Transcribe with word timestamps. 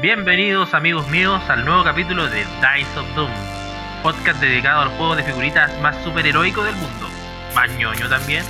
Bienvenidos 0.00 0.72
amigos 0.72 1.06
míos 1.08 1.42
al 1.50 1.62
nuevo 1.66 1.84
capítulo 1.84 2.26
de 2.26 2.38
Dice 2.38 2.98
of 2.98 3.14
Doom, 3.14 3.30
podcast 4.02 4.40
dedicado 4.40 4.80
al 4.80 4.88
juego 4.96 5.14
de 5.14 5.22
figuritas 5.22 5.78
más 5.82 5.94
superheroico 6.02 6.64
del 6.64 6.74
mundo, 6.76 7.06
más 7.54 7.68
ñoño 7.72 8.08
también, 8.08 8.42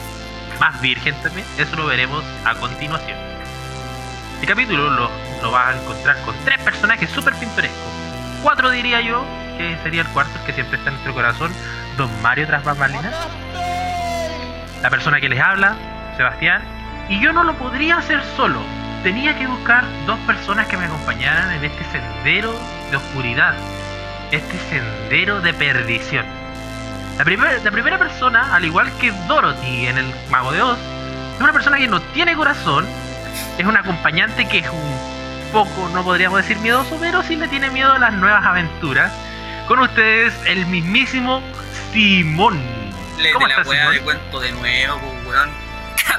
más 0.60 0.80
virgen 0.80 1.12
también, 1.24 1.44
eso 1.58 1.74
lo 1.74 1.86
veremos 1.86 2.22
a 2.44 2.54
continuación. 2.54 3.18
Este 4.34 4.46
capítulo 4.46 4.90
lo, 4.90 5.10
lo 5.42 5.50
vas 5.50 5.74
a 5.74 5.82
encontrar 5.82 6.22
con 6.22 6.36
tres 6.44 6.60
personajes 6.60 7.10
súper 7.10 7.34
pintorescos, 7.34 7.92
cuatro 8.44 8.70
diría 8.70 9.00
yo, 9.00 9.24
que 9.58 9.76
sería 9.82 10.02
el 10.02 10.08
cuarto 10.10 10.38
el 10.38 10.46
que 10.46 10.52
siempre 10.52 10.78
está 10.78 10.90
en 10.90 10.94
nuestro 10.94 11.14
corazón, 11.14 11.52
Don 11.96 12.10
Mario 12.22 12.46
tras 12.46 12.62
bambalinas, 12.62 13.12
la 14.80 14.88
persona 14.88 15.20
que 15.20 15.28
les 15.28 15.40
habla, 15.40 15.74
Sebastián, 16.16 16.62
y 17.08 17.20
yo 17.20 17.32
no 17.32 17.42
lo 17.42 17.54
podría 17.54 17.96
hacer 17.96 18.22
solo, 18.36 18.60
tenía 19.02 19.36
que 19.38 19.46
buscar 19.46 19.84
dos 20.06 20.18
personas 20.20 20.66
que 20.66 20.76
me 20.76 20.84
acompañaran 20.86 21.50
en 21.52 21.64
este 21.64 21.84
sendero 21.92 22.54
de 22.90 22.96
oscuridad, 22.96 23.54
este 24.30 24.58
sendero 24.68 25.40
de 25.40 25.54
perdición. 25.54 26.26
La, 27.18 27.24
primer- 27.24 27.62
la 27.62 27.70
primera 27.70 27.98
persona, 27.98 28.54
al 28.54 28.64
igual 28.64 28.90
que 28.98 29.10
Dorothy 29.28 29.86
en 29.86 29.98
el 29.98 30.14
Mago 30.30 30.52
de 30.52 30.62
Oz, 30.62 30.78
es 31.36 31.40
una 31.40 31.52
persona 31.52 31.78
que 31.78 31.88
no 31.88 32.00
tiene 32.00 32.34
corazón, 32.36 32.86
es 33.58 33.66
un 33.66 33.76
acompañante 33.76 34.46
que 34.48 34.58
es 34.58 34.68
un 34.68 35.50
poco, 35.52 35.90
no 35.94 36.02
podríamos 36.04 36.38
decir 36.38 36.58
miedoso, 36.58 36.96
pero 37.00 37.22
sí 37.22 37.36
le 37.36 37.48
tiene 37.48 37.70
miedo 37.70 37.92
a 37.92 37.98
las 37.98 38.12
nuevas 38.14 38.44
aventuras. 38.44 39.12
Con 39.68 39.78
ustedes, 39.80 40.32
el 40.46 40.66
mismísimo 40.66 41.42
Simón. 41.92 42.60
Le 43.18 43.32
¿Cómo 43.32 43.46
de 43.46 43.52
la 43.54 43.60
estás, 43.60 43.68
weá 43.68 43.80
Simón? 43.82 43.94
de 43.94 44.00
cuento 44.02 44.40
de 44.40 44.52
nuevo, 44.52 44.98
pues, 45.24 45.26
weón. 45.36 45.50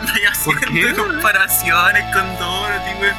¿Qué 0.05 0.25
andas 0.27 0.37
¿Por 0.43 0.59
qué? 0.59 0.65
haciendo 0.65 1.07
comparaciones 1.07 2.03
con 2.13 2.37
Dorothy, 2.39 2.91
weón? 2.99 3.15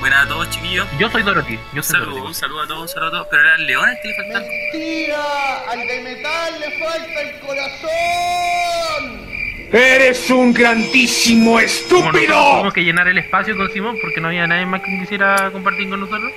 Buenas 0.00 0.24
a 0.24 0.28
todos, 0.28 0.50
chiquillos. 0.50 0.86
Yo 0.98 1.10
soy 1.10 1.22
Dorothy. 1.22 1.54
Yo 1.72 1.80
Un 1.80 1.82
soy 1.82 1.92
saludo, 2.00 2.10
un 2.10 2.20
Dorothy. 2.20 2.34
saludo 2.40 2.62
a 2.62 2.66
todos, 2.66 2.82
un 2.82 2.88
saludo 2.88 3.06
a 3.08 3.10
todos. 3.10 3.26
Pero 3.30 3.42
era 3.42 3.54
el 3.56 3.66
león 3.66 3.88
el 3.88 3.96
que 4.02 4.08
le 4.08 4.14
faltaba. 4.16 4.44
Mentira, 4.46 5.24
al 5.70 5.78
de 5.86 6.00
metal 6.02 6.60
le 6.60 6.78
falta 6.84 7.20
el 7.20 7.38
corazón. 7.40 9.34
¡Eres 9.72 10.30
un 10.30 10.52
grandísimo 10.52 11.58
estúpido! 11.58 12.50
tuvimos 12.52 12.74
que 12.74 12.84
llenar 12.84 13.08
el 13.08 13.18
espacio 13.18 13.56
con 13.56 13.72
Simón 13.72 13.96
porque 14.00 14.20
no 14.20 14.28
había 14.28 14.46
nadie 14.46 14.66
más 14.66 14.82
que 14.82 14.98
quisiera 15.00 15.50
compartir 15.50 15.88
con 15.88 16.00
nosotros. 16.00 16.30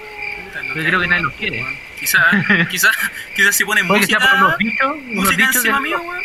Yo 0.76 0.84
creo 0.84 1.00
que 1.00 1.08
nadie 1.08 1.24
los 1.24 1.34
quiere. 1.34 1.66
Quizás, 2.00 2.24
quizás, 2.70 2.92
quizás 3.36 3.56
si 3.56 3.64
ponen 3.66 3.86
música, 3.88 4.20
por 4.20 4.34
unos 4.38 4.58
bichos, 4.58 4.92
unos 5.10 5.36
bichos 5.36 5.56
encima 5.58 5.78
de- 5.78 5.84
mío, 5.84 6.02
weón. 6.02 6.24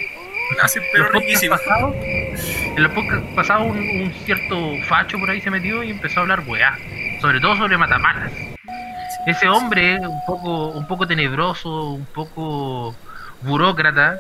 Hacen 0.61 0.83
pero 0.93 1.09
riquísimo. 1.11 1.57
pasados- 1.57 1.95
en 1.97 2.83
los 2.83 2.93
podcasts 2.93 3.27
pasados 3.35 3.67
un, 3.67 3.79
un 3.79 4.13
cierto 4.25 4.73
facho 4.89 5.19
por 5.19 5.31
ahí 5.31 5.41
se 5.41 5.51
metió 5.51 5.83
y 5.83 5.91
empezó 5.91 6.21
a 6.21 6.23
hablar 6.23 6.43
weá. 6.47 6.77
Sobre 7.21 7.41
todo 7.41 7.57
sobre 7.57 7.77
matamalas. 7.79 8.33
Ese 9.27 9.49
hombre, 9.49 10.01
un 10.01 10.21
poco, 10.27 10.69
un 10.71 10.87
poco 10.89 11.07
tenebroso, 11.07 11.91
un 11.93 12.07
poco 12.07 12.97
burócrata, 13.43 14.19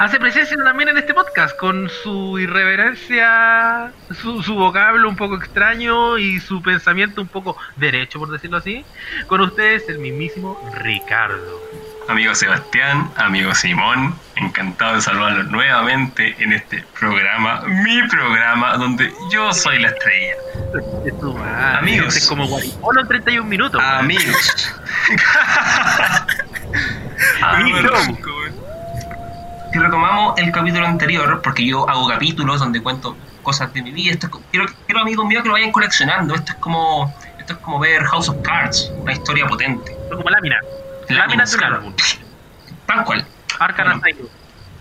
hace 0.00 0.18
presencia 0.18 0.56
también 0.64 0.88
en 0.88 0.98
este 0.98 1.14
podcast 1.14 1.56
con 1.56 1.88
su 1.88 2.36
irreverencia, 2.40 3.92
su, 4.20 4.42
su 4.42 4.54
vocablo 4.56 5.08
un 5.08 5.14
poco 5.16 5.36
extraño 5.36 6.18
y 6.18 6.40
su 6.40 6.60
pensamiento 6.62 7.20
un 7.20 7.28
poco 7.28 7.56
derecho, 7.76 8.18
por 8.18 8.30
decirlo 8.30 8.56
así. 8.56 8.84
Con 9.28 9.40
ustedes, 9.40 9.88
el 9.88 9.98
mismísimo 10.00 10.60
Ricardo. 10.74 11.60
Amigo 12.08 12.34
Sebastián, 12.34 13.10
amigo 13.16 13.54
Simón, 13.54 14.14
encantado 14.36 14.94
de 14.94 15.02
saludarlos 15.02 15.48
nuevamente 15.48 16.34
en 16.42 16.54
este 16.54 16.82
programa, 16.98 17.60
mi 17.66 18.02
programa, 18.08 18.78
donde 18.78 19.12
yo 19.30 19.52
soy 19.52 19.78
la 19.78 19.88
estrella. 19.88 20.34
Es 21.04 21.12
madre. 21.22 21.78
Amigos. 21.78 22.08
Este 22.08 22.20
es 22.20 22.26
como 22.26 22.46
Guaripolo 22.46 23.02
en 23.02 23.08
31 23.08 23.46
minutos. 23.46 23.82
Amigos. 23.84 24.74
Amigos. 27.42 28.08
Si 29.70 29.78
retomamos 29.78 30.38
el 30.38 30.50
capítulo 30.50 30.86
anterior, 30.86 31.42
porque 31.42 31.66
yo 31.66 31.86
hago 31.90 32.08
capítulos 32.08 32.58
donde 32.58 32.82
cuento 32.82 33.18
cosas 33.42 33.70
de 33.74 33.82
mi 33.82 33.90
vida, 33.90 34.14
esto 34.14 34.28
es 34.28 34.32
quiero, 34.50 34.66
quiero 34.86 35.02
amigos 35.02 35.26
míos 35.26 35.42
que 35.42 35.48
lo 35.48 35.54
vayan 35.54 35.72
coleccionando, 35.72 36.34
esto 36.34 36.52
es 36.52 36.58
como 36.58 37.14
esto 37.38 37.52
es 37.52 37.58
como 37.58 37.78
ver 37.78 38.02
House 38.04 38.30
of 38.30 38.36
Cards, 38.42 38.90
una 38.96 39.12
historia 39.12 39.46
potente. 39.46 39.94
Son 40.08 40.16
como 40.16 40.30
láminas. 40.30 40.64
Láminas 41.08 41.52
de 41.52 41.58
un. 41.58 42.20
Tal 42.86 43.04
cual. 43.04 43.26
Arcana 43.58 43.98
Bueno. 44.00 44.28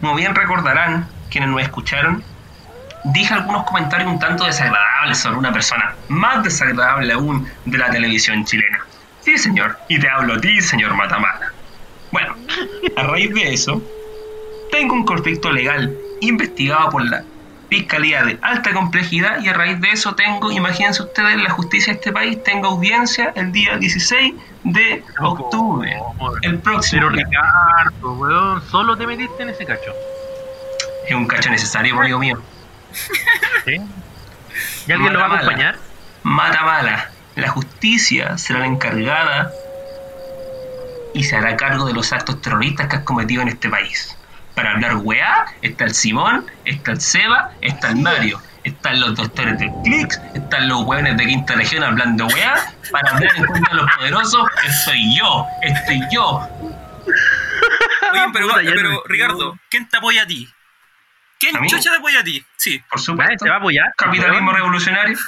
Como 0.01 0.15
bien 0.15 0.35
recordarán 0.35 1.07
quienes 1.29 1.49
nos 1.49 1.61
escucharon, 1.61 2.23
dije 3.05 3.33
algunos 3.33 3.63
comentarios 3.63 4.09
un 4.09 4.19
tanto 4.19 4.45
desagradables 4.45 5.17
sobre 5.17 5.37
una 5.37 5.51
persona, 5.51 5.95
más 6.09 6.43
desagradable 6.43 7.13
aún 7.13 7.49
de 7.65 7.77
la 7.77 7.89
televisión 7.89 8.45
chilena. 8.45 8.79
Sí, 9.21 9.37
señor, 9.37 9.77
y 9.89 9.99
te 9.99 10.09
hablo 10.09 10.35
a 10.35 10.41
ti, 10.41 10.61
señor 10.61 10.93
Matamala. 10.93 11.51
Bueno, 12.11 12.35
a 12.95 13.03
raíz 13.03 13.33
de 13.33 13.53
eso, 13.53 13.81
tengo 14.71 14.93
un 14.93 15.05
conflicto 15.05 15.51
legal 15.51 15.95
investigado 16.21 16.89
por 16.89 17.05
la 17.09 17.23
Fiscalía 17.69 18.23
de 18.23 18.39
Alta 18.41 18.73
Complejidad 18.73 19.41
y 19.41 19.49
a 19.49 19.53
raíz 19.53 19.81
de 19.81 19.89
eso 19.89 20.15
tengo, 20.15 20.51
imagínense 20.51 21.03
ustedes, 21.03 21.41
la 21.41 21.49
justicia 21.49 21.93
de 21.93 21.99
este 21.99 22.13
país, 22.13 22.41
tengo 22.43 22.67
audiencia 22.67 23.33
el 23.35 23.51
día 23.51 23.77
16 23.77 24.33
de 24.63 25.03
octubre, 25.19 25.99
el 26.43 26.59
próximo. 26.59 27.09
Pero. 27.09 27.09
Ricardo, 27.09 28.13
weón, 28.13 28.63
solo 28.69 28.95
te 28.95 29.05
metiste 29.05 29.43
en 29.43 29.49
ese 29.49 29.65
cacho. 29.65 29.91
Es 31.07 31.15
un 31.15 31.27
cacho 31.27 31.49
necesario, 31.49 31.99
amigo 31.99 32.19
mío. 32.19 32.41
¿Sí? 33.65 33.81
¿Y 34.87 34.91
alguien 34.91 35.13
lo 35.13 35.19
va 35.19 35.25
a 35.25 35.35
acompañar? 35.35 35.77
Mata 36.23 36.63
mala. 36.63 37.11
La 37.35 37.49
justicia 37.49 38.37
será 38.37 38.59
la 38.59 38.65
encargada 38.65 39.51
y 41.13 41.23
se 41.23 41.35
hará 41.35 41.55
cargo 41.55 41.85
de 41.85 41.93
los 41.93 42.11
actos 42.11 42.41
terroristas 42.41 42.87
que 42.87 42.95
has 42.97 43.03
cometido 43.03 43.41
en 43.41 43.49
este 43.49 43.69
país. 43.69 44.16
Para 44.57 44.71
hablar 44.71 44.95
weá, 45.03 45.45
está 45.61 45.83
el 45.83 45.93
Simón, 45.93 46.43
está 46.65 46.93
el 46.93 46.99
Seba, 46.99 47.51
está 47.61 47.89
el 47.89 47.97
Mario, 47.97 48.41
están 48.63 48.99
los 48.99 49.15
doctores 49.15 49.59
del 49.59 49.69
Clicks, 49.83 50.19
están 50.33 50.67
los 50.67 50.81
hueones 50.81 51.15
de 51.15 51.27
Quinta 51.27 51.53
Región 51.53 51.83
hablando 51.83 52.25
weá. 52.25 52.55
Para 52.91 53.11
hablar 53.11 53.31
en 53.35 53.45
contra 53.45 53.69
de 53.69 53.75
los 53.75 53.91
poderosos, 53.95 54.49
soy 54.83 55.15
yo, 55.15 55.45
estoy 55.61 56.01
yo. 56.11 56.49
Oye, 58.11 58.21
pero, 58.33 58.47
pero 58.65 59.03
Ricardo, 59.05 59.59
¿quién 59.69 59.87
te 59.87 59.97
apoya 59.97 60.23
a 60.23 60.25
ti? 60.25 60.49
¿Quién 61.39 61.55
¿A 61.55 61.67
chucha 61.67 61.91
te 61.91 61.97
apoya 61.97 62.21
a 62.21 62.23
ti? 62.23 62.43
Sí. 62.55 62.83
Por 62.89 62.99
supuesto. 62.99 63.45
te 63.45 63.49
va 63.51 63.57
a 63.57 63.59
apoyar. 63.59 63.93
Capitalismo 63.95 64.53
revolucionario. 64.53 65.19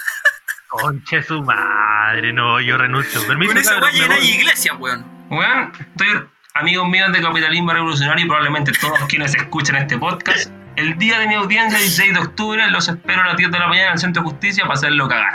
Conche 0.70 1.22
su 1.22 1.44
madre, 1.44 2.34
no, 2.34 2.60
yo 2.62 2.80
renuncio. 2.80 3.28
Permiso, 3.28 3.52
Con 3.52 3.62
esa 3.62 3.74
cabrón, 3.76 3.92
llena 3.92 4.16
voy. 4.16 4.26
iglesia, 4.26 4.74
weón. 4.74 5.06
Weón, 5.30 5.72
estoy 5.80 6.28
amigos 6.54 6.88
míos 6.88 7.12
de 7.12 7.22
Capitalismo 7.22 7.72
Revolucionario 7.72 8.26
y 8.26 8.28
probablemente 8.28 8.72
todos 8.80 9.00
quienes 9.08 9.36
escuchan 9.36 9.78
este 9.78 9.98
podcast. 9.98 10.52
El 10.76 10.98
día 10.98 11.20
de 11.20 11.28
mi 11.28 11.36
audiencia, 11.36 11.78
el 11.78 11.84
16 11.84 12.14
de 12.14 12.20
octubre, 12.20 12.72
los 12.72 12.88
espero 12.88 13.22
a 13.22 13.28
las 13.28 13.38
10 13.38 13.52
de 13.52 13.60
la 13.60 13.68
mañana 13.68 13.88
en 13.88 13.94
el 13.94 14.00
Centro 14.00 14.24
de 14.24 14.30
Justicia 14.30 14.64
para 14.64 14.76
hacerlo 14.76 15.08
cagar. 15.08 15.34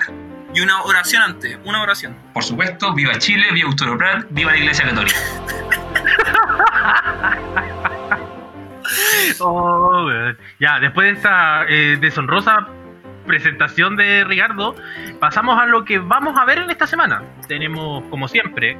Y 0.54 0.60
una 0.60 0.82
oración 0.82 1.22
antes, 1.22 1.58
una 1.64 1.82
oración. 1.82 2.16
Por 2.32 2.44
supuesto, 2.44 2.94
viva 2.94 3.18
Chile, 3.18 3.46
viva 3.52 3.68
Arturo 3.68 3.98
Prat, 3.98 4.26
viva 4.30 4.52
la 4.52 4.58
Iglesia 4.58 4.86
Católica. 4.86 5.18
Oh. 9.40 10.06
Ya, 10.60 10.78
después 10.78 11.06
de 11.06 11.12
esta 11.14 11.64
eh, 11.68 11.96
deshonrosa 12.00 12.68
presentación 13.24 13.96
de 13.96 14.24
Ricardo, 14.24 14.76
pasamos 15.20 15.60
a 15.60 15.66
lo 15.66 15.84
que 15.84 15.98
vamos 15.98 16.38
a 16.38 16.44
ver 16.44 16.58
en 16.58 16.70
esta 16.70 16.86
semana. 16.86 17.22
Tenemos, 17.48 18.04
como 18.10 18.28
siempre, 18.28 18.78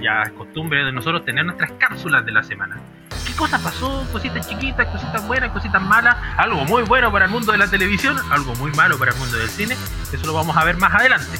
ya 0.00 0.22
es 0.22 0.32
costumbre 0.32 0.84
de 0.84 0.92
nosotros 0.92 1.24
tener 1.24 1.44
nuestras 1.44 1.72
cápsulas 1.72 2.24
de 2.24 2.32
la 2.32 2.42
semana. 2.42 2.78
¿Qué 3.26 3.34
cosa 3.34 3.58
pasó? 3.62 4.06
Cositas 4.12 4.48
chiquitas, 4.48 4.86
cositas 4.86 5.26
buenas, 5.26 5.50
cositas 5.50 5.82
malas, 5.82 6.16
algo 6.36 6.64
muy 6.64 6.82
bueno 6.84 7.10
para 7.10 7.24
el 7.24 7.30
mundo 7.30 7.52
de 7.52 7.58
la 7.58 7.68
televisión, 7.68 8.16
algo 8.30 8.54
muy 8.54 8.70
malo 8.72 8.98
para 8.98 9.12
el 9.12 9.18
mundo 9.18 9.36
del 9.36 9.48
cine. 9.48 9.76
Eso 10.12 10.26
lo 10.26 10.34
vamos 10.34 10.56
a 10.56 10.64
ver 10.64 10.76
más 10.76 10.94
adelante. 10.94 11.38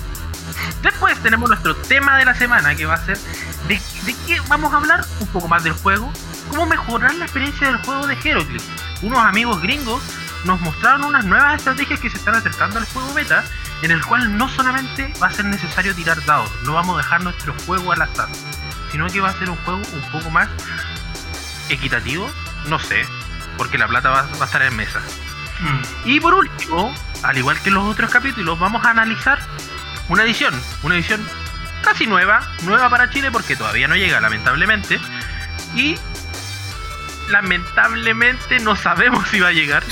Después 0.82 1.19
tenemos 1.22 1.48
nuestro 1.48 1.75
tema 1.75 2.19
de 2.19 2.25
la 2.25 2.34
semana 2.34 2.75
que 2.75 2.86
va 2.86 2.94
a 2.94 2.98
ser 2.98 3.19
de, 3.69 3.75
de 4.04 4.14
qué 4.26 4.40
vamos 4.48 4.72
a 4.72 4.78
hablar, 4.78 5.04
un 5.20 5.26
poco 5.28 5.48
más 5.48 5.64
del 5.64 5.72
juego, 5.75 6.12
cómo 6.48 6.66
mejorar 6.66 7.14
la 7.14 7.25
experiencia 7.25 7.69
del 7.69 7.76
juego 7.78 8.06
de 8.06 8.14
Heroclix. 8.14 8.69
Unos 9.02 9.19
amigos 9.19 9.60
gringos 9.60 10.02
nos 10.46 10.60
mostraron 10.60 11.04
unas 11.04 11.25
nuevas 11.25 11.56
estrategias 11.56 12.00
que 12.00 12.08
se 12.08 12.16
están 12.16 12.34
acercando 12.34 12.78
al 12.78 12.87
juego 12.87 13.12
beta, 13.12 13.44
en 13.82 13.90
el 13.90 14.04
cual 14.04 14.38
no 14.38 14.48
solamente 14.48 15.12
va 15.22 15.26
a 15.26 15.32
ser 15.32 15.44
necesario 15.44 15.94
tirar 15.94 16.25
dados, 16.25 16.50
no 16.62 16.75
vamos 16.75 16.94
a 16.94 17.02
dejar 17.02 17.22
nuestro 17.22 17.54
juego 17.66 17.93
al 17.93 18.02
azar, 18.02 18.28
sino 18.90 19.08
que 19.08 19.20
va 19.20 19.31
a 19.31 19.38
ser 19.38 19.50
un 19.50 19.56
juego 19.56 19.82
un 19.93 20.12
poco 20.12 20.31
más 20.31 20.48
equitativo, 21.69 22.31
no 22.69 22.78
sé, 22.78 23.04
porque 23.58 23.76
la 23.76 23.88
plata 23.88 24.10
va, 24.10 24.22
va 24.22 24.43
a 24.43 24.44
estar 24.44 24.62
en 24.62 24.76
mesa. 24.76 25.00
Y 26.04 26.20
por 26.20 26.34
último, 26.34 26.94
al 27.22 27.37
igual 27.37 27.60
que 27.60 27.70
en 27.70 27.75
los 27.75 27.84
otros 27.84 28.10
capítulos, 28.10 28.58
vamos 28.58 28.84
a 28.84 28.90
analizar 28.90 29.38
una 30.08 30.22
edición, 30.22 30.54
una 30.82 30.94
edición 30.94 31.26
casi 31.82 32.06
nueva, 32.06 32.46
nueva 32.62 32.88
para 32.88 33.10
Chile 33.10 33.31
porque 33.31 33.56
todavía 33.56 33.88
no 33.88 33.96
llega 33.96 34.20
lamentablemente, 34.20 35.00
y 35.75 35.96
lamentablemente 37.28 38.58
no 38.61 38.76
sabemos 38.76 39.28
si 39.28 39.40
va 39.40 39.49
a 39.49 39.52
llegar, 39.52 39.82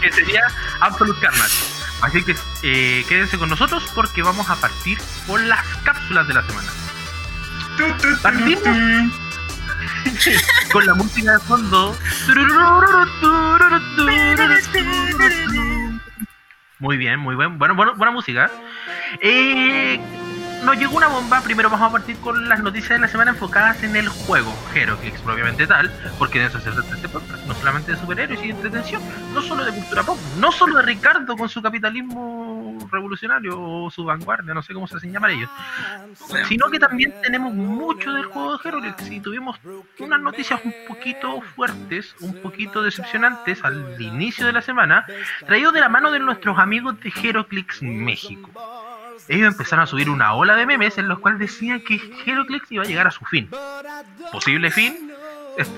que 0.00 0.12
sería 0.12 0.42
Absolute 0.80 1.20
Carnage. 1.20 1.64
Así 2.02 2.22
que 2.22 2.36
eh, 2.62 3.04
quédense 3.08 3.38
con 3.38 3.48
nosotros 3.48 3.90
porque 3.94 4.22
vamos 4.22 4.50
a 4.50 4.56
partir 4.56 4.98
con 5.26 5.48
las 5.48 5.64
cápsulas 5.84 6.28
de 6.28 6.34
la 6.34 6.42
semana. 6.42 6.68
Partimos 8.22 8.62
con 10.72 10.86
la 10.86 10.94
música 10.94 11.32
de 11.32 11.38
fondo. 11.40 11.96
Muy 16.78 16.96
bien, 16.96 17.20
muy 17.20 17.34
buen, 17.34 17.58
bueno, 17.58 17.74
bueno, 17.74 17.94
buena 17.94 18.12
música. 18.12 18.50
Eh, 19.20 19.98
nos 20.64 20.78
llegó 20.78 20.96
una 20.96 21.08
bomba. 21.08 21.42
Primero 21.42 21.68
vamos 21.68 21.88
a 21.88 21.92
partir 21.92 22.16
con 22.18 22.48
las 22.48 22.60
noticias 22.60 22.90
de 22.90 22.98
la 22.98 23.08
semana 23.08 23.32
enfocadas 23.32 23.82
en 23.82 23.96
el 23.96 24.08
juego 24.08 24.52
Heroclix, 24.74 25.20
propiamente 25.20 25.66
tal, 25.66 25.90
porque 26.18 26.40
de 26.40 26.46
eso 26.46 26.58
se 26.60 26.70
trata 26.70 26.94
este 26.94 27.08
podcast. 27.08 27.44
No 27.46 27.54
solamente 27.54 27.92
de 27.92 27.98
superhéroes 27.98 28.40
y 28.40 28.48
de 28.48 28.50
entretención, 28.50 29.02
no 29.34 29.42
solo 29.42 29.64
de 29.64 29.72
cultura 29.72 30.02
pop, 30.02 30.18
no 30.38 30.50
solo 30.52 30.76
de 30.76 30.82
Ricardo 30.82 31.36
con 31.36 31.48
su 31.48 31.60
capitalismo 31.60 32.78
revolucionario 32.90 33.60
o 33.60 33.90
su 33.90 34.04
vanguardia, 34.04 34.54
no 34.54 34.62
sé 34.62 34.72
cómo 34.72 34.86
se 34.86 34.96
hacen 34.96 35.12
llamar 35.12 35.30
ellos, 35.30 35.50
sino 36.48 36.70
que 36.70 36.78
también 36.78 37.14
tenemos 37.22 37.52
mucho 37.52 38.12
del 38.12 38.24
juego 38.24 38.56
de 38.56 38.68
Heroclix 38.68 39.10
y 39.10 39.20
tuvimos 39.20 39.58
unas 39.98 40.20
noticias 40.20 40.60
un 40.64 40.74
poquito 40.88 41.40
fuertes, 41.54 42.14
un 42.20 42.34
poquito 42.40 42.82
decepcionantes 42.82 43.64
al 43.64 44.00
inicio 44.00 44.46
de 44.46 44.52
la 44.52 44.62
semana, 44.62 45.06
traídos 45.46 45.74
de 45.74 45.80
la 45.80 45.88
mano 45.88 46.10
de 46.10 46.20
nuestros 46.20 46.58
amigos 46.58 46.98
de 47.00 47.12
Heroclix 47.22 47.82
México 47.82 48.50
ellos 49.28 49.48
empezaron 49.48 49.82
a 49.82 49.86
subir 49.86 50.08
una 50.10 50.34
ola 50.34 50.54
de 50.56 50.66
memes 50.66 50.98
en 50.98 51.08
los 51.08 51.18
cuales 51.18 51.38
decían 51.40 51.80
que 51.80 52.00
Heroclix 52.26 52.70
iba 52.72 52.82
a 52.82 52.86
llegar 52.86 53.06
a 53.06 53.10
su 53.10 53.24
fin. 53.24 53.48
¿Posible 54.32 54.70
fin? 54.70 55.10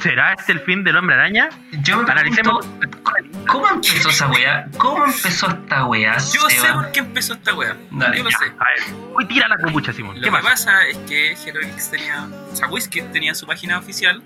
¿Será 0.01 0.33
este 0.33 0.53
el 0.53 0.61
fin 0.61 0.83
del 0.85 0.97
hombre 0.97 1.17
araña? 1.17 1.51
Yo 1.83 2.03
me 2.03 2.11
Analicemos. 2.11 2.67
pregunto, 2.67 2.99
¿cómo 3.47 3.69
empezó 3.69 4.09
esa 4.09 4.27
weá? 4.29 4.67
¿Cómo 4.79 5.05
empezó 5.05 5.49
esta 5.49 5.85
weá? 5.85 6.17
Yo 6.17 6.49
sé 6.49 6.73
por 6.73 6.91
qué 6.93 7.01
empezó 7.01 7.35
esta 7.35 7.53
wea. 7.55 7.77
Dale, 7.91 8.17
Yo 8.17 8.25
lo 8.25 8.31
ya. 8.31 8.39
sé. 8.39 8.45
A 8.47 8.65
ver, 8.65 8.97
uy, 9.15 9.27
tira 9.27 9.49
la 9.49 9.59
copucha, 9.59 9.93
Simón. 9.93 10.17
Lo 10.17 10.23
¿Qué 10.23 10.27
que 10.29 10.33
pasa? 10.33 10.49
pasa 10.49 10.87
es 10.87 10.97
que 11.07 11.33
Heroclix 11.33 11.91
tenía. 11.91 12.27
O 12.53 12.57
sea, 12.57 12.69
Whisky 12.69 13.03
tenía 13.13 13.35
su 13.35 13.47
página 13.47 13.79
oficial, 13.79 14.23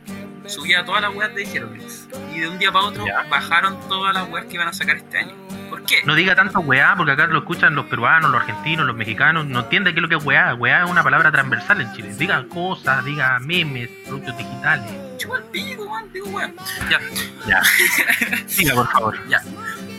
subía 0.47 0.85
todas 0.85 1.03
las 1.03 1.13
weas 1.17 1.35
de 1.35 1.43
Heroclix. 1.43 2.09
Y 2.33 2.39
de 2.41 2.49
un 2.49 2.57
día 2.61 2.71
para 2.71 2.85
otro 2.85 3.05
Ya. 3.05 3.25
bajaron 3.29 3.77
todas 3.89 4.15
las 4.15 4.29
weas 4.29 4.47
que 4.47 4.55
iban 4.55 4.69
a 4.69 4.73
sacar 4.73 4.99
este 4.99 5.19
año. 5.19 5.35
¿Por 5.71 5.83
qué? 5.85 6.03
No 6.05 6.15
diga 6.15 6.35
tanto 6.35 6.61
weá, 6.61 6.95
porque 6.97 7.13
acá 7.13 7.27
lo 7.29 7.39
escuchan 7.39 7.75
los 7.75 7.87
peruanos, 7.87 8.31
los 8.31 8.41
argentinos, 8.41 8.87
los 8.87 8.97
mexicanos. 8.97 9.47
No 9.47 9.61
entiende 9.61 9.93
qué 9.93 9.99
es 10.01 10.03
lo 10.03 10.09
que 10.09 10.17
es 10.17 10.25
weá. 10.25 10.55
Weá 10.55 10.85
es 10.85 10.91
una 10.91 11.03
palabra 11.03 11.31
transversal 11.33 11.81
en 11.81 11.93
Chile. 11.95 12.15
Diga 12.19 12.45
cosas, 12.49 13.05
diga 13.05 13.39
memes, 13.41 13.89
productos 14.07 14.37
digitales. 14.37 14.93
Chupa 15.19 15.37
el 15.39 15.45
pico, 15.45 15.85
weón, 15.85 16.13
digo 16.13 16.29
weón. 16.29 16.55
Ya, 16.91 17.01
Ya. 17.47 17.63
Diga, 18.59 18.75
por 18.75 18.91
favor. 18.91 19.29
ya. 19.29 19.41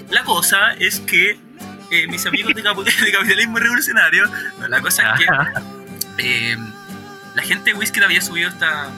La 0.09 0.23
cosa 0.23 0.73
es 0.73 0.99
que 0.99 1.39
eh, 1.91 2.07
mis 2.07 2.25
amigos 2.25 2.53
de, 2.53 2.61
de 2.61 3.11
capitalismo 3.11 3.57
revolucionario, 3.59 4.25
no, 4.59 4.67
la 4.67 4.81
cosa 4.81 5.13
es 5.13 5.19
que 5.19 5.27
eh, 6.17 6.57
la 7.35 7.43
gente 7.43 7.71
de 7.71 7.77
Whisky 7.77 8.01
había 8.01 8.21
subido 8.21 8.49
esta, 8.49 8.89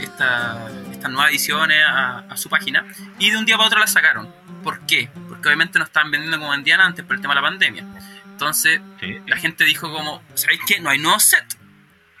esta, 0.00 0.58
estas 0.92 1.10
nuevas 1.10 1.30
ediciones 1.30 1.78
a, 1.86 2.18
a 2.28 2.36
su 2.36 2.48
página 2.50 2.84
y 3.18 3.30
de 3.30 3.38
un 3.38 3.46
día 3.46 3.56
para 3.56 3.68
otro 3.68 3.80
la 3.80 3.86
sacaron. 3.86 4.28
¿Por 4.64 4.80
qué? 4.86 5.08
Porque 5.28 5.48
obviamente 5.48 5.78
no 5.78 5.84
estaban 5.84 6.10
vendiendo 6.10 6.38
como 6.38 6.50
vendían 6.50 6.80
antes 6.80 7.04
por 7.04 7.14
el 7.14 7.22
tema 7.22 7.34
de 7.34 7.40
la 7.42 7.46
pandemia. 7.48 7.84
Entonces 8.26 8.80
Sí. 8.98 9.18
la 9.26 9.36
gente 9.36 9.64
dijo 9.64 9.92
como, 9.92 10.22
¿sabéis 10.34 10.60
qué? 10.66 10.80
No 10.80 10.90
hay 10.90 10.98
nuevo 10.98 11.20
set. 11.20 11.44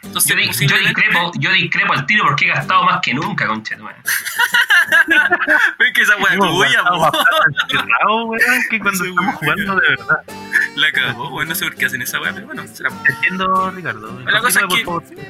Entonces, 0.04 0.30
Yo, 0.30 0.36
di- 0.36 0.66
yo 0.68 0.78
discrepo, 0.78 1.32
yo 1.38 1.50
discrepo 1.52 1.92
al 1.92 2.06
tiro 2.06 2.24
porque 2.24 2.46
he 2.46 2.48
gastado 2.48 2.84
más 2.84 3.00
que 3.02 3.14
nunca, 3.14 3.46
conchetumare. 3.46 3.96
Es 5.78 5.92
que 5.94 6.02
esa 6.02 6.16
wea 6.16 6.34
Hemos 6.34 6.48
tuya, 6.50 6.82
weón, 6.92 8.38
que 8.70 8.78
cuando 8.80 9.04
estamos 9.04 9.24
weón. 9.24 9.32
jugando 9.36 9.76
de 9.76 9.88
verdad. 9.88 10.16
La 10.76 10.92
cagó, 10.92 11.30
bueno, 11.30 11.48
no 11.50 11.54
sé 11.54 11.64
por 11.64 11.74
qué 11.74 11.86
hacen 11.86 12.02
esa 12.02 12.20
wea, 12.20 12.32
pero 12.32 12.46
bueno, 12.46 12.64
será. 12.72 12.90
Entiendo, 13.08 13.70
Ricardo. 13.70 14.20
La 14.24 14.40
cosa 14.40 14.60
es 14.60 14.66
que 14.66 14.84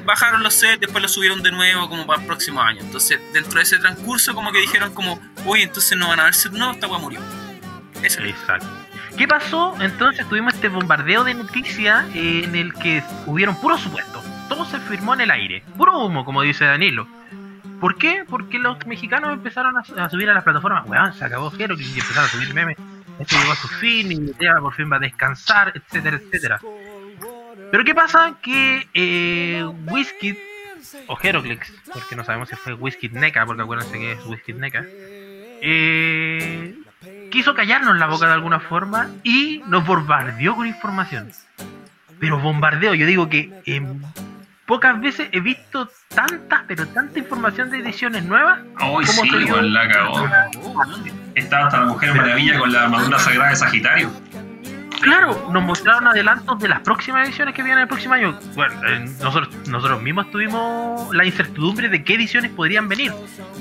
bajaron 0.05 0.43
los 0.43 0.53
sets, 0.53 0.79
después 0.81 1.01
los 1.01 1.13
subieron 1.13 1.41
de 1.41 1.51
nuevo 1.51 1.89
como 1.89 2.05
para 2.05 2.19
el 2.21 2.27
próximo 2.27 2.61
año. 2.61 2.81
Entonces, 2.81 3.19
dentro 3.33 3.53
de 3.57 3.63
ese 3.63 3.77
transcurso, 3.79 4.35
como 4.35 4.51
que 4.51 4.59
dijeron 4.59 4.93
como, 4.93 5.19
uy, 5.45 5.61
entonces 5.63 5.97
no 5.97 6.09
van 6.09 6.19
a 6.19 6.23
haber 6.23 6.33
set 6.35 6.51
nuevo, 6.51 6.73
esta 6.73 6.87
wea 6.87 6.99
murió. 6.99 7.19
Eso. 8.03 8.21
Exacto. 8.21 8.67
¿Qué 9.17 9.27
pasó? 9.27 9.75
Entonces 9.79 10.27
tuvimos 10.27 10.53
este 10.53 10.67
bombardeo 10.67 11.23
de 11.23 11.33
noticias 11.35 12.05
eh, 12.13 12.41
en 12.43 12.55
el 12.55 12.73
que 12.73 13.01
hubieron 13.25 13.55
puros 13.61 13.79
supuestos. 13.81 14.24
Todo 14.49 14.65
se 14.65 14.79
firmó 14.79 15.13
en 15.13 15.21
el 15.21 15.31
aire. 15.31 15.63
Puro 15.77 15.99
humo, 15.99 16.25
como 16.25 16.41
dice 16.41 16.65
Danilo. 16.65 17.07
¿Por 17.79 17.97
qué? 17.97 18.23
Porque 18.27 18.59
los 18.59 18.85
mexicanos 18.85 19.33
empezaron 19.33 19.77
a, 19.77 20.09
subir 20.09 20.29
a 20.29 20.33
las 20.33 20.43
plataformas. 20.43 20.87
Weón, 20.87 21.13
se 21.13 21.25
acabó 21.25 21.51
Heroclix 21.57 21.95
y 21.95 21.99
empezaron 21.99 22.25
a 22.25 22.27
subir 22.29 22.53
memes. 22.53 22.77
Esto 23.19 23.37
llegó 23.37 23.51
a 23.51 23.55
su 23.55 23.67
fin 23.67 24.11
y 24.11 24.17
por 24.61 24.73
fin 24.73 24.91
va 24.91 24.97
a 24.97 24.99
descansar, 24.99 25.71
etcétera, 25.75 26.17
etcétera. 26.17 26.59
Pero 27.71 27.83
¿qué 27.83 27.95
pasa? 27.95 28.35
Que 28.41 28.87
eh, 28.93 29.63
Whisky 29.87 30.37
o 31.07 31.17
Heroclix, 31.21 31.73
porque 31.91 32.15
no 32.15 32.23
sabemos 32.23 32.49
si 32.49 32.55
fue 32.55 32.73
Whisky 32.73 33.09
Neca, 33.09 33.45
porque 33.45 33.63
acuérdense 33.63 33.97
que 33.97 34.11
es 34.13 34.25
Whisky 34.25 34.53
Neca, 34.53 34.85
eh, 34.87 36.75
quiso 37.31 37.53
callarnos 37.53 37.97
la 37.97 38.07
boca 38.07 38.27
de 38.27 38.33
alguna 38.33 38.59
forma 38.59 39.09
y 39.23 39.63
nos 39.67 39.85
bombardeó 39.85 40.55
con 40.55 40.67
información. 40.67 41.31
Pero 42.19 42.39
bombardeo, 42.39 42.93
yo 42.93 43.05
digo 43.05 43.29
que 43.29 43.51
pocas 44.65 44.99
veces 44.99 45.29
he 45.31 45.39
visto 45.39 45.89
tantas, 46.09 46.63
pero 46.67 46.87
tanta 46.87 47.19
información 47.19 47.69
de 47.69 47.79
ediciones 47.79 48.23
nuevas. 48.23 48.59
¿Cómo 48.77 49.03
sí, 49.03 49.29
weón, 49.31 49.73
la 49.73 49.87
cagó. 49.89 50.27
Estaba 51.35 51.65
hasta 51.65 51.79
la 51.81 51.85
Mujer 51.87 52.15
Maravilla 52.15 52.59
con 52.59 52.71
la 52.71 52.83
armadura 52.83 53.19
sagrada 53.19 53.49
de 53.49 53.55
Sagitario. 53.55 54.11
Claro, 55.01 55.49
nos 55.51 55.61
mostraron 55.61 56.07
adelantos 56.07 56.57
de 56.59 56.67
las 56.67 56.79
próximas 56.79 57.27
ediciones 57.27 57.53
que 57.53 57.61
vienen 57.61 57.83
el 57.83 57.87
próximo 57.87 58.15
año. 58.15 58.39
Bueno, 58.55 58.73
eh, 58.87 59.05
nosotros, 59.21 59.49
nosotros 59.67 60.01
mismos 60.01 60.31
tuvimos 60.31 61.13
la 61.13 61.25
incertidumbre 61.25 61.89
de 61.89 62.03
qué 62.03 62.15
ediciones 62.15 62.49
podrían 62.51 62.87
venir. 62.87 63.13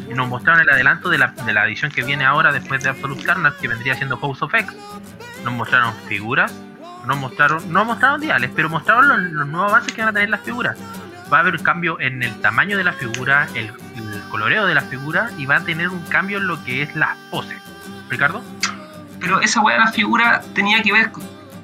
Nos 0.08 0.28
mostraron 0.28 0.62
el 0.62 0.70
adelanto 0.70 1.10
de 1.10 1.18
la, 1.18 1.28
de 1.28 1.52
la 1.52 1.66
edición 1.66 1.90
que 1.90 2.02
viene 2.02 2.24
ahora 2.24 2.50
después 2.52 2.82
de 2.82 2.90
Absolute 2.90 3.24
Carnage, 3.24 3.58
que 3.60 3.68
vendría 3.68 3.94
siendo 3.94 4.16
House 4.16 4.40
of 4.42 4.54
X. 4.54 4.74
Nos 5.44 5.52
mostraron 5.52 5.92
figuras, 6.08 6.54
nos 7.06 7.16
mostraron, 7.16 7.72
no 7.72 7.84
mostraron 7.84 8.20
diales, 8.20 8.50
pero 8.54 8.68
mostraron 8.68 9.08
los, 9.08 9.18
los 9.32 9.48
nuevos 9.48 9.70
avances 9.70 9.92
que 9.92 10.00
van 10.00 10.10
a 10.10 10.12
tener 10.12 10.30
las 10.30 10.40
figuras. 10.40 10.76
Va 11.32 11.38
a 11.38 11.40
haber 11.40 11.54
un 11.54 11.62
cambio 11.62 11.98
en 12.00 12.22
el 12.22 12.40
tamaño 12.40 12.76
de 12.76 12.84
la 12.84 12.92
figura, 12.92 13.48
el, 13.54 13.72
coloreo 14.30 14.66
de 14.66 14.74
la 14.74 14.80
figura 14.80 15.30
y 15.38 15.46
va 15.46 15.56
a 15.56 15.64
tener 15.64 15.88
un 15.90 16.02
cambio 16.06 16.38
en 16.38 16.48
lo 16.48 16.62
que 16.64 16.82
es 16.82 16.96
las 16.96 17.16
poses. 17.30 17.56
Ricardo? 18.08 18.42
Pero 19.20 19.40
esa 19.40 19.60
weá 19.60 19.78
de 19.78 19.84
la 19.84 19.92
figura 19.92 20.42
tenía 20.54 20.82
que 20.82 20.92
ver, 20.92 21.12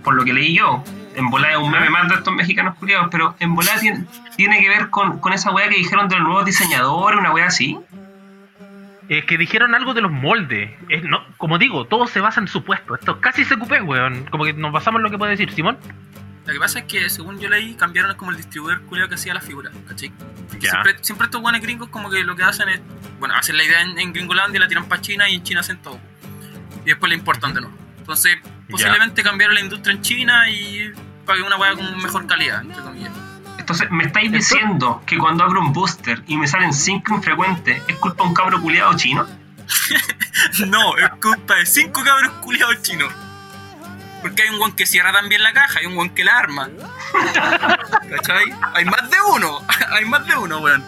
por 0.05 0.15
lo 0.15 0.25
que 0.25 0.33
leí 0.33 0.57
yo, 0.57 0.85
en 1.17 1.31
volada 1.31 1.59
un 1.59 1.73
meme 1.73 1.91
más 1.91 2.09
de 2.09 2.15
estos 2.15 2.33
mexicanos 2.33 2.77
culiados, 2.77 3.09
pero 3.11 3.35
en 3.41 3.57
volada 3.57 3.81
tiene, 3.81 4.05
tiene 4.37 4.61
que 4.61 4.69
ver 4.69 4.89
con, 4.89 5.19
con 5.19 5.33
esa 5.33 5.51
weá 5.51 5.69
que 5.69 5.77
dijeron 5.77 6.09
de 6.09 6.17
los 6.17 6.25
nuevos 6.25 6.45
diseñadores, 6.45 7.19
una 7.19 7.33
weá 7.33 7.47
así. 7.47 7.77
Es 9.11 9.25
que 9.25 9.37
dijeron 9.37 9.75
algo 9.75 9.93
de 9.93 10.03
los 10.03 10.13
moldes. 10.13 10.71
Es, 10.89 11.03
no, 11.03 11.27
como 11.37 11.59
digo, 11.59 11.85
todo 11.85 12.07
se 12.07 12.21
basa 12.21 12.41
en 12.41 12.47
supuestos. 12.47 13.01
Esto 13.01 13.17
es 13.17 13.19
casi 13.19 13.45
se 13.45 13.57
cupé, 13.57 13.83
weón. 13.83 14.25
Como 14.27 14.45
que 14.45 14.53
nos 14.53 14.71
basamos 14.71 15.01
en 15.01 15.03
lo 15.03 15.11
que 15.11 15.19
puede 15.19 15.33
decir 15.33 15.51
Simón. 15.51 15.77
Lo 16.47 16.53
que 16.53 16.61
pasa 16.61 16.79
es 16.79 16.85
que, 16.85 17.11
según 17.11 17.41
yo 17.41 17.49
leí, 17.49 17.75
cambiaron 17.75 18.17
como 18.17 18.31
el 18.31 18.37
distribuidor 18.37 18.83
culiao 18.83 19.09
que 19.09 19.17
hacía 19.17 19.35
la 19.35 19.41
figura, 19.41 19.73
¿cachai? 19.89 20.13
Siempre, 20.61 20.97
siempre 21.01 21.25
estos 21.25 21.43
buenos 21.43 21.61
gringos 21.61 21.89
como 21.89 22.09
que 22.09 22.23
lo 22.23 22.37
que 22.37 22.45
hacen 22.45 22.69
es, 22.69 22.81
bueno, 23.19 23.35
hacen 23.35 23.57
la 23.57 23.65
idea 23.65 23.83
en, 23.83 23.99
en 23.99 24.13
Gringolandia, 24.13 24.61
la 24.61 24.69
tiran 24.69 24.89
para 24.89 25.03
China 25.03 25.29
y 25.29 25.35
en 25.35 25.43
China 25.43 25.59
hacen 25.59 25.79
todo. 25.83 25.99
Y 26.85 26.91
después 26.91 27.11
la 27.11 27.17
importan 27.17 27.53
de 27.53 27.63
nuevo. 27.63 27.77
Entonces, 27.99 28.39
posiblemente 28.71 29.25
cambiaron 29.25 29.57
la 29.57 29.61
industria 29.61 29.93
en 29.93 30.03
China 30.03 30.49
y 30.49 30.93
para 31.27 31.37
que 31.37 31.43
una 31.43 31.57
weá 31.57 31.75
con 31.75 32.01
mejor 32.01 32.29
calidad, 32.29 32.63
entre 32.63 32.81
comillas. 32.81 33.30
Entonces, 33.71 33.93
¿me 33.93 34.03
estáis 34.03 34.33
diciendo 34.33 35.01
que 35.07 35.17
cuando 35.17 35.45
abro 35.45 35.61
un 35.61 35.73
booster 35.73 36.25
y 36.27 36.37
me 36.37 36.49
salen 36.49 36.73
5 36.73 37.15
infrecuentes, 37.15 37.81
es 37.87 37.97
culpa 37.99 38.25
de 38.25 38.29
un 38.29 38.35
cabro 38.35 38.61
culiado 38.61 38.97
chino? 38.97 39.25
No, 40.67 40.97
es 40.97 41.09
culpa 41.23 41.55
de 41.55 41.67
cinco 41.67 42.03
cabros 42.03 42.33
culiados 42.41 42.83
chinos. 42.83 43.13
Porque 44.23 44.43
hay 44.43 44.49
un 44.49 44.59
guan 44.59 44.73
que 44.73 44.87
cierra 44.87 45.13
también 45.13 45.43
la 45.43 45.53
caja, 45.53 45.79
hay 45.79 45.87
un 45.87 45.95
guan 45.95 46.11
que 46.11 46.25
la 46.25 46.37
arma. 46.37 46.69
¿Cachai? 48.11 48.45
Hay 48.75 48.85
más 48.87 49.09
de 49.09 49.17
uno, 49.35 49.61
hay 49.91 50.05
más 50.05 50.27
de 50.27 50.37
uno, 50.37 50.59
weón. 50.59 50.85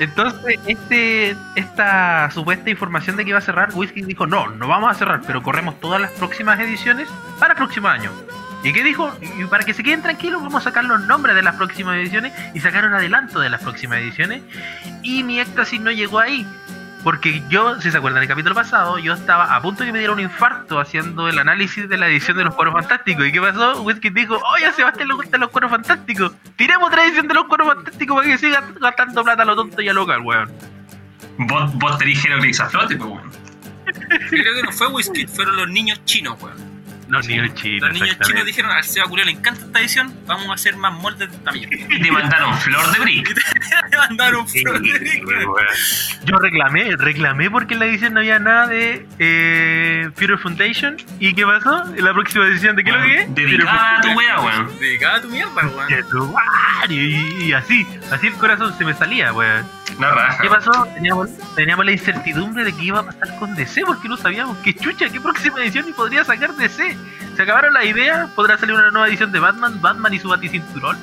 Entonces, 0.00 0.58
este, 0.66 1.36
esta 1.54 2.30
supuesta 2.32 2.70
información 2.70 3.16
de 3.16 3.24
que 3.24 3.30
iba 3.30 3.38
a 3.38 3.42
cerrar, 3.42 3.70
Whisky 3.72 4.02
dijo, 4.02 4.26
no, 4.26 4.48
no 4.48 4.66
vamos 4.66 4.90
a 4.90 4.94
cerrar, 4.94 5.20
pero 5.24 5.42
corremos 5.44 5.78
todas 5.78 6.00
las 6.00 6.10
próximas 6.12 6.58
ediciones 6.58 7.08
para 7.38 7.52
el 7.52 7.56
próximo 7.56 7.86
año. 7.86 8.10
¿Y 8.62 8.72
qué 8.72 8.82
dijo? 8.82 9.16
Y 9.38 9.44
para 9.44 9.64
que 9.64 9.72
se 9.72 9.82
queden 9.82 10.02
tranquilos, 10.02 10.42
vamos 10.42 10.62
a 10.62 10.64
sacar 10.64 10.84
los 10.84 11.00
nombres 11.06 11.36
de 11.36 11.42
las 11.42 11.54
próximas 11.56 11.96
ediciones 11.96 12.32
y 12.54 12.60
sacar 12.60 12.84
un 12.84 12.94
adelanto 12.94 13.38
de 13.40 13.50
las 13.50 13.62
próximas 13.62 13.98
ediciones. 13.98 14.42
Y 15.02 15.22
mi 15.22 15.40
éxtasis 15.40 15.80
no 15.80 15.90
llegó 15.90 16.18
ahí. 16.18 16.46
Porque 17.04 17.42
yo, 17.48 17.80
si 17.80 17.92
se 17.92 17.98
acuerdan 17.98 18.20
del 18.20 18.28
capítulo 18.28 18.56
pasado, 18.56 18.98
yo 18.98 19.14
estaba 19.14 19.54
a 19.54 19.62
punto 19.62 19.82
de 19.82 19.86
que 19.86 19.92
me 19.92 19.98
diera 20.00 20.12
un 20.12 20.20
infarto 20.20 20.80
haciendo 20.80 21.28
el 21.28 21.38
análisis 21.38 21.88
de 21.88 21.96
la 21.96 22.08
edición 22.08 22.36
de 22.36 22.44
los 22.44 22.54
cueros 22.54 22.74
fantásticos. 22.74 23.26
¿Y 23.26 23.32
qué 23.32 23.40
pasó? 23.40 23.82
Whisky 23.82 24.10
dijo, 24.10 24.36
oye, 24.54 24.66
a 24.66 24.72
Sebastián 24.72 25.08
le 25.08 25.14
gustan 25.14 25.40
los 25.40 25.50
cueros 25.50 25.70
fantásticos. 25.70 26.32
Tiremos 26.56 26.88
otra 26.88 27.04
edición 27.04 27.28
de 27.28 27.34
los 27.34 27.44
cueros 27.44 27.68
fantásticos 27.68 28.16
para 28.16 28.28
que 28.28 28.38
siga 28.38 28.64
gastando 28.80 29.22
plata 29.22 29.42
a 29.42 29.46
lo 29.46 29.54
tonto 29.54 29.80
y 29.80 29.88
a 29.88 29.92
local, 29.92 30.22
weón. 30.22 30.50
Vos, 31.38 31.72
vos 31.74 31.98
te 31.98 32.04
dijeron 32.04 32.42
que 32.42 32.52
flote, 32.52 32.96
pues 32.96 33.10
weón. 33.10 33.30
Creo 34.28 34.54
que 34.56 34.62
no 34.64 34.72
fue 34.72 34.88
Whisky, 34.88 35.26
fueron 35.28 35.56
los 35.56 35.68
niños 35.68 36.04
chinos, 36.04 36.36
weón. 36.42 36.67
Los 37.08 37.26
niños 37.26 37.54
chinos. 37.54 37.88
Los 37.88 38.00
niños 38.00 38.18
chinos 38.20 38.44
dijeron 38.44 38.70
al 38.70 38.84
Seba 38.84 39.06
Culeo 39.06 39.24
le 39.24 39.32
encanta 39.32 39.64
esta 39.64 39.80
edición, 39.80 40.14
vamos 40.26 40.48
a 40.50 40.54
hacer 40.54 40.76
más 40.76 40.92
moldes 40.92 41.30
de 41.30 41.36
esta 41.36 41.52
mierda. 41.52 41.76
Y 41.90 42.02
te 42.02 42.12
mandaron 42.12 42.56
flor 42.58 42.92
de 42.92 42.98
brick. 43.00 43.34
Le 43.90 43.96
mandaron 44.08 44.48
Sí, 44.48 44.60
flor 44.62 44.80
de 44.82 44.98
brick. 44.98 45.24
Yo 46.24 46.36
reclamé, 46.36 46.96
reclamé 46.96 47.50
porque 47.50 47.74
en 47.74 47.80
la 47.80 47.86
edición 47.86 48.12
no 48.14 48.20
había 48.20 48.38
nada 48.38 48.66
de 48.66 49.06
eh, 49.18 50.10
Future 50.16 50.38
Foundation. 50.38 50.96
¿Y 51.18 51.34
qué 51.34 51.44
pasó? 51.46 51.84
En 51.94 52.04
la 52.04 52.12
próxima 52.12 52.46
edición, 52.46 52.76
¿de 52.76 52.84
qué 52.84 52.92
lo 52.92 53.02
que 53.02 53.20
es? 53.22 53.34
Dedicada 53.34 53.98
a 53.98 54.00
tu 54.02 54.08
wea, 54.12 54.40
weón. 54.40 54.78
Dedicada 54.78 55.16
a 55.16 55.22
tu 55.22 55.28
mierda, 55.28 55.54
weón. 55.66 55.88
Y, 56.88 56.94
y- 56.94 57.44
y 57.48 57.52
así, 57.52 57.86
así 58.12 58.26
el 58.26 58.34
corazón 58.34 58.76
se 58.76 58.84
me 58.84 58.94
salía, 58.94 59.32
weón. 59.32 59.66
¿Qué 60.40 60.48
pasó? 60.48 60.70
Teníamos, 60.94 61.30
teníamos 61.54 61.84
la 61.84 61.92
incertidumbre 61.92 62.64
de 62.64 62.72
que 62.72 62.84
iba 62.84 63.00
a 63.00 63.02
pasar 63.04 63.38
con 63.38 63.54
DC 63.54 63.82
porque 63.86 64.08
no 64.08 64.16
sabíamos 64.16 64.56
qué 64.58 64.74
chucha, 64.74 65.08
qué 65.08 65.20
próxima 65.20 65.60
edición 65.60 65.88
y 65.88 65.92
podría 65.92 66.24
sacar 66.24 66.54
DC. 66.54 66.96
Se 67.36 67.42
acabaron 67.42 67.74
las 67.74 67.84
ideas, 67.84 68.30
podrá 68.32 68.58
salir 68.58 68.74
una 68.74 68.90
nueva 68.90 69.08
edición 69.08 69.32
de 69.32 69.40
Batman, 69.40 69.80
Batman 69.80 70.14
y 70.14 70.18
su 70.18 70.28
baticinturón. 70.28 70.96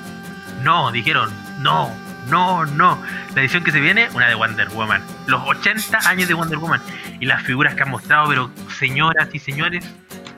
No, 0.63 0.91
dijeron, 0.91 1.29
no, 1.59 1.91
no, 2.29 2.65
no. 2.65 3.01
La 3.33 3.41
edición 3.41 3.63
que 3.63 3.71
se 3.71 3.79
viene, 3.79 4.09
una 4.13 4.27
de 4.27 4.35
Wonder 4.35 4.69
Woman. 4.69 5.01
Los 5.27 5.41
80 5.45 5.99
años 6.07 6.27
de 6.27 6.33
Wonder 6.33 6.57
Woman. 6.57 6.81
Y 7.19 7.25
las 7.25 7.43
figuras 7.43 7.75
que 7.75 7.83
han 7.83 7.89
mostrado, 7.89 8.27
pero 8.29 8.51
señoras 8.77 9.29
y 9.33 9.39
señores, 9.39 9.85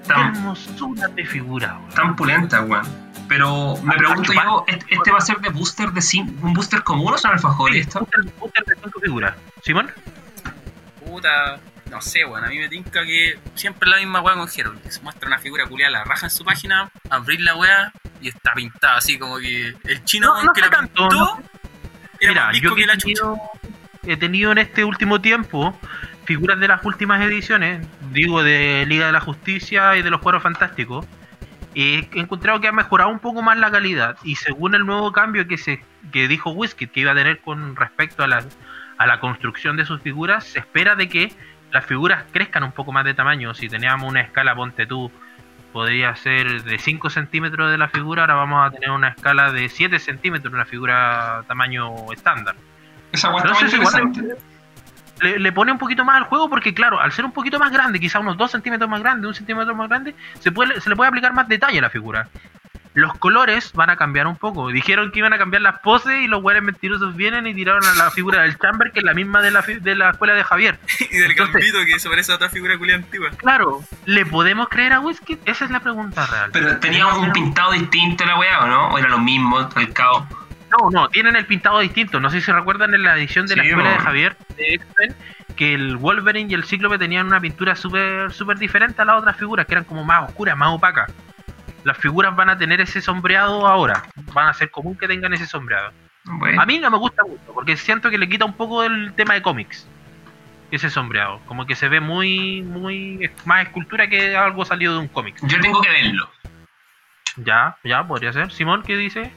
qué 0.07 0.13
Tan, 0.13 0.35
hermosura 0.35 1.07
de 1.09 1.25
figura, 1.25 1.77
weón. 1.77 1.89
tan 1.93 2.15
pulenta, 2.15 2.61
weón. 2.61 3.07
Pero 3.27 3.75
me 3.83 3.95
pregunto 3.97 4.31
yo, 4.33 4.63
¿este 4.67 4.85
este 4.95 5.11
va 5.11 5.17
a 5.17 5.21
ser 5.21 5.37
de 5.39 5.49
booster 5.49 5.91
de 5.91 5.99
cin- 6.01 6.37
un 6.41 6.53
booster 6.53 6.81
común 6.83 7.13
o 7.13 7.17
son 7.17 7.31
alfajores 7.31 7.85
esto? 7.87 7.99
Booster- 7.99 8.33
booster 8.39 8.63
de 8.65 8.75
cinco 8.81 8.99
figuras. 9.01 9.35
¿Simón? 9.63 9.91
Puta, 11.05 11.59
no 11.89 12.01
sé, 12.01 12.25
weón. 12.25 12.43
A 12.45 12.49
mí 12.49 12.57
me 12.57 12.69
tinca 12.69 13.03
que 13.05 13.37
siempre 13.55 13.89
la 13.89 13.97
misma 13.97 14.21
weá 14.21 14.35
con 14.35 14.47
Herald. 14.53 14.81
que 14.81 14.91
Se 14.91 15.01
muestra 15.01 15.27
una 15.27 15.39
figura 15.39 15.65
culiada, 15.65 15.91
la 15.91 16.03
raja 16.03 16.25
en 16.27 16.29
su 16.31 16.43
página, 16.45 16.89
abrir 17.09 17.41
la 17.41 17.55
weá 17.55 17.91
y 18.21 18.29
está 18.29 18.53
pintada 18.53 18.97
así 18.97 19.17
como 19.19 19.37
que 19.37 19.75
el 19.83 20.03
chino 20.05 20.27
No, 20.33 20.43
no 20.43 20.53
que 20.53 20.61
la 20.61 20.69
tanto, 20.69 21.07
pintó 21.09 21.15
no 21.37 21.43
era 22.19 22.31
Mira, 22.31 22.45
más 22.47 22.61
yo 22.61 22.75
que 22.75 22.83
he 22.83 22.87
la 22.87 22.97
tenido, 22.97 23.37
he 24.03 24.17
tenido 24.17 24.51
en 24.53 24.57
este 24.57 24.83
último 24.83 25.21
tiempo 25.21 25.77
figuras 26.27 26.59
de 26.59 26.67
las 26.67 26.83
últimas 26.83 27.21
ediciones, 27.21 27.87
digo 28.11 28.43
de 28.43 28.85
Liga 28.85 29.05
de 29.05 29.13
la 29.13 29.21
Justicia 29.21 29.95
y 29.95 30.01
de 30.01 30.09
los 30.09 30.19
Cuadros 30.19 30.43
Fantásticos, 30.43 31.05
he 31.73 32.09
encontrado 32.15 32.59
que 32.59 32.67
ha 32.67 32.73
mejorado 32.73 33.09
un 33.09 33.19
poco 33.19 33.41
más 33.41 33.57
la 33.57 33.71
calidad 33.71 34.17
y 34.25 34.35
según 34.35 34.75
el 34.75 34.85
nuevo 34.85 35.13
cambio 35.13 35.47
que 35.47 35.57
se 35.57 35.81
que 36.11 36.27
dijo 36.27 36.49
Whisky 36.49 36.87
que 36.87 36.99
iba 36.99 37.13
a 37.13 37.15
tener 37.15 37.39
con 37.39 37.77
respecto 37.77 38.23
a 38.23 38.27
la, 38.27 38.43
a 38.97 39.07
la 39.07 39.21
construcción 39.21 39.77
de 39.77 39.85
sus 39.85 40.01
figuras, 40.01 40.43
se 40.43 40.59
espera 40.59 40.95
de 40.95 41.07
que 41.07 41.31
las 41.71 41.85
figuras 41.85 42.25
crezcan 42.33 42.63
un 42.63 42.73
poco 42.73 42.91
más 42.91 43.05
de 43.05 43.13
tamaño. 43.13 43.53
Si 43.53 43.69
teníamos 43.69 44.09
una 44.09 44.19
escala, 44.19 44.53
ponte 44.53 44.85
tú, 44.85 45.09
podría 45.71 46.13
ser 46.17 46.63
de 46.63 46.77
5 46.77 47.09
centímetros 47.09 47.71
de 47.71 47.77
la 47.77 47.87
figura, 47.87 48.23
ahora 48.23 48.35
vamos 48.35 48.67
a 48.67 48.71
tener 48.71 48.91
una 48.91 49.09
escala 49.09 49.53
de 49.53 49.69
7 49.69 49.97
centímetros, 49.99 50.53
una 50.53 50.65
figura 50.65 51.43
tamaño 51.47 52.11
estándar. 52.11 52.55
Esa 53.13 53.29
weá 53.29 53.43
Pero 53.43 53.53
está 53.53 53.65
eso 53.65 53.77
muy 53.77 53.85
es 53.85 53.95
igual. 53.95 54.37
Le, 55.21 55.39
le 55.39 55.51
pone 55.51 55.71
un 55.71 55.77
poquito 55.77 56.03
más 56.05 56.17
al 56.17 56.23
juego 56.23 56.49
porque 56.49 56.73
claro, 56.73 56.99
al 56.99 57.11
ser 57.11 57.25
un 57.25 57.31
poquito 57.31 57.59
más 57.59 57.71
grande, 57.71 57.99
quizá 57.99 58.19
unos 58.19 58.37
2 58.37 58.51
centímetros 58.51 58.89
más 58.89 59.01
grande, 59.01 59.27
un 59.27 59.33
centímetro 59.35 59.75
más 59.75 59.89
grande, 59.89 60.15
se, 60.39 60.51
puede, 60.51 60.79
se 60.81 60.89
le 60.89 60.95
puede 60.95 61.09
aplicar 61.09 61.33
más 61.33 61.47
detalle 61.47 61.79
a 61.79 61.81
la 61.83 61.89
figura. 61.89 62.27
Los 62.93 63.13
colores 63.19 63.73
van 63.73 63.91
a 63.91 63.95
cambiar 63.95 64.25
un 64.25 64.37
poco. 64.37 64.69
Dijeron 64.69 65.11
que 65.11 65.19
iban 65.19 65.31
a 65.31 65.37
cambiar 65.37 65.61
las 65.61 65.79
poses 65.81 66.19
y 66.19 66.27
los 66.27 66.41
güeyes 66.41 66.63
mentirosos 66.63 67.15
vienen 67.15 67.45
y 67.45 67.53
tiraron 67.53 67.85
a 67.85 67.93
la 67.93 68.09
figura 68.09 68.41
del 68.41 68.57
Chamber, 68.57 68.91
que 68.91 68.99
es 69.01 69.05
la 69.05 69.13
misma 69.13 69.39
de 69.43 69.51
la, 69.51 69.61
fi- 69.61 69.75
de 69.75 69.93
la 69.93 70.09
escuela 70.09 70.33
de 70.33 70.43
Javier. 70.43 70.79
y 71.11 71.15
del 71.17 71.29
Entonces- 71.29 71.53
gambito 71.53 71.77
que 71.85 71.99
se 71.99 72.09
parece 72.09 72.31
a 72.31 72.35
otra 72.35 72.49
figura 72.49 72.75
culiada 72.75 73.03
antigua. 73.03 73.29
Claro, 73.37 73.83
¿le 74.05 74.25
podemos 74.25 74.67
creer 74.69 74.93
a 74.93 74.99
Whisky? 74.99 75.37
Esa 75.45 75.65
es 75.65 75.69
la 75.71 75.79
pregunta 75.81 76.25
real. 76.25 76.49
Pero 76.51 76.79
tenía 76.79 77.05
un 77.05 77.31
pintado 77.33 77.71
distinto 77.73 78.25
la 78.25 78.39
weá, 78.39 78.63
¿o 78.63 78.67
no? 78.67 78.87
¿O 78.87 78.97
era 78.97 79.09
lo 79.09 79.19
mismo, 79.19 79.59
al 79.75 79.93
cabo? 79.93 80.27
No, 80.71 80.89
no, 80.89 81.09
tienen 81.09 81.35
el 81.35 81.45
pintado 81.45 81.79
distinto. 81.79 82.19
No 82.19 82.29
sé 82.29 82.41
si 82.41 82.51
recuerdan 82.51 82.93
en 82.93 83.03
la 83.03 83.17
edición 83.17 83.47
de 83.47 83.55
la 83.55 83.63
escuela 83.63 83.91
de. 83.91 83.99
Javier 83.99 84.37
de 84.57 84.73
X-Men 84.73 85.15
que 85.57 85.73
el 85.73 85.97
Wolverine 85.97 86.49
y 86.49 86.53
el 86.53 86.63
Cíclope 86.63 86.97
tenían 86.97 87.27
una 87.27 87.41
pintura 87.41 87.75
súper 87.75 88.31
súper 88.31 88.57
diferente 88.57 89.01
a 89.01 89.05
las 89.05 89.17
otras 89.17 89.35
figuras, 89.35 89.65
que 89.65 89.73
eran 89.73 89.83
como 89.83 90.05
más 90.05 90.29
oscuras, 90.29 90.55
más 90.55 90.69
opacas. 90.69 91.11
Las 91.83 91.97
figuras 91.97 92.33
van 92.35 92.49
a 92.49 92.57
tener 92.57 92.79
ese 92.79 93.01
sombreado 93.01 93.67
ahora. 93.67 94.03
Van 94.33 94.47
a 94.47 94.53
ser 94.53 94.71
común 94.71 94.95
que 94.95 95.07
tengan 95.07 95.33
ese 95.33 95.45
sombreado. 95.45 95.91
Bueno, 96.23 96.61
A 96.61 96.65
mí 96.65 96.79
no 96.79 96.91
me 96.91 96.97
gusta 96.97 97.23
mucho, 97.23 97.53
porque 97.53 97.75
siento 97.75 98.09
que 98.09 98.17
le 98.17 98.29
quita 98.29 98.45
un 98.45 98.53
poco 98.53 98.83
el 98.83 99.13
tema 99.13 99.33
de 99.33 99.41
cómics. 99.41 99.87
Ese 100.69 100.89
sombreado. 100.89 101.39
Como 101.45 101.65
que 101.65 101.75
se 101.75 101.87
ve 101.87 102.01
muy, 102.01 102.61
muy 102.61 103.31
más 103.45 103.65
escultura 103.65 104.07
que 104.07 104.35
algo 104.35 104.65
salido 104.65 104.93
de 104.93 104.99
un 104.99 105.07
cómic. 105.07 105.37
yo 105.41 105.59
tengo 105.59 105.81
que 105.81 105.89
verlo. 105.89 106.29
Ya, 107.37 107.77
ya, 107.83 108.05
podría 108.05 108.33
ser. 108.33 108.51
Simón, 108.51 108.83
¿qué 108.83 108.97
dice? 108.97 109.31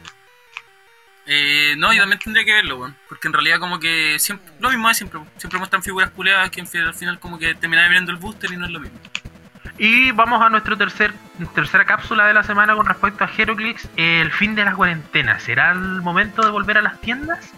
Eh, 1.32 1.76
no, 1.78 1.92
yo 1.92 2.00
también 2.00 2.18
tendría 2.18 2.44
que 2.44 2.52
verlo, 2.52 2.76
weón. 2.78 2.96
Porque 3.08 3.28
en 3.28 3.34
realidad 3.34 3.60
como 3.60 3.78
que 3.78 4.18
siempre, 4.18 4.52
lo 4.58 4.68
mismo 4.68 4.90
es 4.90 4.96
siempre. 4.96 5.20
Siempre 5.37 5.58
muestran 5.58 5.80
figuras 5.80 6.10
culeadas 6.10 6.50
que 6.50 6.60
al 6.60 6.66
final 6.66 7.20
como 7.20 7.38
que 7.38 7.54
terminan 7.54 7.88
viendo 7.88 8.10
el 8.10 8.18
booster 8.18 8.52
y 8.52 8.56
no 8.56 8.66
es 8.66 8.72
lo 8.72 8.80
mismo. 8.80 8.99
Y 9.78 10.10
vamos 10.10 10.42
a 10.42 10.50
nuestra 10.50 10.76
tercer, 10.76 11.14
tercera 11.54 11.84
cápsula 11.84 12.26
de 12.26 12.34
la 12.34 12.42
semana 12.42 12.75
con 12.75 12.84
respecto 12.84 13.22
a 13.22 13.30
Heroclix. 13.34 13.88
El 13.96 14.32
fin 14.32 14.56
de 14.56 14.64
la 14.64 14.75
cuarentena. 14.75 15.38
¿Será 15.38 15.70
el 15.70 16.02
momento 16.02 16.42
de 16.42 16.50
volver 16.50 16.78
a 16.78 16.82
las 16.82 17.00
tiendas? 17.00 17.52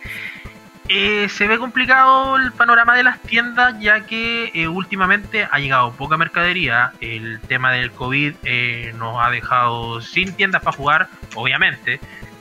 Eh, 0.89 1.31
se 1.31 1.49
ve 1.49 1.59
complicado 1.59 2.37
el 2.37 2.53
panorama 2.53 2.95
de 2.95 3.05
las 3.05 3.23
tiendas 3.23 3.81
ya 3.81 4.05
que 4.05 4.51
eh, 4.53 4.69
últimamente 4.69 5.49
ha 5.51 5.59
llegado 5.59 5.95
poca 5.95 6.19
mercadería. 6.19 6.93
El 7.01 7.41
tema 7.41 7.73
del 7.73 7.91
COVID 7.91 8.35
eh, 8.45 8.93
nos 8.99 9.25
ha 9.25 9.31
dejado 9.31 10.03
sin 10.03 10.35
tiendas 10.35 10.63
para 10.63 10.77
jugar, 10.77 11.09
obviamente. 11.35 12.01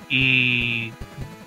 Y 0.09 0.91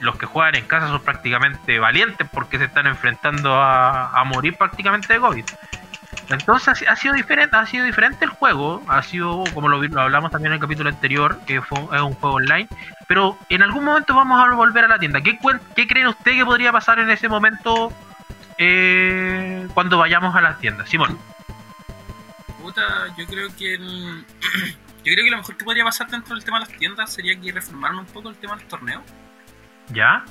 los 0.05 0.17
que 0.17 0.27
juegan 0.27 0.55
en 0.55 0.67
casa 0.67 0.89
son 0.89 1.01
prácticamente 1.03 1.79
valientes 1.79 2.29
porque 2.33 2.59
se 2.59 2.65
están 2.65 2.87
enfrentando 2.87 3.55
a, 3.61 4.23
morir 4.25 4.57
prácticamente 4.57 5.13
de 5.13 5.19
COVID. 5.21 5.45
Entonces 6.31 6.69
ha 6.69 6.75
si- 6.75 6.87
ha 6.87 6.97
sido 6.97 7.15
diferente, 7.15 7.55
ha 7.57 7.67
sido 7.67 7.85
diferente 7.85 8.25
el 8.25 8.31
juego, 8.31 8.83
ha 8.89 9.03
sido 9.03 9.45
como 9.53 9.69
lo, 9.69 9.83
lo 9.83 10.01
hablamos 10.01 10.31
también 10.31 10.53
en 10.53 10.55
el 10.55 10.61
capítulo 10.61 10.89
anterior, 10.89 11.39
que 11.47 11.61
fue, 11.61 11.79
es 11.93 12.01
un 12.01 12.15
juego 12.15 12.37
online, 12.37 12.67
pero 13.09 13.37
en 13.51 13.63
algún 13.63 13.85
momento 13.85 14.15
vamos 14.15 14.43
a 14.43 14.51
volver 14.55 14.85
a 14.85 14.89
la 14.89 14.99
tienda. 14.99 15.21
¿Qué, 15.21 15.39
qué 15.77 15.87
creen 15.87 16.07
usted 16.07 16.33
que 16.33 16.45
podría 16.45 16.73
pasar 16.73 16.99
en 16.99 17.11
ese 17.11 17.29
momento 17.29 17.93
eh, 18.59 19.67
cuando 19.75 19.99
vayamos 19.99 20.35
a 20.35 20.41
las 20.41 20.59
tiendas? 20.61 20.89
Simón, 20.89 21.19
Puta, 22.63 22.83
yo 23.19 23.27
creo 23.27 23.49
que 23.59 23.75
el- 23.75 24.25
yo 25.05 25.13
creo 25.13 25.25
que 25.25 25.31
lo 25.31 25.37
mejor 25.39 25.57
que 25.57 25.65
podría 25.65 25.85
pasar 25.85 26.09
dentro 26.09 26.35
del 26.35 26.43
tema 26.45 26.59
de 26.61 26.67
las 26.67 26.79
tiendas 26.79 27.13
sería 27.13 27.39
que 27.39 27.53
reformaran 27.53 27.99
un 27.99 28.07
poco 28.07 28.31
el 28.31 28.37
tema 28.37 28.55
de 28.57 28.61
los 28.63 28.69
torneos. 28.71 29.03
¿Ya? 29.93 30.25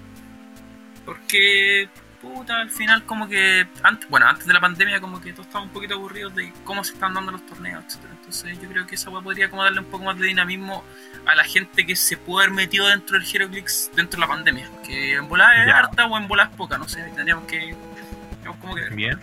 Porque, 1.06 1.90
puta, 2.22 2.62
al 2.62 2.70
final 2.70 3.04
como 3.06 3.28
que, 3.28 3.68
antes, 3.84 4.10
bueno, 4.10 4.28
antes 4.28 4.46
de 4.48 4.54
la 4.54 4.62
pandemia 4.62 5.02
como 5.02 5.20
que 5.20 5.34
todos 5.34 5.48
estaban 5.48 5.68
un 5.68 5.74
poquito 5.74 5.96
aburridos 5.96 6.34
de 6.36 6.54
cómo 6.64 6.84
se 6.84 6.94
están 6.94 7.14
dando 7.14 7.32
los 7.34 7.46
torneos, 7.46 7.84
etcétera 7.86 8.14
Entonces 8.16 8.62
yo 8.62 8.70
creo 8.70 8.88
que 8.88 8.96
esa 8.96 9.10
weá 9.10 9.22
podría 9.22 9.50
como 9.50 9.64
darle 9.64 9.80
un 9.82 9.88
poco 9.88 10.06
más 10.06 10.18
de 10.18 10.28
dinamismo 10.28 10.84
a 11.26 11.36
la 11.36 11.44
gente 11.44 11.86
que 11.86 11.96
se 11.96 12.16
puede 12.18 12.46
haber 12.46 12.56
metido 12.56 12.88
dentro 12.88 13.20
del 13.20 13.28
Heroclix 13.28 13.92
dentro 13.96 14.18
de 14.20 14.22
la 14.26 14.34
pandemia. 14.34 14.70
Que 14.86 15.16
en 15.16 15.28
volada 15.28 15.56
es 15.62 15.68
Ya. 15.68 15.78
harta 15.80 16.06
o 16.06 16.18
en 16.18 16.28
volada 16.28 16.50
es 16.50 16.56
poca, 16.56 16.78
no 16.78 16.88
sé, 16.88 17.02
tendríamos 17.16 17.46
que... 17.46 17.76
Tenemos 18.40 18.58
como 18.60 18.76
que 18.76 18.82
ver. 18.82 18.94
Bien. 18.94 19.20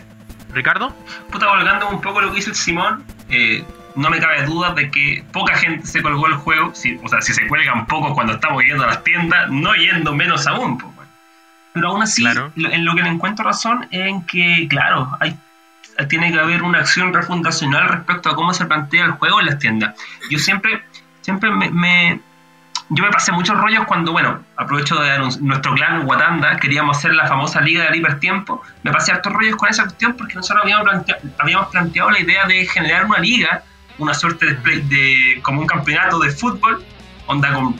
¿Ricardo? 0.53 0.93
Puta, 1.31 1.47
volcando 1.47 1.89
un 1.89 2.01
poco 2.01 2.21
lo 2.21 2.29
que 2.29 2.35
dice 2.37 2.49
el 2.49 2.55
Simón, 2.55 3.05
eh, 3.29 3.63
no 3.95 4.09
me 4.09 4.19
cabe 4.19 4.43
duda 4.45 4.73
de 4.73 4.89
que 4.91 5.23
poca 5.31 5.55
gente 5.57 5.85
se 5.87 6.01
colgó 6.01 6.27
el 6.27 6.33
juego. 6.35 6.73
Si, 6.75 6.99
o 7.03 7.07
sea, 7.07 7.21
si 7.21 7.33
se 7.33 7.47
cuelgan 7.47 7.85
pocos 7.87 8.13
cuando 8.13 8.33
estamos 8.33 8.63
yendo 8.63 8.83
a 8.83 8.87
las 8.87 9.03
tiendas, 9.03 9.49
no 9.49 9.73
yendo 9.75 10.13
menos 10.13 10.47
aún. 10.47 10.77
pues, 10.77 10.93
bueno. 10.95 11.11
Pero 11.73 11.87
aún 11.89 12.03
así, 12.03 12.21
Claro. 12.21 12.51
en 12.55 12.85
lo 12.85 12.95
que 12.95 13.03
le 13.03 13.09
encuentro 13.09 13.45
razón 13.45 13.87
es 13.91 14.07
en 14.07 14.25
que, 14.25 14.67
claro, 14.69 15.09
hay, 15.19 15.37
tiene 16.09 16.31
que 16.31 16.39
haber 16.39 16.63
una 16.63 16.79
acción 16.79 17.13
refundacional 17.13 17.87
respecto 17.89 18.29
a 18.29 18.35
cómo 18.35 18.53
se 18.53 18.65
plantea 18.65 19.05
el 19.05 19.11
juego 19.11 19.39
en 19.39 19.45
las 19.47 19.59
tiendas. 19.59 19.95
Yo 20.29 20.37
siempre, 20.39 20.83
siempre 21.21 21.49
me, 21.51 21.69
me- 21.69 22.19
yo 22.93 23.05
me 23.05 23.09
pasé 23.11 23.31
muchos 23.31 23.57
rollos 23.57 23.85
cuando, 23.85 24.11
bueno, 24.11 24.43
aprovecho 24.57 24.95
de 24.99 25.11
anunci- 25.11 25.39
nuestro 25.39 25.73
clan 25.75 26.05
Watanda, 26.05 26.57
queríamos 26.57 26.97
hacer 26.97 27.13
la 27.13 27.25
famosa 27.25 27.61
Liga 27.61 27.85
del 27.85 27.95
Hipertiempo. 27.95 28.61
Me 28.83 28.91
pasé 28.91 29.13
hartos 29.13 29.31
rollos 29.31 29.55
con 29.55 29.69
esa 29.69 29.83
cuestión 29.83 30.13
porque 30.17 30.35
nosotros 30.35 30.63
habíamos, 30.63 30.85
plantea- 30.87 31.17
habíamos 31.39 31.67
planteado 31.69 32.11
la 32.11 32.19
idea 32.19 32.45
de 32.47 32.65
generar 32.65 33.05
una 33.05 33.19
liga, 33.19 33.63
una 34.01 34.13
suerte 34.13 34.45
de, 34.45 34.53
play- 34.55 35.39
como 35.41 35.61
un 35.61 35.67
campeonato 35.67 36.19
de 36.19 36.31
fútbol, 36.31 36.83
onda 37.27 37.53
con, 37.53 37.79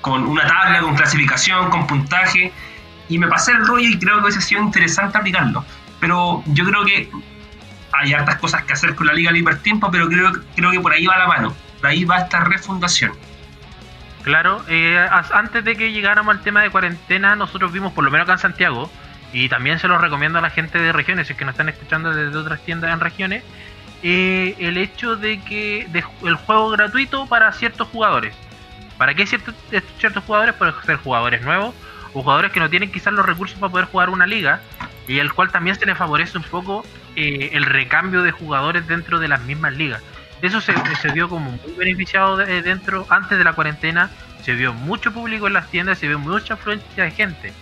con 0.00 0.26
una 0.26 0.46
tabla, 0.46 0.80
con 0.80 0.94
clasificación, 0.94 1.70
con 1.70 1.86
puntaje. 1.86 2.52
Y 3.08 3.18
me 3.18 3.26
pasé 3.28 3.52
el 3.52 3.66
rollo 3.66 3.88
y 3.88 3.98
creo 3.98 4.16
que 4.16 4.22
hubiese 4.24 4.40
sido 4.40 4.62
interesante 4.62 5.18
aplicarlo. 5.18 5.64
Pero 6.00 6.42
yo 6.46 6.64
creo 6.64 6.84
que 6.84 7.10
hay 7.92 8.12
hartas 8.12 8.36
cosas 8.36 8.64
que 8.64 8.72
hacer 8.72 8.94
con 8.94 9.06
la 9.06 9.12
Liga 9.12 9.30
del 9.30 9.40
Hipertiempo, 9.42 9.90
pero 9.90 10.08
creo, 10.08 10.32
creo 10.56 10.70
que 10.70 10.80
por 10.80 10.92
ahí 10.92 11.06
va 11.06 11.18
la 11.18 11.26
mano. 11.26 11.54
Por 11.80 11.90
ahí 11.90 12.04
va 12.04 12.18
esta 12.18 12.40
refundación. 12.40 13.12
Claro, 14.22 14.64
eh, 14.68 14.98
antes 15.34 15.64
de 15.64 15.76
que 15.76 15.92
llegáramos 15.92 16.34
al 16.34 16.42
tema 16.42 16.62
de 16.62 16.70
cuarentena, 16.70 17.36
nosotros 17.36 17.72
vimos, 17.72 17.92
por 17.92 18.04
lo 18.04 18.10
menos 18.10 18.24
acá 18.24 18.32
en 18.32 18.38
Santiago, 18.38 18.90
y 19.34 19.50
también 19.50 19.78
se 19.78 19.86
los 19.86 20.00
recomiendo 20.00 20.38
a 20.38 20.42
la 20.42 20.48
gente 20.48 20.78
de 20.78 20.92
regiones, 20.92 21.26
si 21.26 21.34
es 21.34 21.38
que 21.38 21.44
nos 21.44 21.52
están 21.52 21.68
escuchando 21.68 22.10
desde 22.14 22.34
otras 22.34 22.64
tiendas 22.64 22.90
en 22.90 23.00
regiones, 23.00 23.44
eh, 24.04 24.54
el 24.58 24.76
hecho 24.76 25.16
de 25.16 25.40
que 25.40 25.86
de, 25.90 26.04
el 26.28 26.34
juego 26.36 26.70
gratuito 26.70 27.26
para 27.26 27.50
ciertos 27.52 27.88
jugadores. 27.88 28.34
¿Para 28.98 29.14
qué 29.14 29.26
ciertos, 29.26 29.54
ciertos 29.98 30.22
jugadores? 30.24 30.54
Pueden 30.54 30.74
ser 30.86 30.96
jugadores 30.98 31.42
nuevos 31.42 31.74
o 32.12 32.22
jugadores 32.22 32.52
que 32.52 32.60
no 32.60 32.70
tienen 32.70 32.92
quizás 32.92 33.12
los 33.12 33.26
recursos 33.26 33.58
para 33.58 33.72
poder 33.72 33.86
jugar 33.86 34.10
una 34.10 34.26
liga 34.26 34.60
y 35.08 35.18
el 35.18 35.32
cual 35.32 35.50
también 35.50 35.74
se 35.76 35.84
le 35.86 35.94
favorece 35.96 36.38
un 36.38 36.44
poco 36.44 36.84
eh, 37.16 37.50
el 37.54 37.64
recambio 37.64 38.22
de 38.22 38.30
jugadores 38.30 38.86
dentro 38.86 39.18
de 39.18 39.26
las 39.28 39.40
mismas 39.42 39.72
ligas. 39.72 40.00
Eso 40.42 40.60
se, 40.60 40.74
se 41.00 41.08
vio 41.12 41.28
como 41.28 41.50
muy 41.50 41.72
beneficiado 41.76 42.36
de- 42.36 42.62
dentro, 42.62 43.06
antes 43.10 43.36
de 43.38 43.42
la 43.44 43.54
cuarentena, 43.54 44.10
se 44.42 44.52
vio 44.52 44.72
mucho 44.74 45.10
público 45.12 45.46
en 45.46 45.54
las 45.54 45.68
tiendas, 45.70 45.98
se 45.98 46.06
vio 46.06 46.18
mucha 46.18 46.54
afluencia 46.54 47.04
de 47.04 47.10
gente. 47.10 47.52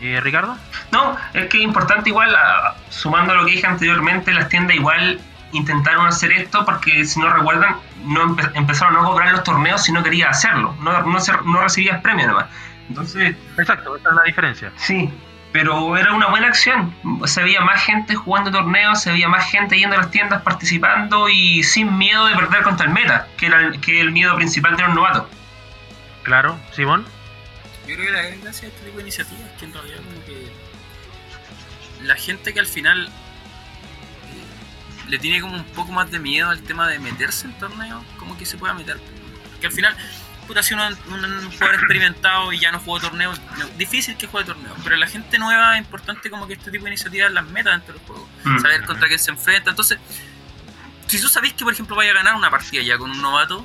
Eh, 0.00 0.20
Ricardo, 0.20 0.56
No, 0.90 1.16
es 1.32 1.46
que 1.46 1.58
es 1.58 1.62
importante 1.64 2.10
igual, 2.10 2.34
a- 2.34 2.74
sumando 2.90 3.34
lo 3.34 3.46
que 3.46 3.52
dije 3.52 3.66
anteriormente, 3.66 4.32
las 4.34 4.48
tiendas 4.48 4.76
igual 4.76 5.20
intentaron 5.54 6.06
hacer 6.06 6.32
esto 6.32 6.64
porque 6.64 7.04
si 7.04 7.18
no 7.20 7.30
recuerdan, 7.32 7.76
no 8.04 8.24
empe- 8.36 8.50
empezaron 8.54 8.96
a 8.96 9.00
no 9.02 9.08
cobrar 9.08 9.32
los 9.32 9.42
torneos 9.44 9.82
si 9.82 9.92
no 9.92 10.02
querías 10.02 10.30
hacerlo, 10.36 10.76
no, 10.80 11.02
no, 11.02 11.20
se- 11.20 11.32
no 11.44 11.60
recibías 11.62 12.00
premio 12.02 12.26
nomás. 12.26 12.46
Entonces, 12.88 13.34
exacto, 13.58 13.96
esa 13.96 14.08
es 14.10 14.14
la 14.14 14.22
diferencia. 14.24 14.72
sí, 14.76 15.10
pero 15.52 15.96
era 15.96 16.12
una 16.12 16.26
buena 16.26 16.48
acción. 16.48 16.92
Se 17.26 17.40
veía 17.44 17.60
más 17.60 17.80
gente 17.84 18.16
jugando 18.16 18.50
torneos, 18.50 19.00
se 19.00 19.12
veía 19.12 19.28
más 19.28 19.48
gente 19.48 19.78
yendo 19.78 19.94
a 19.94 20.00
las 20.00 20.10
tiendas 20.10 20.42
participando 20.42 21.28
y 21.28 21.62
sin 21.62 21.96
miedo 21.96 22.26
de 22.26 22.34
perder 22.34 22.62
contra 22.64 22.86
el 22.86 22.92
meta, 22.92 23.28
que 23.36 23.46
era 23.46 23.60
el, 23.60 23.80
que 23.80 24.00
el 24.00 24.10
miedo 24.10 24.34
principal 24.34 24.76
de 24.76 24.82
los 24.82 24.94
novatos. 24.96 25.26
Claro, 26.24 26.58
Simón. 26.72 27.06
Yo 27.86 27.94
creo 27.94 28.06
que 28.06 28.12
la 28.12 28.22
gran 28.22 28.40
gracia 28.40 28.62
de 28.68 28.74
este 28.74 28.84
tipo 28.86 28.96
de 28.96 29.02
iniciativas 29.02 29.42
es 29.42 29.58
que 29.60 29.64
en 29.66 29.72
realidad 29.74 29.96
como 29.98 30.24
que 30.26 30.52
la 32.02 32.16
gente 32.16 32.52
que 32.52 32.60
al 32.60 32.66
final 32.66 33.08
le 35.08 35.18
tiene 35.18 35.40
como 35.40 35.54
un 35.54 35.64
poco 35.64 35.92
más 35.92 36.10
de 36.10 36.18
miedo 36.18 36.50
al 36.50 36.62
tema 36.62 36.88
de 36.88 36.98
meterse 36.98 37.46
en 37.46 37.58
torneos, 37.58 38.02
como 38.18 38.36
que 38.38 38.46
se 38.46 38.56
pueda 38.56 38.74
meter. 38.74 38.98
Que 39.60 39.66
al 39.66 39.72
final, 39.72 39.96
puta, 40.46 40.62
si 40.62 40.74
uno 40.74 40.86
un, 41.08 41.24
un 41.24 41.50
jugador 41.52 41.74
experimentado 41.76 42.52
y 42.52 42.58
ya 42.58 42.72
no 42.72 42.80
juega 42.80 43.08
torneos, 43.08 43.40
no, 43.58 43.66
difícil 43.78 44.16
que 44.16 44.26
juegue 44.26 44.46
torneos, 44.46 44.76
pero 44.82 44.96
la 44.96 45.06
gente 45.06 45.38
nueva 45.38 45.74
es 45.74 45.80
importante 45.84 46.30
como 46.30 46.46
que 46.46 46.54
este 46.54 46.70
tipo 46.70 46.84
de 46.84 46.90
iniciativas 46.90 47.32
las 47.32 47.46
meta 47.46 47.70
dentro 47.70 47.94
del 47.94 48.02
juego, 48.06 48.28
Mm. 48.44 48.58
saber 48.60 48.84
contra 48.84 49.08
quién 49.08 49.18
se 49.18 49.30
enfrenta. 49.30 49.70
Entonces, 49.70 49.98
si 51.06 51.20
tú 51.20 51.28
sabés 51.28 51.52
que 51.52 51.64
por 51.64 51.72
ejemplo 51.72 51.96
vaya 51.96 52.10
a 52.10 52.14
ganar 52.14 52.34
una 52.34 52.50
partida 52.50 52.82
ya 52.82 52.98
con 52.98 53.10
un 53.10 53.20
novato, 53.22 53.64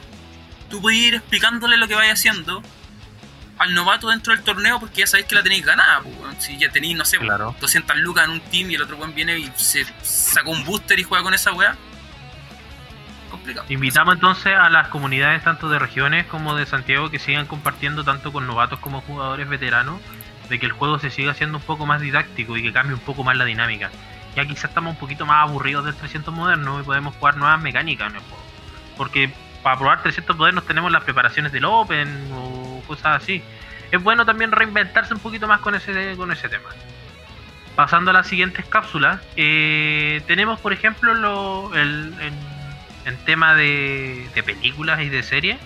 tú 0.69 0.81
puedes 0.81 0.99
ir 0.99 1.15
explicándole 1.15 1.77
lo 1.77 1.87
que 1.87 1.95
vaya 1.95 2.13
haciendo 2.13 2.61
al 3.59 3.73
novato 3.73 4.09
dentro 4.09 4.33
del 4.33 4.43
torneo 4.43 4.79
porque 4.79 5.01
ya 5.01 5.07
sabéis 5.07 5.27
que 5.27 5.35
la 5.35 5.43
tenéis 5.43 5.65
ganada. 5.65 6.01
pues, 6.01 6.43
si 6.43 6.57
ya 6.57 6.69
tenéis, 6.71 6.97
no 6.97 7.05
sé, 7.05 7.17
Claro. 7.17 7.55
200 7.59 7.97
lucas 7.97 8.25
en 8.25 8.31
un 8.31 8.39
team 8.41 8.71
y 8.71 8.75
el 8.75 8.81
otro 8.81 8.97
weón 8.97 9.13
viene 9.13 9.37
y 9.37 9.51
se 9.55 9.85
sacó 10.01 10.51
un 10.51 10.63
booster 10.65 10.97
y 10.97 11.03
juega 11.03 11.23
con 11.23 11.33
esa 11.33 11.51
weá. 11.53 11.75
Complicado. 13.29 13.65
Invitamos 13.69 14.15
entonces 14.15 14.53
a 14.55 14.69
las 14.69 14.87
comunidades 14.87 15.43
tanto 15.43 15.69
de 15.69 15.77
regiones 15.77 16.25
como 16.25 16.55
de 16.55 16.65
Santiago 16.65 17.11
que 17.11 17.19
sigan 17.19 17.45
compartiendo 17.45 18.03
tanto 18.03 18.31
con 18.31 18.47
novatos 18.47 18.79
como 18.79 19.01
jugadores 19.01 19.47
veteranos 19.47 19.99
de 20.49 20.57
que 20.59 20.65
el 20.65 20.71
juego 20.71 20.97
se 20.97 21.11
siga 21.11 21.31
haciendo 21.33 21.59
un 21.59 21.63
poco 21.63 21.85
más 21.85 22.01
didáctico 22.01 22.57
y 22.57 22.63
que 22.63 22.73
cambie 22.73 22.95
un 22.95 23.01
poco 23.01 23.23
más 23.23 23.37
la 23.37 23.45
dinámica. 23.45 23.91
Ya 24.35 24.45
quizás 24.45 24.65
estamos 24.65 24.93
un 24.93 24.99
poquito 24.99 25.25
más 25.25 25.47
aburridos 25.47 25.85
del 25.85 25.95
300 25.95 26.33
moderno 26.33 26.79
y 26.79 26.83
podemos 26.83 27.15
jugar 27.15 27.37
nuevas 27.37 27.61
mecánicas 27.61 28.09
en 28.09 28.15
el 28.15 28.21
juego. 28.21 28.43
Porque 28.97 29.31
para 29.61 29.77
probar 29.77 30.01
300 30.01 30.35
modernos 30.37 30.65
tenemos 30.65 30.91
las 30.91 31.03
preparaciones 31.03 31.51
del 31.51 31.65
Open 31.65 32.31
o 32.33 32.68
cosas 32.89 33.23
así. 33.23 33.41
Es 33.91 34.03
bueno 34.03 34.25
también 34.25 34.51
reinventarse 34.51 35.13
un 35.13 35.19
poquito 35.19 35.47
más 35.47 35.61
con 35.61 35.75
ese, 35.75 36.15
con 36.17 36.31
ese 36.31 36.49
tema. 36.49 36.69
Pasando 37.75 38.11
a 38.11 38.13
las 38.13 38.27
siguientes 38.27 38.65
cápsulas, 38.65 39.21
eh, 39.37 40.21
tenemos 40.27 40.59
por 40.59 40.73
ejemplo 40.73 41.13
lo, 41.13 41.73
el, 41.73 42.13
en 43.05 43.17
tema 43.25 43.55
de, 43.55 44.27
de 44.35 44.43
películas 44.43 44.99
y 45.01 45.09
de 45.09 45.23
series. 45.23 45.57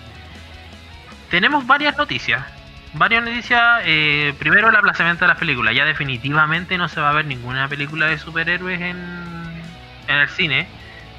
Tenemos 1.30 1.66
varias 1.66 1.96
noticias. 1.96 2.44
Varias 2.92 3.24
noticias. 3.24 3.82
eh, 3.84 4.32
primero 4.38 4.68
el 4.68 4.76
aplazamiento 4.76 5.24
de 5.24 5.28
las 5.28 5.38
películas. 5.38 5.74
Ya 5.74 5.84
definitivamente 5.84 6.78
no 6.78 6.88
se 6.88 7.00
va 7.00 7.10
a 7.10 7.12
ver 7.12 7.24
ninguna 7.26 7.66
película 7.68 8.06
de 8.06 8.18
superhéroes 8.18 8.80
en, 8.80 8.96
en 10.06 10.16
el 10.16 10.28
cine. 10.28 10.68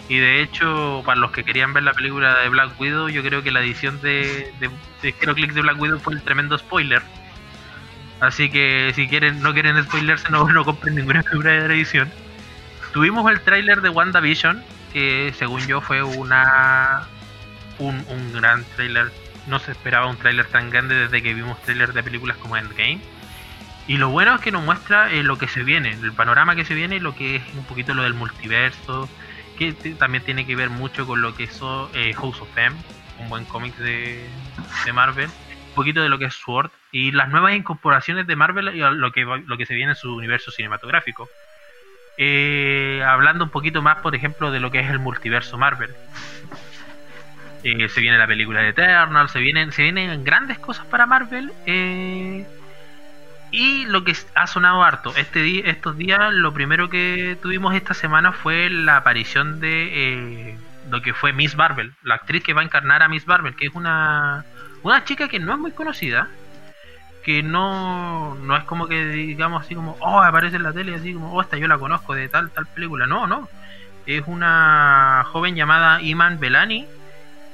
Y 0.08 0.18
de 0.18 0.41
hecho, 0.41 1.02
para 1.06 1.20
los 1.20 1.32
que 1.32 1.44
querían 1.44 1.74
ver 1.74 1.84
la 1.84 1.94
película 1.94 2.39
de 2.39 2.50
Black 2.50 2.80
Widow, 2.80 3.10
yo 3.10 3.24
creo 3.24 3.41
que 3.41 3.52
la 3.52 3.62
edición 3.62 4.00
de, 4.02 4.54
de, 4.60 4.70
de 5.02 5.15
HeroClix 5.20 5.56
de 5.56 5.62
Black 5.62 5.80
Widow 5.80 6.00
fue 6.00 6.13
el 6.13 6.22
tremendo 6.22 6.58
spoiler. 6.58 7.02
Así 8.20 8.50
que 8.50 8.91
si 8.96 9.08
quieren, 9.08 9.41
no 9.41 9.54
quieren 9.54 9.84
spoilerse, 9.84 10.30
no, 10.30 10.48
no 10.48 10.63
compren 10.63 10.96
ninguna 10.96 11.24
figura 11.24 11.52
de 11.52 11.68
la 11.68 11.74
edición. 11.74 12.12
Tuvimos 12.94 13.30
el 13.30 13.41
tráiler 13.41 13.82
de 13.82 13.89
WandaVision, 13.89 14.63
que 14.94 15.34
según 15.38 15.65
yo 15.68 15.82
fue 15.82 16.02
una 16.02 17.08
un, 17.80 18.06
un 18.08 18.34
gran 18.34 18.63
tráiler. 18.76 19.12
No 19.48 19.60
se 19.60 19.72
esperaba 19.72 20.08
un 20.08 20.18
tráiler 20.18 20.46
tan 20.46 20.70
grande 20.70 20.96
desde 20.96 21.22
que 21.22 21.34
vimos 21.34 21.62
trailers 21.63 21.94
de 21.94 22.04
películas 22.04 22.38
como 22.38 22.56
Endgame. 22.58 23.02
Y 23.88 23.98
lo 23.98 24.10
bueno 24.10 24.36
es 24.36 24.41
que 24.41 24.52
nos 24.52 24.63
muestra 24.63 25.12
eh, 25.12 25.22
lo 25.22 25.38
que 25.38 25.48
se 25.48 25.63
viene, 25.63 25.91
el 25.91 26.12
panorama 26.13 26.56
que 26.56 26.65
se 26.65 26.74
viene 26.74 27.00
lo 27.00 27.15
que 27.15 27.36
es 27.36 27.44
un 27.56 27.65
poquito 27.65 27.94
lo 27.94 28.02
del 28.02 28.15
multiverso, 28.15 29.08
que 29.56 29.74
también 29.98 30.24
tiene 30.24 30.46
que 30.46 30.56
ver 30.56 30.70
mucho 30.70 31.06
con 31.06 31.22
lo 31.22 31.36
que 31.36 31.44
hizo 31.44 31.89
eh, 31.94 32.13
House 32.13 32.41
of 32.41 32.58
M, 32.58 32.76
un 33.20 33.30
buen 33.30 33.46
cómic 33.46 33.76
de, 33.78 34.28
de 34.86 34.94
Marvel, 34.94 35.30
un 35.70 35.76
poquito 35.76 36.02
de 36.02 36.10
lo 36.10 36.18
que 36.18 36.26
es 36.26 36.34
Sword 36.34 36.72
y 36.91 37.12
las 37.12 37.30
nuevas 37.30 37.54
incorporaciones 37.54 38.28
de 38.28 38.36
Marvel 38.36 38.76
y 38.76 38.80
lo 38.80 39.12
que, 39.12 39.22
lo 39.26 39.58
que 39.58 39.65
se 39.65 39.74
viene 39.74 39.91
en 39.91 39.98
su 39.98 40.15
universo 40.15 40.52
cinematográfico. 40.52 41.30
Eh, 42.18 43.04
hablando 43.06 43.44
un 43.44 43.50
poquito 43.50 43.82
más, 43.82 43.98
por 43.98 44.15
ejemplo, 44.15 44.52
de 44.52 44.60
lo 44.60 44.72
que 44.72 44.80
es 44.80 44.89
el 44.89 45.00
multiverso 45.00 45.58
Marvel. 45.58 45.94
Eh, 47.63 47.89
se 47.89 48.00
viene 48.00 48.18
la 48.18 48.28
película 48.28 48.62
de 48.62 48.70
Eternal, 48.70 49.28
se 49.28 49.39
vienen, 49.39 49.72
se 49.72 49.84
vienen 49.84 50.24
grandes 50.24 50.60
cosas 50.60 50.86
para 50.86 51.06
Marvel. 51.06 51.52
eh, 51.65 52.46
y 53.56 53.86
lo 53.86 54.04
que 54.04 54.13
ha 54.36 54.48
sonado 54.48 54.84
harto, 54.84 55.13
este 55.15 55.70
estos 55.70 55.96
días, 55.98 56.34
lo 56.34 56.54
primero 56.54 56.89
que 56.89 57.38
tuvimos 57.41 57.74
esta 57.74 57.94
semana 57.94 58.34
fue 58.34 58.70
la 58.70 58.98
aparición 58.98 59.62
de 59.62 60.50
eh, 60.52 60.58
lo 60.89 61.02
que 61.02 61.13
fue 61.13 61.32
Miss 61.32 61.56
Marvel, 61.56 61.94
la 62.04 62.15
actriz 62.15 62.44
que 62.44 62.54
va 62.54 62.60
a 62.60 62.65
encarnar 62.65 63.02
a 63.02 63.08
Miss 63.08 63.26
Marvel, 63.26 63.56
que 63.56 63.68
es 63.68 63.74
una, 63.74 64.44
una 64.84 65.06
chica 65.06 65.30
que 65.30 65.39
no 65.39 65.54
es 65.54 65.60
muy 65.60 65.72
conocida, 65.72 66.28
que 67.24 67.44
no, 67.44 68.36
no 68.36 68.58
es 68.58 68.65
como 68.65 68.89
que 68.89 69.08
digamos 69.08 69.63
así 69.63 69.74
como, 69.74 69.96
oh, 70.02 70.20
aparece 70.20 70.58
en 70.58 70.63
la 70.63 70.74
tele, 70.74 70.94
así 70.94 71.13
como, 71.13 71.32
oh, 71.32 71.41
esta 71.41 71.58
yo 71.58 71.70
la 71.70 71.78
conozco 71.78 72.13
de 72.13 72.28
tal, 72.28 72.52
tal 72.52 72.68
película. 72.68 73.08
No, 73.08 73.26
no. 73.26 73.48
Es 74.06 74.24
una 74.28 75.26
joven 75.32 75.56
llamada 75.56 76.02
Iman 76.02 76.41
Belani 76.41 76.86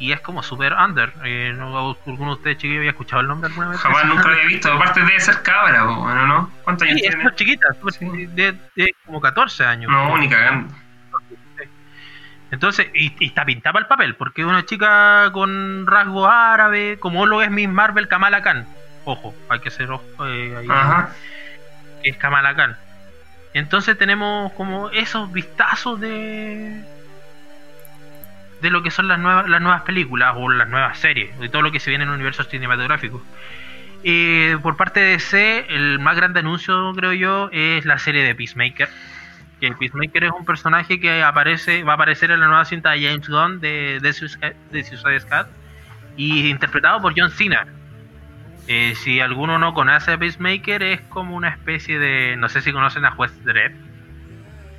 y 0.01 0.11
es 0.11 0.19
como 0.21 0.41
super 0.43 0.73
under. 0.73 1.13
Eh, 1.23 1.53
no, 1.55 1.95
¿Alguno 2.05 2.31
de 2.31 2.37
ustedes 2.37 2.57
chiquillos 2.57 2.79
había 2.79 2.89
escuchado 2.91 3.21
el 3.21 3.27
nombre 3.27 3.49
alguna 3.49 3.69
vez? 3.69 3.79
Jamás 3.79 4.05
nunca 4.05 4.23
lo 4.27 4.33
había 4.33 4.45
visto, 4.45 4.71
aparte 4.73 4.99
debe 5.01 5.19
ser 5.19 5.41
cabra, 5.43 5.83
bueno, 5.83 6.27
¿no? 6.27 6.51
¿Cuántos 6.63 6.87
años 6.87 6.99
Sí, 7.01 7.07
es 7.07 7.15
tiene? 7.15 7.35
chiquita, 7.35 7.67
Sí. 7.91 8.25
de, 8.27 8.57
de 8.75 8.95
como 9.05 9.21
14 9.21 9.63
años. 9.63 9.91
No, 9.91 10.17
ni 10.17 10.27
cagando. 10.27 10.73
Entonces, 12.51 12.87
y, 12.93 13.15
y 13.19 13.27
está 13.27 13.45
pintada 13.45 13.71
para 13.73 13.83
el 13.83 13.87
papel, 13.87 14.15
porque 14.15 14.41
es 14.41 14.47
una 14.47 14.65
chica 14.65 15.29
con 15.31 15.87
rasgo 15.87 16.27
árabe, 16.27 16.97
como 16.99 17.25
lo 17.25 17.41
es 17.41 17.49
Miss 17.49 17.69
Marvel 17.69 18.07
Kamala 18.09 18.41
Khan. 18.41 18.67
Ojo, 19.05 19.33
hay 19.49 19.59
que 19.61 19.71
ser 19.71 19.89
ojo, 19.91 20.03
eh, 20.27 20.57
ahí, 20.57 20.67
Ajá. 20.69 21.11
es 22.03 22.17
Kamala 22.17 22.53
Khan. 22.55 22.75
Entonces 23.53 23.97
tenemos 23.97 24.51
como 24.53 24.89
esos 24.89 25.31
vistazos 25.31 25.99
de 26.01 26.83
de 28.61 28.69
lo 28.69 28.83
que 28.83 28.91
son 28.91 29.07
las 29.07 29.19
nuevas 29.19 29.49
las 29.49 29.61
nuevas 29.61 29.81
películas 29.81 30.33
o 30.37 30.49
las 30.49 30.69
nuevas 30.69 30.97
series, 30.99 31.37
de 31.39 31.49
todo 31.49 31.61
lo 31.61 31.71
que 31.71 31.79
se 31.79 31.89
viene 31.89 32.03
en 32.03 32.09
el 32.09 32.15
universo 32.15 32.43
cinematográfico. 32.43 33.23
Eh, 34.03 34.57
por 34.61 34.77
parte 34.77 34.99
de 34.99 35.11
DC, 35.11 35.67
el 35.69 35.99
más 35.99 36.15
grande 36.15 36.39
anuncio, 36.39 36.93
creo 36.95 37.13
yo, 37.13 37.49
es 37.51 37.85
la 37.85 37.97
serie 37.97 38.23
de 38.23 38.33
Peacemaker. 38.33 38.89
Que 39.59 39.71
Peacemaker 39.73 40.23
es 40.23 40.31
un 40.31 40.45
personaje 40.45 40.99
que 40.99 41.21
aparece, 41.21 41.83
va 41.83 41.93
a 41.93 41.95
aparecer 41.95 42.31
en 42.31 42.39
la 42.39 42.47
nueva 42.47 42.65
cinta 42.65 42.91
de 42.91 43.03
James 43.03 43.29
Gunn 43.29 43.59
de, 43.59 43.99
de, 44.01 44.13
Suicide, 44.13 44.55
de 44.71 45.19
Squad 45.19 45.47
y 46.17 46.49
interpretado 46.49 47.01
por 47.01 47.13
John 47.15 47.29
Cena. 47.29 47.67
Eh, 48.67 48.93
si 48.95 49.19
alguno 49.19 49.59
no 49.59 49.73
conoce 49.73 50.13
a 50.13 50.17
Peacemaker, 50.17 50.81
es 50.83 51.01
como 51.01 51.35
una 51.35 51.49
especie 51.49 51.99
de. 51.99 52.37
No 52.37 52.49
sé 52.49 52.61
si 52.61 52.71
conocen 52.71 53.05
a 53.05 53.11
Juez 53.11 53.31
Dredd. 53.43 53.90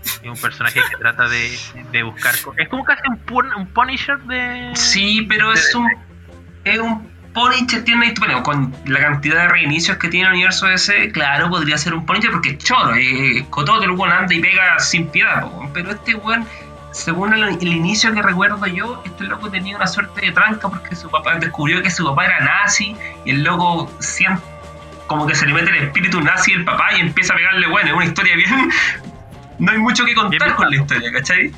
Es 0.05 0.29
un 0.29 0.37
personaje 0.37 0.81
que 0.81 0.97
trata 0.99 1.29
de, 1.29 1.57
de 1.91 2.03
buscar. 2.03 2.35
Es 2.57 2.69
como 2.69 2.85
casi 2.85 3.03
un, 3.09 3.19
pun- 3.25 3.55
un 3.57 3.67
Punisher 3.69 4.19
de. 4.21 4.73
Sí, 4.75 5.27
pero 5.29 5.53
es 5.53 5.75
un. 5.75 5.89
Es 6.65 6.79
un 6.79 7.11
Punisher 7.33 7.85
tiene. 7.85 8.13
Bueno, 8.19 8.43
con 8.43 8.75
la 8.87 9.01
cantidad 9.01 9.43
de 9.43 9.49
reinicios 9.49 9.97
que 9.99 10.09
tiene 10.09 10.27
el 10.29 10.35
universo 10.35 10.69
ese, 10.69 11.11
claro, 11.13 11.49
podría 11.51 11.79
ser 11.79 11.95
un 11.95 12.05
Punisher 12.05 12.31
porque 12.31 12.51
es 12.51 12.59
choro. 12.59 12.95
Es 12.95 13.43
cototo, 13.45 13.85
el 13.85 13.93
weón 13.93 14.13
anda 14.13 14.35
y 14.35 14.41
pega 14.41 14.79
sin 14.79 15.09
piedad, 15.09 15.47
pero 15.73 15.91
este 15.93 16.15
weón. 16.15 16.47
Según 16.93 17.33
el, 17.33 17.63
inicio 17.63 18.13
que 18.13 18.21
recuerdo 18.21 18.67
yo, 18.67 19.03
este 19.07 19.25
loco 19.25 19.51
tenía 19.51 19.75
una 19.75 19.87
suerte 19.87 20.27
de 20.27 20.33
tranca 20.33 20.69
porque 20.69 20.95
su 20.95 21.09
papá 21.09 21.37
descubrió 21.37 21.83
que 21.83 21.91
su 21.91 22.05
papá 22.05 22.27
era 22.27 22.41
nazi 22.41 22.95
y 23.25 23.31
el 23.31 23.45
loco 23.45 23.91
siente 23.99 24.43
como 25.07 25.27
que 25.27 25.35
se 25.35 25.47
le 25.47 25.55
mete 25.55 25.71
el 25.71 25.85
espíritu 25.85 26.21
nazi 26.21 26.53
del 26.53 26.67
papá 26.67 26.93
y 26.95 27.01
empieza 27.01 27.33
a 27.33 27.37
pegarle 27.37 27.67
bueno, 27.69 27.89
es 27.89 27.95
una 27.95 28.05
historia 28.05 28.37
bien... 28.37 28.71
No 29.63 29.73
hay 29.73 29.79
mucho 29.79 30.05
que 30.05 30.15
contar 30.15 30.55
con 30.57 30.69
la 30.71 30.77
historia, 30.77 31.13
¿cachai? 31.13 31.53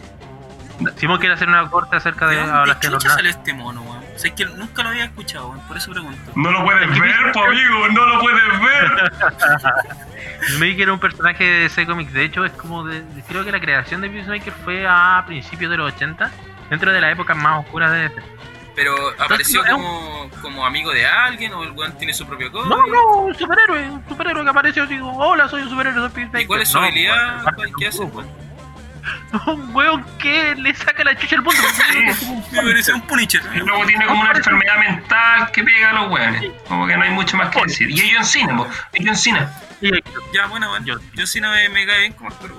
Simón 0.96 1.18
quiere 1.20 1.34
hacer 1.34 1.48
una 1.48 1.68
corte 1.70 1.96
acerca 1.96 2.26
de 2.26 2.36
¿De 2.36 2.42
hablar 2.42 2.78
dónde 2.82 2.98
que 2.98 3.08
salió 3.08 3.30
este 3.30 3.54
mono, 3.54 3.80
weón? 3.82 3.98
O 4.14 4.18
sea, 4.18 4.28
es 4.30 4.36
que 4.36 4.44
nunca 4.44 4.82
lo 4.82 4.88
había 4.90 5.04
escuchado, 5.04 5.48
weón, 5.48 5.60
por 5.66 5.76
eso 5.76 5.90
pregunto. 5.92 6.32
No 6.34 6.50
lo 6.50 6.64
puedes 6.64 6.88
ver, 7.00 7.32
po, 7.32 7.44
amigo, 7.44 7.88
no 7.92 8.06
lo 8.06 8.20
puedes 8.20 8.60
ver. 8.60 9.12
Peacemaker 10.40 10.82
era 10.82 10.92
un 10.92 10.98
personaje 11.00 11.44
de 11.44 11.60
DC 11.60 11.86
Comics, 11.86 12.12
de 12.12 12.24
hecho 12.24 12.44
es 12.44 12.52
como 12.52 12.84
de, 12.84 13.00
de- 13.02 13.22
creo 13.22 13.44
que 13.44 13.52
la 13.52 13.60
creación 13.60 14.00
de 14.00 14.10
Peacemaker 14.10 14.52
fue 14.64 14.86
a 14.86 15.22
principios 15.26 15.70
de 15.70 15.76
los 15.78 15.92
80, 15.94 16.30
dentro 16.70 16.92
de 16.92 17.00
la 17.00 17.10
época 17.10 17.34
más 17.34 17.60
oscura 17.64 17.90
de 17.90 18.08
DC. 18.08 18.22
Pero 18.74 18.94
apareció 19.18 19.62
como, 19.70 20.28
como 20.42 20.66
amigo 20.66 20.90
de 20.90 21.06
alguien 21.06 21.52
o 21.54 21.62
el 21.62 21.70
weón 21.70 21.96
tiene 21.96 22.12
su 22.12 22.26
propio 22.26 22.50
cómic. 22.50 22.68
No, 22.68 22.86
no, 22.86 23.16
un 23.18 23.34
superhéroe, 23.34 23.90
un 23.90 24.08
superhéroe 24.08 24.42
que 24.42 24.50
apareció 24.50 24.82
así 24.82 24.98
como, 24.98 25.16
hola, 25.18 25.48
soy 25.48 25.62
un 25.62 25.70
superhéroe, 25.70 26.00
soy 26.00 26.10
Peacemaker. 26.10 26.40
¿Y 26.40 26.46
cuál 26.46 26.62
es 26.62 26.68
su 26.68 26.78
No, 26.78 26.84
habilidad? 26.84 27.44
¿Qué 27.78 27.86
hace, 27.86 28.02
weón? 28.02 28.44
Un 29.46 29.74
weón 29.74 30.04
que 30.18 30.54
le 30.54 30.74
saca 30.74 31.04
la 31.04 31.16
chucha 31.16 31.36
al 31.36 31.42
mundo. 31.42 31.60
Me 32.52 32.62
parece 32.62 32.92
un 32.92 33.00
Punisher. 33.02 33.42
Y 33.54 33.58
luego 33.58 33.84
tiene 33.84 34.06
como 34.06 34.22
una 34.22 34.32
enfermedad 34.32 34.78
mental 34.78 35.50
que 35.52 35.62
pega 35.62 35.90
a 35.90 35.92
los 35.92 36.10
weones. 36.10 36.52
Como 36.68 36.86
que 36.86 36.96
no 36.96 37.02
hay 37.02 37.10
mucho 37.10 37.36
más 37.36 37.50
que 37.50 37.60
decir. 37.62 37.90
Y 37.90 38.12
Cena, 38.22 38.56
po. 38.56 38.66
Es 38.92 39.04
John 39.04 39.16
Cena. 39.16 39.52
Y, 39.73 39.73
Ya, 40.32 40.46
bueno, 40.46 40.68
bueno. 40.68 40.84
Yo- 40.86 40.98
Yo, 41.14 41.26
sí 41.26 41.40
no 41.40 41.50
me, 41.50 41.68
me 41.68 41.86
cae 41.86 42.00
bien 42.00 42.12
como 42.14 42.30
actor. 42.30 42.50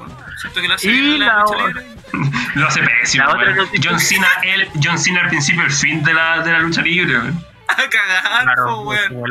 Siento 0.41 0.61
que 0.61 0.67
la 0.67 0.75
Y 0.81 1.17
la, 1.17 1.25
la 1.27 1.39
lucha 1.41 1.55
o- 1.57 1.67
libre. 1.67 1.85
Lo 2.55 2.67
hace 2.67 2.81
pésimo, 2.83 3.25
La 3.25 3.31
otra 3.31 3.45
weón. 3.45 3.57
noticia- 3.57 3.89
John 3.91 3.99
Cena, 3.99 4.27
el, 4.43 4.69
John 4.83 4.97
Cena 4.97 5.21
al 5.21 5.29
principio, 5.29 5.63
el 5.63 5.71
fin 5.71 6.03
de 6.03 6.13
la, 6.13 6.41
de 6.41 6.51
la 6.51 6.59
lucha 6.59 6.81
libre, 6.81 7.17
weón. 7.17 7.45
A 7.67 7.75
cagar, 7.89 8.43
claro, 8.43 8.81
weón. 8.81 9.23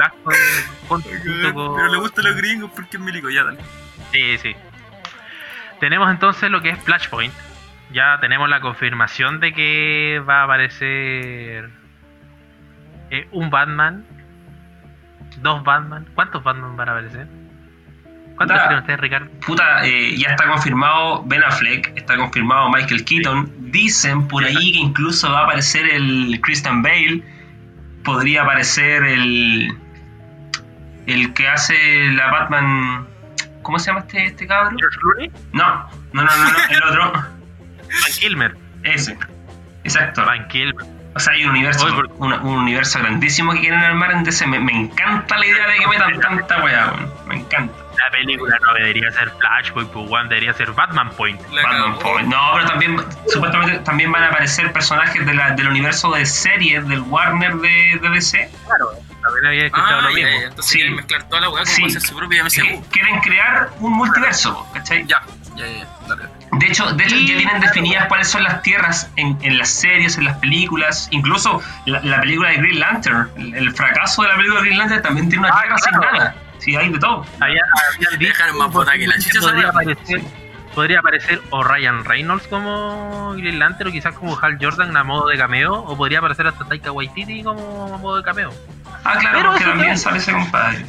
Pero 1.54 1.88
le 1.88 1.96
gustan 1.98 2.24
los 2.24 2.37
gringos 2.37 2.70
porque 2.74 2.96
es 2.96 3.02
milico, 3.02 3.30
ya 3.30 3.44
dale. 3.44 3.59
Sí, 4.12 4.38
sí. 4.38 4.57
Tenemos 5.80 6.11
entonces 6.11 6.50
lo 6.50 6.61
que 6.62 6.70
es 6.70 6.78
Flashpoint. 6.80 7.33
Ya 7.92 8.18
tenemos 8.20 8.48
la 8.48 8.61
confirmación 8.61 9.38
de 9.40 9.52
que 9.52 10.22
va 10.28 10.40
a 10.40 10.44
aparecer 10.44 11.70
eh, 13.11 13.28
un 13.30 13.50
Batman, 13.50 14.04
dos 15.38 15.62
Batman. 15.62 16.07
¿Cuántos 16.14 16.42
Batman 16.42 16.76
van 16.76 16.88
a 16.88 16.92
aparecer? 16.92 17.26
¿Cuántos 18.36 18.56
Nada. 18.56 18.66
creen 18.68 18.80
ustedes, 18.80 19.00
Ricardo? 19.00 19.30
Puta, 19.46 19.84
eh, 19.86 20.16
ya 20.16 20.30
está 20.30 20.48
confirmado 20.48 21.22
Ben 21.24 21.42
Affleck, 21.44 21.92
está 21.96 22.16
confirmado 22.16 22.68
Michael 22.70 23.04
Keaton. 23.04 23.50
Dicen 23.70 24.26
por 24.28 24.44
ahí 24.44 24.72
que 24.72 24.78
incluso 24.80 25.30
va 25.30 25.40
a 25.40 25.44
aparecer 25.44 25.86
el 25.88 26.38
Christian 26.42 26.82
Bale. 26.82 27.22
Podría 28.02 28.42
aparecer 28.42 29.04
el. 29.04 29.72
El 31.06 31.32
que 31.34 31.46
hace 31.48 31.74
la 32.12 32.30
Batman. 32.30 33.06
¿Cómo 33.62 33.78
se 33.78 33.86
llama 33.86 34.00
este, 34.00 34.24
este 34.26 34.46
cabrón? 34.46 34.76
George 34.78 34.98
Clooney, 35.00 35.30
No, 35.52 35.88
no, 36.12 36.22
no, 36.22 36.36
no, 36.36 36.44
no, 36.50 36.58
el 36.70 36.82
otro. 36.82 37.12
Van 37.12 38.12
Kilmer. 38.18 38.56
Ese. 38.82 39.16
Exacto. 39.84 40.24
Van 40.24 40.46
Kilmer. 40.48 40.84
O 41.14 41.20
sea, 41.20 41.32
hay 41.34 41.44
un 41.44 41.50
universo, 41.50 41.86
Oye, 41.86 41.94
por- 41.94 42.10
un, 42.18 42.32
un 42.32 42.58
universo 42.58 42.98
grandísimo 42.98 43.52
que 43.52 43.60
quieren 43.60 43.80
armar 43.80 44.10
en 44.12 44.24
DC. 44.24 44.46
Me, 44.46 44.58
me 44.58 44.72
encanta 44.72 45.38
la 45.38 45.46
idea 45.46 45.68
de 45.68 45.76
que 45.78 45.86
metan 45.86 46.20
tanta 46.20 46.62
weá, 46.64 46.92
weón. 46.92 47.10
Me 47.28 47.34
encanta. 47.36 47.72
La 48.04 48.10
película 48.10 48.58
no 48.60 48.74
debería 48.74 49.10
ser 49.12 49.30
Flashpoint, 49.38 49.90
pues 49.90 50.06
one 50.10 50.28
debería 50.28 50.52
ser 50.52 50.70
Batman 50.72 51.10
Point. 51.16 51.40
La 51.52 51.62
Batman 51.62 51.92
cagó. 51.96 52.12
Point. 52.12 52.28
No, 52.28 52.50
pero 52.54 52.66
también, 52.68 52.96
supuestamente, 53.32 53.78
también 53.78 54.12
van 54.12 54.24
a 54.24 54.28
aparecer 54.28 54.70
personajes 54.72 55.24
de 55.24 55.32
la, 55.34 55.52
del 55.52 55.68
universo 55.68 56.12
de 56.12 56.26
series 56.26 56.86
del 56.88 57.00
Warner 57.00 57.54
de, 57.56 57.98
de 58.02 58.08
DC. 58.10 58.50
Claro, 58.66 58.90
también 59.22 59.46
había 59.46 59.66
escuchado 59.66 59.98
Ah, 59.98 60.02
lo 60.02 60.08
mismo. 60.10 60.28
ya, 60.30 60.36
entonces 60.48 60.66
Sí. 60.66 60.76
quieren 60.78 60.96
mezclar 60.96 61.22
toda 61.28 61.40
la 61.40 61.48
weá 61.48 61.62
como 61.64 61.76
Sí. 61.76 61.84
hacer 61.86 62.02
su 62.02 62.16
propia 62.16 62.42
MCU. 62.44 62.84
quieren 62.90 63.20
crear 63.20 63.70
un 63.80 63.92
multiverso, 63.94 64.68
¿cachai? 64.74 65.06
Ya, 65.06 65.22
ya, 65.56 65.66
ya, 65.66 65.86
dale. 66.06 66.24
De 66.52 66.66
hecho, 66.66 66.92
de 66.92 67.04
hecho 67.04 67.16
ya 67.16 67.36
tienen 67.36 67.60
definidas 67.60 68.06
cuáles 68.06 68.28
son 68.28 68.42
las 68.44 68.60
tierras 68.62 69.10
en, 69.16 69.36
en 69.42 69.56
las 69.58 69.70
series, 69.70 70.18
en 70.18 70.24
las 70.26 70.36
películas. 70.38 71.08
Incluso 71.10 71.60
la, 71.86 72.00
la 72.00 72.20
película 72.20 72.50
de 72.50 72.56
Green 72.58 72.78
Lantern, 72.80 73.28
el, 73.38 73.54
el 73.54 73.72
fracaso 73.74 74.22
de 74.22 74.28
la 74.28 74.36
película 74.36 74.60
de 74.60 74.66
Green 74.66 74.78
Lantern 74.78 75.02
también 75.02 75.28
tiene 75.30 75.46
una 75.46 75.56
Ah, 75.56 75.62
tierra 75.62 75.76
claro. 75.76 76.06
asignada. 76.06 76.36
Sí, 76.64 76.74
hay 76.77 76.88
de 76.88 76.98
todo. 76.98 77.27
Había, 77.40 77.61
Dejaron 78.18 78.57
más 78.57 78.72
botada 78.72 78.96
que 78.96 79.07
la 79.07 79.18
chucha, 79.18 79.40
podría 79.40 79.68
aparecer, 79.68 80.22
podría 80.74 80.98
aparecer 81.00 81.42
o 81.50 81.62
Ryan 81.62 82.05
Reynolds 82.07 82.46
como 82.46 83.35
Green 83.37 83.59
Lantern 83.59 83.90
o 83.90 83.92
quizás 83.92 84.14
como 84.14 84.38
Hal 84.40 84.57
Jordan 84.59 84.96
a 84.96 85.05
modo 85.05 85.29
de 85.29 85.37
cameo 85.37 85.74
o 85.74 85.94
podría 85.94 86.18
aparecer 86.20 86.46
hasta 86.46 86.64
Taika 86.64 86.90
Waititi 86.90 87.42
como 87.42 87.94
a 87.94 87.98
modo 87.98 88.16
de 88.16 88.22
cameo. 88.22 88.50
Ah, 89.05 89.18
claro, 89.20 89.38
Pero 89.38 89.50
porque 89.50 89.64
también 89.64 89.98
sale 89.98 90.16
ese 90.16 90.33
compadre. 90.33 90.87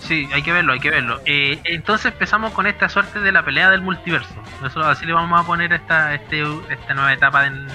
Sí, 0.00 0.28
hay 0.32 0.42
que 0.42 0.52
verlo, 0.52 0.72
hay 0.72 0.80
que 0.80 0.90
verlo. 0.90 1.20
Eh, 1.26 1.60
entonces 1.64 2.12
empezamos 2.12 2.52
con 2.52 2.66
esta 2.66 2.88
suerte 2.88 3.20
de 3.20 3.30
la 3.30 3.44
pelea 3.44 3.70
del 3.70 3.82
multiverso. 3.82 4.34
Eso, 4.64 4.80
así 4.80 5.06
le 5.06 5.12
vamos 5.12 5.40
a 5.40 5.46
poner 5.46 5.72
esta, 5.72 6.12
este, 6.12 6.42
esta 6.70 6.94
nueva 6.94 7.12
etapa 7.12 7.46
en, 7.46 7.68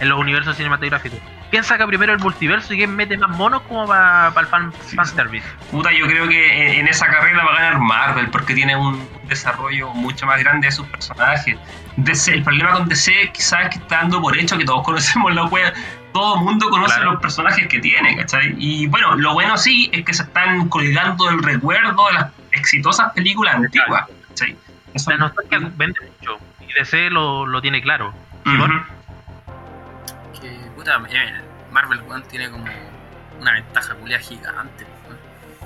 en 0.00 0.08
los 0.08 0.18
universos 0.18 0.56
cinematográficos. 0.56 1.20
¿Quién 1.52 1.62
saca 1.64 1.86
primero 1.86 2.14
el 2.14 2.18
multiverso 2.18 2.72
y 2.72 2.78
quién 2.78 2.96
mete 2.96 3.16
más 3.18 3.28
monos 3.36 3.60
como 3.68 3.86
para 3.86 4.32
el 4.36 4.46
fan, 4.46 4.72
Sí, 4.86 4.96
fan 4.96 5.04
sí. 5.06 5.14
service? 5.14 5.46
Puta, 5.70 5.92
yo 5.92 6.06
creo 6.06 6.26
que 6.26 6.66
en, 6.66 6.80
en 6.80 6.88
esa 6.88 7.06
carrera 7.06 7.44
va 7.44 7.52
a 7.52 7.54
ganar 7.56 7.78
Marvel 7.78 8.30
porque 8.30 8.54
tiene 8.54 8.74
un 8.74 9.06
desarrollo 9.28 9.92
mucho 9.92 10.24
más 10.24 10.40
grande 10.40 10.68
de 10.68 10.72
sus 10.72 10.86
personajes. 10.88 11.56
DC, 11.96 12.32
el 12.32 12.42
problema 12.42 12.72
con 12.72 12.88
DC 12.88 13.30
quizás 13.34 13.64
es 13.64 13.68
que 13.68 13.78
está 13.80 13.96
dando 13.98 14.22
por 14.22 14.34
hecho 14.36 14.56
que 14.56 14.64
todos 14.64 14.82
conocemos 14.84 15.34
la 15.34 15.44
wea. 15.44 15.74
Todo 16.14 16.38
el 16.38 16.44
mundo 16.44 16.70
conoce 16.70 16.94
Claro. 16.96 17.12
los 17.12 17.20
personajes 17.20 17.66
que 17.68 17.78
tiene, 17.80 18.16
¿cachai? 18.16 18.54
Y 18.58 18.86
bueno, 18.86 19.14
lo 19.16 19.34
bueno 19.34 19.56
sí 19.58 19.90
es 19.92 20.04
que 20.06 20.14
se 20.14 20.22
están 20.22 20.68
colgando 20.70 21.28
el 21.28 21.42
recuerdo 21.42 22.06
de 22.08 22.12
las 22.14 22.26
exitosas 22.52 23.12
películas 23.12 23.56
antiguas, 23.56 24.04
¿cachai? 24.28 24.56
Eso- 24.94 25.10
La 25.10 25.18
nostalgia 25.18 25.58
vende 25.76 26.00
mucho 26.18 26.38
y 26.66 26.72
DC 26.78 27.10
lo, 27.10 27.44
lo 27.46 27.60
tiene 27.60 27.82
claro. 27.82 28.14
Puta, 30.82 31.00
eh, 31.10 31.40
Marvel 31.70 32.00
weón, 32.02 32.22
tiene 32.24 32.50
como 32.50 32.64
una 33.40 33.52
ventaja 33.52 33.94
culia 33.94 34.18
gigante 34.18 34.86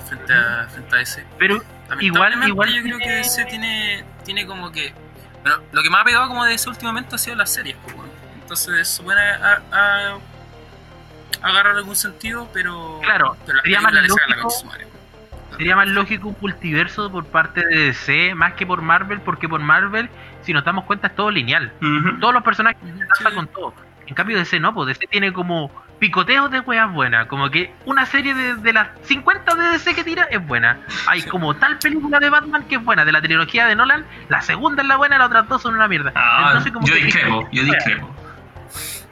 frente 0.07 0.33
a, 0.33 0.67
frente 0.69 0.95
a 0.95 1.01
ese. 1.01 1.25
Pero 1.37 1.61
igual, 1.99 2.47
igual 2.47 2.69
yo 2.73 2.81
creo 2.83 2.97
que 2.99 3.09
DC 3.09 3.45
tiene, 3.45 4.03
tiene 4.23 4.45
como 4.45 4.71
que. 4.71 4.93
Bueno, 5.41 5.59
lo 5.71 5.83
que 5.83 5.89
más 5.89 6.01
ha 6.01 6.05
pegado 6.05 6.27
como 6.27 6.45
de 6.45 6.53
ese 6.53 6.69
últimamente 6.69 7.15
ha 7.15 7.17
sido 7.17 7.35
las 7.35 7.51
series, 7.53 7.75
pues. 7.83 7.95
Entonces, 8.41 8.87
se 8.87 9.03
puede 9.03 9.19
a, 9.21 9.61
a- 9.71 10.17
agarrar 11.41 11.75
algún 11.77 11.95
sentido, 11.95 12.49
pero. 12.53 12.99
Claro, 13.03 13.35
pero 13.45 13.59
sería 13.61 13.81
más 13.81 13.93
la 13.93 14.01
lógico- 14.01 14.47
weón. 14.65 14.87
Sería 15.57 15.75
más 15.75 15.87
lógico 15.87 16.27
un 16.27 16.37
multiverso 16.39 17.11
por 17.11 17.25
parte 17.25 17.65
de 17.65 17.75
DC 17.87 18.35
más 18.35 18.53
que 18.53 18.65
por 18.67 18.81
Marvel, 18.83 19.21
porque 19.21 19.49
por 19.49 19.59
Marvel, 19.59 20.07
si 20.43 20.53
nos 20.53 20.63
damos 20.63 20.85
cuenta, 20.85 21.07
es 21.07 21.15
todo 21.15 21.31
lineal. 21.31 21.71
Todos 22.19 22.33
los 22.33 22.43
personajes 22.43 22.79
se 23.17 23.23
sí. 23.29 23.33
con 23.35 23.47
todo. 23.47 23.73
En 24.07 24.15
cambio, 24.15 24.37
DC 24.37 24.59
no, 24.59 24.73
pues 24.73 24.87
DC 24.87 25.05
tiene 25.07 25.31
como 25.33 25.69
picoteos 25.99 26.49
de 26.51 26.59
weas 26.61 26.91
buenas. 26.91 27.27
Como 27.27 27.49
que 27.51 27.73
una 27.85 28.05
serie 28.05 28.33
de, 28.33 28.55
de 28.55 28.73
las 28.73 28.87
50 29.03 29.55
de 29.55 29.69
DC 29.71 29.93
que 29.95 30.03
tira 30.03 30.23
es 30.31 30.45
buena. 30.47 30.79
Hay 31.07 31.21
Sí. 31.21 31.29
como 31.29 31.55
tal 31.55 31.77
película 31.79 32.19
de 32.19 32.29
Batman 32.29 32.63
que 32.63 32.75
es 32.75 32.83
buena. 32.83 33.03
De 33.05 33.11
la 33.11 33.21
trilogía 33.21 33.65
de 33.67 33.75
Nolan, 33.75 34.05
la 34.29 34.41
segunda 34.41 34.81
es 34.81 34.87
la 34.87 34.95
buena, 34.97 35.17
las 35.17 35.27
otras 35.27 35.47
dos 35.49 35.61
son 35.61 35.75
una 35.75 35.87
mierda. 35.87 36.11
Ah, 36.15 36.45
Entonces, 36.47 36.71
como 36.71 36.87
yo 36.87 36.93
que- 36.93 37.03
discrepo, 37.03 37.49
yo 37.51 37.63
discrepo. 37.63 38.09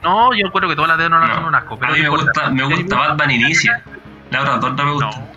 No, 0.02 0.32
yo 0.34 0.50
creo 0.52 0.68
que 0.68 0.76
todas 0.76 0.88
las 0.88 0.98
de 0.98 1.08
Nolan 1.08 1.28
No. 1.28 1.34
son 1.36 1.44
un 1.46 1.54
asco. 1.54 1.78
Pero 1.78 1.92
a 1.92 1.94
mí 1.94 2.00
me 2.00 2.06
importa. 2.08 2.24
gusta, 2.26 2.50
me 2.50 2.62
gusta 2.64 2.96
Batman 2.96 3.30
Inicia. 3.32 3.82
La 4.30 4.40
otra 4.42 4.56
dos 4.58 4.74
no 4.74 4.84
me 4.84 4.92
gusta. 4.92 5.06
No. 5.20 5.28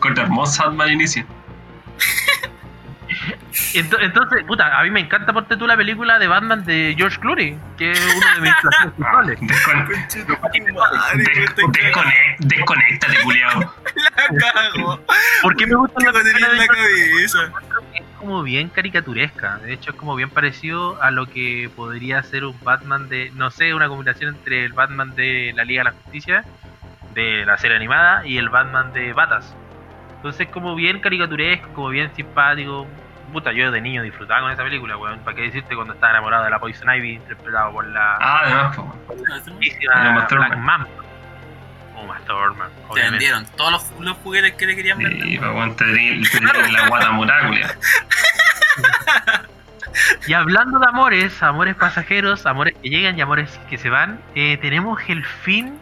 Corta 0.00 0.22
hermosa 0.22 0.64
Batman 0.66 0.90
Inicia. 0.92 1.26
Ento- 3.74 3.98
Entonces, 4.00 4.44
puta, 4.44 4.78
a 4.78 4.82
mí 4.82 4.90
me 4.90 5.00
encanta 5.00 5.32
porque 5.32 5.56
tú 5.56 5.66
la 5.66 5.76
película 5.76 6.18
de 6.18 6.26
Batman 6.28 6.64
de 6.64 6.94
George 6.96 7.18
Clooney, 7.20 7.56
que 7.76 7.92
es 7.92 8.00
uno 8.16 8.34
de 8.34 8.40
mis 8.40 8.52
placeres 8.62 8.98
descone- 11.72 12.36
desconéctate, 12.38 13.18
culiao. 13.22 13.60
La 13.60 14.52
cago. 14.52 15.00
¿Por 15.42 15.56
qué 15.56 15.66
me 15.66 15.74
gusta 15.74 15.94
¿Qué 15.98 16.06
la 16.06 16.12
película 16.12 16.48
de 16.48 16.56
la 16.56 16.66
cabeza? 16.66 17.38
es 17.94 18.02
como 18.18 18.42
bien 18.42 18.68
caricaturesca. 18.68 19.58
De 19.58 19.72
hecho, 19.72 19.90
es 19.90 19.96
como 19.96 20.14
bien 20.16 20.30
parecido 20.30 21.00
a 21.02 21.10
lo 21.10 21.26
que 21.26 21.70
podría 21.74 22.22
ser 22.22 22.44
un 22.44 22.58
Batman 22.62 23.08
de, 23.08 23.30
no 23.34 23.50
sé, 23.50 23.74
una 23.74 23.88
combinación 23.88 24.34
entre 24.34 24.64
el 24.64 24.72
Batman 24.72 25.14
de 25.14 25.52
la 25.54 25.64
Liga 25.64 25.80
de 25.80 25.84
la 25.90 25.92
Justicia, 25.92 26.44
de 27.14 27.44
la 27.46 27.56
serie 27.58 27.76
animada, 27.76 28.26
y 28.26 28.38
el 28.38 28.48
Batman 28.48 28.92
de 28.92 29.12
Batas. 29.12 29.54
Entonces, 30.16 30.48
como 30.48 30.74
bien 30.74 31.00
caricaturesco, 31.00 31.68
como 31.74 31.88
bien 31.90 32.10
simpático. 32.16 32.86
Puta, 33.34 33.50
yo 33.50 33.72
de 33.72 33.80
niño 33.80 34.00
disfrutaba 34.04 34.42
con 34.42 34.52
esa 34.52 34.62
película, 34.62 34.96
weón. 34.96 35.18
¿Para 35.24 35.34
qué 35.34 35.42
decirte 35.42 35.74
cuando 35.74 35.94
estaba 35.94 36.12
enamorado 36.12 36.44
de 36.44 36.50
la 36.50 36.60
Poison 36.60 36.88
Ivy, 36.88 37.14
interpretado 37.14 37.72
por 37.72 37.84
la 37.84 38.16
Ah, 38.20 38.42
además. 38.44 40.28
Black 40.30 40.56
Mamba? 40.56 40.88
Uma 42.00 42.20
Thurman, 42.20 42.70
Te 42.94 43.02
vendieron 43.02 43.44
todos 43.56 43.72
los, 43.72 44.00
los 44.00 44.16
juguetes 44.18 44.52
que 44.52 44.66
le 44.66 44.76
querían 44.76 44.98
vender. 44.98 45.26
Sí, 45.26 45.38
weón, 45.40 45.74
te 45.74 45.84
la 45.84 46.88
guata. 46.88 47.10
Y 50.28 50.32
hablando 50.32 50.78
de 50.78 50.86
amores, 50.86 51.42
amores 51.42 51.74
pasajeros, 51.74 52.46
amores 52.46 52.74
que 52.80 52.88
llegan 52.88 53.18
y 53.18 53.20
amores 53.20 53.58
que 53.68 53.78
se 53.78 53.90
van, 53.90 54.20
eh, 54.36 54.58
tenemos 54.58 55.00
el 55.08 55.24
fin, 55.24 55.76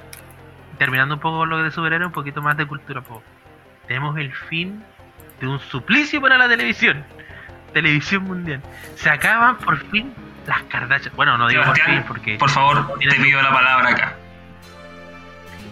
terminando 0.78 1.16
un 1.16 1.20
poco 1.20 1.44
lo 1.44 1.62
de 1.62 1.70
superhéroe, 1.70 2.06
un 2.06 2.12
poquito 2.12 2.40
más 2.40 2.56
de 2.56 2.64
cultura 2.64 3.02
pop. 3.02 3.22
Tenemos 3.88 4.16
el 4.16 4.32
fin 4.32 4.82
de 5.40 5.48
un 5.48 5.60
suplicio 5.60 6.20
para 6.20 6.38
la 6.38 6.48
televisión, 6.48 7.04
televisión 7.72 8.24
mundial. 8.24 8.60
Se 8.96 9.10
acaban 9.10 9.56
por 9.58 9.78
fin 9.90 10.12
las 10.46 10.62
Kardashian. 10.64 11.14
Bueno, 11.16 11.36
no 11.38 11.48
digo 11.48 11.62
por 11.64 11.78
fin 11.78 12.04
porque. 12.06 12.36
por 12.36 12.50
favor, 12.50 12.98
te 12.98 13.14
pido 13.16 13.40
la 13.42 13.50
palabra 13.52 13.90
acá. 13.90 14.14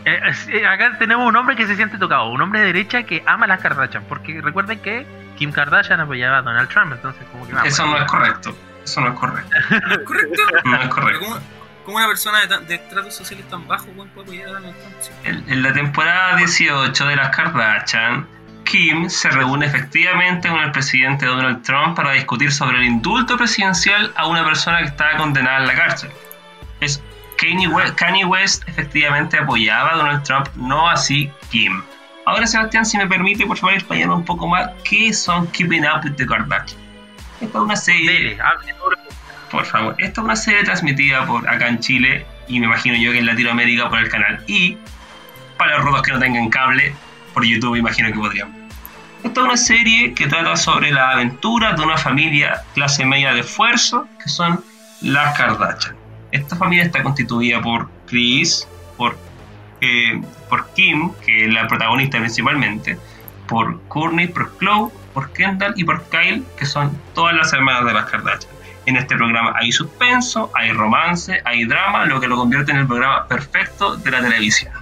Eh, 0.04 0.18
eh, 0.48 0.66
acá 0.66 0.96
tenemos 0.98 1.26
un 1.28 1.36
hombre 1.36 1.56
que 1.56 1.66
se 1.66 1.76
siente 1.76 1.98
tocado, 1.98 2.28
un 2.30 2.40
hombre 2.40 2.60
de 2.60 2.66
derecha 2.66 3.02
que 3.02 3.22
ama 3.26 3.44
a 3.44 3.48
las 3.48 3.60
Kardashian. 3.60 4.04
Porque 4.08 4.40
recuerden 4.40 4.80
que 4.80 5.06
Kim 5.36 5.52
Kardashian 5.52 6.00
apoyaba 6.00 6.38
a 6.38 6.42
Donald 6.42 6.68
Trump, 6.68 6.92
entonces, 6.92 7.22
como 7.32 7.46
que 7.46 7.68
Eso 7.68 7.86
no 7.86 7.96
es 7.98 8.04
correcto. 8.04 8.56
Eso 8.84 9.00
no 9.02 9.08
es 9.12 9.18
correcto. 9.18 9.50
¿Correcto? 10.06 10.42
No 10.64 10.76
es 10.80 10.88
correcto. 10.88 11.20
¿Cómo, 11.26 11.38
cómo 11.84 11.96
una 11.98 12.06
persona 12.06 12.40
de, 12.40 12.48
tan- 12.48 12.66
de 12.66 12.76
estratos 12.76 13.14
sociales 13.14 13.46
tan 13.50 13.66
bajos 13.68 13.88
weón, 13.94 14.08
puede 14.08 14.24
apoyar 14.26 14.48
a 14.48 14.52
Donald 14.52 14.74
Trump? 14.78 14.94
En, 15.24 15.52
en 15.52 15.62
la 15.62 15.72
temporada 15.72 16.36
18 16.36 17.06
de 17.06 17.16
las 17.16 17.36
Kardashian, 17.36 18.26
Kim 18.70 19.10
se 19.10 19.28
reúne 19.30 19.66
efectivamente 19.66 20.48
con 20.48 20.60
el 20.60 20.70
presidente 20.70 21.26
Donald 21.26 21.62
Trump 21.62 21.96
para 21.96 22.12
discutir 22.12 22.52
sobre 22.52 22.78
el 22.78 22.84
indulto 22.84 23.36
presidencial 23.36 24.12
a 24.14 24.28
una 24.28 24.44
persona 24.44 24.78
que 24.78 24.84
estaba 24.84 25.16
condenada 25.16 25.58
en 25.58 25.66
la 25.66 25.74
cárcel. 25.74 26.10
Es 26.78 27.02
Kanye 27.36 27.66
West, 27.66 27.96
Kanye 27.96 28.24
West 28.24 28.62
efectivamente 28.68 29.38
apoyaba 29.38 29.94
a 29.94 29.96
Donald 29.96 30.22
Trump, 30.22 30.46
no 30.54 30.88
así 30.88 31.28
Kim. 31.50 31.82
Ahora, 32.26 32.46
Sebastián, 32.46 32.86
si 32.86 32.96
me 32.96 33.08
permite, 33.08 33.44
por 33.44 33.58
favor, 33.58 33.74
explicarme 33.74 34.14
un 34.14 34.24
poco 34.24 34.46
más 34.46 34.70
qué 34.88 35.12
son 35.12 35.48
Keeping 35.48 35.84
Up 35.84 36.04
with 36.04 36.12
the 36.12 36.26
Kardashians. 36.26 36.76
Esta 37.40 37.58
es 37.58 37.64
una 37.64 37.76
serie 37.76 38.38
por 39.50 39.64
favor. 39.64 39.96
Esta 39.98 40.20
es 40.20 40.24
una 40.24 40.36
serie 40.36 40.62
transmitida 40.62 41.26
por 41.26 41.48
acá 41.48 41.66
en 41.66 41.80
Chile 41.80 42.24
y 42.46 42.60
me 42.60 42.66
imagino 42.66 42.94
yo 42.96 43.10
que 43.10 43.18
en 43.18 43.26
Latinoamérica 43.26 43.88
por 43.88 43.98
el 43.98 44.08
canal 44.08 44.44
I. 44.46 44.78
Para 45.58 45.76
los 45.76 45.86
rotos 45.86 46.02
que 46.02 46.12
no 46.12 46.20
tengan 46.20 46.48
cable, 46.50 46.94
por 47.34 47.44
YouTube 47.44 47.74
imagino 47.74 48.12
que 48.12 48.14
podrían. 48.14 48.59
Esta 49.22 49.40
es 49.40 49.46
una 49.46 49.56
serie 49.56 50.14
que 50.14 50.26
trata 50.26 50.56
sobre 50.56 50.90
las 50.92 51.14
aventuras 51.14 51.76
de 51.76 51.82
una 51.82 51.98
familia 51.98 52.62
clase 52.74 53.04
media 53.04 53.34
de 53.34 53.40
esfuerzo 53.40 54.06
que 54.22 54.30
son 54.30 54.64
las 55.02 55.36
Kardashian. 55.36 55.94
Esta 56.32 56.56
familia 56.56 56.84
está 56.84 57.02
constituida 57.02 57.60
por 57.60 57.90
Chris, 58.06 58.66
por, 58.96 59.18
eh, 59.82 60.22
por 60.48 60.72
Kim, 60.72 61.12
que 61.24 61.44
es 61.44 61.52
la 61.52 61.66
protagonista 61.66 62.18
principalmente, 62.18 62.98
por 63.46 63.82
Courtney, 63.88 64.28
por 64.28 64.56
Chloe, 64.58 64.90
por 65.12 65.32
Kendall 65.32 65.74
y 65.76 65.84
por 65.84 66.02
Kyle, 66.08 66.42
que 66.56 66.64
son 66.64 66.96
todas 67.14 67.34
las 67.34 67.52
hermanas 67.52 67.84
de 67.84 67.92
las 67.92 68.10
Kardashian. 68.10 68.52
En 68.86 68.96
este 68.96 69.16
programa 69.16 69.52
hay 69.54 69.70
suspenso, 69.70 70.50
hay 70.54 70.72
romance, 70.72 71.42
hay 71.44 71.64
drama, 71.66 72.06
lo 72.06 72.20
que 72.20 72.26
lo 72.26 72.36
convierte 72.36 72.72
en 72.72 72.78
el 72.78 72.86
programa 72.86 73.28
perfecto 73.28 73.96
de 73.96 74.10
la 74.10 74.22
televisión. 74.22 74.72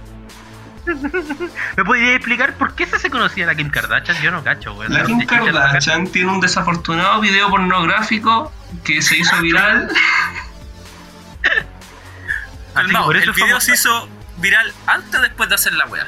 ¿Me 1.77 1.83
podrías 1.85 2.15
explicar 2.15 2.53
por 2.53 2.73
qué 2.75 2.85
se 2.85 3.09
conocía 3.09 3.45
la 3.45 3.55
Kim 3.55 3.69
Kardashian? 3.69 4.21
Yo 4.21 4.31
no 4.31 4.43
cacho, 4.43 4.73
güey. 4.73 4.89
La 4.89 5.03
Kim 5.03 5.25
Kardashian 5.25 6.07
tiene 6.07 6.31
un 6.31 6.39
desafortunado 6.41 7.21
video 7.21 7.49
pornográfico 7.49 8.51
que 8.83 9.01
se 9.01 9.17
hizo 9.17 9.35
viral. 9.41 9.89
Así, 12.75 12.91
no, 12.91 13.05
por 13.05 13.17
eso 13.17 13.31
el 13.31 13.35
video 13.35 13.59
se 13.59 13.73
hizo 13.73 14.07
viral 14.37 14.71
antes 14.87 15.15
o 15.15 15.21
después 15.21 15.49
de 15.49 15.55
hacer 15.55 15.73
la 15.73 15.85
wea. 15.87 16.07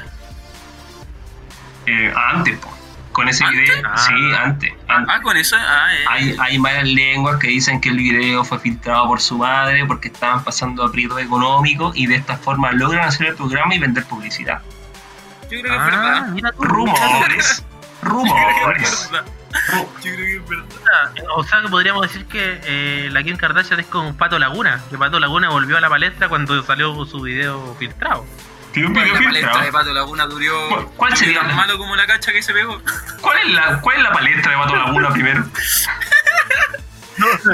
eh, 1.86 2.12
antes, 2.16 2.58
po. 2.58 2.72
Con 3.12 3.28
ese 3.28 3.44
¿Antes? 3.44 3.60
video. 3.70 3.82
Ah. 3.88 3.96
Sí, 3.98 4.12
antes. 4.38 4.72
antes. 4.88 5.14
Ah, 5.14 5.20
con 5.22 5.36
eso. 5.36 5.56
Ah, 5.58 5.94
eh. 5.94 6.04
Hay, 6.08 6.36
hay 6.40 6.58
malas 6.58 6.84
lenguas 6.84 7.36
que 7.38 7.48
dicen 7.48 7.80
que 7.80 7.90
el 7.90 7.96
video 7.98 8.44
fue 8.44 8.58
filtrado 8.58 9.06
por 9.06 9.20
su 9.20 9.38
madre 9.38 9.84
porque 9.86 10.08
estaban 10.08 10.42
pasando 10.44 10.84
aprietos 10.84 11.20
económicos 11.20 11.96
y 11.96 12.06
de 12.06 12.16
esta 12.16 12.36
forma 12.36 12.72
logran 12.72 13.06
hacer 13.06 13.28
el 13.28 13.34
programa 13.36 13.74
y 13.74 13.78
vender 13.78 14.04
publicidad. 14.04 14.60
Yo 15.50 15.60
creo 15.60 15.62
que 15.62 15.68
es 15.68 15.74
Ah, 15.78 15.84
verdad. 15.84 16.26
mira 16.28 16.52
tú. 16.52 16.62
Rumores. 16.64 17.64
Yo 18.02 18.08
creo 18.10 18.24
que 18.24 18.28
Rumores. 18.64 18.92
es 18.92 19.10
verdad. 19.12 19.30
Ru- 19.52 19.88
Yo 20.02 20.14
creo 20.14 20.16
que 20.16 20.36
es 20.36 20.48
verdad. 20.48 20.66
O 21.36 21.44
sea, 21.44 21.60
que 21.60 21.68
podríamos 21.68 22.02
decir 22.02 22.24
que 22.26 22.60
eh, 22.64 23.08
la 23.12 23.22
Kim 23.22 23.36
Kardashian 23.36 23.78
es 23.80 23.86
como 23.86 24.14
Pato 24.16 24.38
Laguna. 24.38 24.82
Que 24.90 24.96
Pato 24.98 25.20
Laguna 25.20 25.50
volvió 25.50 25.76
a 25.76 25.80
la 25.80 25.88
palestra 25.88 26.28
cuando 26.28 26.62
salió 26.64 27.04
su 27.04 27.20
video 27.20 27.76
filtrado. 27.78 28.24
Tiene 28.72 28.88
un 28.88 28.94
La 28.94 29.02
video 29.04 29.22
palestra 29.22 29.62
de. 29.62 29.72
Pato 29.72 29.92
Laguna 29.92 30.26
duró. 30.26 30.90
¿Cuál- 30.96 31.16
sería? 31.16 31.40
tan 31.40 31.54
malo 31.56 31.76
como 31.78 31.94
la 31.96 32.06
cacha 32.06 32.32
que 32.32 32.42
se 32.42 32.52
pegó? 32.54 32.80
¿Cuál 33.20 33.38
es 33.38 33.48
la, 33.54 33.80
cuál 33.80 33.96
es 33.98 34.02
la 34.02 34.12
palestra 34.12 34.50
de 34.52 34.58
Pato 34.58 34.76
Laguna 34.76 35.10
primero? 35.10 35.44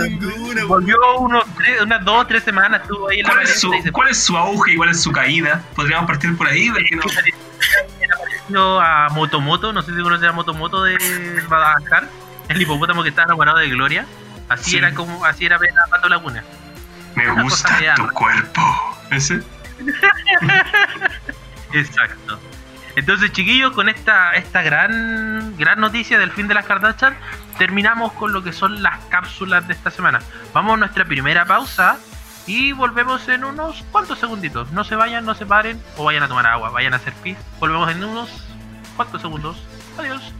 Ninguna, 0.00 0.64
Volvió 0.64 0.96
unos 1.18 1.44
tres, 1.56 1.82
unas 1.82 2.04
dos 2.04 2.22
o 2.22 2.26
tres 2.26 2.42
semanas, 2.44 2.80
estuvo 2.82 3.08
ahí 3.10 3.18
en 3.20 3.26
la 3.26 3.32
¿Cuál 3.32 3.42
es, 3.44 3.48
palestra 3.50 3.68
su, 3.70 3.74
y 3.74 3.82
se 3.82 3.92
¿Cuál 3.92 4.08
es 4.08 4.22
su 4.24 4.36
auge 4.36 4.72
y 4.72 4.76
cuál 4.76 4.90
es 4.90 5.02
su 5.02 5.12
caída? 5.12 5.62
Podríamos 5.74 6.06
partir 6.06 6.36
por 6.36 6.46
ahí. 6.46 6.70
porque 6.70 6.96
no- 6.96 7.02
pareció 7.02 8.80
a 8.80 9.08
Motomoto, 9.10 9.72
no 9.72 9.82
sé 9.82 9.94
si 9.94 10.00
conoces 10.02 10.28
a 10.28 10.32
Motomoto 10.32 10.84
de 10.84 10.96
Madagascar, 11.48 12.08
el 12.48 12.62
hipopótamo 12.62 13.02
que 13.02 13.10
estaba 13.10 13.26
enamorado 13.26 13.58
de 13.58 13.68
Gloria. 13.68 14.06
Así 14.48 14.70
Sí. 14.70 14.76
era 14.78 14.94
como, 14.94 15.24
así 15.26 15.44
era 15.44 15.58
ver 15.58 15.70
a 15.72 15.90
Pato 15.90 16.08
Laguna. 16.08 16.42
Me 17.14 17.30
una 17.30 17.42
gusta 17.42 17.94
tu 17.96 18.08
cuerpo. 18.10 18.62
¿Ese? 19.10 19.42
Exacto. 21.72 22.38
Entonces, 22.96 23.32
chiquillos, 23.32 23.72
con 23.72 23.88
esta, 23.88 24.32
esta 24.32 24.62
gran, 24.62 25.56
gran 25.56 25.78
noticia 25.80 26.18
del 26.18 26.32
fin 26.32 26.48
de 26.48 26.54
las 26.54 26.64
Kardashian, 26.66 27.16
terminamos 27.56 28.12
con 28.14 28.32
lo 28.32 28.42
que 28.42 28.52
son 28.52 28.82
las 28.82 28.98
cápsulas 29.04 29.68
de 29.68 29.74
esta 29.74 29.90
semana. 29.90 30.20
Vamos 30.52 30.74
a 30.74 30.76
nuestra 30.78 31.04
primera 31.04 31.44
pausa 31.44 31.96
y 32.46 32.72
volvemos 32.72 33.28
en 33.28 33.44
unos 33.44 33.84
cuantos 33.92 34.18
segunditos. 34.18 34.72
No 34.72 34.82
se 34.82 34.96
vayan, 34.96 35.24
no 35.24 35.34
se 35.34 35.46
paren 35.46 35.80
o 35.96 36.04
vayan 36.04 36.24
a 36.24 36.28
tomar 36.28 36.46
agua, 36.46 36.70
vayan 36.70 36.94
a 36.94 36.96
hacer 36.96 37.12
pis. 37.22 37.36
Volvemos 37.60 37.88
en 37.90 38.02
unos 38.02 38.30
cuantos 38.96 39.20
segundos. 39.22 39.62
Adiós. 39.96 40.32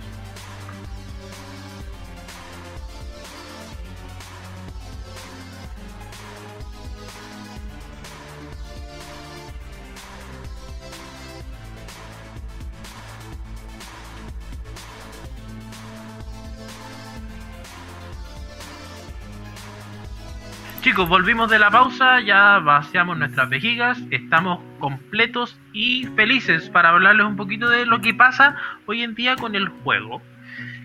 Chicos, 20.88 21.06
volvimos 21.06 21.50
de 21.50 21.58
la 21.58 21.70
pausa, 21.70 22.18
ya 22.22 22.60
vaciamos 22.60 23.18
nuestras 23.18 23.50
vejigas, 23.50 23.98
estamos 24.10 24.58
completos 24.78 25.60
y 25.74 26.06
felices 26.16 26.70
para 26.70 26.88
hablarles 26.88 27.26
un 27.26 27.36
poquito 27.36 27.68
de 27.68 27.84
lo 27.84 28.00
que 28.00 28.14
pasa 28.14 28.56
hoy 28.86 29.02
en 29.02 29.14
día 29.14 29.36
con 29.36 29.54
el 29.54 29.68
juego. 29.68 30.22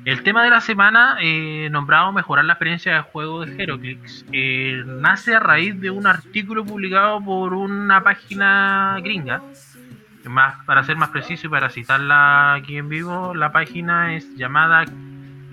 El 0.03 0.21
tema 0.23 0.43
de 0.43 0.49
la 0.49 0.59
semana, 0.59 1.15
eh, 1.21 1.69
nombrado 1.71 2.11
Mejorar 2.11 2.43
la 2.43 2.51
experiencia 2.51 2.95
de 2.95 2.99
juego 2.99 3.45
de 3.45 3.63
Heroclix, 3.63 4.25
eh, 4.33 4.83
nace 4.85 5.35
a 5.35 5.39
raíz 5.39 5.79
de 5.79 5.89
un 5.89 6.05
artículo 6.05 6.65
publicado 6.65 7.23
por 7.23 7.53
una 7.53 8.03
página 8.03 8.97
gringa. 9.01 9.41
Más, 10.25 10.65
para 10.65 10.83
ser 10.83 10.97
más 10.97 11.11
preciso 11.11 11.47
y 11.47 11.49
para 11.49 11.69
citarla 11.69 12.55
aquí 12.55 12.75
en 12.75 12.89
vivo, 12.89 13.33
la 13.33 13.53
página 13.53 14.13
es 14.15 14.35
llamada 14.35 14.83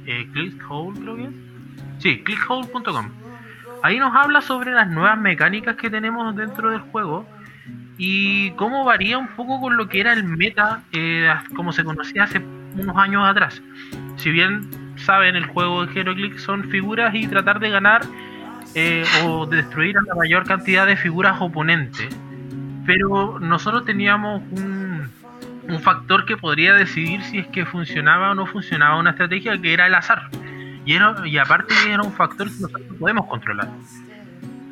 eh, 0.06 0.28
Clickhole, 0.32 0.98
creo 0.98 1.14
que 1.14 1.22
es. 1.22 2.02
Sí, 2.02 2.24
clickhole.com. 2.24 3.29
Ahí 3.82 3.98
nos 3.98 4.14
habla 4.14 4.40
sobre 4.42 4.72
las 4.72 4.88
nuevas 4.88 5.18
mecánicas 5.18 5.76
que 5.76 5.88
tenemos 5.88 6.36
dentro 6.36 6.70
del 6.70 6.80
juego 6.80 7.26
y 7.96 8.50
cómo 8.52 8.84
varía 8.84 9.18
un 9.18 9.28
poco 9.28 9.60
con 9.60 9.76
lo 9.76 9.88
que 9.88 10.00
era 10.00 10.12
el 10.12 10.24
meta, 10.24 10.82
eh, 10.92 11.32
como 11.54 11.72
se 11.72 11.84
conocía 11.84 12.24
hace 12.24 12.42
unos 12.76 12.96
años 12.96 13.26
atrás. 13.26 13.62
Si 14.16 14.30
bien 14.30 14.94
saben, 14.96 15.36
el 15.36 15.46
juego 15.46 15.86
de 15.86 15.98
HeroClix 15.98 16.42
son 16.42 16.64
figuras 16.64 17.14
y 17.14 17.26
tratar 17.26 17.60
de 17.60 17.70
ganar 17.70 18.02
eh, 18.74 19.04
o 19.24 19.46
de 19.46 19.58
destruir 19.58 19.96
a 19.96 20.02
la 20.06 20.14
mayor 20.14 20.44
cantidad 20.44 20.86
de 20.86 20.96
figuras 20.96 21.36
oponentes. 21.40 22.08
Pero 22.86 23.38
nosotros 23.40 23.84
teníamos 23.84 24.42
un 24.52 25.80
factor 25.80 26.26
que 26.26 26.36
podría 26.36 26.74
decidir 26.74 27.22
si 27.22 27.38
es 27.38 27.46
que 27.48 27.64
funcionaba 27.64 28.32
o 28.32 28.34
no 28.34 28.46
funcionaba 28.46 28.98
una 28.98 29.10
estrategia, 29.10 29.60
que 29.60 29.72
era 29.72 29.86
el 29.86 29.94
azar. 29.94 30.28
Y, 30.84 31.38
aparte 31.38 31.74
era 31.88 32.02
un 32.02 32.12
factor 32.12 32.48
que 32.48 32.60
nosotros 32.60 32.96
podemos 32.98 33.26
controlar. 33.26 33.68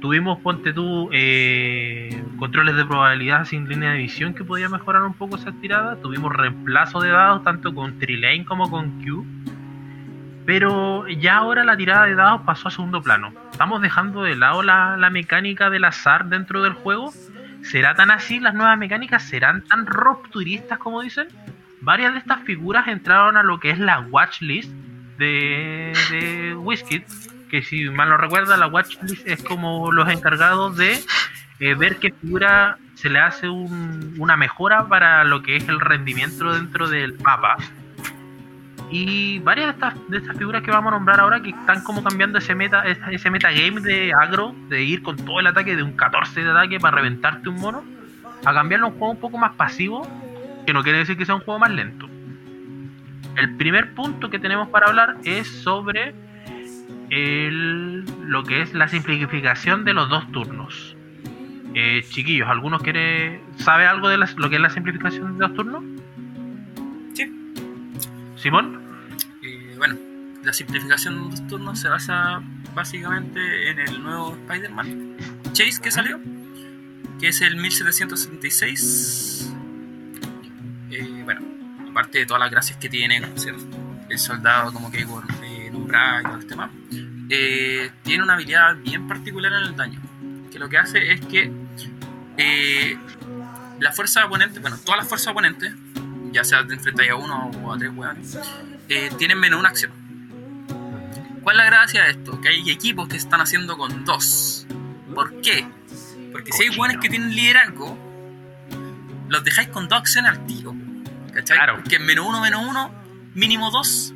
Tuvimos, 0.00 0.38
ponte 0.40 0.72
tú, 0.72 1.10
eh, 1.12 2.22
controles 2.38 2.76
de 2.76 2.84
probabilidad 2.84 3.44
sin 3.44 3.68
línea 3.68 3.90
de 3.90 3.98
visión 3.98 4.32
que 4.32 4.44
podía 4.44 4.68
mejorar 4.68 5.02
un 5.02 5.14
poco 5.14 5.36
esa 5.36 5.52
tirada. 5.52 5.96
Tuvimos 5.96 6.32
reemplazo 6.32 7.00
de 7.00 7.10
dados 7.10 7.42
tanto 7.42 7.74
con 7.74 7.98
Trilane 7.98 8.44
como 8.44 8.70
con 8.70 9.02
Q. 9.02 9.26
Pero 10.46 11.06
ya 11.08 11.36
ahora 11.36 11.64
la 11.64 11.76
tirada 11.76 12.06
de 12.06 12.14
dados 12.14 12.42
pasó 12.42 12.68
a 12.68 12.70
segundo 12.70 13.02
plano. 13.02 13.32
Estamos 13.50 13.82
dejando 13.82 14.22
de 14.22 14.34
lado 14.34 14.62
la, 14.62 14.96
la 14.96 15.10
mecánica 15.10 15.68
del 15.68 15.84
azar 15.84 16.26
dentro 16.26 16.62
del 16.62 16.72
juego. 16.72 17.12
¿Será 17.62 17.94
tan 17.94 18.10
así? 18.10 18.40
¿Las 18.40 18.54
nuevas 18.54 18.78
mecánicas 18.78 19.24
serán 19.24 19.62
tan 19.62 19.84
rupturistas 19.84 20.78
como 20.78 21.02
dicen? 21.02 21.28
Varias 21.80 22.12
de 22.12 22.20
estas 22.20 22.42
figuras 22.42 22.88
entraron 22.88 23.36
a 23.36 23.42
lo 23.42 23.60
que 23.60 23.70
es 23.70 23.78
la 23.78 24.00
watchlist 24.00 24.72
de, 25.18 25.92
de 26.10 26.56
que 27.50 27.62
si 27.62 27.88
mal 27.90 28.08
no 28.10 28.16
recuerda, 28.16 28.56
la 28.56 28.66
watchlist 28.66 29.26
es 29.26 29.42
como 29.42 29.90
los 29.92 30.08
encargados 30.10 30.76
de 30.76 30.98
eh, 31.60 31.74
ver 31.74 31.96
qué 31.96 32.12
figura 32.12 32.78
se 32.94 33.08
le 33.10 33.18
hace 33.18 33.48
un- 33.48 34.14
una 34.18 34.36
mejora 34.36 34.86
para 34.86 35.24
lo 35.24 35.42
que 35.42 35.56
es 35.56 35.68
el 35.68 35.80
rendimiento 35.80 36.52
dentro 36.52 36.88
del 36.88 37.18
mapa. 37.20 37.56
y 38.90 39.38
varias 39.40 39.66
de 39.66 39.72
estas, 39.72 40.08
de 40.08 40.16
estas 40.18 40.36
figuras 40.38 40.62
que 40.62 40.70
vamos 40.70 40.92
a 40.92 40.96
nombrar 40.96 41.20
ahora 41.20 41.42
que 41.42 41.50
están 41.50 41.82
como 41.84 42.02
cambiando 42.02 42.38
ese 42.38 42.54
meta 42.54 42.84
ese 42.86 43.28
metagame 43.30 43.80
de 43.82 44.14
agro, 44.14 44.54
de 44.70 44.82
ir 44.82 45.02
con 45.02 45.16
todo 45.16 45.40
el 45.40 45.46
ataque 45.46 45.76
de 45.76 45.82
un 45.82 45.92
14 45.92 46.42
de 46.42 46.50
ataque 46.50 46.80
para 46.80 46.96
reventarte 46.96 47.50
un 47.50 47.56
mono, 47.56 47.84
a 48.46 48.54
cambiarlo 48.54 48.86
a 48.86 48.88
un 48.90 48.96
juego 48.98 49.12
un 49.12 49.20
poco 49.20 49.36
más 49.36 49.54
pasivo, 49.56 50.08
que 50.64 50.72
no 50.72 50.82
quiere 50.82 50.98
decir 51.00 51.18
que 51.18 51.26
sea 51.26 51.34
un 51.34 51.42
juego 51.42 51.58
más 51.60 51.70
lento. 51.70 52.08
El 53.38 53.54
primer 53.56 53.94
punto 53.94 54.30
que 54.30 54.40
tenemos 54.40 54.68
para 54.68 54.88
hablar 54.88 55.16
es 55.22 55.46
sobre 55.46 56.12
el, 57.08 58.04
lo 58.28 58.42
que 58.42 58.62
es 58.62 58.74
la 58.74 58.88
simplificación 58.88 59.84
de 59.84 59.94
los 59.94 60.08
dos 60.08 60.30
turnos. 60.32 60.96
Eh, 61.72 62.02
chiquillos, 62.08 62.48
¿algunos 62.48 62.82
quiere 62.82 63.40
sabe 63.58 63.86
algo 63.86 64.08
de 64.08 64.16
lo 64.18 64.50
que 64.50 64.56
es 64.56 64.60
la 64.60 64.70
simplificación 64.70 65.38
de 65.38 65.46
dos 65.46 65.54
turnos? 65.54 65.84
Sí. 67.14 67.32
Simón. 68.34 68.80
Eh, 69.44 69.76
bueno, 69.78 69.94
la 70.42 70.52
simplificación 70.52 71.22
de 71.22 71.30
los 71.30 71.46
turnos 71.46 71.78
se 71.78 71.88
basa 71.88 72.42
básicamente 72.74 73.70
en 73.70 73.78
el 73.78 74.02
nuevo 74.02 74.36
Spider-Man 74.48 75.16
Chase 75.52 75.80
que 75.80 75.92
salió, 75.92 76.18
que 77.20 77.28
es 77.28 77.40
el 77.40 77.54
1776. 77.56 79.54
Eh, 80.90 81.22
bueno, 81.24 81.57
aparte 81.98 82.18
de 82.18 82.26
todas 82.26 82.40
las 82.40 82.50
gracias 82.52 82.78
que 82.78 82.88
tiene, 82.88 83.20
ser 83.36 83.56
el 84.08 84.18
soldado 84.20 84.72
como 84.72 84.88
que 84.88 85.00
eh, 85.00 85.70
nombrado 85.72 86.20
y 86.20 86.22
todo 86.22 86.38
este 86.38 86.54
mapa, 86.54 86.72
eh, 87.28 87.90
tiene 88.04 88.22
una 88.22 88.34
habilidad 88.34 88.76
bien 88.76 89.08
particular 89.08 89.52
en 89.52 89.58
el 89.58 89.76
daño, 89.76 90.00
que 90.52 90.60
lo 90.60 90.68
que 90.68 90.78
hace 90.78 91.12
es 91.12 91.20
que 91.26 91.50
eh, 92.36 92.96
la 93.80 93.90
fuerza 93.90 94.24
oponente, 94.24 94.60
bueno, 94.60 94.78
todas 94.78 94.98
las 94.98 95.08
fuerzas 95.08 95.32
oponentes, 95.32 95.74
ya 96.30 96.44
sea 96.44 96.64
te 96.64 96.74
enfrentáis 96.74 97.10
a 97.10 97.16
uno 97.16 97.50
o 97.64 97.74
a 97.74 97.78
tres 97.78 97.90
weones, 97.92 98.38
eh, 98.88 99.10
tienen 99.18 99.40
menos 99.40 99.58
una 99.58 99.70
acción. 99.70 99.90
¿Cuál 101.42 101.56
es 101.56 101.64
la 101.64 101.66
gracia 101.66 102.04
de 102.04 102.10
esto? 102.10 102.40
Que 102.40 102.50
hay 102.50 102.70
equipos 102.70 103.08
que 103.08 103.16
están 103.16 103.40
haciendo 103.40 103.76
con 103.76 104.04
dos. 104.04 104.68
¿Por 105.16 105.40
qué? 105.40 105.66
Porque 106.30 106.52
si 106.52 106.62
hay 106.62 106.68
Cochino. 106.68 106.82
weones 106.82 107.02
que 107.02 107.08
tienen 107.08 107.34
liderazgo, 107.34 107.98
los 109.28 109.42
dejáis 109.42 109.68
con 109.70 109.88
dos 109.88 109.98
acciones 109.98 110.30
al 110.30 110.46
tiro. 110.46 110.76
¿Cachai? 111.38 111.56
Claro. 111.56 111.74
Porque 111.76 111.96
es 111.96 112.02
menos 112.02 112.26
uno, 112.26 112.40
menos 112.40 112.64
uno, 112.68 112.90
mínimo 113.34 113.70
dos. 113.70 114.12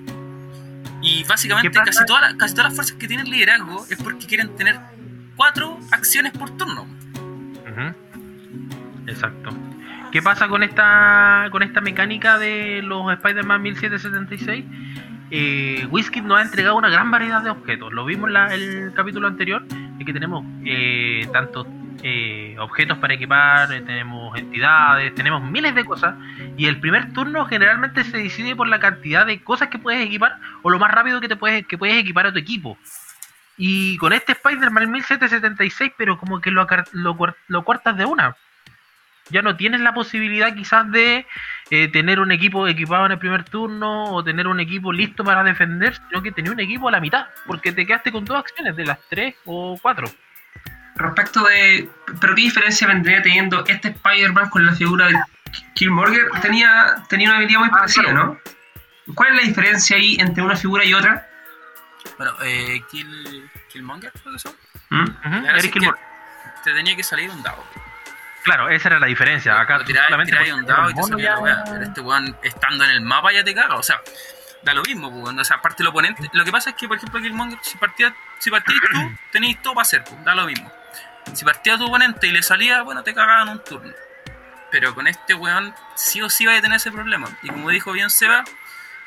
Y 1.01 1.25
básicamente 1.25 1.71
casi 1.85 2.05
todas, 2.07 2.23
las, 2.23 2.35
casi 2.35 2.55
todas 2.55 2.71
las 2.71 2.75
fuerzas 2.77 2.97
que 2.97 3.07
tienen 3.09 3.29
liderazgo 3.31 3.87
es 3.91 3.97
porque 4.03 4.27
quieren 4.27 4.55
tener 4.57 4.79
cuatro 5.37 5.79
acciones 5.91 6.33
por 6.33 6.57
turno. 6.57 6.87
Exacto. 9.07 9.51
¿Qué 10.11 10.21
pasa 10.23 10.47
con 10.49 10.63
esta 10.63 11.49
con 11.51 11.63
esta 11.63 11.81
mecánica 11.81 12.39
de 12.39 12.83
los 12.83 13.11
Spider-Man 13.13 13.63
1776? 13.63 14.65
Eh, 15.31 15.87
Wizkid 15.91 16.23
nos 16.23 16.39
ha 16.39 16.43
entregado 16.43 16.77
una 16.77 16.91
gran 16.91 17.11
variedad 17.11 17.43
de 17.43 17.51
objetos. 17.51 17.93
Lo 17.93 18.05
vimos 18.05 18.29
en 18.29 18.35
la- 18.35 18.55
el 18.55 18.93
capítulo 18.95 19.27
anterior, 19.29 19.67
de 19.67 20.05
que 20.05 20.13
tenemos 20.13 20.45
eh, 20.67 21.27
tantos 21.33 21.67
eh, 22.03 22.57
objetos 22.59 22.99
para 22.99 23.15
equipar, 23.15 23.73
eh, 23.73 23.81
tenemos 23.81 24.37
entidades, 24.39 25.15
tenemos 25.15 25.43
miles 25.43 25.75
de 25.75 25.85
cosas. 25.85 26.15
Y 26.57 26.67
el 26.67 26.81
primer 26.81 27.13
turno 27.13 27.45
generalmente 27.47 28.05
se 28.05 28.19
decide 28.19 28.57
por 28.57 28.69
la 28.69 28.81
cantidad 28.81 29.27
de 29.27 29.43
cosas 29.43 29.69
que 29.69 29.79
puedes 29.79 30.05
equipar 30.05 30.39
o 30.63 30.71
lo 30.71 30.79
más 30.79 30.91
rápido 30.91 31.21
que 31.21 31.29
te 31.29 31.37
puedes, 31.37 31.67
que 31.67 31.79
puedes 31.79 31.97
equipar 31.97 32.27
a 32.27 32.33
tu 32.33 32.39
equipo. 32.39 32.79
Y 33.57 33.97
con 33.99 34.13
este 34.13 34.33
Spider-Man 34.33 34.91
1776, 34.91 35.93
pero 35.97 36.19
como 36.19 36.41
que 36.41 36.51
lo, 36.51 36.67
lo, 36.93 37.17
lo 37.49 37.65
cortas 37.65 37.97
de 37.97 38.05
una. 38.05 38.37
Ya 39.31 39.43
no 39.43 39.57
tienes 39.57 39.81
la 39.81 39.95
posibilidad 39.95 40.55
quizás 40.55 40.91
de 40.91 41.27
eh, 41.71 41.89
tener 41.89 42.21
un 42.21 42.33
equipo 42.33 42.67
equipado 42.67 43.07
en 43.07 43.13
el 43.13 43.19
primer 43.19 43.45
turno 43.45 44.13
o 44.13 44.25
tener 44.25 44.47
un 44.47 44.61
equipo 44.61 44.93
listo 44.93 45.25
para 45.25 45.45
defender, 45.45 45.97
sino 46.09 46.23
que 46.23 46.33
tener 46.33 46.53
un 46.53 46.61
equipo 46.61 46.89
a 46.89 46.93
la 46.93 47.01
mitad, 47.01 47.27
porque 47.47 47.73
te 47.73 47.87
quedaste 47.87 48.13
con 48.13 48.25
dos 48.25 48.39
acciones 48.39 48.77
de 48.77 48.85
las 48.85 48.99
tres 49.09 49.35
o 49.45 49.79
cuatro. 49.81 50.09
Respecto 50.95 51.43
de. 51.45 51.89
¿Pero 52.21 52.35
qué 52.35 52.43
diferencia 52.43 52.87
vendría 52.87 53.23
teniendo 53.23 53.65
este 53.67 53.89
Spider-Man 53.89 54.51
con 54.51 54.67
la 54.67 54.73
figura 54.75 55.07
de 55.09 55.15
Killmonger? 55.75 56.31
Tenía, 56.43 56.97
tenía 57.09 57.29
una 57.31 57.39
habilidad 57.39 57.61
muy 57.61 57.69
Ah, 57.71 57.77
parecida, 57.77 58.05
claro. 58.05 58.39
¿no? 59.07 59.15
¿Cuál 59.15 59.31
es 59.31 59.37
la 59.37 59.43
diferencia 59.49 59.97
ahí 59.97 60.17
entre 60.21 60.43
una 60.43 60.57
figura 60.57 60.85
y 60.85 60.95
otra? 60.95 61.27
Bueno, 62.19 62.35
eh, 62.43 62.83
Kill, 62.91 63.51
Killmonger, 63.73 64.13
creo 64.13 64.33
que 64.35 64.39
son. 64.39 64.53
¿Mm? 64.91 65.47
Eric 65.57 65.73
que 65.73 65.81
Gilmore. 65.81 65.99
Te 66.63 66.73
tenía 66.75 66.95
que 66.95 67.03
salir 67.03 67.31
un 67.31 67.43
dado. 67.43 67.65
Claro, 68.45 68.69
esa 68.69 68.89
era 68.89 68.99
la 68.99 69.07
diferencia. 69.07 69.59
Acá 69.61 69.79
Lo 69.79 69.85
tiráis, 69.85 70.07
solamente 70.07 70.53
un 70.53 70.67
dado 70.67 70.91
y 70.91 70.95
te 70.95 71.03
salía 71.03 71.31
la 71.31 71.37
ya- 71.37 71.43
weá. 71.43 71.65
Pero 71.65 71.83
este 71.85 72.01
weón 72.01 72.37
estando 72.43 72.85
en 72.85 72.91
el 72.91 73.01
mapa 73.01 73.33
ya 73.33 73.43
te 73.45 73.55
caga. 73.55 73.77
O 73.77 73.83
sea, 73.83 74.01
da 74.63 74.75
lo 74.75 74.83
mismo, 74.83 75.11
pues, 75.11 75.25
weón. 75.25 75.39
O 75.39 75.45
sea, 75.45 75.57
aparte 75.57 75.83
el 75.83 75.87
oponente. 75.89 76.29
Lo 76.33 76.45
que 76.45 76.53
pasa 76.53 76.71
es 76.71 76.77
que, 76.77 76.87
por 76.87 76.97
ejemplo, 76.97 77.21
Killmonger, 77.21 77.59
si 77.63 77.77
partías, 77.79 78.13
si 78.39 78.51
partías 78.51 78.79
tú, 78.93 78.99
tenéis 79.33 79.61
todo 79.63 79.75
para 79.75 79.83
hacer, 79.83 80.05
pues, 80.05 80.25
da 80.25 80.35
lo 80.35 80.45
mismo. 80.47 80.71
Si 81.35 81.45
partía 81.45 81.79
tu 81.79 81.87
oponente 81.87 82.27
y 82.27 82.33
le 82.33 82.43
salía, 82.43 82.83
bueno, 82.83 83.03
te 83.03 83.15
cagaban 83.15 83.49
un 83.49 83.65
turno. 83.65 83.93
Pero 84.71 84.95
con 84.95 85.07
este 85.07 85.35
weón, 85.35 85.75
sí 85.95 86.23
o 86.23 86.31
sí 86.31 86.47
va 86.47 86.57
a 86.57 86.61
tener 86.61 86.77
ese 86.77 86.91
problema. 86.91 87.29
Y 87.43 87.49
como 87.49 87.71
dijo 87.71 87.93
bien 87.93 88.11
Seba, 88.11 88.45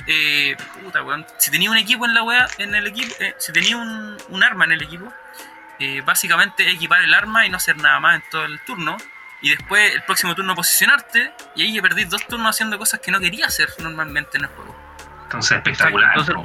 eh, 0.08 0.56
puta 0.84 1.04
weón, 1.04 1.25
si 1.38 1.51
tenía 1.51 1.71
un 1.71 1.78
equipo 1.78 2.06
en 2.06 2.13
la 2.13 2.23
weá, 2.23 2.47
en 2.58 2.75
el 2.75 2.88
equipo, 2.88 3.13
eh, 3.19 3.36
si 3.38 3.51
tenía 3.51 3.78
un, 3.78 4.17
un 4.30 4.43
arma 4.43 4.65
en 4.65 4.73
el 4.73 4.82
equipo, 4.82 5.12
eh, 5.80 6.01
básicamente 6.06 6.69
equipar 6.69 7.01
el 7.01 7.13
arma 7.13 7.45
y 7.45 7.49
no 7.49 7.58
hacer 7.58 7.78
nada 7.78 7.99
más 7.99 8.15
en 8.15 8.23
todo 8.30 8.45
el 8.45 8.60
turno. 8.62 8.97
Y 9.41 9.49
después 9.49 9.93
el 9.93 10.04
próximo 10.04 10.34
turno 10.34 10.56
posicionarte 10.56 11.34
y 11.56 11.63
ahí 11.63 11.82
perdís 11.82 12.10
dos 12.10 12.25
turnos 12.28 12.56
haciendo 12.56 12.78
cosas 12.80 12.99
que 12.99 13.12
no 13.12 13.19
quería 13.19 13.47
hacer 13.47 13.69
normalmente 13.80 14.38
en 14.38 14.45
el 14.45 14.49
juego. 14.49 14.75
Entonces, 15.23 15.58
espectacular. 15.58 16.17
Entonces 16.17 16.36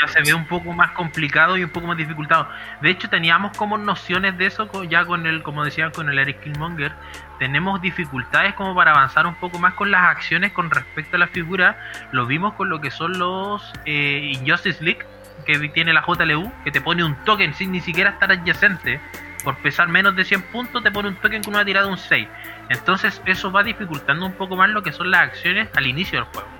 ya, 0.00 0.08
se 0.08 0.22
ve 0.22 0.34
un 0.34 0.46
poco 0.46 0.72
más 0.72 0.92
complicado 0.92 1.56
y 1.56 1.64
un 1.64 1.70
poco 1.70 1.86
más 1.86 1.96
dificultado. 1.96 2.48
De 2.80 2.90
hecho, 2.90 3.08
teníamos 3.08 3.56
como 3.56 3.78
nociones 3.78 4.36
de 4.38 4.46
eso 4.46 4.68
ya 4.84 5.04
con 5.04 5.26
el, 5.26 5.42
como 5.42 5.64
decían, 5.64 5.90
con 5.90 6.08
el 6.08 6.18
Eric 6.18 6.40
Killmonger. 6.40 6.92
Tenemos 7.38 7.80
dificultades 7.80 8.54
como 8.54 8.74
para 8.74 8.92
avanzar 8.92 9.26
un 9.26 9.34
poco 9.34 9.58
más 9.58 9.74
con 9.74 9.90
las 9.90 10.02
acciones 10.02 10.52
con 10.52 10.70
respecto 10.70 11.16
a 11.16 11.18
la 11.18 11.28
figura. 11.28 11.78
Lo 12.12 12.26
vimos 12.26 12.54
con 12.54 12.68
lo 12.68 12.80
que 12.80 12.90
son 12.90 13.18
los 13.18 13.72
eh, 13.86 14.32
Injustice 14.34 14.82
League, 14.84 15.06
que 15.46 15.68
tiene 15.70 15.92
la 15.92 16.02
JLU, 16.02 16.52
que 16.64 16.70
te 16.70 16.80
pone 16.80 17.04
un 17.04 17.14
token 17.24 17.54
sin 17.54 17.72
ni 17.72 17.80
siquiera 17.80 18.10
estar 18.10 18.30
adyacente. 18.30 19.00
Por 19.44 19.56
pesar 19.56 19.88
menos 19.88 20.14
de 20.16 20.24
100 20.24 20.42
puntos, 20.42 20.82
te 20.82 20.90
pone 20.90 21.08
un 21.08 21.16
token 21.16 21.42
con 21.42 21.54
una 21.54 21.64
tirada 21.64 21.86
de 21.86 21.92
un 21.92 21.98
6. 21.98 22.28
Entonces, 22.68 23.22
eso 23.24 23.50
va 23.50 23.62
dificultando 23.62 24.26
un 24.26 24.34
poco 24.34 24.54
más 24.54 24.68
lo 24.68 24.82
que 24.82 24.92
son 24.92 25.10
las 25.10 25.22
acciones 25.22 25.68
al 25.74 25.86
inicio 25.86 26.18
del 26.18 26.28
juego. 26.28 26.59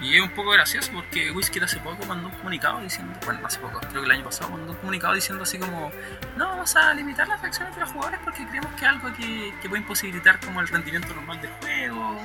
Y 0.00 0.14
es 0.16 0.22
un 0.22 0.30
poco 0.30 0.50
gracioso 0.52 0.92
porque 0.92 1.30
Whisky 1.32 1.58
hace 1.60 1.78
poco 1.80 2.06
mandó 2.06 2.28
un 2.28 2.34
comunicado 2.34 2.80
diciendo, 2.80 3.18
bueno, 3.24 3.40
no 3.40 3.46
hace 3.48 3.58
poco, 3.58 3.80
creo 3.80 3.94
que 4.02 4.06
el 4.06 4.10
año 4.12 4.24
pasado 4.24 4.50
mandó 4.50 4.70
un 4.72 4.78
comunicado 4.78 5.14
diciendo 5.14 5.42
así 5.42 5.58
como, 5.58 5.90
no, 6.36 6.48
vamos 6.48 6.76
a 6.76 6.94
limitar 6.94 7.26
las 7.26 7.42
acciones 7.42 7.74
de 7.74 7.80
los 7.80 7.90
jugadores 7.90 8.20
porque 8.22 8.46
creemos 8.46 8.70
que 8.74 8.84
es 8.84 8.90
algo 8.90 9.12
que, 9.14 9.52
que 9.60 9.68
puede 9.68 9.82
imposibilitar 9.82 10.38
como 10.40 10.60
el 10.60 10.68
rendimiento 10.68 11.12
normal 11.14 11.40
del 11.40 11.50
juego. 11.60 12.20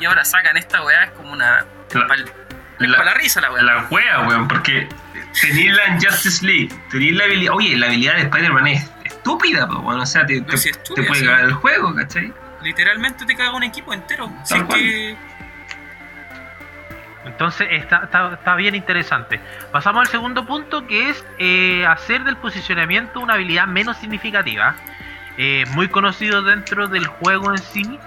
Y 0.00 0.04
ahora 0.06 0.24
sacan 0.24 0.56
esta 0.56 0.82
weá, 0.82 1.04
es 1.04 1.10
como 1.12 1.32
una... 1.32 1.64
La- 1.94 2.06
pal- 2.08 2.32
la- 2.78 2.96
para 2.98 3.12
la 3.12 3.14
risa 3.14 3.40
la 3.40 3.52
weá. 3.52 3.62
La 3.62 3.86
wea, 3.88 4.20
weón, 4.26 4.48
porque 4.48 4.88
tenéis 5.40 5.72
la 5.72 5.88
Injustice 5.94 6.44
League, 6.44 6.68
tenéis 6.90 7.12
la 7.14 7.24
habilidad. 7.24 7.54
Oye, 7.54 7.76
la 7.76 7.86
habilidad 7.86 8.14
de 8.16 8.22
Spider-Man 8.22 8.66
es 8.66 8.90
estúpida, 9.04 9.66
pues, 9.68 9.78
bueno, 9.80 10.02
o 10.02 10.06
sea, 10.06 10.26
te, 10.26 10.40
te, 10.42 10.54
estúpida, 10.56 11.06
puede 11.06 11.20
sí. 11.20 11.26
cagar 11.26 11.44
el 11.44 11.52
juego, 11.54 11.94
¿cachai? 11.94 12.32
Literalmente 12.62 13.24
te 13.24 13.36
caga 13.36 13.52
un 13.54 13.62
equipo 13.62 13.92
entero. 13.94 14.30
Si 14.44 14.54
Tal 14.54 14.62
es 14.62 14.66
cual. 14.66 14.80
que... 14.80 15.16
Entonces 17.36 17.68
está, 17.70 18.04
está, 18.04 18.32
está 18.32 18.54
bien 18.54 18.74
interesante. 18.74 19.38
Pasamos 19.70 20.00
al 20.00 20.06
segundo 20.06 20.46
punto 20.46 20.86
que 20.86 21.10
es 21.10 21.22
eh, 21.38 21.84
hacer 21.84 22.24
del 22.24 22.38
posicionamiento 22.38 23.20
una 23.20 23.34
habilidad 23.34 23.66
menos 23.66 23.98
significativa. 23.98 24.74
Eh, 25.36 25.66
muy 25.72 25.88
conocido 25.88 26.40
dentro 26.40 26.88
del 26.88 27.06
juego 27.06 27.50
en 27.50 27.58
sí 27.58 27.98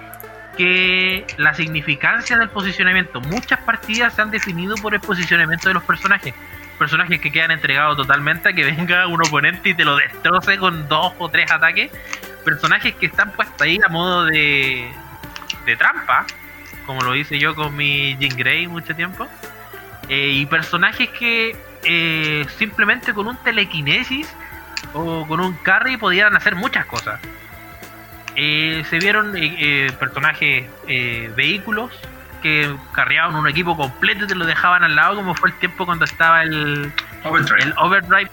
que 0.58 1.28
la 1.38 1.54
significancia 1.54 2.40
del 2.40 2.50
posicionamiento. 2.50 3.22
Muchas 3.22 3.60
partidas 3.60 4.16
se 4.16 4.24
han 4.24 4.32
definido 4.32 4.76
por 4.78 4.96
el 4.96 5.00
posicionamiento 5.00 5.68
de 5.68 5.76
los 5.76 5.84
personajes. 5.84 6.34
Personajes 6.80 7.22
que 7.22 7.32
quedan 7.32 7.52
entregados 7.52 7.98
totalmente 7.98 8.50
a 8.50 8.54
que 8.54 8.66
venga 8.66 9.06
un 9.06 9.22
oponente 9.22 9.70
y 9.70 9.76
te 9.76 9.86
lo 9.86 9.96
destroce 9.96 10.58
con 10.58 10.88
dos 10.88 11.14
o 11.20 11.30
tres 11.30 11.52
ataques. 11.52 11.92
Personajes 12.44 12.96
que 12.96 13.06
están 13.06 13.32
puestos 13.34 13.62
ahí 13.62 13.78
a 13.86 13.90
modo 13.90 14.26
de, 14.26 14.92
de 15.68 15.76
trampa 15.78 16.26
como 16.90 17.02
lo 17.02 17.16
hice 17.16 17.38
yo 17.38 17.54
con 17.54 17.76
mi 17.76 18.18
Jean 18.18 18.36
Grey 18.36 18.66
mucho 18.66 18.96
tiempo. 18.96 19.28
Eh, 20.08 20.30
y 20.30 20.48
personajes 20.48 21.08
que 21.10 21.56
eh, 21.84 22.48
simplemente 22.58 23.14
con 23.14 23.28
un 23.28 23.38
telequinesis 23.38 24.36
o 24.96 25.28
con 25.28 25.40
un 25.40 25.54
carry 25.58 25.98
podían 25.98 26.36
hacer 26.36 26.56
muchas 26.56 26.88
cosas. 26.88 27.20
Eh, 28.36 28.84
se 28.90 28.98
vieron 28.98 29.34
personajes 30.00 30.66
eh, 30.88 31.32
vehículos 31.36 31.92
que 32.42 32.76
carreaban 32.94 33.36
un 33.36 33.48
equipo 33.48 33.78
completo 33.78 34.26
y 34.26 34.28
te 34.28 34.34
lo 34.34 34.48
dejaban 34.48 34.84
al 34.84 34.96
lado, 34.96 35.18
como 35.18 35.36
fue 35.36 35.50
el 35.50 35.56
tiempo 35.60 35.86
cuando 35.86 36.06
estaba 36.06 36.42
el, 36.42 36.92
Overdrive. 37.24 37.64
el 37.66 37.74
overdrive 37.78 38.32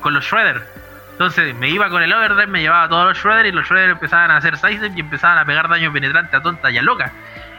con 0.00 0.14
los 0.14 0.24
shredder. 0.24 0.66
Entonces 1.12 1.54
me 1.56 1.68
iba 1.68 1.90
con 1.90 2.02
el 2.02 2.12
overdrive, 2.12 2.46
me 2.46 2.62
llevaba 2.62 2.88
todos 2.88 3.04
los 3.08 3.18
shredder 3.18 3.46
y 3.46 3.52
los 3.52 3.68
shredder 3.68 3.90
empezaban 3.90 4.30
a 4.30 4.38
hacer 4.38 4.56
sizes 4.56 4.90
y 4.96 5.00
empezaban 5.00 5.36
a 5.36 5.44
pegar 5.44 5.68
daño 5.68 5.92
penetrante 5.92 6.34
a 6.36 6.40
tonta 6.40 6.70
y 6.70 6.78
a 6.78 6.82
loca. 6.82 7.12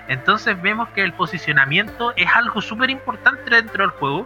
Entonces 0.08 0.62
vemos 0.62 0.90
que 0.90 1.02
el 1.02 1.14
posicionamiento 1.14 2.14
es 2.16 2.28
algo 2.36 2.62
súper 2.62 2.90
importante 2.90 3.50
dentro 3.50 3.84
del 3.84 3.92
juego. 3.92 4.26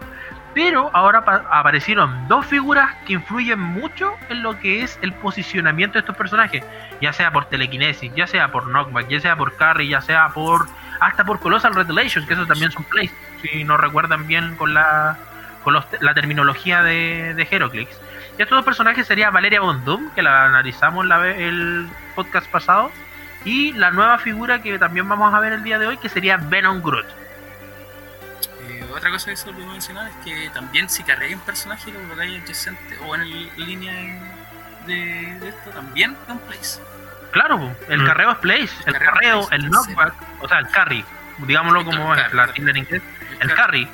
Pero 0.53 0.89
ahora 0.93 1.23
pa- 1.23 1.43
aparecieron 1.51 2.27
dos 2.27 2.43
figuras 2.47 2.89
que 3.05 3.13
influyen 3.13 3.59
mucho 3.59 4.13
en 4.29 4.41
lo 4.41 4.57
que 4.59 4.81
es 4.81 4.97
el 5.03 5.13
posicionamiento 5.13 5.93
de 5.93 5.99
estos 5.99 6.17
personajes. 6.17 6.63
Ya 6.99 7.13
sea 7.13 7.31
por 7.31 7.45
telequinesis, 7.45 8.11
ya 8.15 8.25
sea 8.25 8.51
por 8.51 8.65
knockback, 8.67 9.07
ya 9.07 9.19
sea 9.19 9.35
por 9.35 9.55
carry, 9.55 9.89
ya 9.89 10.01
sea 10.01 10.29
por... 10.29 10.65
Hasta 10.99 11.23
por 11.25 11.39
Colossal 11.39 11.75
Revelations, 11.75 12.25
que 12.27 12.33
eso 12.33 12.47
también 12.47 12.71
son 12.71 12.83
plays. 12.85 13.11
Si 13.43 13.63
no 13.65 13.77
recuerdan 13.77 14.25
bien 14.25 14.55
con 14.55 14.73
la, 14.73 15.15
con 15.63 15.73
los- 15.75 15.85
la 15.99 16.15
terminología 16.15 16.81
de, 16.81 17.35
de 17.35 17.47
Heroclix. 17.51 17.95
Y 18.39 18.41
estos 18.41 18.57
dos 18.57 18.65
personajes 18.65 19.05
serían 19.05 19.31
Valeria 19.31 19.61
Von 19.61 19.85
Doom, 19.85 20.09
que 20.15 20.23
la 20.23 20.45
analizamos 20.45 21.05
la 21.05 21.27
el 21.29 21.87
podcast 22.15 22.49
pasado. 22.49 22.91
Y 23.45 23.73
la 23.73 23.91
nueva 23.91 24.17
figura 24.17 24.61
que 24.61 24.77
también 24.79 25.07
vamos 25.07 25.33
a 25.33 25.39
ver 25.39 25.53
el 25.53 25.63
día 25.63 25.79
de 25.79 25.87
hoy, 25.87 25.97
que 25.97 26.09
sería 26.09 26.37
Venom 26.37 26.81
Groot. 26.81 27.05
Eh, 28.69 28.85
otra 28.93 29.09
cosa 29.09 29.29
que 29.31 29.37
se 29.37 29.49
olvidó 29.49 29.67
mencionar 29.71 30.09
es 30.09 30.15
que 30.25 30.49
también 30.49 30.89
si 30.89 31.03
carreáis 31.03 31.35
un 31.35 31.41
personaje 31.41 31.89
y 31.89 31.93
lo 31.93 31.99
colocáis 32.01 32.41
adyacente 32.43 32.97
o 33.05 33.15
en 33.15 33.21
el- 33.21 33.51
línea 33.57 33.93
de, 34.85 35.37
de 35.39 35.49
esto, 35.49 35.69
también 35.71 36.15
es 36.23 36.29
un 36.29 36.39
place. 36.39 36.79
Claro, 37.31 37.75
el 37.89 38.01
Mm. 38.01 38.05
carreo 38.05 38.31
es 38.31 38.37
place, 38.37 38.69
el, 38.85 38.93
carreo 38.93 39.09
es 39.09 39.13
carreo, 39.13 39.47
place, 39.47 39.55
el 39.55 39.69
knockback, 39.69 40.13
o 40.41 40.47
sea, 40.47 40.59
el 40.59 40.67
carry, 40.69 41.05
digámoslo 41.39 41.85
como 41.85 42.13
claro, 42.13 42.27
es 42.27 42.33
la 42.33 42.47
sigla 42.53 42.71
en 42.71 42.77
inglés, 42.77 43.01
el 43.39 43.47
car- 43.49 43.57
carry, 43.57 43.89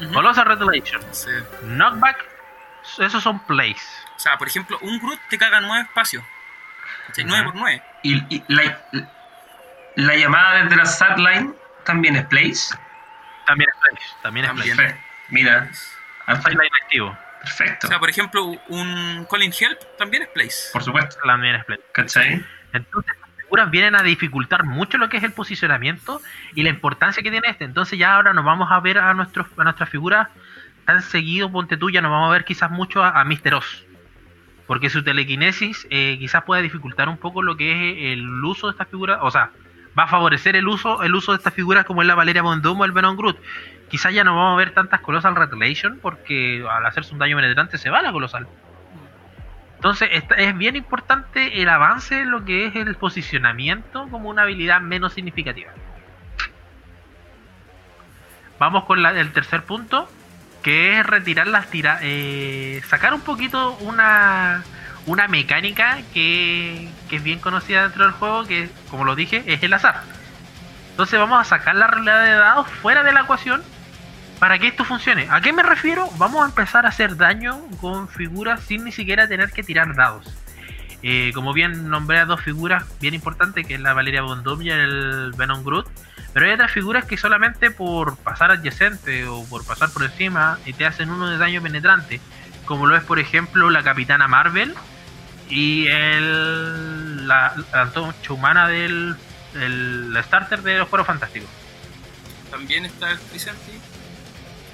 Ujú. 0.00 0.12
Colossal 0.12 0.46
Revelation, 0.46 1.00
Entonces, 1.00 1.44
knockback, 1.62 2.24
esos 2.98 3.22
son 3.22 3.38
plays. 3.46 3.82
o 4.16 4.18
sea, 4.18 4.36
por 4.36 4.48
ejemplo, 4.48 4.78
un 4.82 4.98
Groot 4.98 5.18
te 5.28 5.38
caga 5.38 5.60
9 5.60 5.82
espacios. 5.84 6.22
¿Cachai? 7.08 7.24
9 7.24 7.42
Ujú. 7.42 7.52
por 7.52 7.60
9. 7.60 7.82
Y, 8.04 8.36
y 8.36 8.44
la, 8.48 8.78
la 9.96 10.14
llamada 10.16 10.62
desde 10.62 10.76
la 10.76 10.86
satline 10.86 11.54
también 11.84 12.16
es 12.16 12.24
place. 12.26 12.74
También 13.46 13.68
es 13.70 13.80
place, 13.80 14.06
también 14.22 14.44
es 14.44 14.50
También. 14.50 14.76
place. 14.76 14.96
Mira, 15.30 15.68
Sideline 15.72 16.70
activo, 16.82 17.18
perfecto. 17.42 17.86
O 17.86 17.90
sea, 17.90 17.98
por 17.98 18.10
ejemplo, 18.10 18.44
un 18.68 19.26
Calling 19.30 19.52
Help 19.58 19.78
también 19.98 20.22
es 20.24 20.28
place. 20.28 20.68
Por 20.72 20.82
supuesto. 20.84 21.16
también 21.26 21.54
es 21.56 21.64
place. 21.64 21.82
¿Cachai? 21.92 22.44
Entonces, 22.74 23.12
figuras 23.38 23.70
vienen 23.70 23.96
a 23.96 24.02
dificultar 24.02 24.64
mucho 24.64 24.98
lo 24.98 25.08
que 25.08 25.16
es 25.16 25.22
el 25.22 25.32
posicionamiento 25.32 26.20
y 26.54 26.62
la 26.62 26.68
importancia 26.68 27.22
que 27.22 27.30
tiene 27.30 27.48
este. 27.48 27.64
Entonces, 27.64 27.98
ya 27.98 28.14
ahora 28.14 28.34
nos 28.34 28.44
vamos 28.44 28.68
a 28.70 28.78
ver 28.80 28.98
a, 28.98 29.14
nuestros, 29.14 29.46
a 29.56 29.64
nuestras 29.64 29.88
figuras 29.88 30.28
tan 30.84 31.00
seguido, 31.02 31.50
ponte 31.50 31.76
tú, 31.78 31.88
ya 31.90 32.00
nos 32.02 32.10
vamos 32.10 32.28
a 32.28 32.32
ver 32.32 32.44
quizás 32.44 32.70
mucho 32.70 33.02
a, 33.02 33.18
a 33.18 33.24
Mr. 33.24 33.54
Oz. 33.54 33.84
Porque 34.68 34.88
su 34.90 35.02
telequinesis 35.02 35.88
eh, 35.90 36.16
quizás 36.20 36.44
pueda 36.44 36.62
dificultar 36.62 37.08
un 37.08 37.16
poco 37.16 37.42
lo 37.42 37.56
que 37.56 37.72
es 37.72 38.12
el 38.16 38.44
uso 38.44 38.68
de 38.68 38.72
estas 38.72 38.86
figuras. 38.86 39.18
O 39.22 39.30
sea, 39.32 39.50
va 39.98 40.04
a 40.04 40.06
favorecer 40.06 40.54
el 40.54 40.68
uso 40.68 41.02
el 41.02 41.14
uso 41.16 41.32
de 41.32 41.38
estas 41.38 41.54
figuras 41.54 41.84
como 41.84 42.02
es 42.02 42.06
la 42.06 42.14
Valeria 42.14 42.42
Mondom 42.44 42.78
o 42.80 42.84
el 42.84 42.92
Venom 42.92 43.16
Groot. 43.16 43.38
Quizás 43.90 44.12
ya 44.14 44.22
no 44.22 44.36
vamos 44.36 44.52
a 44.54 44.56
ver 44.58 44.72
tantas 44.74 45.00
Colossal 45.00 45.34
Retaliation 45.34 45.98
porque 46.00 46.64
al 46.70 46.86
hacerse 46.86 47.12
un 47.14 47.18
daño 47.18 47.36
penetrante 47.36 47.78
se 47.78 47.90
va 47.90 48.00
la 48.02 48.12
Colossal. 48.12 48.46
Entonces 49.76 50.10
es 50.36 50.58
bien 50.58 50.76
importante 50.76 51.62
el 51.62 51.68
avance 51.68 52.20
en 52.20 52.30
lo 52.30 52.44
que 52.44 52.66
es 52.66 52.76
el 52.76 52.94
posicionamiento 52.96 54.06
como 54.10 54.28
una 54.28 54.42
habilidad 54.42 54.80
menos 54.80 55.14
significativa. 55.14 55.70
Vamos 58.58 58.84
con 58.84 59.02
la- 59.02 59.18
el 59.18 59.32
tercer 59.32 59.62
punto, 59.62 60.10
que 60.62 60.98
es 60.98 61.06
retirar 61.06 61.46
las 61.46 61.68
tiras, 61.70 62.00
sacar 62.88 63.14
un 63.14 63.20
poquito 63.20 63.76
una, 63.80 64.64
una 65.06 65.28
mecánica 65.28 65.98
que, 66.12 66.88
que 67.08 67.16
es 67.16 67.22
bien 67.22 67.38
conocida 67.38 67.82
dentro 67.82 68.04
del 68.04 68.12
juego, 68.12 68.44
que 68.44 68.68
como 68.90 69.04
lo 69.04 69.14
dije 69.14 69.42
es 69.46 69.62
el 69.62 69.72
azar. 69.72 70.02
Entonces 70.90 71.18
vamos 71.18 71.40
a 71.40 71.44
sacar 71.44 71.76
la 71.76 71.86
realidad 71.86 72.24
de 72.24 72.32
dados 72.32 72.68
fuera 72.68 73.02
de 73.04 73.12
la 73.12 73.20
ecuación 73.20 73.62
para 74.38 74.58
que 74.58 74.68
esto 74.68 74.84
funcione. 74.84 75.28
¿A 75.30 75.40
qué 75.40 75.52
me 75.52 75.62
refiero? 75.62 76.08
Vamos 76.16 76.42
a 76.42 76.46
empezar 76.46 76.86
a 76.86 76.90
hacer 76.90 77.16
daño 77.16 77.60
con 77.80 78.08
figuras 78.08 78.60
sin 78.62 78.84
ni 78.84 78.92
siquiera 78.92 79.28
tener 79.28 79.50
que 79.50 79.62
tirar 79.62 79.94
dados. 79.94 80.26
Eh, 81.02 81.30
como 81.34 81.52
bien 81.52 81.88
nombré 81.88 82.18
a 82.18 82.24
dos 82.24 82.40
figuras 82.40 82.84
bien 83.00 83.14
importantes, 83.14 83.66
que 83.66 83.74
es 83.74 83.80
la 83.80 83.94
Valeria 83.94 84.22
Bondom 84.22 84.60
y 84.62 84.70
el 84.70 85.32
Venom 85.36 85.62
Groot. 85.64 85.86
Pero 86.32 86.46
hay 86.46 86.52
otras 86.52 86.70
figuras 86.70 87.04
que 87.04 87.16
solamente 87.16 87.70
por 87.70 88.16
pasar 88.18 88.50
adyacente 88.50 89.26
o 89.26 89.44
por 89.46 89.64
pasar 89.64 89.90
por 89.90 90.02
encima 90.04 90.58
y 90.66 90.72
te 90.72 90.84
hacen 90.86 91.10
uno 91.10 91.28
de 91.30 91.38
daño 91.38 91.62
penetrante. 91.62 92.20
Como 92.64 92.86
lo 92.86 92.96
es 92.96 93.02
por 93.02 93.18
ejemplo 93.18 93.70
la 93.70 93.82
Capitana 93.82 94.28
Marvel 94.28 94.74
y 95.48 95.86
el, 95.86 97.26
la, 97.26 97.54
la 97.72 97.80
antorcha 97.82 98.32
humana 98.32 98.68
del 98.68 99.16
el, 99.54 100.12
la 100.12 100.22
starter 100.22 100.62
de 100.62 100.78
los 100.78 100.88
Juegos 100.88 101.06
Fantásticos. 101.06 101.48
También 102.50 102.84
está 102.84 103.10
el 103.10 103.18
Tricenty. 103.18 103.72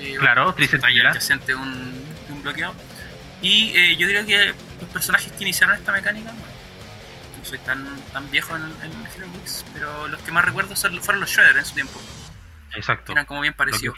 eh, 0.01 0.17
Claro, 0.19 0.55
¿verdad? 0.55 1.11
adyacente 1.11 1.55
un, 1.55 2.05
un 2.31 2.43
bloqueado. 2.43 2.75
Y 3.41 3.77
eh, 3.77 3.97
yo 3.97 4.07
diría 4.07 4.25
que 4.27 4.55
los 4.81 4.91
personajes 4.93 5.31
que 5.33 5.45
iniciaron 5.45 5.77
esta 5.77 5.93
mecánica, 5.93 6.33
soy 7.45 7.59
tan, 7.59 7.87
tan 8.13 8.31
viejo 8.31 8.55
en, 8.57 8.63
en 8.83 8.93
Hero 9.15 9.27
Wings, 9.35 9.65
pero 9.73 10.09
los 10.09 10.21
que 10.23 10.33
más 10.33 10.45
recuerdo 10.45 10.75
son- 10.77 11.01
fueron 11.03 11.21
los 11.21 11.31
Shredder 11.31 11.59
en 11.59 11.65
su 11.65 11.75
tiempo. 11.75 12.01
Exacto. 12.75 13.13
eran 13.13 13.25
como 13.27 13.41
bien 13.41 13.55
parecidos. 13.55 13.97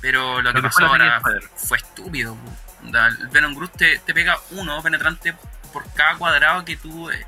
Pero 0.00 0.40
lo 0.42 0.52
que 0.52 0.58
lo 0.58 0.62
que 0.62 0.68
pasó 0.68 0.86
ahora 0.86 1.20
fue 1.56 1.78
estúpido. 1.78 2.36
El 2.84 3.28
Venom 3.28 3.54
Groot 3.54 3.72
te, 3.76 3.98
te 3.98 4.14
pega 4.14 4.36
uno 4.52 4.80
penetrante 4.82 5.34
por 5.72 5.90
cada 5.94 6.16
cuadrado 6.16 6.64
que 6.64 6.76
tú 6.76 7.10
eh, 7.10 7.26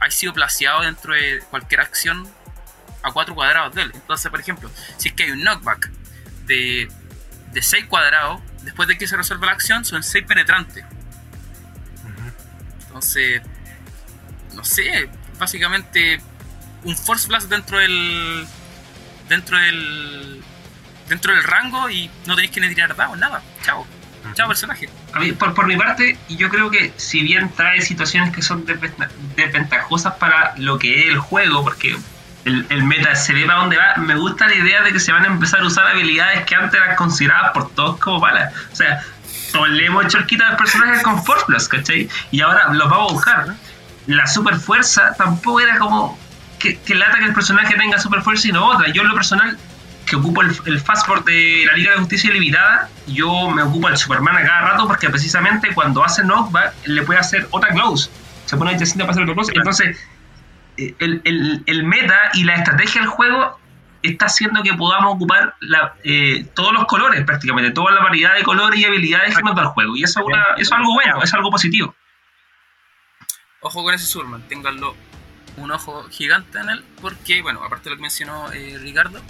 has 0.00 0.12
sido 0.14 0.32
placeado 0.32 0.82
dentro 0.82 1.14
de 1.14 1.40
cualquier 1.50 1.80
acción 1.82 2.28
a 3.02 3.12
cuatro 3.12 3.34
cuadrados 3.34 3.74
de 3.74 3.82
él. 3.82 3.90
Entonces, 3.94 4.30
por 4.30 4.40
ejemplo, 4.40 4.70
si 4.96 5.08
es 5.08 5.14
que 5.14 5.24
hay 5.24 5.30
un 5.30 5.42
knockback 5.44 5.90
de, 6.46 6.90
de 7.52 7.62
6 7.62 7.84
cuadrados, 7.86 8.40
después 8.62 8.88
de 8.88 8.98
que 8.98 9.06
se 9.06 9.16
resuelva 9.16 9.46
la 9.46 9.52
acción, 9.52 9.84
son 9.84 10.02
6 10.02 10.24
penetrantes. 10.26 10.84
Entonces, 12.86 13.42
no 14.64 14.70
sé, 14.70 15.10
básicamente 15.38 16.20
un 16.84 16.96
Force 16.96 17.28
Blast 17.28 17.48
dentro 17.50 17.78
del. 17.78 18.46
dentro 19.28 19.58
del. 19.58 20.42
dentro 21.08 21.34
del 21.34 21.44
rango 21.44 21.90
y 21.90 22.10
no 22.26 22.34
tenéis 22.34 22.50
que 22.52 22.60
ni 22.60 22.68
tirar 22.74 22.96
dados, 22.96 23.18
nada. 23.18 23.42
Chao. 23.62 23.86
Chao 24.32 24.48
personaje. 24.48 24.88
A 25.12 25.18
mí, 25.20 25.32
por, 25.32 25.52
por 25.52 25.66
mi 25.66 25.76
parte, 25.76 26.16
yo 26.30 26.48
creo 26.48 26.70
que 26.70 26.94
si 26.96 27.20
bien 27.20 27.50
trae 27.50 27.82
situaciones 27.82 28.34
que 28.34 28.40
son 28.40 28.64
desventa- 28.64 29.10
desventajosas 29.36 30.14
para 30.14 30.54
lo 30.56 30.78
que 30.78 31.00
es 31.00 31.06
el 31.10 31.18
juego, 31.18 31.62
porque 31.62 31.94
el, 32.46 32.66
el 32.70 32.84
meta 32.84 33.14
se 33.16 33.34
ve 33.34 33.44
para 33.44 33.58
dónde 33.60 33.76
va, 33.76 33.96
me 33.98 34.14
gusta 34.16 34.46
la 34.48 34.54
idea 34.54 34.82
de 34.82 34.94
que 34.94 34.98
se 35.00 35.12
van 35.12 35.24
a 35.24 35.26
empezar 35.26 35.60
a 35.60 35.66
usar 35.66 35.86
habilidades 35.88 36.46
que 36.46 36.54
antes 36.54 36.80
eran 36.80 36.96
consideradas 36.96 37.52
por 37.52 37.70
todos 37.74 38.00
como 38.00 38.18
malas. 38.20 38.50
O 38.72 38.76
sea, 38.76 39.02
todos 39.52 39.68
le 39.68 39.84
hemos 39.84 40.06
hecho 40.06 40.16
el 40.16 40.26
quita 40.26 40.46
a 40.46 40.50
los 40.52 40.58
personajes 40.58 41.02
con 41.02 41.22
Force 41.22 41.44
Blast, 41.46 41.68
¿cachai? 41.70 42.08
Y 42.30 42.40
ahora 42.40 42.72
los 42.72 42.88
vamos 42.88 43.10
a 43.10 43.12
buscar. 43.12 43.54
La 44.06 44.26
super 44.26 44.56
fuerza 44.56 45.14
tampoco 45.16 45.60
era 45.60 45.78
como 45.78 46.18
que, 46.58 46.78
que 46.80 46.94
lata 46.94 47.18
que 47.18 47.24
el 47.26 47.34
personaje 47.34 47.74
tenga 47.76 47.98
super 47.98 48.22
fuerza 48.22 48.48
y 48.48 48.52
no 48.52 48.66
otra. 48.66 48.88
Yo 48.92 49.02
en 49.02 49.08
lo 49.08 49.14
personal 49.14 49.58
que 50.06 50.16
ocupo 50.16 50.42
el, 50.42 50.54
el 50.66 50.80
fastboard 50.80 51.24
de 51.24 51.64
la 51.66 51.72
Liga 51.74 51.92
de 51.92 51.98
Justicia 51.98 52.30
Ilimitada, 52.30 52.88
yo 53.06 53.48
me 53.50 53.62
ocupo 53.62 53.88
al 53.88 53.96
Superman 53.96 54.36
a 54.36 54.42
cada 54.44 54.60
rato 54.72 54.86
porque 54.86 55.08
precisamente 55.08 55.72
cuando 55.74 56.04
hace 56.04 56.22
knockback 56.22 56.74
le 56.86 57.02
puede 57.02 57.20
hacer 57.20 57.48
otra 57.50 57.70
close. 57.70 58.10
Se 58.44 58.56
pone 58.58 58.72
interesante 58.72 59.04
para 59.04 59.12
hacer 59.12 59.22
otra 59.22 59.34
close. 59.34 59.52
Entonces, 59.56 59.98
eh, 60.76 60.94
el, 60.98 61.22
el- 61.24 61.62
el 61.66 61.84
meta 61.84 62.14
y 62.34 62.44
la 62.44 62.56
estrategia 62.56 63.00
del 63.00 63.08
juego 63.08 63.58
está 64.02 64.26
haciendo 64.26 64.62
que 64.62 64.74
podamos 64.74 65.14
ocupar 65.14 65.54
la, 65.60 65.94
eh, 66.04 66.44
todos 66.54 66.74
los 66.74 66.84
colores 66.84 67.24
prácticamente, 67.24 67.70
toda 67.70 67.92
la 67.92 68.02
variedad 68.02 68.34
de 68.34 68.42
colores 68.42 68.78
y 68.78 68.84
habilidades 68.84 69.34
que 69.34 69.42
nos 69.42 69.54
da 69.56 69.62
el 69.62 69.68
juego. 69.68 69.96
Y 69.96 70.02
eso 70.02 70.20
es, 70.20 70.26
una- 70.26 70.44
eso 70.58 70.60
es 70.60 70.72
algo 70.72 70.92
bueno, 70.92 71.22
es 71.22 71.32
algo 71.32 71.50
positivo. 71.50 71.94
Ojo 73.66 73.82
con 73.82 73.94
ese 73.94 74.04
Superman, 74.06 74.42
ténganlo 74.48 74.94
un 75.56 75.70
ojo 75.70 76.04
gigante 76.10 76.58
en 76.58 76.68
él, 76.68 76.84
porque, 77.00 77.40
bueno, 77.40 77.62
aparte 77.64 77.84
de 77.84 77.90
lo 77.90 77.96
que 77.96 78.02
mencionó 78.02 78.52
eh, 78.52 78.78
Ricardo, 78.78 79.20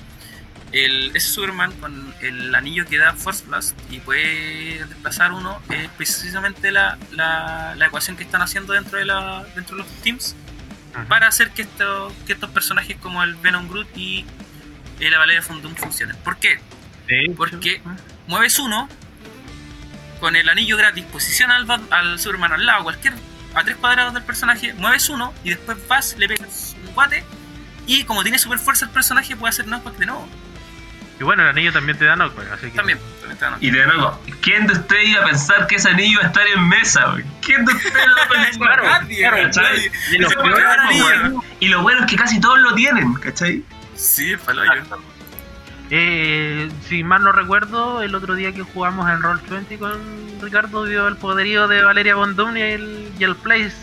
el, 0.73 1.15
ese 1.15 1.29
Superman 1.29 1.71
con 1.79 2.13
el 2.21 2.53
anillo 2.55 2.85
que 2.85 2.99
da 2.99 3.13
Force 3.15 3.45
Blast 3.47 3.79
y 3.93 4.01
puede 4.01 4.85
desplazar 4.87 5.33
uno 5.33 5.61
es 5.71 5.89
precisamente 5.91 6.73
la, 6.73 6.99
la, 7.13 7.75
la 7.77 7.87
ecuación 7.87 8.17
que 8.17 8.25
están 8.25 8.43
haciendo 8.43 8.73
dentro 8.73 8.99
de, 8.99 9.05
la, 9.05 9.45
dentro 9.55 9.77
de 9.77 9.83
los 9.85 9.93
teams 10.03 10.35
para 11.09 11.29
hacer 11.29 11.51
que, 11.51 11.63
esto, 11.63 12.13
que 12.27 12.33
estos 12.33 12.51
personajes 12.51 12.97
como 12.97 13.23
el 13.23 13.37
Venom 13.37 13.69
Groot 13.69 13.97
y 13.97 14.25
eh, 14.99 15.11
la 15.11 15.19
Valeria 15.19 15.43
Fundum 15.43 15.75
funcionen. 15.77 16.17
¿Por 16.25 16.39
qué? 16.39 16.59
Porque- 17.37 17.81
mueves 18.27 18.59
uno 18.59 18.89
con 20.19 20.35
el 20.35 20.49
anillo 20.49 20.77
gratis, 20.77 21.05
posiciona 21.05 21.57
al, 21.57 21.67
al 21.91 22.19
Superman 22.19 22.53
al 22.53 22.65
lado, 22.67 22.85
cualquier 22.85 23.15
a 23.55 23.65
tres 23.65 23.77
cuadrados 23.77 24.15
del 24.15 24.23
personaje, 24.23 24.75
mueves 24.75 25.09
uno 25.09 25.33
y 25.45 25.51
después 25.51 25.79
vas, 25.89 26.17
le 26.19 26.29
pegas 26.29 26.77
un 26.87 26.95
guate 26.95 27.25
y 27.87 28.05
como 28.05 28.23
tiene 28.23 28.39
super 28.39 28.59
fuerza 28.59 28.87
el 28.87 28.91
personaje 28.91 29.37
puede 29.37 29.51
hacer 29.51 29.67
knockback 29.67 29.97
de 29.97 30.07
nuevo. 30.07 30.29
Y 31.21 31.23
bueno, 31.23 31.45
el 31.45 31.51
anillo 31.51 31.73
también 31.73 31.97
te 31.97 32.07
da 32.07 32.17
knockback, 32.17 32.53
así 32.53 32.71
que. 32.71 32.77
También, 32.77 32.99
también 33.21 33.39
te 33.39 33.45
dan 33.45 33.57
Y 33.61 33.71
de 33.71 33.87
nuevo, 33.87 34.21
¿quién 34.41 34.67
de 34.67 34.73
ustedes 34.73 35.09
iba 35.09 35.23
a 35.23 35.25
pensar 35.27 35.67
que 35.69 35.77
ese 35.77 35.89
anillo 35.89 36.13
iba 36.13 36.23
a 36.23 36.27
estar 36.27 36.47
en 36.47 36.69
mesa? 36.69 37.15
¿Quién 37.41 37.65
de 37.65 37.73
ustedes 37.73 38.07
lo? 38.07 38.15
Claro, 38.65 38.85
Nadie, 38.85 39.19
claro, 39.19 39.51
nadie. 39.55 39.93
Y 40.13 40.19
lo 40.19 40.29
peor, 40.29 40.61
y 41.61 41.73
bueno 41.75 42.01
es 42.01 42.07
que 42.07 42.17
casi 42.17 42.41
todos 42.41 42.59
lo 42.61 42.75
tienen, 42.75 43.15
¿cachai? 43.15 43.65
Sí, 43.95 44.33
el 44.33 44.39
paloyo. 44.39 44.71
Eh, 45.97 46.73
si 46.89 47.05
mal 47.05 47.23
no 47.23 47.31
recuerdo, 47.31 48.03
el 48.03 48.17
otro 48.17 48.35
día 48.35 48.53
que 48.53 48.63
jugamos 48.63 49.09
en 49.09 49.23
Roll20 49.23 49.79
con 49.79 49.93
Ricardo 50.43 50.83
vio 50.83 51.07
el 51.07 51.17
poderío 51.17 51.69
de 51.69 51.85
Valeria 51.85 52.17
Bondum 52.17 52.57
y 52.57 52.63
el, 52.63 53.13
y 53.17 53.23
el 53.23 53.37
Place. 53.37 53.77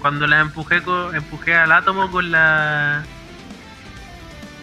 Cuando 0.00 0.28
la 0.28 0.38
empujé 0.38 1.56
al 1.56 1.72
átomo 1.72 2.08
con 2.12 2.30
la. 2.30 3.02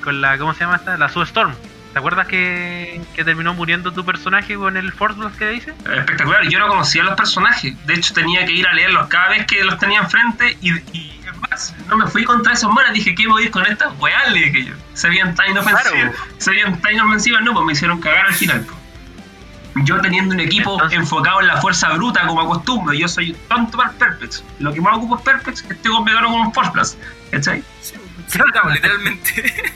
con 0.02 0.22
la. 0.22 0.38
¿cómo 0.38 0.54
se 0.54 0.62
llama 0.62 0.78
esta? 0.78 0.98
La 0.98 1.10
Sue 1.10 1.26
Storm. 1.26 1.54
¿Te 1.94 2.00
acuerdas 2.00 2.26
que, 2.28 3.00
que 3.14 3.24
terminó 3.24 3.54
muriendo 3.54 3.94
tu 3.94 4.04
personaje 4.04 4.56
con 4.56 4.76
el 4.78 4.92
Force 4.92 5.18
Blast 5.20 5.38
que 5.38 5.48
dice? 5.50 5.74
Espectacular. 5.96 6.44
Yo 6.50 6.58
no 6.60 6.68
conocía 6.68 7.04
los 7.04 7.16
personajes. 7.16 7.74
De 7.86 7.94
hecho, 7.94 8.14
tenía 8.16 8.46
que 8.46 8.52
ir 8.52 8.68
a 8.68 8.74
leerlos 8.74 9.08
cada 9.08 9.30
vez 9.30 9.46
que 9.46 9.64
los 9.64 9.78
tenía 9.78 10.00
enfrente. 10.00 10.58
Y, 10.62 10.72
y 10.98 11.22
es 11.28 11.38
más, 11.38 11.76
no 11.88 11.98
me 11.98 12.08
fui 12.08 12.24
contra 12.24 12.54
esos 12.54 12.72
monos. 12.72 12.92
Dije, 12.94 13.14
¿qué 13.14 13.28
voy 13.28 13.44
a 13.44 13.46
ir 13.46 13.52
con 13.52 13.64
estas 13.68 13.94
weas? 14.00 14.32
Le 14.32 14.40
dije 14.40 14.66
yo. 14.66 14.74
Se 14.96 15.08
veían 15.08 15.36
tan 15.36 15.52
inofensivas. 15.52 15.92
Claro. 15.94 16.14
Se 16.40 16.50
veían 16.50 16.82
tan 16.82 16.94
inofensivas. 16.94 17.42
No, 17.44 17.54
pues 17.54 17.66
me 17.66 17.74
hicieron 17.74 18.02
cagar 18.02 18.26
al 18.26 18.34
final. 18.34 18.62
po. 18.62 18.74
Yo 19.86 20.02
teniendo 20.02 20.34
un 20.34 20.40
equipo 20.40 20.74
Entonces- 20.74 20.98
enfocado 21.00 21.42
en 21.42 21.48
la 21.48 21.62
fuerza 21.62 21.90
bruta 21.90 22.26
como 22.26 22.42
acostumbro. 22.42 22.94
Yo 22.96 23.08
soy 23.08 23.34
tonto 23.48 23.78
para 23.78 23.92
el 23.92 23.96
Perplex. 23.98 24.44
Lo 24.58 24.74
que 24.74 24.82
más 24.82 24.98
ocupo 24.98 25.18
es 25.18 25.22
Perplex. 25.22 25.64
Este 25.70 25.90
con 25.90 26.04
me 26.04 26.12
ganó 26.14 26.30
con 26.32 26.42
un 26.42 26.54
Force 26.54 26.72
Blast. 26.72 26.98
¿Cachai? 27.30 27.64
Sí, 27.82 27.94
claro, 28.32 28.70
literalmente. 28.72 29.74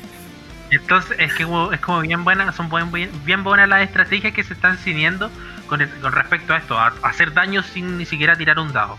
Entonces 0.70 1.16
es 1.20 1.34
que 1.34 1.44
es 1.44 1.80
como 1.80 2.02
bien 2.02 2.24
buenas, 2.24 2.56
son 2.56 2.70
bien, 2.92 3.10
bien 3.26 3.44
buenas 3.44 3.70
las 3.70 3.84
estrategias 3.84 4.34
que 4.34 4.44
se 4.44 4.54
están 4.54 4.78
siguiendo 4.78 5.32
con, 5.68 5.82
el- 5.82 5.90
con 6.02 6.12
respecto 6.12 6.54
a 6.54 6.58
esto, 6.58 6.78
a 6.78 6.94
hacer 7.04 7.34
daño 7.34 7.64
sin 7.64 7.98
ni 7.98 8.06
siquiera 8.06 8.36
tirar 8.36 8.60
un 8.60 8.74
dado. 8.74 8.98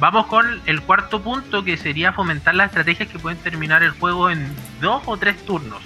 Vamos 0.00 0.26
con 0.26 0.60
el 0.66 0.80
cuarto 0.82 1.22
punto 1.22 1.62
que 1.62 1.76
sería 1.76 2.12
fomentar 2.12 2.54
las 2.54 2.68
estrategias 2.68 3.08
que 3.08 3.18
pueden 3.18 3.38
terminar 3.38 3.82
el 3.82 3.90
juego 3.90 4.30
en 4.30 4.50
dos 4.80 5.02
o 5.06 5.16
tres 5.16 5.44
turnos. 5.44 5.82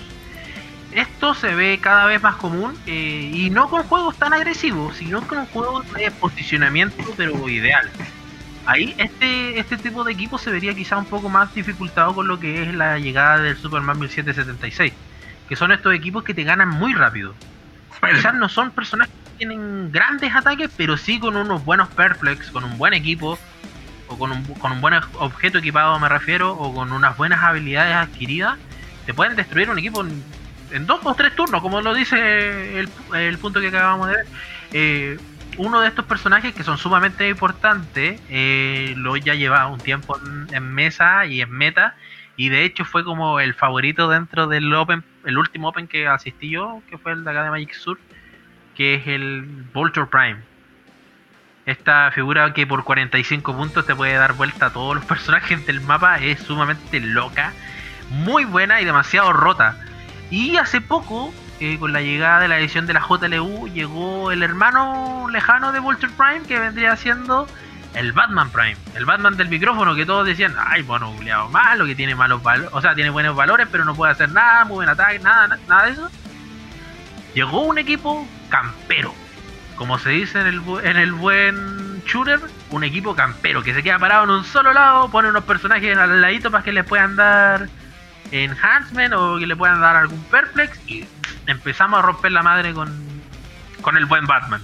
Esto 0.93 1.35
se 1.35 1.55
ve 1.55 1.81
cada 1.83 2.07
vez 2.07 2.23
más 2.23 2.37
común 2.37 2.79
eh, 2.87 3.29
y 3.35 3.51
no 3.51 3.69
con 3.69 3.83
juegos 3.83 4.17
tan 4.17 4.33
agresivos, 4.33 4.97
sino 4.97 5.21
con 5.27 5.45
juegos 5.47 5.93
de 5.95 6.11
posicionamiento 6.13 7.03
pero 7.17 7.49
ideal. 7.49 7.91
Ahí 8.67 8.95
este, 8.99 9.59
este 9.59 9.77
tipo 9.77 10.05
de 10.05 10.13
equipo 10.13 10.39
se 10.39 10.51
vería 10.51 10.75
quizá 10.75 10.97
un 10.97 11.05
poco 11.05 11.29
más 11.29 11.55
dificultado 11.55 12.15
con 12.15 12.29
lo 12.29 12.41
que 12.41 12.63
es 12.63 12.75
la 12.75 12.99
llegada 12.99 13.39
del 13.39 13.57
Superman 13.57 13.99
1776, 13.99 14.93
que 15.49 15.57
son 15.57 15.73
estos 15.73 15.95
equipos 15.95 16.25
que 16.25 16.33
te 16.33 16.45
ganan 16.45 16.71
muy 16.71 16.95
rápido. 16.95 17.35
Quizás 18.15 18.35
no 18.35 18.49
son 18.49 18.71
personajes 18.71 19.15
que 19.25 19.39
tienen 19.39 19.93
grandes 19.93 20.35
ataques, 20.35 20.71
pero 20.77 20.97
sí 20.97 21.19
con 21.19 21.37
unos 21.37 21.65
buenos 21.65 21.89
perplex, 21.89 22.51
con 22.51 22.65
un 22.65 22.79
buen 22.79 22.95
equipo, 22.95 23.39
o 24.09 24.19
con 24.19 24.33
un, 24.33 24.45
con 24.45 24.73
un 24.73 24.81
buen 24.81 24.95
objeto 25.15 25.59
equipado 25.59 25.99
me 25.99 26.09
refiero, 26.09 26.53
o 26.53 26.75
con 26.75 26.93
unas 26.93 27.17
buenas 27.17 27.43
habilidades 27.43 27.95
adquiridas, 27.95 28.59
te 29.07 29.13
pueden 29.13 29.37
destruir 29.37 29.69
un 29.71 29.79
equipo 29.79 30.03
en, 30.03 30.23
en 30.71 30.87
dos 30.87 31.01
o 31.05 31.15
tres 31.15 31.35
turnos, 31.37 31.61
como 31.61 31.81
lo 31.83 31.95
dice 31.95 32.79
el, 32.79 32.89
el 33.15 33.39
punto 33.39 33.61
que 33.61 33.69
acabamos 33.69 34.09
de 34.09 34.17
ver. 34.17 34.27
Eh, 34.73 35.19
uno 35.57 35.81
de 35.81 35.89
estos 35.89 36.05
personajes 36.05 36.55
que 36.55 36.65
son 36.65 36.79
sumamente 36.79 37.29
importantes, 37.29 38.21
eh, 38.29 38.95
lo 38.97 39.17
ya 39.17 39.35
lleva 39.35 39.67
un 39.67 39.81
tiempo 39.81 40.19
en, 40.19 40.55
en 40.55 40.73
mesa 40.73 41.27
y 41.27 41.41
en 41.41 41.51
meta, 41.51 41.95
y 42.37 42.49
de 42.49 42.65
hecho 42.65 42.85
fue 42.85 43.05
como 43.05 43.41
el 43.41 43.55
favorito 43.55 44.09
dentro 44.09 44.47
del 44.47 44.73
Open, 44.75 45.05
el 45.25 45.39
último 45.39 45.69
Open 45.69 45.87
que 45.87 46.09
asistí 46.09 46.51
yo, 46.51 46.83
que 46.91 46.99
fue 46.99 47.13
el 47.13 47.25
de 47.25 47.31
acá 47.31 47.45
de 47.45 47.51
Magic 47.51 47.75
Sur, 47.75 47.99
que 48.75 48.95
es 48.95 49.07
el 49.07 49.43
Vulture 49.73 50.07
Prime. 50.07 50.39
Esta 51.67 52.11
figura 52.11 52.53
que 52.53 52.67
por 52.67 52.85
45 52.85 53.57
puntos 53.57 53.87
te 53.87 53.95
puede 53.95 54.15
dar 54.15 54.35
vuelta 54.35 54.67
a 54.67 54.73
todos 54.73 54.97
los 54.97 55.05
personajes 55.05 55.65
del 55.67 55.81
mapa 55.81 56.19
es 56.19 56.41
sumamente 56.41 57.01
loca, 57.01 57.53
muy 58.11 58.45
buena 58.45 58.81
y 58.81 58.85
demasiado 58.85 59.33
rota. 59.33 59.79
Y 60.31 60.57
hace 60.57 60.81
poco, 60.81 61.33
con 61.79 61.93
la 61.93 62.01
llegada 62.01 62.41
de 62.41 62.49
la 62.49 62.59
edición 62.59 62.87
de 62.87 62.95
la 62.95 63.01
JLU, 63.01 63.69
llegó 63.69 64.31
el 64.33 64.43
hermano 64.43 65.27
lejano 65.31 65.73
de 65.73 65.81
Vulture 65.81 66.13
Prime, 66.17 66.47
que 66.47 66.59
vendría 66.59 66.97
siendo 66.97 67.47
el 67.95 68.13
Batman 68.13 68.51
Prime, 68.51 68.77
el 68.95 69.05
Batman 69.05 69.37
del 69.37 69.49
micrófono, 69.49 69.95
que 69.95 70.05
todos 70.07 70.27
decían, 70.27 70.55
ay, 70.59 70.83
bueno, 70.83 71.13
culiao, 71.17 71.49
malo, 71.51 71.87
que 71.87 71.95
tiene 71.95 72.15
malos 72.15 72.43
valores, 72.43 72.71
o 72.73 72.81
sea, 72.81 72.95
tiene 72.95 73.11
buenos 73.11 73.37
valores, 73.37 73.69
pero 73.71 73.85
no 73.85 73.95
puede 73.95 74.13
hacer 74.13 74.31
nada, 74.33 74.65
muy 74.65 74.77
buen 74.77 74.89
ataque, 74.89 75.19
nada, 75.21 75.47
na- 75.49 75.59
nada 75.69 75.87
de 75.87 75.93
eso. 75.93 76.11
Llegó 77.35 77.63
un 77.63 77.79
equipo 77.79 78.27
campero, 78.49 79.15
como 79.77 79.99
se 79.99 80.11
dice 80.11 80.41
en 80.41 80.47
el, 80.47 80.63
en 80.85 80.97
el 80.97 81.13
buen 81.13 82.03
shooter, 82.05 82.41
un 82.71 82.85
equipo 82.85 83.15
campero, 83.15 83.63
que 83.63 83.75
se 83.75 83.83
queda 83.83 83.99
parado 83.99 84.25
en 84.25 84.31
un 84.31 84.45
solo 84.45 84.73
lado, 84.73 85.09
pone 85.11 85.29
unos 85.29 85.45
personajes 85.45 85.97
al 85.97 86.21
ladito 86.21 86.51
para 86.51 86.63
que 86.65 86.73
les 86.73 86.85
puedan 86.85 87.17
dar 87.17 87.69
enhancement 88.33 89.15
o 89.15 89.39
que 89.39 89.47
le 89.47 89.55
puedan 89.57 89.81
dar 89.81 89.97
algún 89.97 90.23
perplex 90.25 90.79
y 90.89 91.07
empezamos 91.47 91.99
a 91.99 92.03
romper 92.03 92.33
la 92.33 92.43
madre 92.43 92.73
con, 92.73 92.93
con 93.81 93.97
el 93.97 94.07
buen 94.07 94.27
Batman. 94.27 94.63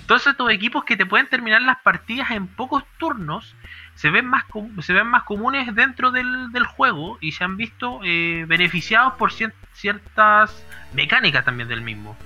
Entonces 0.00 0.28
estos 0.28 0.50
equipos 0.50 0.84
que 0.84 0.96
te 0.96 1.06
pueden 1.06 1.26
terminar 1.28 1.62
las 1.62 1.78
partidas 1.80 2.30
en 2.30 2.46
pocos 2.46 2.84
turnos 2.98 3.54
se 3.94 4.10
ven 4.10 4.26
más, 4.26 4.44
se 4.80 4.92
ven 4.92 5.06
más 5.06 5.22
comunes 5.22 5.74
dentro 5.74 6.10
del, 6.10 6.52
del 6.52 6.64
juego 6.64 7.16
y 7.20 7.32
se 7.32 7.44
han 7.44 7.56
visto 7.56 8.00
eh, 8.04 8.44
beneficiados 8.46 9.14
por 9.14 9.32
cier- 9.32 9.54
ciertas 9.72 10.64
mecánicas 10.92 11.44
también 11.44 11.68
del 11.68 11.80
mismo. 11.80 12.18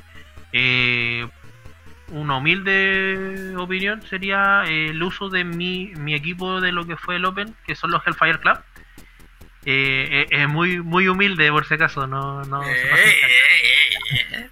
Eh, 0.52 1.28
una 2.08 2.38
humilde 2.38 3.54
opinión 3.58 4.02
sería 4.02 4.64
eh, 4.66 4.88
el 4.88 5.02
uso 5.02 5.28
de 5.28 5.44
mi, 5.44 5.92
mi 5.94 6.14
equipo 6.14 6.60
de 6.60 6.72
lo 6.72 6.86
que 6.86 6.96
fue 6.96 7.16
el 7.16 7.24
Open, 7.26 7.54
que 7.66 7.74
son 7.74 7.90
los 7.90 8.04
Hellfire 8.04 8.40
Club. 8.40 8.58
Eh, 9.66 10.26
es 10.30 10.48
muy 10.48 10.80
muy 10.80 11.08
humilde 11.08 11.50
por 11.50 11.66
si 11.66 11.74
acaso, 11.74 12.06
no, 12.06 12.42
no 12.44 12.62
se 12.64 12.70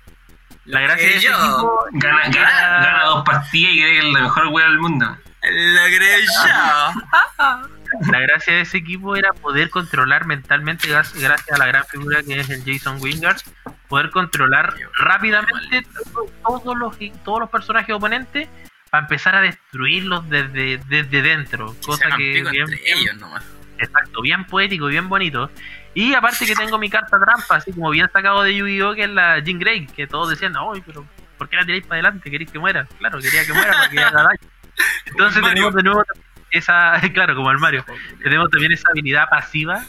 La 0.64 0.80
gracia 0.80 1.08
de 1.08 1.16
ese 1.16 1.26
yo. 1.28 1.32
equipo 1.32 1.78
Gana, 1.92 2.22
gana, 2.28 2.84
gana 2.84 3.04
dos 3.04 3.24
partidas 3.24 3.72
y 3.72 3.78
cree 3.80 3.92
que 3.92 3.98
es 4.08 4.12
la 4.14 4.20
mejor 4.22 4.46
wea 4.48 4.66
del 4.66 4.78
mundo. 4.78 5.06
Lo 5.06 5.84
creo 5.96 6.18
yo. 6.18 7.68
La 8.12 8.18
gracia 8.18 8.54
de 8.54 8.60
ese 8.62 8.78
equipo 8.78 9.14
era 9.14 9.32
poder 9.32 9.70
controlar 9.70 10.26
mentalmente, 10.26 10.88
gra- 10.88 11.08
gracias 11.20 11.52
a 11.52 11.56
la 11.58 11.66
gran 11.66 11.84
figura 11.84 12.20
que 12.24 12.40
es 12.40 12.50
el 12.50 12.64
Jason 12.64 12.98
Wingard, 13.00 13.40
poder 13.88 14.10
controlar 14.10 14.74
rápidamente 14.98 15.86
todo- 16.12 16.26
todos 16.44 16.76
los, 16.76 16.96
todos 17.24 17.38
los 17.40 17.48
personajes 17.50 17.94
oponentes 17.94 18.48
para 18.90 19.04
empezar 19.04 19.36
a 19.36 19.40
destruirlos 19.40 20.28
desde, 20.28 20.78
desde 20.88 21.22
dentro. 21.22 21.76
Cosa 21.86 22.08
que 22.16 22.42
bien, 22.50 22.66
ellos 22.84 23.16
nomás. 23.18 23.44
exacto, 23.78 24.20
bien 24.22 24.44
poético, 24.46 24.86
bien 24.86 25.08
bonito. 25.08 25.48
Y 25.96 26.12
aparte 26.12 26.44
que 26.44 26.54
tengo 26.54 26.78
mi 26.78 26.90
carta 26.90 27.18
trampa, 27.18 27.56
así 27.56 27.72
como 27.72 27.88
bien 27.88 28.06
sacado 28.12 28.42
de 28.42 28.54
Yu-Gi-Oh! 28.54 28.94
que 28.94 29.04
es 29.04 29.08
la 29.08 29.38
Jean 29.38 29.58
Grey, 29.58 29.86
que 29.86 30.06
todos 30.06 30.28
decían, 30.28 30.52
ay, 30.54 30.82
pero 30.84 31.06
¿por 31.38 31.48
qué 31.48 31.56
la 31.56 31.64
tiráis 31.64 31.84
para 31.84 31.94
adelante? 31.94 32.30
¿Queréis 32.30 32.50
que 32.50 32.58
muera? 32.58 32.86
Claro, 32.98 33.18
quería 33.18 33.46
que 33.46 33.54
muera 33.54 33.72
para 33.72 33.88
que 33.88 33.98
haga 33.98 34.22
daño. 34.24 34.52
Entonces 35.06 35.42
tenemos 35.42 35.74
de 35.74 35.82
nuevo 35.82 36.04
esa, 36.50 37.00
claro, 37.14 37.34
como 37.34 37.50
el 37.50 37.56
Mario, 37.56 37.82
tenemos 38.22 38.50
también 38.50 38.72
esa 38.72 38.90
habilidad 38.90 39.26
pasiva 39.30 39.86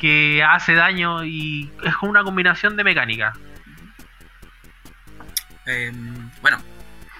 que 0.00 0.42
hace 0.42 0.74
daño 0.74 1.24
y 1.24 1.70
es 1.84 1.94
como 1.94 2.10
una 2.10 2.24
combinación 2.24 2.76
de 2.76 2.82
mecánica. 2.82 3.32
Eh, 5.66 5.92
bueno, 6.42 6.58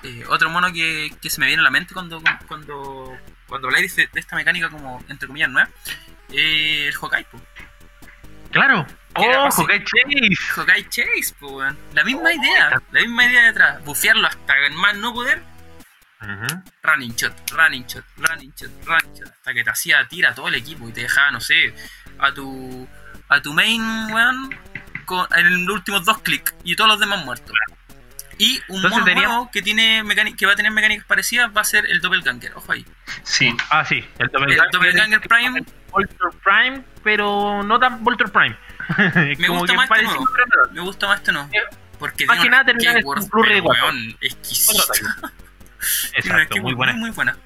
eh, 0.03 0.25
otro 0.29 0.51
mono 0.51 0.73
que, 0.73 1.13
que 1.23 1.31
se 1.31 1.39
me 1.39 1.47
viene 1.47 1.61
a 1.61 1.65
la 1.65 1.71
mente 1.71 1.95
cuando 1.95 2.21
cuando 2.49 3.17
cuando 3.47 3.69
habláis 3.69 3.95
de, 3.95 4.09
de 4.13 4.19
esta 4.19 4.35
mecánica 4.35 4.71
como 4.71 5.05
entre 5.09 5.29
comillas 5.29 5.51
nueva, 5.51 5.69
eh, 6.33 6.89
el 6.89 6.95
Hokai, 7.01 7.23
po. 7.31 7.41
Claro, 8.51 8.87
oh. 9.15 9.49
Hokai 9.57 9.85
Chase. 9.85 10.61
Hokai 10.61 10.89
Chase, 10.89 11.35
po, 11.39 11.59
weón. 11.59 11.77
La 11.93 12.05
misma 12.05 12.33
idea, 12.33 12.83
la 12.93 13.01
misma 13.01 13.27
idea 13.27 13.43
detrás, 13.45 13.85
bufearlo 13.85 14.27
hasta 14.27 14.55
más 14.73 14.97
no 14.97 15.13
poder, 15.13 15.43
Ujú. 16.21 16.63
running 16.83 17.15
shot, 17.15 17.33
running 17.53 17.87
shot, 17.87 18.05
running 18.17 18.53
shot, 18.57 18.71
running 18.85 19.15
shot, 19.15 19.29
hasta 19.29 19.55
que 19.55 19.65
te 19.65 19.71
hacía 19.71 20.07
tira 20.09 20.35
todo 20.35 20.49
el 20.49 20.55
equipo 20.57 20.89
y 20.89 20.93
te 20.93 21.03
dejaba, 21.03 21.31
no 21.31 21.41
sé, 21.41 21.75
a 22.19 22.33
tu 22.33 22.89
a 23.29 23.41
tu 23.41 23.53
main, 23.53 23.83
weón, 24.13 24.51
con, 25.05 25.27
en 25.37 25.67
los 25.67 25.77
últimos 25.77 26.05
dos 26.05 26.19
clics 26.23 26.55
y 26.65 26.75
todos 26.77 26.91
los 26.91 27.01
demás 27.01 27.25
muertos. 27.25 27.55
Y 28.39 28.61
un 28.69 28.77
Entonces 28.77 28.91
mono 28.93 29.05
tenía- 29.05 29.29
nuevo 29.29 29.51
que 29.53 29.63
tiene 29.63 30.03
mecánica, 30.05 30.37
que 30.37 30.47
va 30.47 30.53
a 30.53 30.57
tener 30.57 30.71
mecánicas 30.73 31.05
parecidas 31.07 31.51
va 31.57 31.61
a 31.61 31.65
ser 31.65 31.87
el 31.87 32.01
Doppelganger, 32.01 32.53
ojo 32.55 32.71
ahí. 32.73 32.87
Sí. 33.25 33.55
Ah, 33.71 33.85
sí, 33.85 33.97
el 34.19 34.27
El 34.27 34.29
Doppelganger. 34.33 34.71
Doppelganger 34.73 35.21
Prime 35.23 35.65
Voltor 35.91 36.35
Prime, 36.45 36.85
pero 37.03 37.63
no 37.65 37.79
tan 37.79 38.03
Voltor 38.05 38.31
Prime. 38.31 38.57
Me 39.39 39.49
gusta 39.49 39.75
más 39.75 39.85
este 39.85 39.89
parecido, 39.89 40.15
nuevo. 40.15 40.73
me 40.73 40.81
gusta 40.81 41.07
más 41.09 41.19
este 41.19 41.33
no. 41.33 41.43
Eh, 41.53 41.59
Porque 41.99 42.25
más 42.27 42.39
que 42.41 42.49
nada 42.49 42.65
termina 42.65 42.93
en 42.93 43.05
un 43.07 44.17
exquisita. 44.21 44.83
Exacto, 46.15 46.57
muy 46.63 46.75
buena. 46.75 46.93
muy 46.95 47.11
buena. 47.11 47.37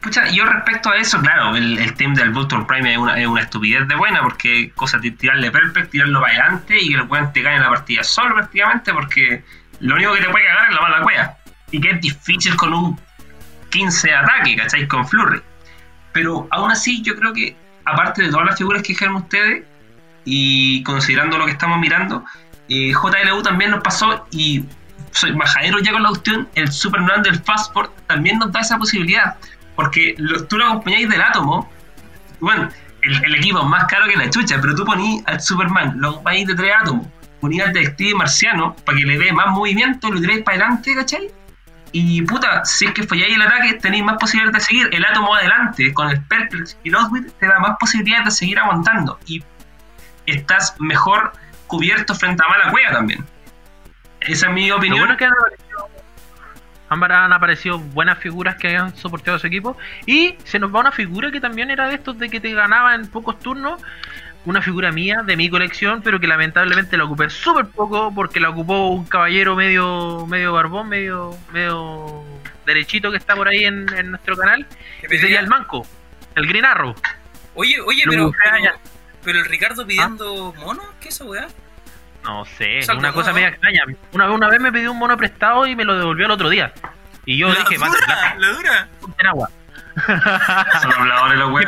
Pucha, 0.00 0.28
yo 0.28 0.44
respecto 0.46 0.90
a 0.90 0.96
eso, 0.96 1.20
claro, 1.20 1.56
el, 1.56 1.76
el 1.78 1.94
team 1.94 2.14
del 2.14 2.30
Vulture 2.30 2.64
Prime 2.66 2.92
es 2.92 2.98
una, 2.98 3.18
es 3.20 3.26
una 3.26 3.40
estupidez 3.42 3.88
de 3.88 3.96
buena, 3.96 4.22
porque 4.22 4.70
cosa 4.76 4.98
de 4.98 5.10
tirarle 5.10 5.50
perfect, 5.50 5.90
tirarlo 5.90 6.20
para 6.20 6.34
adelante 6.34 6.76
y 6.80 6.90
que 6.90 6.94
el 6.94 7.02
weón 7.02 7.32
te 7.32 7.42
gane 7.42 7.58
la 7.58 7.68
partida 7.68 8.04
solo 8.04 8.34
prácticamente, 8.36 8.92
porque 8.92 9.42
lo 9.80 9.94
único 9.94 10.12
que 10.14 10.20
te 10.22 10.28
puede 10.30 10.46
cagar 10.46 10.68
es 10.70 10.74
la 10.74 10.80
mala 10.82 11.02
cueva. 11.02 11.36
Y 11.70 11.80
que 11.80 11.90
es 11.90 12.00
difícil 12.00 12.56
con 12.56 12.72
un 12.72 13.00
15 13.70 14.08
de 14.08 14.14
ataque, 14.14 14.56
¿cachai? 14.56 14.88
Con 14.88 15.06
Flurry. 15.06 15.40
Pero 16.12 16.48
aún 16.50 16.70
así, 16.70 17.02
yo 17.02 17.14
creo 17.16 17.32
que 17.32 17.56
aparte 17.84 18.22
de 18.22 18.30
todas 18.30 18.46
las 18.46 18.56
figuras 18.58 18.82
que 18.82 18.88
dijeron 18.88 19.16
ustedes, 19.16 19.64
y 20.24 20.82
considerando 20.82 21.38
lo 21.38 21.46
que 21.46 21.52
estamos 21.52 21.78
mirando, 21.78 22.24
eh, 22.68 22.92
JLU 22.92 23.42
también 23.42 23.70
nos 23.70 23.82
pasó 23.82 24.26
y 24.30 24.64
soy 25.10 25.34
majadero 25.34 25.78
ya 25.78 25.92
con 25.92 26.02
la 26.02 26.10
cuestión, 26.10 26.48
el 26.54 26.70
Superman 26.70 27.22
del 27.22 27.38
Fastport 27.42 27.92
también 28.06 28.38
nos 28.38 28.52
da 28.52 28.60
esa 28.60 28.76
posibilidad, 28.78 29.36
porque 29.74 30.14
lo- 30.18 30.44
tú 30.46 30.58
lo 30.58 30.66
acompañáis 30.66 31.08
del 31.08 31.22
átomo, 31.22 31.70
bueno, 32.40 32.68
el, 33.02 33.24
el 33.24 33.34
equipo 33.36 33.60
es 33.60 33.64
más 33.66 33.84
caro 33.84 34.06
que 34.06 34.16
la 34.16 34.28
chucha, 34.28 34.58
pero 34.60 34.74
tú 34.74 34.84
ponís 34.84 35.22
al 35.26 35.40
Superman, 35.40 35.94
lo 35.98 36.10
acompañáis 36.10 36.46
de 36.48 36.54
tres 36.56 36.74
átomos, 36.78 37.06
ponís 37.40 37.62
al 37.62 37.72
detective 37.72 38.14
marciano 38.14 38.74
para 38.84 38.98
que 38.98 39.04
le 39.04 39.18
dé 39.18 39.32
más 39.32 39.48
movimiento, 39.48 40.10
lo 40.10 40.20
tiráis 40.20 40.42
para 40.42 40.56
adelante, 40.56 40.94
¿cachai? 40.94 41.30
Y 41.92 42.22
puta, 42.22 42.64
si 42.64 42.86
es 42.86 42.92
que 42.92 43.02
falláis 43.02 43.34
el 43.34 43.42
ataque, 43.42 43.74
tenéis 43.74 44.04
más 44.04 44.16
posibilidades 44.18 44.60
de 44.60 44.66
seguir. 44.66 44.88
El 44.92 45.04
átomo 45.04 45.34
adelante, 45.34 45.92
con 45.94 46.10
el 46.10 46.22
Perplex 46.24 46.76
y 46.84 46.92
Oswald, 46.92 47.32
te 47.38 47.46
da 47.46 47.58
más 47.60 47.76
posibilidades 47.80 48.26
de 48.26 48.30
seguir 48.32 48.58
aguantando. 48.58 49.18
Y 49.26 49.42
estás 50.26 50.74
mejor 50.78 51.32
cubierto 51.66 52.14
frente 52.14 52.42
a 52.44 52.48
mala 52.48 52.70
cueva 52.70 52.92
también. 52.92 53.24
Esa 54.20 54.48
es 54.48 54.52
mi 54.52 54.70
opinión. 54.70 54.98
bueno 54.98 55.12
es 55.14 55.18
que 55.18 55.24
han 55.24 55.32
aparecido, 55.32 55.88
ambas 56.88 57.10
han 57.10 57.32
aparecido 57.32 57.78
buenas 57.78 58.18
figuras 58.18 58.56
que 58.56 58.76
han 58.76 58.94
soportado 58.94 59.36
a 59.36 59.40
su 59.40 59.46
equipo. 59.46 59.76
Y 60.04 60.36
se 60.44 60.58
nos 60.58 60.74
va 60.74 60.80
una 60.80 60.92
figura 60.92 61.30
que 61.30 61.40
también 61.40 61.70
era 61.70 61.88
de 61.88 61.94
estos 61.94 62.18
de 62.18 62.28
que 62.28 62.40
te 62.40 62.52
ganaba 62.52 62.94
en 62.94 63.06
pocos 63.06 63.38
turnos. 63.38 63.80
Una 64.44 64.62
figura 64.62 64.92
mía, 64.92 65.22
de 65.24 65.36
mi 65.36 65.50
colección, 65.50 66.00
pero 66.02 66.20
que 66.20 66.26
lamentablemente 66.26 66.96
la 66.96 67.04
ocupé 67.04 67.28
súper 67.28 67.66
poco 67.66 68.12
porque 68.14 68.40
la 68.40 68.48
ocupó 68.50 68.88
un 68.88 69.04
caballero 69.04 69.54
medio 69.56 70.26
medio 70.26 70.52
barbón, 70.52 70.88
medio 70.88 71.36
medio 71.52 72.24
derechito 72.64 73.10
que 73.10 73.18
está 73.18 73.34
por 73.34 73.48
ahí 73.48 73.64
en, 73.64 73.86
en 73.94 74.10
nuestro 74.10 74.36
canal. 74.36 74.66
Que 75.00 75.18
sería 75.18 75.40
el 75.40 75.48
manco, 75.48 75.86
el 76.34 76.46
Green 76.46 76.64
Arrow. 76.64 76.94
Oye, 77.54 77.80
oye, 77.80 78.02
pero, 78.08 78.32
pero, 79.24 79.38
el 79.40 79.44
Ricardo 79.46 79.84
pidiendo 79.86 80.54
mono, 80.58 80.82
¿qué 81.00 81.08
es 81.08 81.16
esa 81.16 81.24
weá? 81.24 81.48
No 82.22 82.44
sé, 82.44 82.78
Es 82.78 82.88
algo 82.88 83.00
una 83.00 83.12
cosa 83.12 83.32
media 83.32 83.48
extraña. 83.48 83.82
Una, 84.12 84.30
una 84.30 84.48
vez 84.48 84.60
me 84.60 84.70
pidió 84.70 84.92
un 84.92 84.98
mono 84.98 85.16
prestado 85.16 85.66
y 85.66 85.74
me 85.74 85.84
lo 85.84 85.98
devolvió 85.98 86.26
el 86.26 86.30
otro 86.32 86.48
día. 86.48 86.72
Y 87.24 87.36
yo 87.38 87.48
la 87.48 87.56
dije, 87.56 87.76
dura, 87.76 87.88
"Mate, 87.88 88.04
plata, 88.04 88.34
la 88.38 88.48
dura, 88.48 88.88
en 89.18 89.26
agua. 89.26 89.50
Son 90.82 90.92
habladores 90.92 91.38
los 91.38 91.60
¿Qué 91.60 91.66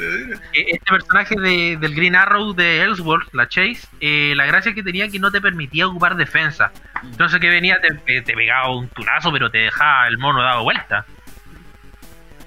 Eh, 0.00 0.64
Este 0.72 0.90
personaje 0.90 1.34
de- 1.40 1.76
del 1.80 1.94
Green 1.94 2.16
Arrow 2.16 2.52
de 2.54 2.82
Ellsworth, 2.82 3.32
la 3.32 3.48
Chase, 3.48 3.86
eh, 4.00 4.32
la 4.36 4.46
gracia 4.46 4.74
que 4.74 4.82
tenía 4.82 5.08
que 5.08 5.18
no 5.18 5.30
te 5.30 5.40
permitía 5.40 5.86
ocupar 5.86 6.16
defensa. 6.16 6.72
Entonces 7.02 7.40
que 7.40 7.48
venía, 7.48 7.78
te, 7.80 8.20
te- 8.22 8.34
pegaba 8.34 8.70
un 8.76 8.88
tunazo, 8.88 9.30
pero 9.32 9.50
te 9.50 9.58
dejaba 9.58 10.08
el 10.08 10.18
mono 10.18 10.42
dado 10.42 10.62
vuelta. 10.62 11.04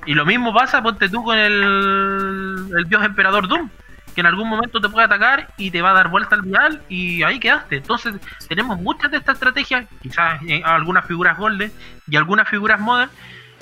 Y 0.05 0.13
lo 0.13 0.25
mismo 0.25 0.53
pasa, 0.53 0.81
ponte 0.81 1.09
tú 1.09 1.23
con 1.23 1.37
el, 1.37 2.67
el 2.77 2.85
dios 2.87 3.03
emperador 3.03 3.47
Doom, 3.47 3.69
que 4.15 4.21
en 4.21 4.27
algún 4.27 4.47
momento 4.49 4.79
te 4.79 4.87
puede 4.89 5.05
atacar 5.05 5.49
y 5.57 5.69
te 5.69 5.81
va 5.81 5.91
a 5.91 5.93
dar 5.93 6.07
vuelta 6.07 6.35
al 6.35 6.41
vial 6.43 6.81
y 6.89 7.23
ahí 7.23 7.39
quedaste. 7.39 7.77
Entonces 7.77 8.15
tenemos 8.47 8.79
muchas 8.79 9.11
de 9.11 9.17
estas 9.17 9.35
estrategias, 9.35 9.85
quizás 10.01 10.41
eh, 10.47 10.61
algunas 10.65 11.05
figuras 11.05 11.37
golden 11.37 11.71
y 12.09 12.15
algunas 12.15 12.47
figuras 12.47 12.79
modern, 12.79 13.11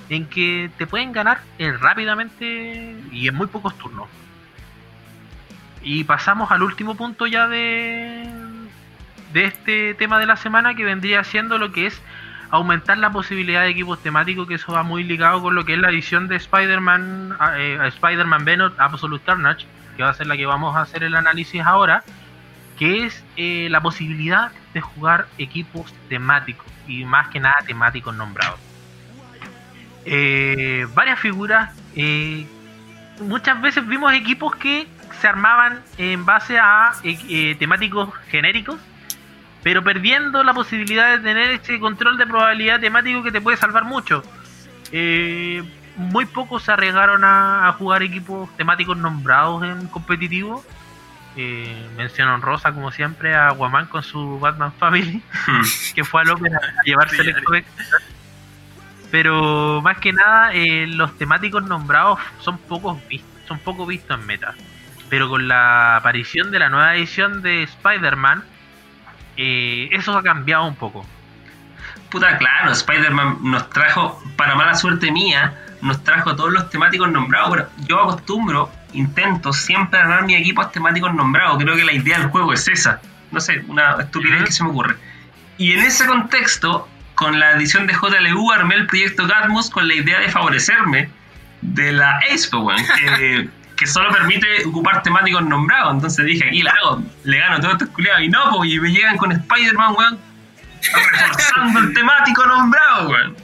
en 0.09 0.27
que 0.27 0.69
te 0.77 0.87
pueden 0.87 1.11
ganar 1.11 1.41
eh, 1.57 1.71
rápidamente 1.71 2.95
y 3.11 3.27
en 3.27 3.35
muy 3.35 3.47
pocos 3.47 3.77
turnos. 3.77 4.07
Y 5.81 6.03
pasamos 6.03 6.51
al 6.51 6.63
último 6.63 6.95
punto 6.95 7.27
ya 7.27 7.47
de, 7.47 8.27
de 9.33 9.45
este 9.45 9.93
tema 9.93 10.19
de 10.19 10.25
la 10.25 10.35
semana 10.35 10.75
que 10.75 10.83
vendría 10.83 11.23
siendo 11.23 11.57
lo 11.57 11.71
que 11.71 11.87
es 11.87 12.01
aumentar 12.49 12.97
la 12.97 13.11
posibilidad 13.11 13.61
de 13.61 13.69
equipos 13.69 14.01
temáticos, 14.01 14.47
que 14.47 14.55
eso 14.55 14.71
va 14.71 14.83
muy 14.83 15.03
ligado 15.03 15.41
con 15.41 15.55
lo 15.55 15.65
que 15.65 15.73
es 15.73 15.79
la 15.79 15.89
edición 15.89 16.27
de 16.27 16.37
Spider-Man 16.37 17.37
eh, 17.57 17.79
Spider-Man 17.87 18.45
Venom 18.45 18.71
Absolute 18.77 19.23
Carnage, 19.25 19.65
que 19.97 20.03
va 20.03 20.09
a 20.09 20.13
ser 20.13 20.27
la 20.27 20.37
que 20.37 20.45
vamos 20.45 20.75
a 20.75 20.81
hacer 20.81 21.03
el 21.03 21.15
análisis 21.15 21.61
ahora, 21.61 22.03
que 22.77 23.05
es 23.05 23.23
eh, 23.37 23.67
la 23.69 23.81
posibilidad 23.81 24.51
de 24.73 24.81
jugar 24.81 25.27
equipos 25.37 25.93
temáticos 26.09 26.65
y 26.87 27.05
más 27.05 27.29
que 27.29 27.39
nada 27.39 27.57
temáticos 27.65 28.15
nombrados. 28.15 28.74
Eh, 30.05 30.87
varias 30.93 31.19
figuras, 31.19 31.71
eh, 31.95 32.45
muchas 33.19 33.61
veces 33.61 33.87
vimos 33.87 34.13
equipos 34.13 34.55
que 34.55 34.87
se 35.19 35.27
armaban 35.27 35.81
en 35.97 36.25
base 36.25 36.57
a 36.59 36.93
eh, 37.03 37.17
eh, 37.29 37.55
temáticos 37.57 38.09
genéricos, 38.29 38.79
pero 39.63 39.83
perdiendo 39.83 40.43
la 40.43 40.53
posibilidad 40.53 41.17
de 41.17 41.23
tener 41.23 41.49
ese 41.51 41.79
control 41.79 42.17
de 42.17 42.27
probabilidad 42.27 42.79
temático 42.79 43.23
que 43.23 43.31
te 43.31 43.41
puede 43.41 43.57
salvar 43.57 43.85
mucho. 43.85 44.23
Muy 45.97 46.25
pocos 46.25 46.63
se 46.63 46.73
arriesgaron 46.73 47.23
a, 47.23 47.69
a 47.69 47.73
jugar 47.73 48.03
equipos 48.03 48.49
temáticos 48.57 48.97
nombrados 48.97 49.63
en 49.63 49.87
competitivo. 49.87 50.63
Eh, 51.37 51.89
mención 51.97 52.29
honrosa, 52.29 52.71
como 52.71 52.91
siempre, 52.91 53.35
a 53.35 53.49
Guamán 53.51 53.87
con 53.87 54.03
su 54.03 54.39
Batman 54.39 54.71
Family, 54.73 55.21
que 55.95 56.05
fue 56.05 56.21
a 56.21 56.23
López 56.23 56.53
a 56.53 56.83
llevarse 56.85 57.21
el 57.21 57.35
Pero 59.15 59.81
más 59.81 59.97
que 59.99 60.11
nada, 60.11 60.51
eh, 60.51 60.87
los 60.87 61.17
temáticos 61.17 61.63
nombrados 61.63 62.19
son 62.41 62.57
pocos 62.57 62.97
vistos, 63.07 63.31
son 63.47 63.59
poco 63.59 63.85
vistos 63.85 64.19
en 64.19 64.25
meta. 64.25 64.53
Pero 65.09 65.29
con 65.29 65.47
la 65.47 65.95
aparición 65.95 66.51
de 66.51 66.59
la 66.59 66.67
nueva 66.67 66.97
edición 66.97 67.41
de 67.41 67.63
Spider-Man, 67.63 68.43
eh, 69.37 69.87
eso 69.93 70.17
ha 70.17 70.21
cambiado 70.21 70.65
un 70.65 70.75
poco. 70.75 71.05
Puta, 72.11 72.37
claro, 72.37 72.73
Spider-Man 72.73 73.37
nos 73.41 73.69
trajo, 73.69 74.21
para 74.35 74.53
mala 74.55 74.75
suerte 74.75 75.09
mía, 75.13 75.55
nos 75.81 76.03
trajo 76.03 76.35
todos 76.35 76.51
los 76.51 76.69
temáticos 76.69 77.09
nombrados. 77.09 77.51
Pero 77.51 77.69
yo 77.87 78.01
acostumbro, 78.01 78.69
intento 78.91 79.53
siempre 79.53 79.97
armar 79.97 80.25
mi 80.25 80.35
equipos 80.35 80.73
temáticos 80.73 81.13
nombrados. 81.13 81.57
Creo 81.63 81.77
que 81.77 81.85
la 81.85 81.93
idea 81.93 82.19
del 82.19 82.27
juego 82.27 82.51
es 82.51 82.67
esa. 82.67 82.99
No 83.31 83.39
sé, 83.39 83.63
una 83.69 83.95
estupidez 83.97 84.43
que 84.43 84.51
se 84.51 84.61
me 84.65 84.71
ocurre. 84.71 84.97
Y 85.57 85.71
en 85.71 85.79
ese 85.79 86.05
contexto, 86.05 86.89
con 87.15 87.39
la 87.39 87.51
edición 87.53 87.87
de 87.87 87.93
JLU, 87.93 88.51
armé 88.51 88.75
el 88.75 88.87
proyecto 88.87 89.25
Gatmos 89.25 89.69
con 89.69 89.87
la 89.87 89.95
idea 89.95 90.19
de 90.19 90.29
favorecerme 90.29 91.09
de 91.61 91.93
la 91.93 92.19
Expo, 92.29 92.59
weón, 92.59 92.81
que, 92.99 93.49
que 93.77 93.87
solo 93.87 94.11
permite 94.11 94.65
ocupar 94.65 95.01
temáticos 95.03 95.43
nombrados. 95.43 95.95
Entonces 95.95 96.25
dije, 96.25 96.47
aquí 96.47 96.61
la 96.61 96.71
hago, 96.71 97.03
le 97.23 97.39
gano 97.39 97.59
todos 97.59 97.73
estos 97.73 97.89
culiados. 97.89 98.21
Y 98.21 98.29
no, 98.29 98.51
pues, 98.51 98.71
y 98.71 98.79
me 98.79 98.91
llegan 98.91 99.17
con 99.17 99.31
Spider-Man, 99.31 99.95
weón, 99.97 100.19
reforzando 100.81 101.79
el 101.79 101.93
temático 101.93 102.45
nombrado, 102.45 103.09
weón. 103.09 103.35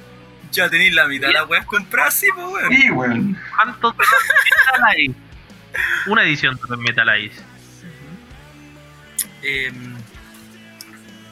Ya 0.52 0.70
tenéis 0.70 0.94
la 0.94 1.08
mitad 1.08 1.28
de 1.28 1.34
las 1.34 1.48
weas 1.48 1.66
compradas, 1.66 2.14
sí, 2.14 2.28
pues 2.36 2.48
weón. 2.48 2.74
Sí, 2.76 2.92
weón. 2.92 3.40
¿Cuántos 3.56 3.96
Metal 3.96 5.00
Ice? 5.00 5.16
Una 6.08 6.24
edición 6.24 6.60
de 6.70 6.78
Metal 6.78 7.22
Ice. 7.22 7.42
Eh, 9.44 9.72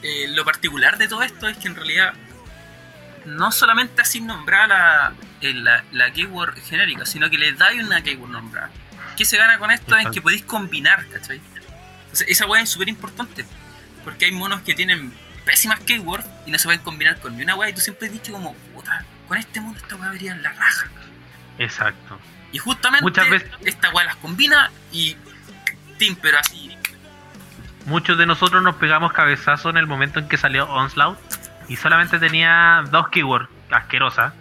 eh, 0.02 0.28
lo 0.30 0.46
particular 0.46 0.98
de 0.98 1.08
todo 1.08 1.22
esto 1.22 1.48
es 1.48 1.58
que 1.58 1.68
en 1.68 1.76
realidad 1.76 2.14
no 3.26 3.52
solamente 3.52 4.02
así 4.02 4.22
nombrada 4.22 4.68
la, 4.68 5.14
eh, 5.42 5.54
la, 5.54 5.84
la 5.92 6.12
keyword 6.12 6.58
genérica, 6.64 7.06
sino 7.06 7.30
que 7.30 7.38
le 7.38 7.54
dais 7.54 7.84
una 7.84 8.02
keyword 8.02 8.30
nombrada. 8.32 8.70
¿Qué 9.18 9.26
se 9.26 9.38
gana 9.38 9.58
con 9.60 9.72
esto? 9.72 9.98
Es 9.98 10.10
que 10.10 10.22
podéis 10.22 10.44
combinar, 10.44 11.06
¿cachai? 11.10 11.42
Entonces, 12.04 12.28
esa 12.30 12.46
weá 12.48 12.62
es 12.62 12.70
súper 12.70 12.88
importante. 12.90 13.46
Porque 14.04 14.26
hay 14.26 14.32
monos 14.32 14.62
que 14.62 14.74
tienen 14.74 15.14
pésimas 15.46 15.80
keywords 15.82 16.26
y 16.46 16.52
no 16.52 16.58
se 16.58 16.66
pueden 16.66 16.82
combinar 16.82 17.20
con 17.20 17.36
ni 17.36 17.44
una 17.44 17.56
weá. 17.56 17.70
Y 17.70 17.74
tú 17.74 17.82
siempre 17.82 18.08
has 18.08 18.14
dicho 18.14 18.32
como, 18.32 18.54
puta, 18.74 19.04
con 19.28 19.38
este 19.38 19.60
mono 19.60 19.78
esta 19.78 19.96
weá 19.96 20.10
vería 20.12 20.32
en 20.32 20.42
la 20.42 20.52
raja. 20.54 20.88
Exacto. 21.58 22.18
Y 22.52 22.58
justamente 22.58 23.04
Muchas 23.04 23.30
veces- 23.30 23.50
esta 23.66 23.90
weá 23.92 24.06
las 24.06 24.16
combina 24.16 24.72
y 24.92 25.18
Tim, 25.98 26.16
pero 26.16 26.40
así. 26.40 26.76
Muchos 27.86 28.18
de 28.18 28.26
nosotros 28.26 28.64
nos 28.64 28.76
pegamos 28.76 29.12
cabezazo 29.14 29.70
en 29.70 29.78
el 29.78 29.86
momento 29.88 30.20
en 30.20 30.28
que 30.30 30.38
salió 30.38 30.66
Onslaught 30.70 31.20
y 31.70 31.76
solamente 31.78 32.20
tenía 32.20 32.84
dos 32.92 33.08
keywords 33.10 33.48
asquerosas, 33.72 34.34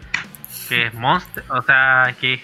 que 0.69 0.87
es 0.87 0.95
Monster, 0.95 1.45
o 1.51 1.63
sea, 1.63 2.15
que 2.21 2.35
es 2.35 2.43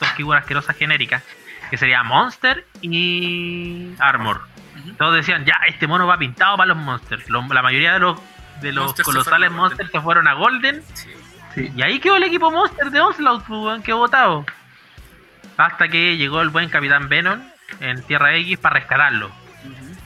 dos 0.00 0.10
keywords 0.12 0.42
asquerosas 0.42 0.76
genéricas, 0.76 1.22
que 1.70 1.76
sería 1.78 2.02
Monster 2.02 2.66
y 2.82 3.94
Armor. 3.98 4.42
Todos 4.98 5.14
decían, 5.14 5.44
ya, 5.44 5.54
este 5.68 5.86
mono 5.86 6.06
va 6.06 6.18
pintado 6.18 6.56
para 6.56 6.66
los 6.68 6.76
Monsters. 6.76 7.28
Lo- 7.30 7.42
la 7.52 7.62
mayoría 7.62 7.94
de 7.94 8.00
los, 8.00 8.18
de 8.60 8.72
los 8.72 8.84
Monsters 8.86 9.06
colosales 9.06 9.50
Monsters 9.50 9.90
se 9.90 10.00
fueron 10.00 10.28
a 10.28 10.34
Golden 10.34 10.82
Sí. 11.54 11.72
y 11.76 11.82
ahí 11.82 12.00
quedó 12.00 12.16
el 12.16 12.24
equipo 12.24 12.50
Monster 12.50 12.90
de 12.90 13.00
Onslaught, 13.00 13.44
pues, 13.46 13.82
que 13.82 13.92
votado. 13.92 14.44
Hasta 15.56 15.86
que 15.88 16.16
llegó 16.16 16.42
el 16.42 16.48
buen 16.48 16.68
Capitán 16.68 17.08
Venom 17.08 17.40
en 17.80 18.02
Tierra 18.02 18.34
X 18.36 18.58
para 18.58 18.74
rescatarlo. 18.80 19.30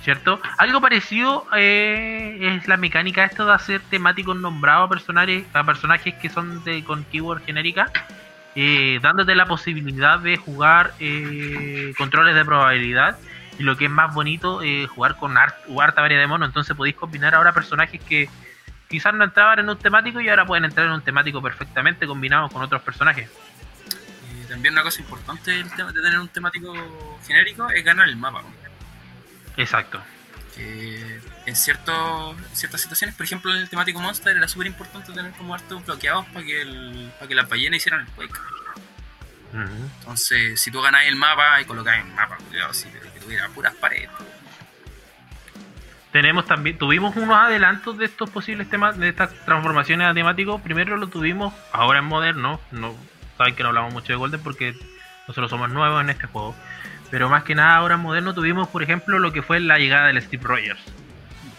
¿Cierto? 0.03 0.41
Algo 0.59 0.81
parecido 0.81 1.47
eh, 1.57 2.57
es 2.57 2.69
la 2.69 2.77
mecánica 2.77 3.25
esto 3.25 3.45
de 3.45 3.53
hacer 3.53 3.81
temáticos 3.91 4.37
nombrados 4.37 4.87
a 4.87 4.89
personajes, 4.89 5.45
a 5.53 5.65
personajes 5.65 6.15
que 6.15 6.31
son 6.31 6.63
de 6.65 6.83
con 6.85 7.05
keyword 7.05 7.45
genérica, 7.45 7.91
eh, 8.55 8.99
dándote 9.03 9.35
la 9.35 9.47
posibilidad 9.47 10.19
de 10.21 10.37
jugar 10.37 10.95
eh, 11.01 11.93
controles 11.99 12.35
de 12.37 12.45
probabilidad 12.45 13.19
y 13.59 13.65
lo 13.65 13.77
que 13.77 13.87
es 13.87 13.91
más 13.91 14.15
bonito, 14.15 14.63
eh, 14.63 14.87
jugar 14.87 15.17
con 15.17 15.37
hart- 15.37 15.57
harta 15.81 16.01
variedad 16.01 16.23
de 16.23 16.27
monos. 16.29 16.49
Entonces 16.49 16.77
podéis 16.77 16.97
combinar 16.97 17.35
ahora 17.35 17.53
personajes 17.53 18.01
que 18.03 18.31
quizás 18.89 19.13
no 19.13 19.25
entraban 19.25 19.59
en 19.59 19.69
un 19.69 19.77
temático 19.77 20.21
y 20.21 20.29
ahora 20.29 20.47
pueden 20.47 20.65
entrar 20.65 20.87
en 20.87 20.93
un 20.93 21.03
temático 21.03 21.43
perfectamente 21.43 22.07
combinados 22.07 22.53
con 22.53 22.63
otros 22.63 22.81
personajes. 22.83 23.29
También 24.49 24.73
una 24.73 24.83
cosa 24.83 25.01
importante 25.03 25.51
de 25.51 25.65
tener 25.93 26.19
un 26.19 26.29
temático 26.29 26.73
genérico 27.27 27.69
es 27.71 27.85
ganar 27.85 28.09
el 28.09 28.17
mapa. 28.17 28.43
Exacto. 29.59 30.01
Que 30.55 31.21
en 31.47 31.57
ciertos, 31.57 32.37
ciertas 32.53 32.81
situaciones, 32.81 33.15
por 33.15 33.27
ejemplo 33.27 33.53
en 33.53 33.59
el 33.59 33.69
temático 33.69 34.01
Monster, 34.01 34.37
era 34.37 34.49
súper 34.49 34.69
importante 34.69 35.13
tener 35.13 35.33
como 35.33 35.55
hartos 35.55 35.85
bloqueados 35.85 36.27
para 36.27 36.45
que, 36.45 36.63
el, 36.63 37.13
para 37.19 37.29
que 37.29 37.35
las 37.35 37.49
ballenas 37.49 37.79
hicieran 37.79 38.01
el 38.01 38.07
quake. 38.13 38.41
Entonces, 40.01 40.61
si 40.61 40.71
tú 40.71 40.81
ganáis 40.81 41.09
el 41.09 41.17
mapa 41.17 41.61
y 41.61 41.65
colocáis 41.65 42.05
el 42.05 42.13
mapa, 42.13 42.37
cuidado, 42.49 42.73
pero 42.93 43.13
que 43.13 43.21
tuviera 43.21 43.49
puras 43.49 43.75
paredes. 43.75 44.11
Tenemos 46.13 46.47
también, 46.47 46.79
tuvimos 46.79 47.17
unos 47.17 47.37
adelantos 47.37 47.99
de 47.99 48.07
estos 48.07 48.31
posibles 48.31 48.69
temas, 48.71 48.99
de 48.99 49.09
estas 49.09 49.33
transformaciones 49.45 50.07
a 50.07 50.15
temáticos. 50.15 50.61
Primero 50.61 50.97
lo 50.97 51.09
tuvimos 51.09 51.55
ahora 51.73 51.99
en 51.99 52.07
moderno. 52.07 52.61
No, 52.71 52.95
saben 53.37 53.55
que 53.55 53.63
no 53.63 53.71
hablamos 53.71 53.93
mucho 53.93 54.13
de 54.13 54.17
Golden 54.17 54.43
porque 54.43 54.75
nosotros 55.27 55.51
somos 55.51 55.71
nuevos 55.71 56.03
en 56.03 56.11
este 56.11 56.27
juego. 56.27 56.55
Pero 57.11 57.29
más 57.29 57.43
que 57.45 57.55
nada 57.55 57.77
ahora 57.77 57.95
en 57.95 58.01
moderno 58.01 58.35
tuvimos, 58.35 58.69
por 58.69 58.83
ejemplo, 58.83 59.19
lo 59.19 59.33
que 59.33 59.43
fue 59.43 59.61
la 59.61 59.79
llegada 59.79 60.09
del 60.09 60.21
Steve 60.23 60.43
Rogers. 60.45 60.81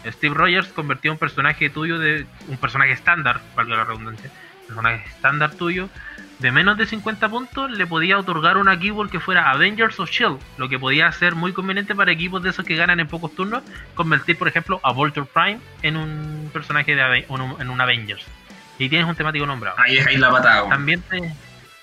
Steve 0.06 0.34
Rogers 0.36 0.68
convirtió 0.70 1.12
un 1.12 1.18
personaje 1.18 1.70
tuyo 1.70 2.00
de 2.00 2.26
un 2.48 2.58
personaje 2.58 2.92
estándar, 2.94 3.42
valga 3.56 3.76
la 3.78 3.84
redundancia, 3.86 4.30
personaje 4.68 5.04
estándar 5.08 5.52
tuyo 5.56 5.90
de 6.40 6.52
menos 6.54 6.78
de 6.78 6.86
50 6.86 7.28
puntos 7.28 7.70
le 7.70 7.86
podía 7.86 8.18
otorgar 8.18 8.56
una 8.56 8.80
keyword 8.80 9.10
que 9.10 9.20
fuera 9.20 9.50
Avengers 9.50 10.00
o 10.00 10.06
Shield, 10.06 10.40
lo 10.58 10.70
que 10.70 10.80
podía 10.80 11.12
ser 11.12 11.36
muy 11.36 11.52
conveniente 11.52 11.96
para 11.96 12.14
equipos 12.14 12.42
de 12.42 12.52
esos 12.52 12.64
que 12.64 12.78
ganan 12.78 13.02
en 13.02 13.08
pocos 13.10 13.36
turnos, 13.36 13.62
convertir 13.94 14.38
por 14.38 14.48
ejemplo 14.48 14.80
a 14.84 14.94
Vulture 14.94 15.26
Prime 15.34 15.60
en 15.82 15.98
un 15.98 16.50
personaje 16.54 16.96
de 16.96 17.26
en 17.30 17.42
un, 17.42 17.60
en 17.62 17.70
un 17.70 17.82
Avengers. 17.82 18.24
Y 18.78 18.88
tienes 18.88 19.06
un 19.10 19.16
temático 19.16 19.46
nombrado. 19.46 19.76
Ahí 19.80 19.98
es 19.98 20.08
ahí 20.08 20.16
la 20.16 20.32
patada. 20.32 20.70
También 20.70 21.02
te- 21.02 21.30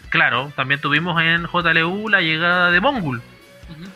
claro, 0.08 0.50
también 0.56 0.80
tuvimos 0.80 1.20
en 1.20 1.44
JLU 1.46 2.08
la 2.08 2.22
llegada 2.22 2.70
de 2.70 2.80
Mongul, 2.80 3.20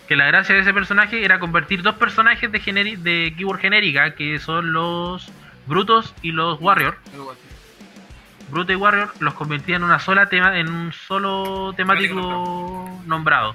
Que 0.08 0.16
la 0.16 0.26
gracia 0.26 0.54
de 0.54 0.62
ese 0.62 0.74
personaje 0.74 1.24
era 1.24 1.38
convertir 1.38 1.82
dos 1.82 1.94
personajes 1.94 2.50
de, 2.50 2.58
de 2.58 3.34
keyword 3.36 3.60
genérica, 3.60 4.14
que 4.14 4.38
son 4.38 4.72
los 4.72 5.30
Brutos 5.66 6.14
y 6.22 6.32
los 6.32 6.60
Warrior. 6.60 6.96
Bruto 8.50 8.72
y 8.72 8.76
Warrior 8.76 9.12
los 9.20 9.34
convertía 9.34 9.76
en 9.76 9.84
una 9.84 10.00
sola 10.00 10.26
tema, 10.26 10.58
en 10.58 10.68
un 10.68 10.92
solo 10.92 11.72
temático 11.76 13.02
nombrado. 13.06 13.54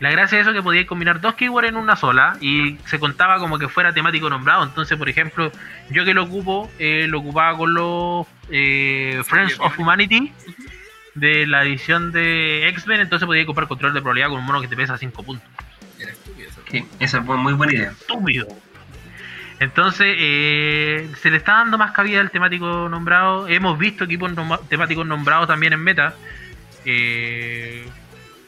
La 0.00 0.12
gracia 0.12 0.36
de 0.36 0.42
eso 0.42 0.50
es 0.50 0.56
que 0.56 0.62
podíais 0.62 0.86
combinar 0.86 1.20
dos 1.20 1.34
keywords 1.34 1.70
en 1.70 1.76
una 1.76 1.96
sola 1.96 2.36
y 2.40 2.76
se 2.86 3.00
contaba 3.00 3.40
como 3.40 3.58
que 3.58 3.66
fuera 3.66 3.92
temático 3.92 4.30
nombrado. 4.30 4.62
Entonces, 4.62 4.96
por 4.96 5.08
ejemplo, 5.08 5.50
yo 5.90 6.04
que 6.04 6.14
lo 6.14 6.22
ocupo, 6.22 6.70
eh, 6.78 7.06
lo 7.08 7.18
ocupaba 7.18 7.56
con 7.58 7.74
los 7.74 8.26
eh, 8.48 9.20
Friends 9.24 9.58
of 9.58 9.76
Humanity 9.76 10.32
de 11.20 11.46
la 11.46 11.62
edición 11.64 12.12
de 12.12 12.68
X-Men, 12.68 13.00
entonces 13.00 13.26
podía 13.26 13.44
comprar 13.46 13.68
control 13.68 13.92
de 13.94 14.00
probabilidad 14.00 14.28
con 14.28 14.38
un 14.40 14.46
mono 14.46 14.60
que 14.60 14.68
te 14.68 14.76
pesa 14.76 14.96
5 14.98 15.22
puntos. 15.22 15.48
Era 15.98 16.12
estúpido 16.12 16.48
eso. 16.48 16.60
Sí, 16.70 16.86
esa 17.00 17.18
es 17.18 17.24
bu- 17.24 17.36
muy 17.36 17.52
buena 17.54 17.72
idea. 17.72 17.90
Estúpido. 17.90 18.46
Entonces, 19.60 20.14
eh, 20.18 21.10
se 21.20 21.30
le 21.30 21.36
está 21.38 21.54
dando 21.54 21.78
más 21.78 21.90
cabida 21.92 22.20
al 22.20 22.30
temático 22.30 22.88
nombrado. 22.88 23.48
Hemos 23.48 23.76
visto 23.78 24.04
equipos 24.04 24.30
nom- 24.32 24.60
temáticos 24.68 25.04
nombrados 25.06 25.48
también 25.48 25.72
en 25.72 25.80
meta. 25.80 26.14
Eh, 26.84 27.86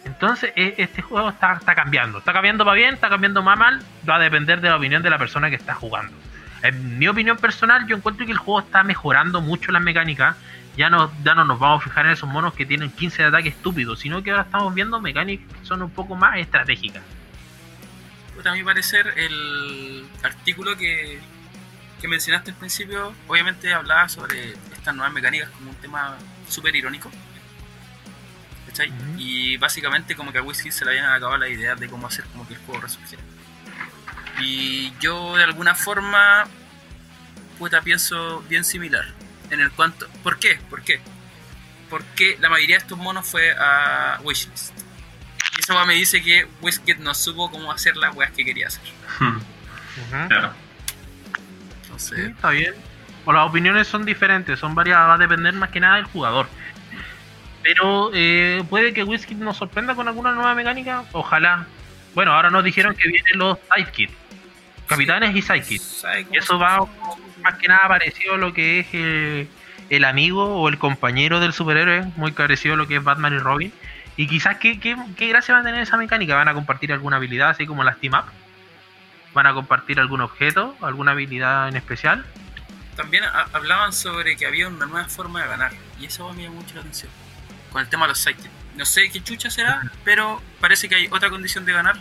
entonces, 0.04 0.52
e- 0.54 0.74
este 0.78 1.02
juego 1.02 1.30
está, 1.30 1.54
está 1.54 1.74
cambiando. 1.74 2.18
Está 2.18 2.32
cambiando 2.32 2.64
para 2.64 2.76
bien, 2.76 2.94
está 2.94 3.08
cambiando 3.08 3.42
más 3.42 3.58
mal. 3.58 3.80
Va 4.08 4.16
a 4.16 4.18
depender 4.20 4.60
de 4.60 4.68
la 4.70 4.76
opinión 4.76 5.02
de 5.02 5.10
la 5.10 5.18
persona 5.18 5.50
que 5.50 5.56
está 5.56 5.74
jugando. 5.74 6.12
En 6.62 6.98
mi 6.98 7.08
opinión 7.08 7.36
personal, 7.38 7.86
yo 7.86 7.96
encuentro 7.96 8.24
que 8.24 8.32
el 8.32 8.38
juego 8.38 8.60
está 8.60 8.82
mejorando 8.84 9.40
mucho 9.40 9.72
las 9.72 9.82
mecánicas. 9.82 10.36
Ya 10.80 10.88
no, 10.88 11.12
ya 11.22 11.34
no 11.34 11.44
nos 11.44 11.58
vamos 11.58 11.82
a 11.82 11.84
fijar 11.84 12.06
en 12.06 12.12
esos 12.12 12.26
monos 12.26 12.54
que 12.54 12.64
tienen 12.64 12.90
15 12.90 13.20
de 13.20 13.28
ataque 13.28 13.50
estúpidos, 13.50 14.00
sino 14.00 14.22
que 14.22 14.30
ahora 14.30 14.44
estamos 14.44 14.74
viendo 14.74 14.98
mecánicas 14.98 15.46
que 15.46 15.66
son 15.66 15.82
un 15.82 15.90
poco 15.90 16.16
más 16.16 16.38
estratégicas. 16.38 17.02
Puta, 18.34 18.52
a 18.52 18.54
mi 18.54 18.64
parecer, 18.64 19.12
el 19.18 20.08
artículo 20.22 20.78
que, 20.78 21.20
que 22.00 22.08
mencionaste 22.08 22.52
al 22.52 22.56
principio, 22.56 23.12
obviamente 23.28 23.74
hablaba 23.74 24.08
sobre 24.08 24.52
estas 24.72 24.94
nuevas 24.94 25.12
mecánicas 25.12 25.50
como 25.50 25.68
un 25.68 25.76
tema 25.76 26.16
súper 26.48 26.74
irónico. 26.74 27.10
¿Cachai? 28.66 28.90
Y 29.18 29.58
básicamente 29.58 30.16
como 30.16 30.32
que 30.32 30.38
a 30.38 30.42
Whisky 30.42 30.72
se 30.72 30.86
le 30.86 30.92
habían 30.92 31.12
acabado 31.12 31.36
la 31.36 31.50
idea 31.50 31.74
de 31.74 31.90
cómo 31.90 32.06
hacer 32.06 32.24
como 32.32 32.48
que 32.48 32.54
el 32.54 32.60
juego 32.60 32.80
resurgiera. 32.80 33.22
Y 34.40 34.94
yo 34.98 35.36
de 35.36 35.44
alguna 35.44 35.74
forma, 35.74 36.46
puta, 37.58 37.82
pienso 37.82 38.42
bien 38.48 38.64
similar. 38.64 39.19
En 39.50 39.60
el 39.60 39.70
cuanto... 39.72 40.06
¿Por 40.22 40.38
qué? 40.38 40.58
¿Por 40.70 40.82
qué? 40.82 41.00
Porque 41.88 42.36
la 42.40 42.48
mayoría 42.48 42.76
de 42.76 42.82
estos 42.82 42.98
monos 42.98 43.26
fue 43.28 43.52
a 43.58 44.18
Wishlist. 44.22 44.72
Y 45.56 45.60
eso 45.60 45.84
me 45.86 45.94
dice 45.94 46.22
que 46.22 46.46
Whisket 46.60 46.98
no 46.98 47.14
supo 47.14 47.50
cómo 47.50 47.72
hacer 47.72 47.96
las 47.96 48.14
weas 48.14 48.30
que 48.32 48.44
quería 48.44 48.68
hacer. 48.68 48.82
Hmm, 49.18 49.38
Claro. 50.28 50.52
Sí, 50.52 51.80
Entonces, 51.82 52.18
está 52.30 52.50
bien. 52.50 52.74
O 53.24 53.32
las 53.32 53.46
opiniones 53.48 53.86
son 53.88 54.04
diferentes, 54.06 54.58
son 54.58 54.74
varias, 54.74 54.98
va 54.98 55.14
a 55.14 55.18
depender 55.18 55.52
más 55.54 55.70
que 55.70 55.80
nada 55.80 55.96
del 55.96 56.04
jugador. 56.06 56.48
Pero 57.62 58.10
eh, 58.14 58.64
puede 58.70 58.94
que 58.94 59.02
Whisky 59.04 59.34
nos 59.34 59.56
sorprenda 59.58 59.94
con 59.94 60.08
alguna 60.08 60.32
nueva 60.32 60.54
mecánica, 60.54 61.04
ojalá. 61.12 61.66
Bueno, 62.14 62.32
ahora 62.32 62.50
nos 62.50 62.64
dijeron 62.64 62.94
que 62.96 63.08
vienen 63.08 63.38
los 63.38 63.58
sidekits, 63.74 64.14
capitanes 64.86 65.36
y 65.36 65.42
sidekits. 65.42 65.82
¿sabe 66.00 66.22
cómo 66.24 66.34
Y 66.34 66.38
eso 66.38 66.54
se- 66.56 66.62
va 66.64 66.78
más 67.42 67.54
que 67.56 67.68
nada 67.68 67.88
parecido 67.88 68.34
a 68.34 68.38
lo 68.38 68.52
que 68.52 68.80
es 68.80 69.48
el 69.90 70.04
amigo 70.04 70.60
o 70.60 70.68
el 70.68 70.78
compañero 70.78 71.40
del 71.40 71.52
superhéroe, 71.52 72.02
muy 72.16 72.32
parecido 72.32 72.74
a 72.74 72.76
lo 72.76 72.86
que 72.86 72.96
es 72.96 73.04
Batman 73.04 73.34
y 73.34 73.38
Robin. 73.38 73.72
Y 74.16 74.26
quizás, 74.26 74.56
¿qué, 74.58 74.78
qué, 74.78 74.96
qué 75.16 75.28
gracia 75.28 75.54
va 75.54 75.60
a 75.60 75.64
tener 75.64 75.80
esa 75.82 75.96
mecánica? 75.96 76.34
¿Van 76.36 76.48
a 76.48 76.54
compartir 76.54 76.92
alguna 76.92 77.16
habilidad 77.16 77.50
así 77.50 77.66
como 77.66 77.84
las 77.84 77.98
Team 77.98 78.14
Up? 78.14 78.24
¿Van 79.32 79.46
a 79.46 79.54
compartir 79.54 79.98
algún 80.00 80.20
objeto, 80.20 80.76
alguna 80.82 81.12
habilidad 81.12 81.68
en 81.68 81.76
especial? 81.76 82.24
También 82.96 83.24
ha- 83.24 83.46
hablaban 83.52 83.92
sobre 83.92 84.36
que 84.36 84.46
había 84.46 84.68
una 84.68 84.86
nueva 84.86 85.08
forma 85.08 85.42
de 85.42 85.48
ganar. 85.48 85.72
Y 85.98 86.06
eso 86.06 86.30
me 86.34 86.42
llamó 86.42 86.56
mucho 86.56 86.74
la 86.74 86.80
atención. 86.80 87.10
Con 87.72 87.80
el 87.82 87.88
tema 87.88 88.04
de 88.06 88.08
los 88.10 88.18
sidekicks. 88.18 88.50
No 88.76 88.84
sé 88.84 89.10
qué 89.10 89.22
chucha 89.22 89.50
será, 89.50 89.82
pero 90.04 90.42
parece 90.60 90.88
que 90.88 90.96
hay 90.96 91.08
otra 91.10 91.30
condición 91.30 91.64
de 91.64 91.72
ganar. 91.72 91.96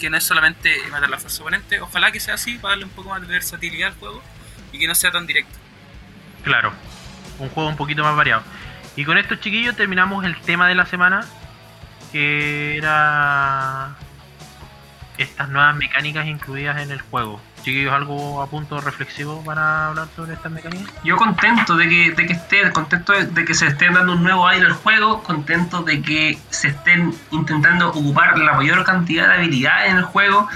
Que 0.00 0.10
no 0.10 0.16
es 0.16 0.24
solamente 0.24 0.76
matar 0.90 1.08
la 1.10 1.18
fuerza 1.18 1.42
oponente. 1.42 1.80
Ojalá 1.80 2.10
que 2.10 2.18
sea 2.20 2.34
así 2.34 2.56
para 2.58 2.72
darle 2.72 2.86
un 2.86 2.90
poco 2.90 3.10
más 3.10 3.20
de 3.20 3.26
versatilidad 3.28 3.90
al 3.92 3.98
juego. 3.98 4.22
Y 4.74 4.78
que 4.80 4.88
no 4.88 4.94
sea 4.96 5.12
tan 5.12 5.24
directo. 5.24 5.56
Claro, 6.42 6.72
un 7.38 7.48
juego 7.48 7.68
un 7.68 7.76
poquito 7.76 8.02
más 8.02 8.16
variado. 8.16 8.42
Y 8.96 9.04
con 9.04 9.16
estos 9.18 9.38
chiquillos 9.38 9.76
terminamos 9.76 10.24
el 10.24 10.36
tema 10.40 10.66
de 10.66 10.74
la 10.74 10.84
semana, 10.84 11.24
que 12.10 12.76
era 12.76 13.94
estas 15.16 15.48
nuevas 15.48 15.76
mecánicas 15.76 16.26
incluidas 16.26 16.82
en 16.82 16.90
el 16.90 17.00
juego. 17.02 17.40
Chiquillos, 17.62 17.92
algo 17.92 18.42
a 18.42 18.48
punto 18.48 18.80
reflexivo 18.80 19.44
para 19.44 19.86
hablar 19.86 20.08
sobre 20.16 20.34
estas 20.34 20.50
mecánicas. 20.50 20.92
Yo 21.04 21.16
contento 21.16 21.76
de 21.76 21.88
que, 21.88 22.10
de 22.10 22.26
que 22.26 22.32
esté, 22.32 22.68
contento 22.72 23.12
de, 23.12 23.26
de 23.26 23.44
que 23.44 23.54
se 23.54 23.68
estén 23.68 23.94
dando 23.94 24.14
un 24.14 24.24
nuevo 24.24 24.48
aire 24.48 24.66
al 24.66 24.72
juego, 24.72 25.22
contento 25.22 25.84
de 25.84 26.02
que 26.02 26.36
se 26.50 26.68
estén 26.68 27.14
intentando 27.30 27.90
ocupar 27.90 28.36
la 28.38 28.54
mayor 28.54 28.82
cantidad 28.82 29.28
de 29.28 29.34
habilidades 29.34 29.92
en 29.92 29.98
el 29.98 30.04
juego, 30.04 30.48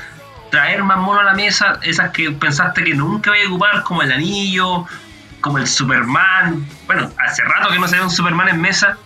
traer 0.50 0.82
más 0.82 0.98
mono 0.98 1.20
a 1.20 1.24
la 1.24 1.34
mesa, 1.34 1.78
esas 1.82 2.10
que 2.10 2.30
pensaste 2.30 2.84
que 2.84 2.94
nunca 2.94 3.36
iba 3.36 3.46
a 3.46 3.48
ocupar, 3.50 3.82
como 3.82 4.02
el 4.02 4.12
anillo, 4.12 4.86
como 5.40 5.58
el 5.58 5.66
Superman. 5.66 6.66
Bueno, 6.86 7.12
hace 7.24 7.42
rato 7.44 7.68
que 7.70 7.78
no 7.78 7.86
se 7.88 7.96
ve 7.96 8.02
un 8.02 8.10
Superman 8.10 8.48
en 8.48 8.60
mesa. 8.60 8.96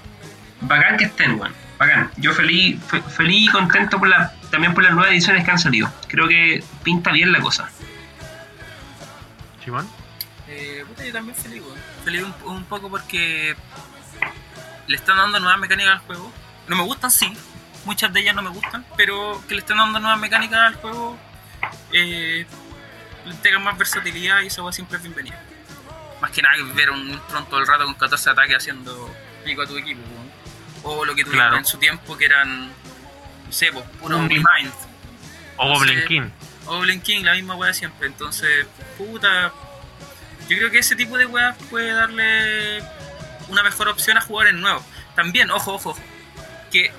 Bacán 0.61 0.97
que 0.97 1.05
estén, 1.05 1.38
weón. 1.40 1.53
Bacán. 1.78 2.11
Yo 2.16 2.32
feliz, 2.32 2.80
fe- 2.86 3.03
feliz 3.03 3.49
y 3.49 3.53
contento 3.53 3.99
por 3.99 4.09
la, 4.09 4.32
también 4.51 4.72
por 4.74 4.84
las 4.84 4.93
nuevas 4.93 5.11
ediciones 5.12 5.45
que 5.45 5.51
han 5.51 5.59
salido. 5.59 5.93
Creo 6.09 6.28
que 6.28 6.62
pinta 6.84 7.11
bien 7.11 7.32
la 7.32 7.40
cosa. 7.40 7.68
Simón. 9.64 9.88
Eh, 10.49 10.84
puta, 10.86 11.05
yo 11.05 11.12
también 11.12 11.36
feliz, 11.36 11.62
weón. 11.62 11.78
Feliz 12.05 12.22
un, 12.45 12.53
un 12.57 12.64
poco 12.64 12.88
porque 12.90 13.57
le 14.86 14.97
están 14.97 15.16
dando 15.16 15.40
nuevas 15.40 15.59
mecánicas 15.59 15.93
al 15.95 15.99
juego. 16.01 16.32
No 16.68 16.76
me 16.76 16.82
gustan, 16.82 17.11
sí. 17.11 17.32
Muchas 17.84 18.12
de 18.12 18.20
ellas 18.20 18.34
no 18.36 18.43
me 18.43 18.51
gustan, 18.51 18.84
pero 18.97 19.43
que 19.49 19.55
le 19.55 19.61
están 19.61 19.78
dando 19.78 19.99
nuevas 19.99 20.18
mecánicas 20.20 20.61
al 20.61 20.74
juego 20.74 21.18
eh, 21.93 22.47
le 23.25 23.31
entregan 23.31 23.63
más 23.63 23.79
versatilidad 23.79 24.41
y 24.41 24.47
eso 24.47 24.65
va 24.65 24.73
siempre 24.73 24.97
es 24.97 25.03
bienvenido. 25.03 25.37
Más 26.21 26.31
que 26.31 26.43
nada 26.43 26.57
que 26.57 26.63
ver 26.75 26.91
un 26.91 27.11
Ultron 27.11 27.47
todo 27.47 27.61
el 27.61 27.67
rato 27.67 27.85
con 27.85 27.95
14 27.95 28.31
ataques 28.31 28.57
haciendo 28.57 29.13
pico 29.45 29.63
a 29.63 29.67
tu 29.67 29.77
equipo, 29.77 30.01
weón. 30.01 30.33
O 30.85 31.05
lo 31.05 31.15
que 31.15 31.25
tuvieron 31.25 31.47
Claro. 31.49 31.59
en 31.59 31.65
su 31.65 31.79
tiempo 31.79 32.17
que 32.17 32.25
eran, 32.27 32.69
no 32.69 33.53
sé, 33.53 33.71
pues, 33.73 33.85
puro 34.01 34.19
Mind. 34.21 34.73
O 35.57 35.69
Goblin. 35.69 36.05
King. 36.07 36.23
o 36.67 36.77
Goblin 36.77 37.01
King, 37.01 37.23
la 37.25 37.35
misma 37.35 37.55
wea 37.55 37.73
siempre. 37.75 38.07
Entonces, 38.07 38.67
puta. 38.99 39.53
Yo 40.49 40.57
creo 40.59 40.71
que 40.71 40.79
ese 40.79 40.97
tipo 40.97 41.17
de 41.19 41.27
weas 41.27 41.57
puede 41.71 41.93
darle 41.93 42.83
una 43.49 43.63
mejor 43.63 43.89
opción 43.89 44.17
a 44.17 44.21
jugadores 44.21 44.55
nuevos. 44.55 44.83
También, 45.15 45.51
ojo, 45.51 45.75
ojo, 45.75 45.97
que 46.71 46.93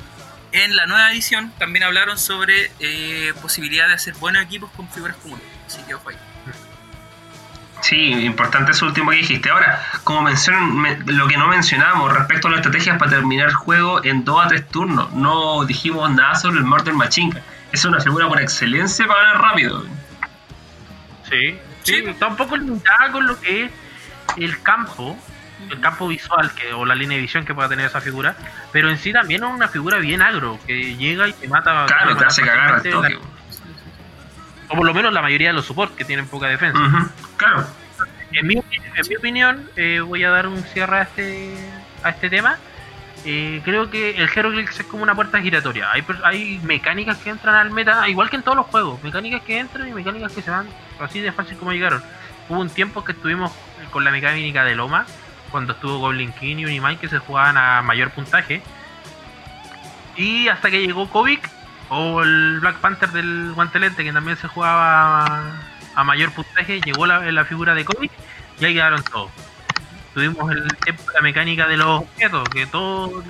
en 0.53 0.75
la 0.75 0.85
nueva 0.85 1.11
edición 1.11 1.51
también 1.59 1.83
hablaron 1.83 2.17
sobre 2.17 2.71
eh, 2.79 3.33
posibilidad 3.41 3.87
de 3.87 3.93
hacer 3.95 4.13
buenos 4.15 4.43
equipos 4.43 4.71
con 4.71 4.87
figuras 4.89 5.17
comunes. 5.17 5.45
Así 5.67 5.81
que 5.83 5.95
ojo 5.95 6.09
ahí. 6.09 6.15
Sí, 7.81 8.11
importante 8.25 8.71
eso 8.71 8.85
último 8.85 9.11
que 9.11 9.17
dijiste. 9.17 9.49
Ahora, 9.49 9.83
como 10.05 10.21
mencionan, 10.21 10.73
me- 10.77 10.95
lo 11.05 11.27
que 11.27 11.35
no 11.37 11.47
mencionamos 11.47 12.13
respecto 12.13 12.47
a 12.47 12.51
las 12.51 12.59
estrategias 12.59 12.97
para 12.97 13.11
terminar 13.11 13.49
el 13.49 13.55
juego 13.55 14.01
en 14.05 14.23
2 14.23 14.45
a 14.45 14.47
3 14.47 14.69
turnos, 14.69 15.11
no 15.13 15.65
dijimos 15.65 16.09
nada 16.11 16.35
sobre 16.35 16.59
el 16.59 16.63
Murder 16.65 16.93
Machine. 16.93 17.33
Gun. 17.33 17.41
Es 17.73 17.83
una 17.83 17.99
figura 17.99 18.27
por 18.29 18.39
excelencia 18.39 19.05
para 19.05 19.19
ganar 19.23 19.41
rápido. 19.41 19.83
Sí, 21.29 21.57
sí, 21.83 21.95
Sí. 21.95 22.03
está 22.07 22.27
un 22.27 22.37
poco 22.37 22.55
limitada 22.55 23.11
con 23.11 23.27
lo 23.27 23.39
que 23.41 23.65
es 23.65 23.71
el 24.37 24.61
campo, 24.61 25.17
el 25.69 25.79
campo 25.79 26.07
visual 26.07 26.51
que, 26.53 26.73
o 26.73 26.85
la 26.85 26.95
línea 26.95 27.15
de 27.17 27.21
visión 27.21 27.45
que 27.45 27.53
pueda 27.53 27.69
tener 27.69 27.85
esa 27.85 28.01
figura, 28.01 28.35
pero 28.71 28.89
en 28.89 28.97
sí 28.97 29.11
también 29.13 29.43
es 29.43 29.49
una 29.49 29.67
figura 29.67 29.97
bien 29.99 30.21
agro, 30.21 30.59
que 30.67 30.95
llega 30.95 31.27
y 31.27 31.33
te 31.33 31.47
mata. 31.47 31.85
Claro, 31.87 32.15
te 32.17 32.25
hace 32.25 32.41
cagar 32.43 32.75
al 32.75 32.83
toque. 32.83 33.09
la- 33.13 33.19
o 34.69 34.75
por 34.75 34.85
lo 34.85 34.93
menos 34.93 35.13
la 35.13 35.21
mayoría 35.21 35.49
de 35.49 35.53
los 35.53 35.65
supports 35.65 35.95
que 35.95 36.05
tienen 36.05 36.27
poca 36.27 36.47
defensa. 36.47 36.79
Ujú, 36.79 37.09
Claro. 37.37 37.67
En 38.31 38.47
mi, 38.47 38.55
en 38.55 39.07
mi 39.09 39.15
opinión, 39.15 39.69
eh, 39.75 39.99
voy 39.99 40.23
a 40.23 40.29
dar 40.31 40.47
un 40.47 40.63
cierre 40.63 40.97
a 40.97 41.01
este, 41.03 41.53
a 42.01 42.09
este 42.09 42.29
tema. 42.31 42.57
Eh, 43.25 43.61
creo 43.63 43.89
que 43.91 44.11
el 44.17 44.27
Heroclix 44.35 44.79
es 44.79 44.85
como 44.87 45.03
una 45.03 45.13
puerta 45.13 45.39
giratoria. 45.39 45.89
Hay, 45.91 46.03
hay 46.23 46.59
mecánicas 46.63 47.17
que 47.19 47.29
entran 47.29 47.55
al 47.55 47.69
meta, 47.71 48.07
igual 48.09 48.29
que 48.31 48.37
en 48.37 48.41
todos 48.43 48.57
los 48.57 48.65
juegos. 48.65 49.01
Mecánicas 49.03 49.41
que 49.43 49.59
entran 49.59 49.87
y 49.87 49.91
mecánicas 49.93 50.31
que 50.31 50.41
se 50.41 50.49
van 50.49 50.67
así 50.99 51.19
de 51.21 51.31
fácil 51.31 51.55
como 51.57 51.71
llegaron. 51.71 52.03
Hubo 52.49 52.59
un 52.59 52.69
tiempo 52.69 53.03
que 53.05 53.11
estuvimos 53.11 53.51
con 53.91 54.03
la 54.03 54.09
mecánica 54.11 54.63
de 54.63 54.75
Loma, 54.75 55.05
cuando 55.53 55.73
estuvo 55.73 55.99
Goblin 55.99 56.31
King 56.33 56.57
y 56.57 56.65
Unimind 56.65 56.99
que 56.99 57.07
se 57.07 57.19
jugaban 57.19 57.57
a 57.57 57.83
mayor 57.83 58.09
puntaje. 58.09 58.63
Y 60.17 60.47
hasta 60.47 60.71
que 60.71 60.81
llegó 60.81 61.07
Kovic 61.09 61.47
o 61.89 62.23
el 62.23 62.59
Black 62.59 62.77
Panther 62.77 63.09
del 63.09 63.53
guantelete, 63.53 64.03
que 64.03 64.11
también 64.11 64.35
se 64.35 64.47
jugaba 64.47 65.53
a, 65.93 66.03
mayor 66.03 66.31
puntaje, 66.31 66.81
llegó 66.81 67.05
la, 67.05 67.31
la 67.31 67.45
figura 67.45 67.75
de 67.75 67.85
Kovic 67.85 68.11
y 68.59 68.65
ahí 68.65 68.73
quedaron 68.73 69.03
todos. 69.03 69.29
Tuvimos 70.15 70.55
la 70.55 71.21
mecánica 71.21 71.67
de 71.67 71.77
los 71.77 72.01
objetos, 72.01 72.49
que 72.49 72.65
todo 72.65 73.23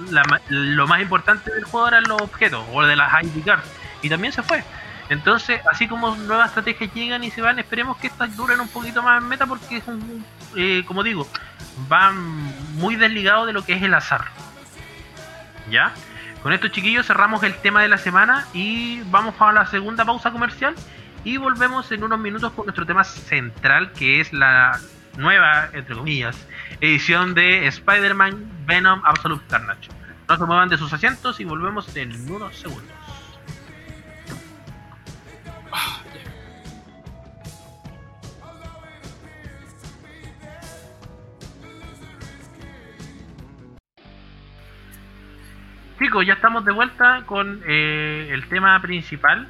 lo 0.47 0.87
más 0.87 1.01
importante 1.01 1.53
del 1.53 1.65
juego 1.65 1.89
eran 1.89 2.03
los 2.03 2.21
objetos, 2.21 2.65
o 2.71 2.83
de 2.83 2.95
las 2.95 3.11
ID 3.21 3.43
cards, 3.45 3.69
y 4.01 4.09
también 4.09 4.31
se 4.31 4.43
fue. 4.43 4.63
Entonces, 5.09 5.61
así 5.71 5.87
como 5.87 6.15
nuevas 6.15 6.49
estrategias 6.49 6.93
llegan 6.93 7.23
y 7.23 7.31
se 7.31 7.41
van, 7.41 7.59
esperemos 7.59 7.97
que 7.97 8.07
estas 8.07 8.35
duren 8.35 8.59
un 8.59 8.67
poquito 8.67 9.03
más 9.03 9.21
en 9.21 9.27
meta, 9.27 9.45
porque 9.45 9.77
es 9.77 9.87
un, 9.87 10.25
eh, 10.55 10.83
como 10.87 11.03
digo, 11.03 11.27
van 11.87 12.15
muy 12.75 12.95
desligados 12.95 13.47
de 13.47 13.53
lo 13.53 13.65
que 13.65 13.73
es 13.73 13.83
el 13.83 13.93
azar. 13.93 14.25
¿Ya? 15.69 15.93
Con 16.41 16.51
esto, 16.51 16.67
chiquillos, 16.67 17.05
cerramos 17.05 17.41
el 17.43 17.55
tema 17.55 17.81
de 17.81 17.87
la 17.87 17.97
semana 17.97 18.45
y 18.53 19.01
vamos 19.03 19.35
a 19.39 19.51
la 19.53 19.65
segunda 19.65 20.03
pausa 20.03 20.31
comercial. 20.31 20.75
Y 21.23 21.37
volvemos 21.37 21.89
en 21.93 22.03
unos 22.03 22.19
minutos 22.19 22.51
con 22.51 22.65
nuestro 22.65 22.85
tema 22.85 23.05
central, 23.05 23.93
que 23.93 24.19
es 24.19 24.33
la 24.33 24.77
nueva, 25.15 25.69
entre 25.71 25.95
comillas, 25.95 26.35
edición 26.81 27.33
de 27.33 27.67
Spider-Man 27.67 28.65
Venom 28.65 29.01
Absolute 29.05 29.45
Carnage. 29.49 29.89
No 30.27 30.37
se 30.37 30.45
muevan 30.45 30.67
de 30.67 30.77
sus 30.77 30.91
asientos 30.91 31.39
y 31.39 31.45
volvemos 31.45 31.95
en 31.95 32.29
unos 32.29 32.57
segundos. 32.57 33.02
Chicos, 46.03 46.25
ya 46.25 46.33
estamos 46.33 46.65
de 46.65 46.73
vuelta 46.73 47.23
con 47.25 47.61
eh, 47.65 48.27
el 48.31 48.45
tema 48.49 48.77
principal 48.81 49.47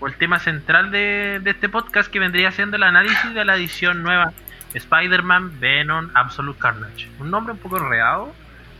o 0.00 0.06
el 0.06 0.14
tema 0.16 0.38
central 0.38 0.90
de, 0.90 1.40
este 1.46 1.70
podcast 1.70 2.12
que 2.12 2.20
vendría 2.20 2.52
siendo 2.52 2.76
el 2.76 2.82
análisis 2.82 3.32
de 3.32 3.42
la 3.42 3.56
edición 3.56 4.02
nueva 4.02 4.30
Spider-Man 4.74 5.58
Venom 5.60 6.10
Absolute 6.12 6.58
Carnage. 6.58 7.08
Un 7.20 7.30
nombre 7.30 7.54
un 7.54 7.58
poco 7.58 7.78
enredado, 7.78 8.34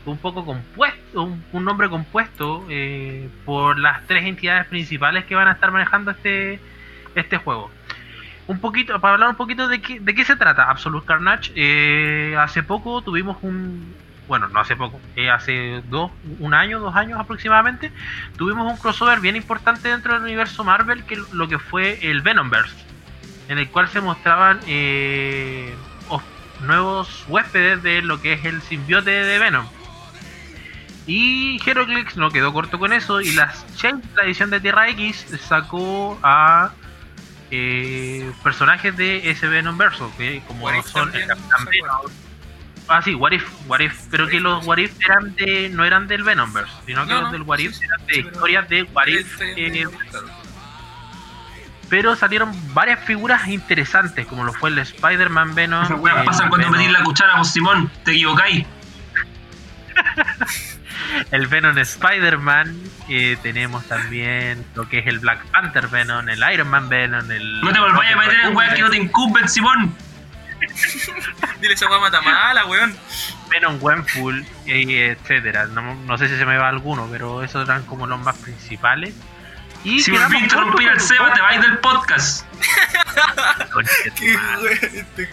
un 0.05 0.19
poco 0.19 0.45
compuesto, 0.45 1.23
un, 1.23 1.43
un 1.51 1.65
nombre 1.65 1.89
compuesto 1.89 2.67
eh, 2.69 3.31
por 3.47 3.79
las 3.79 4.07
tres 4.07 4.27
entidades 4.27 4.67
principales 4.67 5.25
que 5.25 5.35
van 5.35 5.49
a 5.49 5.53
estar 5.53 5.71
manejando 5.71 6.11
este, 6.11 6.61
este 7.15 7.39
juego. 7.39 7.71
Un 8.49 8.61
poquito, 8.61 9.01
para 9.01 9.15
hablar 9.15 9.31
un 9.31 9.37
poquito 9.37 9.67
de 9.67 9.81
qué, 9.81 9.99
de 9.99 10.15
qué 10.15 10.27
se 10.27 10.37
trata 10.37 10.65
Absolute 10.65 11.07
Carnage, 11.07 11.53
eh, 11.57 12.37
hace 12.39 12.63
poco 12.63 13.01
tuvimos 13.01 13.39
un, 13.41 13.95
bueno, 14.27 14.49
no 14.49 14.61
hace 14.61 14.75
poco, 14.77 15.01
eh, 15.17 15.31
hace 15.31 15.83
dos, 15.89 16.11
un 16.39 16.55
año, 16.55 16.81
dos 16.81 16.95
años 16.97 17.21
aproximadamente, 17.21 17.93
tuvimos 18.37 18.71
un 18.71 18.79
crossover 18.79 19.21
bien 19.21 19.37
importante 19.37 19.89
dentro 19.89 20.15
del 20.15 20.23
universo 20.23 20.65
Marvel, 20.65 21.05
que 21.05 21.19
lo 21.33 21.49
que 21.49 21.59
fue 21.59 21.99
el 22.11 22.23
Venomverse, 22.23 22.75
en 23.49 23.59
el 23.59 23.69
cual 23.69 23.89
se 23.89 24.01
mostraban 24.01 24.61
eh, 24.67 25.75
os- 26.09 26.23
nuevos 26.63 27.25
huéspedes 27.29 27.83
de 27.83 28.01
lo 28.03 28.21
que 28.23 28.33
es 28.35 28.45
el 28.45 28.63
simbiote 28.63 29.11
de 29.11 29.39
Venom. 29.39 29.67
Y 31.07 31.61
Heroclix 31.67 32.17
no 32.17 32.31
quedó 32.31 32.53
corto 32.55 32.79
con 32.79 32.93
eso, 32.95 33.21
y 33.21 33.33
las 33.33 33.67
la 34.17 34.25
edición 34.25 34.49
de 34.49 34.61
Tierra 34.61 34.89
X, 34.89 35.27
sacó 35.47 36.19
a 36.23 36.71
eh, 37.51 38.33
personajes 38.43 38.97
de 38.97 39.29
ese 39.31 39.47
Venomverso, 39.49 40.11
que 40.17 40.43
como 40.49 40.67
son 40.85 41.15
el 41.15 41.27
Capitán 41.27 41.67
Venom, 41.71 42.01
Ah, 42.89 43.01
sí, 43.03 43.15
What 43.15 43.33
If, 43.33 43.45
What 43.67 43.81
If, 43.81 44.09
pero 44.11 44.29
que 44.29 44.41
los 44.41 44.67
What 44.67 44.77
If 44.79 44.93
eran 45.05 45.35
de, 45.37 45.71
no 45.71 45.85
eran 45.85 46.07
del 46.07 46.23
Venomverse, 46.23 46.73
sino 46.87 47.07
que 47.07 47.15
No, 47.15 47.23
los 47.23 47.33
del 47.33 47.43
What 47.43 47.59
If 47.59 47.75
sí, 47.75 47.85
eran 47.85 48.07
de 48.07 48.17
historias 48.19 48.69
de 48.69 48.83
What 48.83 49.07
If, 49.07 49.41
eh, 49.41 49.87
pero 51.89 52.17
salieron 52.17 52.53
varias 52.75 53.01
figuras 53.05 53.47
interesantes, 53.49 54.27
como 54.27 54.45
lo 54.45 54.53
fue 54.53 54.71
el 54.71 54.79
Spider-Man 54.79 55.55
Venom. 55.55 55.85
Esas 55.85 56.01
weas 56.01 56.19
el 56.19 56.25
pasan 56.25 56.49
cuando 56.49 56.69
Venom- 56.69 56.77
metís 56.79 56.93
la 56.93 57.03
cuchara, 57.05 57.37
vos 57.37 57.51
Simón, 57.51 57.91
te 58.05 58.13
equivocáis. 58.13 58.67
el 61.31 61.47
Venom 61.47 61.79
Spider-Man, 61.79 62.77
eh, 63.09 63.37
tenemos 63.43 63.85
también 63.87 64.65
lo 64.75 64.89
que 64.89 64.99
es 64.99 65.07
el 65.07 65.21
Black 65.21 65.45
Panther 65.47 65.89
Venom, 65.89 66.29
el 66.29 66.43
Iron 66.53 66.69
Man 66.69 66.89
Venom, 66.89 67.31
el... 67.31 67.61
No 67.61 67.73
te 67.73 67.81
volváis 67.81 68.13
a 68.13 68.17
meter 68.17 68.41
en 68.41 68.57
weas 68.57 68.75
que 68.75 68.83
no 68.83 68.91
te 68.91 68.97
incumben, 68.97 69.49
Simón. 69.49 69.95
Dile 71.61 71.75
esa 71.75 71.89
mata 71.89 72.21
mala, 72.21 72.67
weón. 72.67 72.97
Venom 73.51 73.79
eh, 74.67 75.17
etcétera. 75.19 75.67
No, 75.67 75.95
no 75.95 76.19
sé 76.19 76.29
si 76.29 76.37
se 76.37 76.47
me 76.47 76.57
va 76.57 76.69
alguno, 76.69 77.09
pero 77.11 77.43
esos 77.43 77.69
eran 77.69 77.85
como 77.85 78.07
los 78.07 78.21
más 78.21 78.37
principales. 78.39 79.15
Y 79.85 80.01
Si 80.01 80.11
volví 80.11 80.37
a 80.37 80.41
interrumpir 80.41 80.89
al 80.89 80.99
Seba, 80.99 81.33
te 81.35 81.43
vais 81.43 81.61
del 81.61 81.79
podcast. 81.79 82.47
Este. 84.95 85.27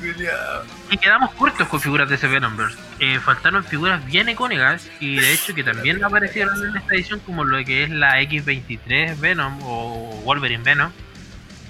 Y 0.89 0.97
quedamos 0.97 1.31
cortos 1.35 1.67
con 1.67 1.79
figuras 1.79 2.09
de 2.09 2.15
ese 2.15 2.27
Venomverse. 2.27 2.77
Eh, 2.99 3.19
faltaron 3.19 3.63
figuras 3.63 4.03
bien 4.05 4.29
icónicas 4.29 4.89
y 4.99 5.19
de 5.19 5.33
hecho 5.33 5.53
que 5.53 5.63
también 5.63 6.03
aparecieron 6.03 6.53
en 6.69 6.77
esta 6.77 6.95
edición 6.95 7.19
como 7.19 7.43
lo 7.43 7.63
que 7.63 7.83
es 7.83 7.89
la 7.91 8.19
X23 8.21 9.19
Venom 9.19 9.59
o 9.61 10.21
Wolverine 10.23 10.63
Venom. 10.63 10.91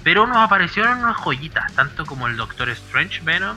Pero 0.04 0.26
nos 0.26 0.38
aparecieron 0.38 0.98
unas 0.98 1.16
joyitas, 1.16 1.72
tanto 1.74 2.04
como 2.06 2.26
el 2.26 2.36
Doctor 2.36 2.68
Strange 2.70 3.20
Venom 3.22 3.56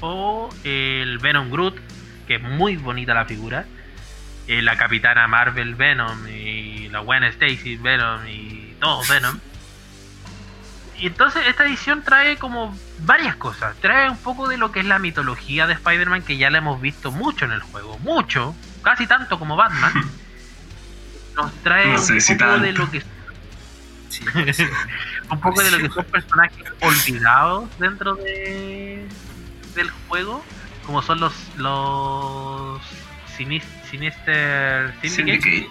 o 0.00 0.48
el 0.64 1.18
Venom 1.18 1.50
Groot, 1.50 1.76
que 2.26 2.36
es 2.36 2.42
muy 2.42 2.76
bonita 2.76 3.14
la 3.14 3.24
figura. 3.24 3.64
eh, 4.48 4.60
la 4.62 4.76
Capitana 4.76 5.28
Marvel 5.28 5.76
Venom 5.76 6.26
y 6.28 6.88
la 6.88 6.98
Gwen 7.00 7.22
Stacy 7.24 7.76
Venom 7.76 8.26
y 8.26 8.74
todos 8.80 9.08
Venom. 9.08 9.38
Y 10.98 11.06
entonces 11.06 11.46
esta 11.46 11.64
edición 11.64 12.02
trae 12.02 12.36
como 12.36 12.76
varias 13.00 13.36
cosas. 13.36 13.76
Trae 13.80 14.08
un 14.10 14.16
poco 14.18 14.48
de 14.48 14.56
lo 14.58 14.70
que 14.72 14.80
es 14.80 14.86
la 14.86 14.98
mitología 14.98 15.66
de 15.66 15.74
Spider-Man 15.74 16.22
que 16.22 16.36
ya 16.36 16.50
la 16.50 16.58
hemos 16.58 16.80
visto 16.80 17.10
mucho 17.12 17.44
en 17.44 17.52
el 17.52 17.60
juego. 17.60 17.98
Mucho. 18.00 18.54
Casi 18.82 19.06
tanto 19.06 19.38
como 19.38 19.56
Batman. 19.56 19.92
Nos 21.36 21.52
trae 21.62 21.92
No 21.92 21.98
sé 21.98 22.14
un 22.14 22.20
si 22.20 22.34
poco 22.34 22.58
de 22.58 22.72
lo 22.72 22.90
que 22.90 23.02
Sí, 24.10 24.24
un 25.32 25.40
poco 25.40 25.62
de 25.62 25.70
lo 25.70 25.78
que 25.78 25.88
son 25.88 26.04
personajes 26.04 26.64
olvidados 26.80 27.78
dentro 27.78 28.14
de 28.16 29.06
del 29.74 29.90
juego. 30.08 30.44
Como 30.86 31.00
son 31.02 31.20
los 31.20 31.32
los 31.56 32.80
Sinis- 33.36 33.62
Sinister 33.90 34.92
Syndicate. 35.02 35.10
Syndicate. 35.10 35.68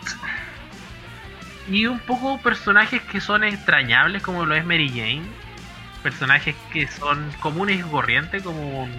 Y 1.69 1.85
un 1.85 1.99
poco 1.99 2.39
personajes 2.41 3.01
que 3.03 3.21
son 3.21 3.43
extrañables 3.43 4.21
como 4.23 4.45
lo 4.45 4.55
es 4.55 4.65
Mary 4.65 4.89
Jane. 4.89 5.23
Personajes 6.01 6.55
que 6.73 6.87
son 6.87 7.31
comunes 7.39 7.79
y 7.79 7.83
corrientes 7.83 8.41
como 8.41 8.89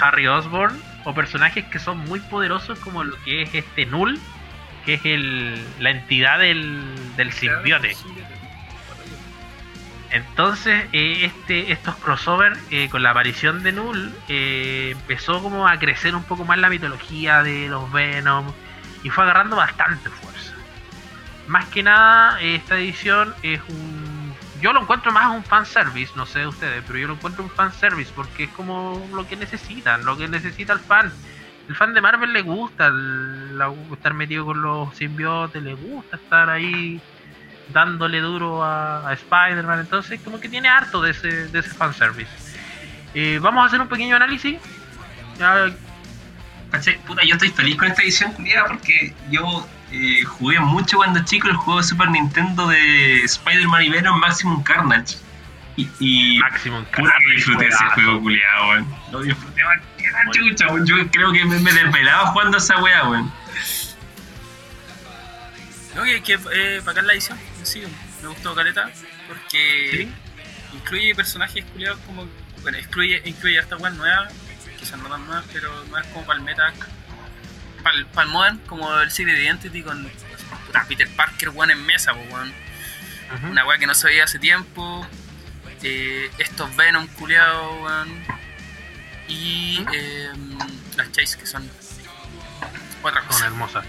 Harry 0.00 0.26
Osborn. 0.28 0.80
O 1.04 1.14
personajes 1.14 1.64
que 1.66 1.78
son 1.80 1.98
muy 1.98 2.20
poderosos 2.20 2.78
como 2.78 3.02
lo 3.02 3.20
que 3.24 3.42
es 3.42 3.54
este 3.54 3.86
Null. 3.86 4.18
Que 4.84 4.94
es 4.94 5.04
el, 5.04 5.60
la 5.80 5.90
entidad 5.90 6.38
del, 6.38 6.80
del 7.16 7.32
simbiote. 7.32 7.96
Entonces, 10.12 10.84
eh, 10.92 11.24
este, 11.24 11.72
estos 11.72 11.96
crossover 11.96 12.52
eh, 12.70 12.90
con 12.90 13.02
la 13.02 13.10
aparición 13.10 13.62
de 13.62 13.72
Null 13.72 14.14
eh, 14.28 14.90
empezó 14.92 15.42
como 15.42 15.66
a 15.66 15.78
crecer 15.78 16.14
un 16.14 16.22
poco 16.24 16.44
más 16.44 16.58
la 16.58 16.68
mitología 16.68 17.42
de 17.42 17.68
los 17.68 17.90
Venom 17.90 18.52
y 19.02 19.08
fue 19.08 19.24
agarrando 19.24 19.56
bastante 19.56 20.10
fuerza. 20.10 20.52
Más 21.46 21.64
que 21.70 21.82
nada, 21.82 22.38
esta 22.42 22.76
edición 22.78 23.34
es 23.42 23.60
un 23.68 24.34
yo 24.60 24.72
lo 24.72 24.82
encuentro 24.82 25.10
más 25.10 25.34
un 25.34 25.42
fanservice, 25.42 26.12
no 26.14 26.24
sé 26.24 26.46
ustedes, 26.46 26.84
pero 26.86 26.98
yo 26.98 27.08
lo 27.08 27.14
encuentro 27.14 27.42
un 27.42 27.50
fanservice 27.50 28.12
porque 28.14 28.44
es 28.44 28.50
como 28.50 29.04
lo 29.12 29.26
que 29.26 29.34
necesitan, 29.34 30.04
lo 30.04 30.16
que 30.16 30.28
necesita 30.28 30.74
el 30.74 30.78
fan. 30.78 31.12
El 31.68 31.74
fan 31.74 31.94
de 31.94 32.00
Marvel 32.00 32.32
le 32.32 32.42
gusta 32.42 32.92
estar 33.92 34.14
metido 34.14 34.44
con 34.44 34.62
los 34.62 34.94
simbiotes, 34.94 35.62
le 35.62 35.74
gusta 35.74 36.16
estar 36.16 36.48
ahí 36.48 37.00
dándole 37.68 38.20
duro 38.20 38.62
a, 38.64 39.08
a 39.08 39.12
Spider-Man, 39.12 39.80
entonces 39.80 40.20
como 40.22 40.40
que 40.40 40.48
tiene 40.48 40.68
harto 40.68 41.00
de 41.00 41.12
ese, 41.12 41.48
de 41.48 41.58
ese 41.58 41.70
fanservice. 41.70 42.30
Eh, 43.14 43.38
vamos 43.40 43.62
a 43.62 43.66
hacer 43.66 43.80
un 43.80 43.88
pequeño 43.88 44.16
análisis. 44.16 44.58
Puta, 47.06 47.22
yo 47.24 47.34
estoy 47.34 47.50
feliz 47.50 47.76
con 47.76 47.88
esta 47.88 48.02
edición, 48.02 48.32
culiada, 48.32 48.66
porque 48.66 49.14
yo 49.30 49.66
eh, 49.90 50.22
jugué 50.24 50.58
mucho 50.60 50.96
cuando 50.96 51.22
chico 51.24 51.48
el 51.48 51.56
juego 51.56 51.80
de 51.80 51.86
Super 51.86 52.08
Nintendo 52.10 52.66
de 52.68 53.22
Spider-Man 53.24 53.82
y 53.82 53.90
Venom 53.90 54.18
Maximum 54.18 54.62
Carnage. 54.62 55.16
Y, 55.76 55.88
y 56.00 56.38
Maximum 56.38 56.84
puta 56.84 57.12
que 57.18 57.34
disfruté 57.34 57.66
ese 57.68 57.84
juego, 57.94 58.20
culiado, 58.20 58.68
weón. 58.68 58.94
Lo 59.10 59.20
disfruté 59.20 59.64
más 59.64 59.78
que 59.96 60.10
la 60.10 60.30
chucha, 60.30 60.68
weón. 60.68 60.86
Yo 60.86 60.96
creo 61.10 61.32
que 61.32 61.44
me, 61.44 61.58
me 61.58 61.72
desvelaba 61.72 62.26
jugando 62.28 62.56
a 62.56 62.60
esa 62.60 62.82
weá, 62.82 63.08
weón. 63.08 63.32
No, 65.94 66.04
que, 66.04 66.22
que 66.22 66.38
eh, 66.54 66.80
bacán 66.84 67.06
la 67.06 67.12
edición, 67.12 67.38
sí, 67.64 67.82
me 68.22 68.28
gustó 68.28 68.54
Caleta, 68.54 68.90
porque 69.28 69.90
Sí. 69.92 70.12
incluye 70.76 71.14
personajes 71.14 71.64
culiados 71.66 71.98
como. 72.06 72.26
Bueno, 72.62 72.78
incluye, 72.78 73.20
incluye 73.24 73.58
harta 73.58 73.76
weas 73.76 73.94
nuevas, 73.94 74.32
quizás 74.78 74.98
no 75.00 75.08
tan 75.08 75.26
nuevas, 75.26 75.44
pero 75.52 75.84
nuevas 75.86 76.06
como 76.12 76.24
para 76.26 76.38
el 76.38 76.44
meta. 76.44 76.72
Para 77.82 77.96
el, 77.96 78.06
para 78.06 78.26
el 78.26 78.32
modern, 78.32 78.58
como 78.68 79.00
el 79.00 79.10
Secret 79.10 79.36
Identity 79.38 79.82
con 79.82 80.08
puta, 80.66 80.84
Peter 80.86 81.08
Parker, 81.16 81.48
weón, 81.48 81.70
en 81.72 81.84
mesa, 81.84 82.12
weón. 82.12 82.52
Ujú. 83.36 83.46
Una 83.48 83.64
weá 83.66 83.78
que 83.78 83.86
no 83.86 83.94
se 83.94 84.06
veía 84.08 84.24
hace 84.24 84.38
tiempo. 84.38 85.06
eh, 85.84 86.30
estos 86.38 86.76
Venom 86.76 87.08
culiados, 87.08 87.82
weón. 87.82 88.24
Y 89.26 89.84
eh, 89.92 90.30
las 90.96 91.10
Chase, 91.10 91.36
que 91.38 91.46
son 91.46 91.68
cuatro 93.00 93.20
Son 93.22 93.28
cosas. 93.30 93.42
hermosas. 93.46 93.84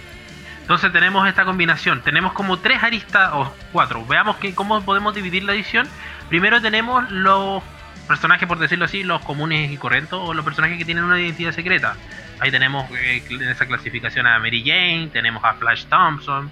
Entonces 0.64 0.94
tenemos 0.94 1.28
esta 1.28 1.44
combinación. 1.44 2.02
Tenemos 2.02 2.32
como 2.32 2.58
tres 2.58 2.82
aristas 2.82 3.32
o 3.34 3.54
cuatro. 3.74 4.06
Veamos 4.06 4.38
que, 4.38 4.56
cómo 4.56 4.82
podemos 4.84 5.14
dividir 5.14 5.44
la 5.44 5.54
edición. 5.54 5.88
Primero 6.30 6.62
tenemos 6.62 7.12
los 7.12 7.62
personajes, 8.08 8.48
por 8.48 8.60
decirlo 8.60 8.86
así, 8.86 9.04
los 9.04 9.22
comunes 9.22 9.72
y 9.72 9.78
corrientes, 9.78 10.14
o 10.14 10.34
los 10.34 10.46
personajes 10.46 10.78
que 10.78 10.86
tienen 10.86 11.04
una 11.04 11.20
identidad 11.20 11.52
secreta. 11.52 11.96
Ahí 12.40 12.50
tenemos 12.50 12.90
eh, 12.92 13.24
en 13.30 13.42
esa 13.44 13.66
clasificación 13.66 14.26
a 14.26 14.40
Mary 14.40 14.64
Jane, 14.66 15.10
tenemos 15.12 15.44
a 15.44 15.54
Flash 15.56 15.86
Thompson, 15.86 16.50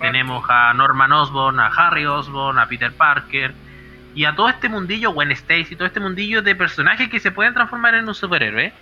tenemos 0.00 0.44
a 0.48 0.72
Norman 0.72 1.12
Osborn, 1.12 1.60
a 1.60 1.66
Harry 1.66 2.06
Osborn, 2.06 2.58
a 2.58 2.66
Peter 2.66 2.92
Parker 2.92 3.52
y 4.14 4.24
a 4.24 4.34
todo 4.34 4.48
este 4.48 4.68
mundillo, 4.68 5.12
Gwen 5.12 5.32
Stacy, 5.32 5.76
todo 5.76 5.86
este 5.86 6.00
mundillo 6.00 6.42
de 6.42 6.56
personajes 6.56 7.08
que 7.10 7.20
se 7.20 7.30
pueden 7.30 7.54
transformar 7.54 7.94
en 7.94 8.08
un 8.08 8.14
superhéroe. 8.14 8.72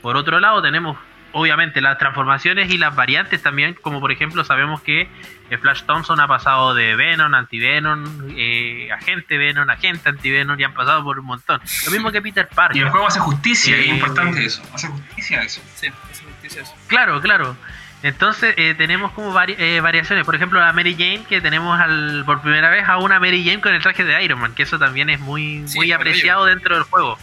Por 0.00 0.16
otro 0.16 0.40
lado, 0.40 0.60
tenemos 0.60 0.98
obviamente 1.32 1.80
las 1.80 1.98
transformaciones 1.98 2.70
y 2.70 2.78
las 2.78 2.94
variantes 2.94 3.42
también, 3.42 3.74
como 3.80 4.00
por 4.00 4.12
ejemplo, 4.12 4.44
sabemos 4.44 4.80
que 4.82 5.08
eh, 5.50 5.58
Flash 5.58 5.82
Thompson 5.82 6.20
ha 6.20 6.28
pasado 6.28 6.74
de 6.74 6.94
Venom, 6.96 7.34
Anti-Venom, 7.34 8.04
eh, 8.36 8.88
agente 8.92 9.38
Venom, 9.38 9.68
agente 9.68 10.08
Anti-Venom 10.08 10.58
y 10.60 10.64
han 10.64 10.74
pasado 10.74 11.02
por 11.04 11.18
un 11.18 11.26
montón. 11.26 11.60
Lo 11.86 11.90
mismo 11.92 12.10
que 12.12 12.22
Peter 12.22 12.46
Y 12.46 12.50
el 12.50 12.54
Parker. 12.56 12.88
juego 12.88 13.06
hace 13.06 13.20
justicia, 13.20 13.76
Eh, 13.76 13.80
es 13.80 13.88
importante 13.88 14.44
eso. 14.44 14.62
Hace 14.72 14.88
justicia 14.88 15.40
a 15.40 15.42
eso. 15.44 15.60
Sí, 15.74 15.86
es 15.88 16.20
justicia, 16.20 16.62
eso. 16.62 16.74
Claro, 16.88 17.20
claro. 17.20 17.56
Entonces 18.04 18.54
eh, 18.56 18.74
tenemos 18.76 19.12
como 19.12 19.32
vari- 19.32 19.54
eh, 19.58 19.80
variaciones. 19.80 20.24
Por 20.24 20.34
ejemplo, 20.34 20.58
la 20.58 20.72
Mary 20.72 20.94
Jane, 20.94 21.22
que 21.28 21.40
tenemos 21.40 21.78
al, 21.80 22.24
por 22.26 22.40
primera 22.42 22.68
vez 22.68 22.88
a 22.88 22.96
una 22.98 23.20
Mary 23.20 23.44
Jane 23.44 23.60
con 23.60 23.72
el 23.74 23.80
traje 23.80 24.02
de 24.04 24.24
Iron 24.24 24.40
Man, 24.40 24.54
que 24.56 24.64
eso 24.64 24.76
también 24.78 25.08
es 25.08 25.20
muy, 25.20 25.62
Sí, 25.68 25.76
muy 25.78 25.92
apreciado 25.92 26.44
dentro 26.46 26.74
del 26.74 26.82
juego. 26.84 27.16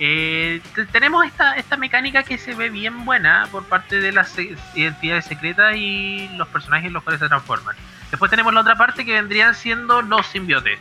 Eh, 0.00 0.60
te- 0.74 0.86
tenemos 0.86 1.24
esta, 1.26 1.54
esta 1.56 1.76
mecánica 1.76 2.22
que 2.22 2.38
se 2.38 2.54
ve 2.54 2.70
bien 2.70 3.04
buena 3.04 3.48
por 3.50 3.64
parte 3.64 4.00
de 4.00 4.12
las 4.12 4.36
identidades 4.74 5.24
secretas 5.24 5.74
y 5.76 6.28
los 6.36 6.46
personajes 6.48 6.86
en 6.86 6.92
los 6.92 7.02
cuales 7.02 7.20
se 7.20 7.28
transforman. 7.28 7.74
Después 8.10 8.30
tenemos 8.30 8.54
la 8.54 8.60
otra 8.60 8.76
parte 8.76 9.04
que 9.04 9.12
vendrían 9.14 9.54
siendo 9.54 10.02
los 10.02 10.26
simbiotes. 10.26 10.78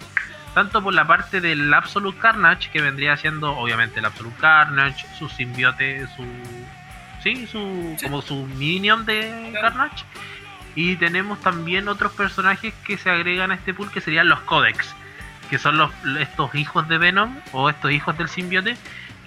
Tanto 0.54 0.82
por 0.82 0.94
la 0.94 1.06
parte 1.06 1.40
del 1.42 1.72
Absolute 1.74 2.18
Carnage, 2.20 2.70
que 2.72 2.82
vendría 2.82 3.16
siendo 3.18 3.52
obviamente 3.58 4.00
el 4.00 4.06
Absolute 4.06 4.38
Carnage, 4.40 5.06
su 5.18 5.30
simbiote, 5.30 6.08
su. 6.16 6.26
Sí, 7.24 7.46
su. 7.48 7.96
Sí. 8.00 8.06
como 8.06 8.22
su 8.22 8.46
minion 8.46 9.06
de 9.06 9.50
Claro. 9.52 9.68
Carnage. 9.68 10.06
Y 10.76 10.96
tenemos 10.96 11.42
también 11.42 11.88
otros 11.88 12.12
personajes 12.14 12.74
que 12.86 12.98
se 12.98 13.10
agregan 13.10 13.52
a 13.52 13.56
este 13.56 13.74
pool 13.74 13.92
que 13.92 14.00
serían 14.02 14.30
los 14.30 14.40
Codex, 14.42 14.96
que 15.50 15.58
son 15.58 15.78
los 15.78 15.92
estos 16.20 16.54
hijos 16.56 16.88
de 16.88 16.98
Venom 17.00 17.36
o 17.52 17.70
estos 17.70 17.92
hijos 17.92 18.18
del 18.18 18.30
simbiote 18.30 18.78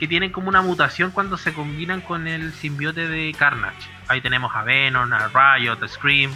que 0.01 0.09
tienen 0.09 0.33
como 0.33 0.49
una 0.49 0.63
mutación 0.63 1.11
cuando 1.11 1.37
se 1.37 1.53
combinan 1.53 2.01
con 2.01 2.27
el 2.27 2.55
simbiote 2.55 3.07
de 3.07 3.35
Carnage. 3.39 3.87
Ahí 4.09 4.23
tenemos 4.23 4.51
a 4.57 4.63
Venom, 4.63 5.13
a 5.13 5.29
Riot, 5.29 5.77
a 5.85 5.87
Scream, 5.89 6.35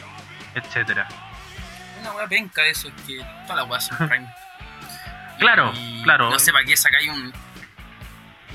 etcétera. 0.55 1.09
Una 2.03 2.13
weá 2.13 2.29
penca 2.29 2.61
de 2.61 2.71
eso, 2.71 2.89
es 2.89 2.95
que 3.07 3.25
todas 3.47 3.57
las 3.63 3.69
weas 3.71 3.87
son 3.87 3.97
Prime. 4.09 4.29
Claro, 5.39 5.73
Y 5.75 6.03
claro. 6.03 6.31
No 6.31 6.39
sé 6.39 6.53
para 6.53 6.65
qué 6.67 6.77
sacáis 6.77 7.09
un. 7.09 7.33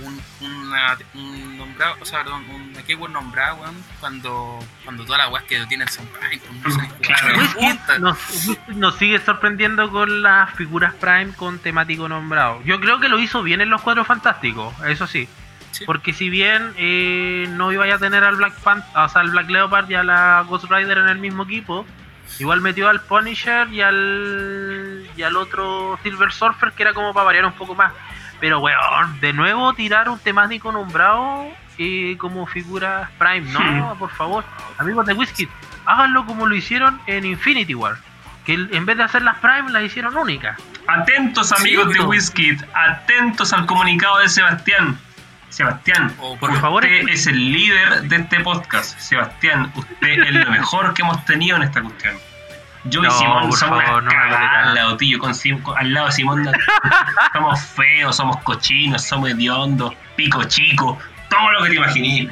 Un, 0.04 0.22
una- 0.42 0.98
un 1.16 1.58
nombrado, 1.58 1.96
o 2.00 2.06
sea, 2.06 2.24
perdón, 2.24 2.46
un 2.50 2.74
keyword 2.88 3.12
nombrado, 3.12 3.58
weón, 3.58 3.76
cuando, 4.00 4.60
cuando 4.84 5.04
todas 5.06 5.20
las 5.20 5.32
weas 5.32 5.44
que 5.46 5.60
tienen 5.66 5.88
son 5.90 6.08
Prime, 6.08 6.42
no 6.64 6.72
son 6.72 6.88
Claro. 7.02 8.00
nos, 8.00 8.18
nos 8.70 8.96
sigue 8.96 9.20
sorprendiendo 9.20 9.90
con 9.92 10.22
las 10.22 10.54
figuras 10.56 10.94
Prime 10.96 11.34
con 11.36 11.60
temático 11.60 12.08
nombrado. 12.08 12.62
Yo 12.64 12.80
creo 12.80 13.00
que 13.00 13.10
lo 13.10 13.20
hizo 13.20 13.44
bien 13.44 13.62
en 13.62 13.70
los 13.70 13.82
Cuatro 13.82 14.06
Fantásticos, 14.06 14.74
eso 14.88 15.06
sí. 15.08 15.28
Sí. 15.72 15.86
Porque 15.86 16.14
si 16.14 16.30
bien 16.30 16.74
eh, 16.78 17.48
no 17.52 17.72
iba 17.72 17.86
a 17.86 17.98
tener 18.00 18.24
al 18.24 18.36
Black 18.38 18.54
Panther, 18.62 18.90
o 18.98 19.10
sea, 19.10 19.22
al 19.22 19.30
Black 19.32 19.50
Leopard 19.50 19.90
y 19.90 19.96
a 19.96 20.04
la 20.04 20.44
Ghost 20.48 20.66
Rider 20.70 20.98
en 20.98 21.10
el 21.10 21.20
mismo 21.20 21.44
equipo, 21.44 21.86
igual 22.40 22.62
metió 22.62 22.90
al 22.90 23.02
Punisher 23.02 23.68
y 23.72 23.82
al 23.82 25.08
y 25.16 25.22
al 25.22 25.36
otro 25.38 26.00
Silver 26.04 26.32
Surfer 26.32 26.72
que 26.74 26.84
era 26.84 26.94
como 26.94 27.14
para 27.14 27.26
variar 27.26 27.46
un 27.46 27.54
poco 27.54 27.76
más. 27.76 27.92
Pero 28.40 28.60
weón, 28.60 29.20
de 29.20 29.34
nuevo 29.34 29.74
tirar 29.74 30.10
un 30.10 30.20
temático 30.20 30.72
nombrado 30.72 31.48
eh, 31.78 32.16
como 32.18 32.46
figuras 32.48 33.10
Prime, 33.18 33.52
no, 33.52 33.96
por 33.98 34.10
favor, 34.12 34.44
amigos 34.78 35.06
de 35.06 35.14
Whisky, 35.14 35.48
háganlo 35.86 36.26
como 36.26 36.46
lo 36.46 36.56
hicieron 36.56 37.00
en 37.08 37.26
Infinity 37.26 37.76
War. 37.76 37.98
Que 38.46 38.54
en 38.54 38.86
vez 38.86 38.98
de 38.98 39.04
hacer 39.04 39.22
las 39.22 39.38
Prime, 39.40 39.70
las 39.72 39.84
hicieron 39.84 40.16
únicas. 40.18 40.58
Atentos 40.88 41.52
amigos 41.52 41.94
de. 41.94 42.00
Wizkid, 42.00 42.62
atentos 42.74 43.54
al 43.54 43.66
comunicado 43.66 44.20
de 44.20 44.30
Sebastián. 44.30 44.98
Sebastián, 45.50 46.16
Por 46.40 46.56
favor, 46.60 46.84
usted 46.84 46.96
escuche. 46.98 47.14
es 47.14 47.28
el 47.28 47.52
líder 47.52 48.02
de 48.04 48.16
este 48.16 48.40
podcast. 48.42 48.98
Sebastián, 49.00 49.72
usted 49.76 50.08
es 50.08 50.34
lo 50.46 50.52
mejor 50.52 50.94
que 50.94 51.02
hemos 51.02 51.24
tenido 51.26 51.58
en 51.58 51.64
esta 51.64 51.82
cuestión. 51.82 52.16
Yo 52.86 53.04
y 53.04 53.12
Simón 53.12 53.52
somos 53.58 53.84
favor, 53.84 54.04
una 54.04 54.12
no 54.30 54.38
al 54.70 54.76
lado 54.76 54.98
con 55.20 55.34
con- 55.62 55.78
al 55.78 55.94
lado 55.94 56.06
de 56.08 56.12
Simón. 56.14 56.50
somos 57.34 57.62
feos, 57.62 58.16
somos 58.16 58.38
cochinos, 58.38 59.04
somos 59.04 59.30
hediondos, 59.30 59.94
pico 60.16 60.44
chico, 60.46 60.98
todo 61.30 61.52
lo 61.52 61.64
que 61.64 61.70
te 61.72 61.80
weón. 61.80 62.30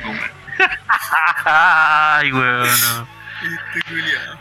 Ay, 1.45 2.31
bueno. 2.31 2.63
Este. 2.63 4.37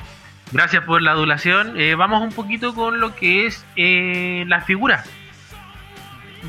Gracias 0.53 0.85
por 0.85 1.03
la 1.03 1.11
adulación. 1.11 1.79
Eh, 1.79 1.95
vamos 1.97 2.23
un 2.23 2.33
poquito 2.33 2.75
con 2.75 3.01
lo 3.01 3.15
que 3.17 3.47
es 3.47 3.65
eh, 3.77 4.45
las 4.47 4.65
figuras. 4.65 5.09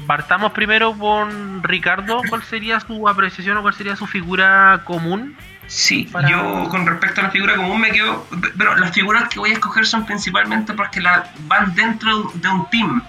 Partamos 0.06 0.52
primero 0.52 0.94
con 0.98 1.64
Ricardo. 1.64 2.22
¿Cuál 2.30 2.44
sería 2.44 2.80
su 2.80 3.10
apreciación 3.10 3.58
o 3.58 3.62
cuál 3.64 3.74
sería 3.74 3.96
su 3.96 4.06
figura 4.06 4.82
común? 4.86 5.36
Sí, 5.68 6.08
Para- 6.12 6.30
yo 6.30 6.68
con 6.70 6.86
respecto 6.88 7.22
a 7.22 7.26
la 7.26 7.30
figura 7.30 7.56
común 7.56 7.82
me 7.82 7.92
quedo. 7.92 8.26
Pero 8.58 8.76
las 8.78 8.92
figuras 8.92 9.28
que 9.30 9.40
voy 9.40 9.50
a 9.52 9.54
escoger 9.54 9.86
son 9.86 10.06
principalmente 10.06 10.74
porque 10.74 11.02
la, 11.02 11.32
van 11.42 11.76
dentro 11.76 12.32
de 12.36 12.48
un 12.50 12.70
team. 12.70 13.04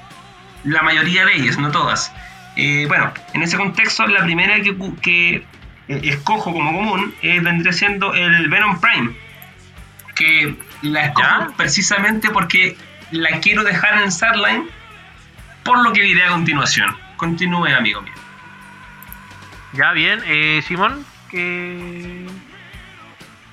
La 0.64 0.82
mayoría 0.82 1.24
de 1.24 1.36
ellas, 1.36 1.56
no 1.58 1.70
todas. 1.70 2.12
Eh, 2.56 2.86
bueno, 2.88 3.12
en 3.32 3.42
ese 3.42 3.56
contexto, 3.56 4.06
la 4.08 4.24
primera 4.24 4.60
que, 4.60 4.76
que 5.00 5.34
eh, 5.36 6.00
escojo 6.02 6.52
como 6.52 6.72
común 6.72 7.14
eh, 7.22 7.38
vendría 7.40 7.72
siendo 7.72 8.12
el 8.14 8.48
Venom 8.48 8.80
Prime. 8.80 9.12
Que 10.16 10.56
la 10.82 11.06
escojo 11.06 11.28
¿Ya? 11.28 11.48
precisamente 11.56 12.30
porque 12.30 12.76
la 13.12 13.38
quiero 13.38 13.62
dejar 13.62 14.02
en 14.02 14.10
Starline. 14.10 14.68
Por 15.62 15.82
lo 15.84 15.92
que 15.92 16.02
diré 16.02 16.24
a 16.24 16.30
continuación. 16.30 16.96
Continúe, 17.16 17.66
amigo 17.76 18.02
mío. 18.02 18.12
Ya, 19.74 19.92
bien. 19.92 20.20
Eh, 20.26 20.62
Simón, 20.66 21.04
¿qué, 21.30 22.26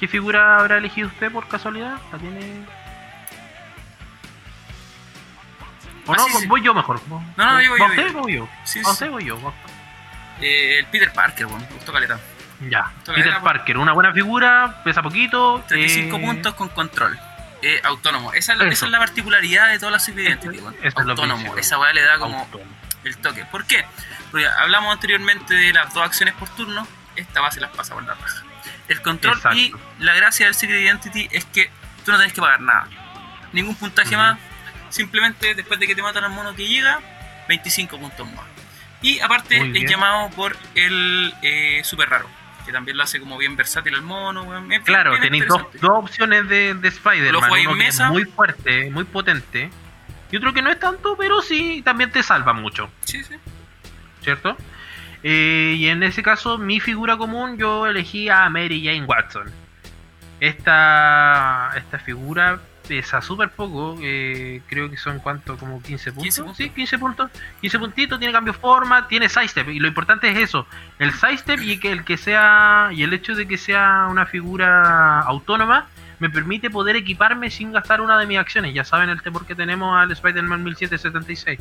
¿qué 0.06 0.12
figura 0.12 0.60
habrá 0.60 0.78
elegido 0.78 1.08
usted 1.08 1.32
por 1.32 1.48
casualidad? 1.48 1.98
¿La 2.12 2.18
tiene...? 2.18 2.66
¿O 6.08 6.14
Ah, 6.14 6.18
no? 6.18 6.26
sí, 6.26 6.32
sí. 6.42 6.48
Voy 6.48 6.62
yo 6.62 6.74
mejor. 6.74 7.02
No, 7.10 7.24
no, 7.38 7.62
yo 7.62 7.72
voy, 7.72 7.80
¿Va 7.80 7.88
yo 7.88 7.92
usted 8.02 8.14
voy. 8.14 8.34
yo? 8.36 8.50
Sí, 8.64 8.80
¿Va 8.80 8.86
sí. 8.86 8.92
usted 8.92 9.10
voy 9.10 9.26
yo? 9.26 9.54
Eh, 10.42 10.80
el 10.80 10.86
Peter 10.88 11.12
Parker, 11.12 11.46
weón, 11.48 11.62
me 11.62 11.68
gustó 11.76 11.92
caleta. 11.92 12.20
Ya, 12.70 12.92
Peter 13.06 13.40
Parker, 13.42 13.78
una 13.78 13.92
buena 13.94 14.14
figura, 14.14 14.82
pesa 14.84 15.02
poquito. 15.02 15.64
35 15.68 16.16
eh, 16.16 16.20
puntos 16.22 16.54
con 16.54 16.70
control. 16.70 17.18
eh, 17.62 17.82
autónomo. 17.84 18.32
Esa, 18.34 18.54
es 18.54 18.60
la- 18.60 18.66
Eso. 18.66 18.74
esa 18.74 18.86
es 18.86 18.92
la 18.92 19.00
particularidad 19.00 19.70
de 19.70 19.80
todas 19.80 19.92
las 19.94 20.06
Secret 20.06 20.28
Identity, 20.28 20.60
weón. 20.60 20.76
Eso 20.84 21.00
es 21.00 21.06
lo 21.06 21.12
Autónomo. 21.14 21.58
Esa 21.58 21.80
weá 21.80 21.92
le 21.94 22.04
da 22.04 22.20
como 22.20 22.38
Autónomo. 22.40 22.70
el 23.04 23.18
toque. 23.18 23.44
¿Por 23.46 23.66
qué? 23.66 23.84
Porque 24.30 24.46
hablamos 24.48 24.94
anteriormente 24.94 25.54
de 25.56 25.74
las 25.74 25.92
dos 25.94 26.04
acciones 26.04 26.36
por 26.36 26.48
turno. 26.50 26.88
Esta 27.16 27.42
base 27.42 27.60
las 27.60 27.72
pasa 27.72 27.94
por 27.96 28.04
la 28.04 28.14
raja. 28.14 28.44
El 28.88 29.02
control 29.02 29.36
Exacto. 29.36 29.58
y 29.58 29.74
la 30.00 30.14
gracia 30.14 30.46
del 30.46 30.56
Secret 30.56 30.82
Identity 30.82 31.28
es 31.32 31.46
que 31.46 31.70
tú 32.04 32.12
no 32.12 32.18
tenés 32.18 32.34
que 32.34 32.42
pagar 32.42 32.62
nada. 32.62 32.88
Ningún 33.52 33.76
puntaje 33.76 34.16
más. 34.16 34.38
Simplemente 34.90 35.56
después 35.56 35.80
de 35.80 35.88
que 35.88 35.96
te 35.96 36.02
matan 36.02 36.24
al 36.24 36.32
mono 36.32 36.56
que 36.56 36.68
llega, 36.68 37.00
25 37.48 37.98
puntos 38.00 38.28
más. 38.34 38.46
Y 39.02 39.20
aparte 39.20 39.72
es 39.74 39.90
llamado 39.90 40.30
por 40.32 40.56
el 40.76 41.34
eh, 41.42 41.82
super 41.84 42.10
raro. 42.10 42.30
Que 42.66 42.72
también 42.72 42.98
lo 42.98 43.04
hace 43.04 43.20
como 43.20 43.38
bien 43.38 43.56
versátil 43.56 43.94
el 43.94 44.02
mono, 44.02 44.48
Claro, 44.84 45.20
tenéis 45.20 45.48
dos, 45.48 45.64
dos 45.74 45.92
opciones 45.92 46.48
de, 46.48 46.74
de 46.74 46.88
Spider-Man. 46.88 47.52
Uno 47.52 47.76
que 47.76 47.88
es 47.88 48.00
muy 48.02 48.26
fuerte, 48.26 48.90
muy 48.90 49.04
potente. 49.04 49.70
Y 50.32 50.38
otro 50.38 50.54
que 50.54 50.62
no 50.62 50.72
es 50.72 50.80
tanto, 50.80 51.16
pero 51.16 51.42
sí 51.42 51.82
también 51.86 52.12
te 52.12 52.24
salva 52.24 52.54
mucho. 52.54 52.90
Sí, 53.04 53.24
sí. 53.24 53.36
¿cierto? 54.26 54.58
Eh, 55.28 55.74
y 55.80 55.88
en 55.88 56.04
ese 56.04 56.22
caso, 56.22 56.60
mi 56.60 56.80
figura 56.80 57.18
común, 57.18 57.58
yo 57.58 57.88
elegí 57.88 58.30
a 58.30 58.48
Mary 58.48 58.86
Jane 58.86 59.06
Watson. 59.06 59.50
Esta, 60.40 61.72
esta 61.76 61.98
figura 61.98 62.60
pesa 62.88 63.24
súper 63.24 63.50
poco, 63.50 63.98
eh, 64.04 64.62
creo 64.68 64.88
que 64.88 64.98
son 64.98 65.18
cuánto, 65.18 65.58
como 65.58 65.82
15 65.82 66.12
puntos. 66.12 66.24
15 66.24 66.42
puntos. 66.44 66.58
Sí, 66.58 66.70
15 66.70 67.00
puntos. 67.00 67.32
15 67.60 67.80
puntitos, 67.80 68.20
tiene 68.20 68.32
cambio 68.32 68.54
de 68.54 68.60
forma, 68.60 69.08
tiene 69.08 69.28
sidestep. 69.28 69.68
Y 69.70 69.80
lo 69.80 69.88
importante 69.88 70.30
es 70.30 70.38
eso, 70.38 70.68
el 71.00 71.12
sidestep 71.12 71.60
y 71.60 71.80
que 71.80 71.92
el 71.92 72.04
que 72.04 72.18
sea, 72.18 72.92
y 72.94 73.02
el 73.02 73.12
hecho 73.12 73.34
de 73.34 73.48
que 73.48 73.58
sea 73.58 74.06
una 74.12 74.28
figura 74.28 75.22
autónoma, 75.22 75.88
me 76.20 76.30
permite 76.30 76.70
poder 76.70 76.98
equiparme 76.98 77.50
sin 77.50 77.72
gastar 77.72 78.00
una 78.00 78.20
de 78.20 78.28
mis 78.28 78.38
acciones. 78.38 78.76
Ya 78.76 78.84
saben 78.84 79.10
el 79.10 79.24
temor 79.24 79.48
que 79.48 79.56
tenemos 79.56 79.98
al 79.98 80.12
Spider-Man 80.12 80.64
1776. 80.64 81.60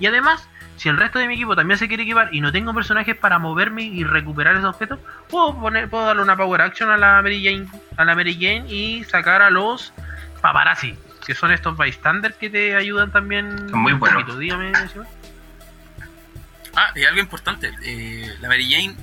Y 0.00 0.06
además, 0.06 0.48
si 0.76 0.88
el 0.88 0.96
resto 0.96 1.18
de 1.18 1.28
mi 1.28 1.34
equipo 1.34 1.54
también 1.54 1.78
se 1.78 1.88
quiere 1.88 2.02
equipar 2.02 2.34
y 2.34 2.40
no 2.40 2.50
tengo 2.52 2.74
personajes 2.74 3.16
para 3.16 3.38
moverme 3.38 3.82
y 3.84 4.04
recuperar 4.04 4.56
esos 4.56 4.70
objetos, 4.74 4.98
puedo 5.28 5.58
poner, 5.58 5.88
puedo 5.88 6.06
darle 6.06 6.22
una 6.22 6.36
power 6.36 6.62
action 6.62 6.90
a 6.90 6.96
la 6.96 7.22
Mary 7.22 7.44
Jane, 7.44 7.68
a 7.96 8.04
la 8.04 8.14
Mary 8.14 8.34
Jane 8.34 8.66
y 8.68 9.04
sacar 9.04 9.42
a 9.42 9.50
los 9.50 9.92
paparazzi, 10.40 10.96
que 11.24 11.34
son 11.34 11.52
estos 11.52 11.76
bystanders 11.76 12.36
que 12.36 12.50
te 12.50 12.76
ayudan 12.76 13.12
también. 13.12 13.68
Son 13.70 13.80
muy 13.80 13.92
un 13.92 14.00
buenos. 14.00 14.22
poquito. 14.22 14.38
Dígame, 14.38 14.72
Simón. 14.88 15.06
Ah, 16.76 16.90
y 16.96 17.04
algo 17.04 17.20
importante, 17.20 17.72
eh, 17.84 18.36
la 18.40 18.48
Mary 18.48 18.68
Jane 18.68 18.96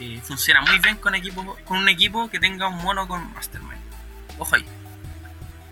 eh, 0.00 0.18
funciona 0.22 0.62
muy 0.62 0.78
bien 0.78 0.96
con 0.96 1.14
equipo, 1.14 1.58
con 1.64 1.76
un 1.76 1.88
equipo 1.90 2.30
que 2.30 2.40
tenga 2.40 2.68
un 2.68 2.82
mono 2.82 3.06
con 3.06 3.32
Mastermind. 3.34 3.82
Ojo 4.38 4.56
ahí. 4.56 4.64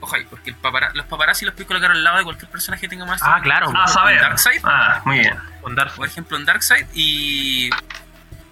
Ojo 0.01 0.15
ahí, 0.15 0.25
porque 0.31 0.51
el 0.51 0.57
papara- 0.57 0.93
los 0.95 1.07
paparazzi 1.07 1.45
los 1.45 1.55
puedes 1.55 1.67
colocar 1.67 1.91
al 1.91 2.03
lado 2.05 2.19
de 2.19 2.25
cualquier 2.25 2.51
personaje 2.51 2.83
que 2.83 2.89
tenga 2.89 3.05
Mastermind. 3.05 3.39
Ah, 3.39 3.43
claro. 3.43 3.73
Ah, 3.75 3.87
saber. 3.89 4.17
en 4.17 4.23
Darkseid, 4.23 4.61
Ah, 4.65 5.03
muy 5.05 5.19
bien. 5.19 5.35
Con 5.61 5.75
Darcy. 5.75 5.97
por 5.97 6.07
ejemplo 6.07 6.37
en 6.37 6.45
Darkseid, 6.45 6.87
y 6.95 7.71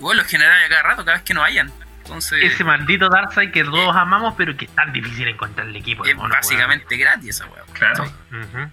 bueno, 0.00 0.22
los 0.22 0.30
generales 0.30 0.66
a 0.66 0.68
cada 0.68 0.82
rato, 0.82 1.04
cada 1.04 1.16
vez 1.18 1.24
que 1.24 1.34
no 1.34 1.42
hayan. 1.44 1.72
Entonces, 2.02 2.38
Ese 2.52 2.62
maldito 2.64 3.08
Darkseid 3.08 3.50
que 3.52 3.64
todos 3.64 3.94
amamos, 3.96 4.34
pero 4.36 4.56
que 4.56 4.66
es 4.66 4.70
tan 4.74 4.92
difícil 4.92 5.26
encontrar 5.28 5.66
el 5.68 5.76
equipo. 5.76 6.04
es 6.04 6.14
mono, 6.16 6.28
básicamente 6.34 6.96
gratis 6.96 7.30
esa. 7.30 7.46
Claro. 7.72 8.04
weón. 8.30 8.44
Ujú. 8.44 8.70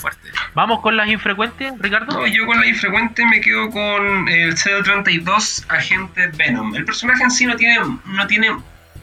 Fuerte. 0.00 0.30
Vamos 0.54 0.80
con 0.80 0.96
las 0.96 1.08
infrecuentes, 1.08 1.72
Ricardo. 1.78 2.12
No, 2.20 2.26
yo 2.26 2.44
con 2.46 2.60
la 2.60 2.66
infrecuente 2.66 3.24
me 3.24 3.40
quedo 3.40 3.70
con 3.70 4.28
el 4.28 4.54
CO32 4.56 5.64
Agente 5.70 6.26
Venom. 6.28 6.74
El 6.74 6.84
personaje 6.84 7.22
en 7.22 7.30
sí 7.30 7.46
no 7.46 7.56
tiene, 7.56 7.78
no 8.04 8.26
tiene 8.26 8.54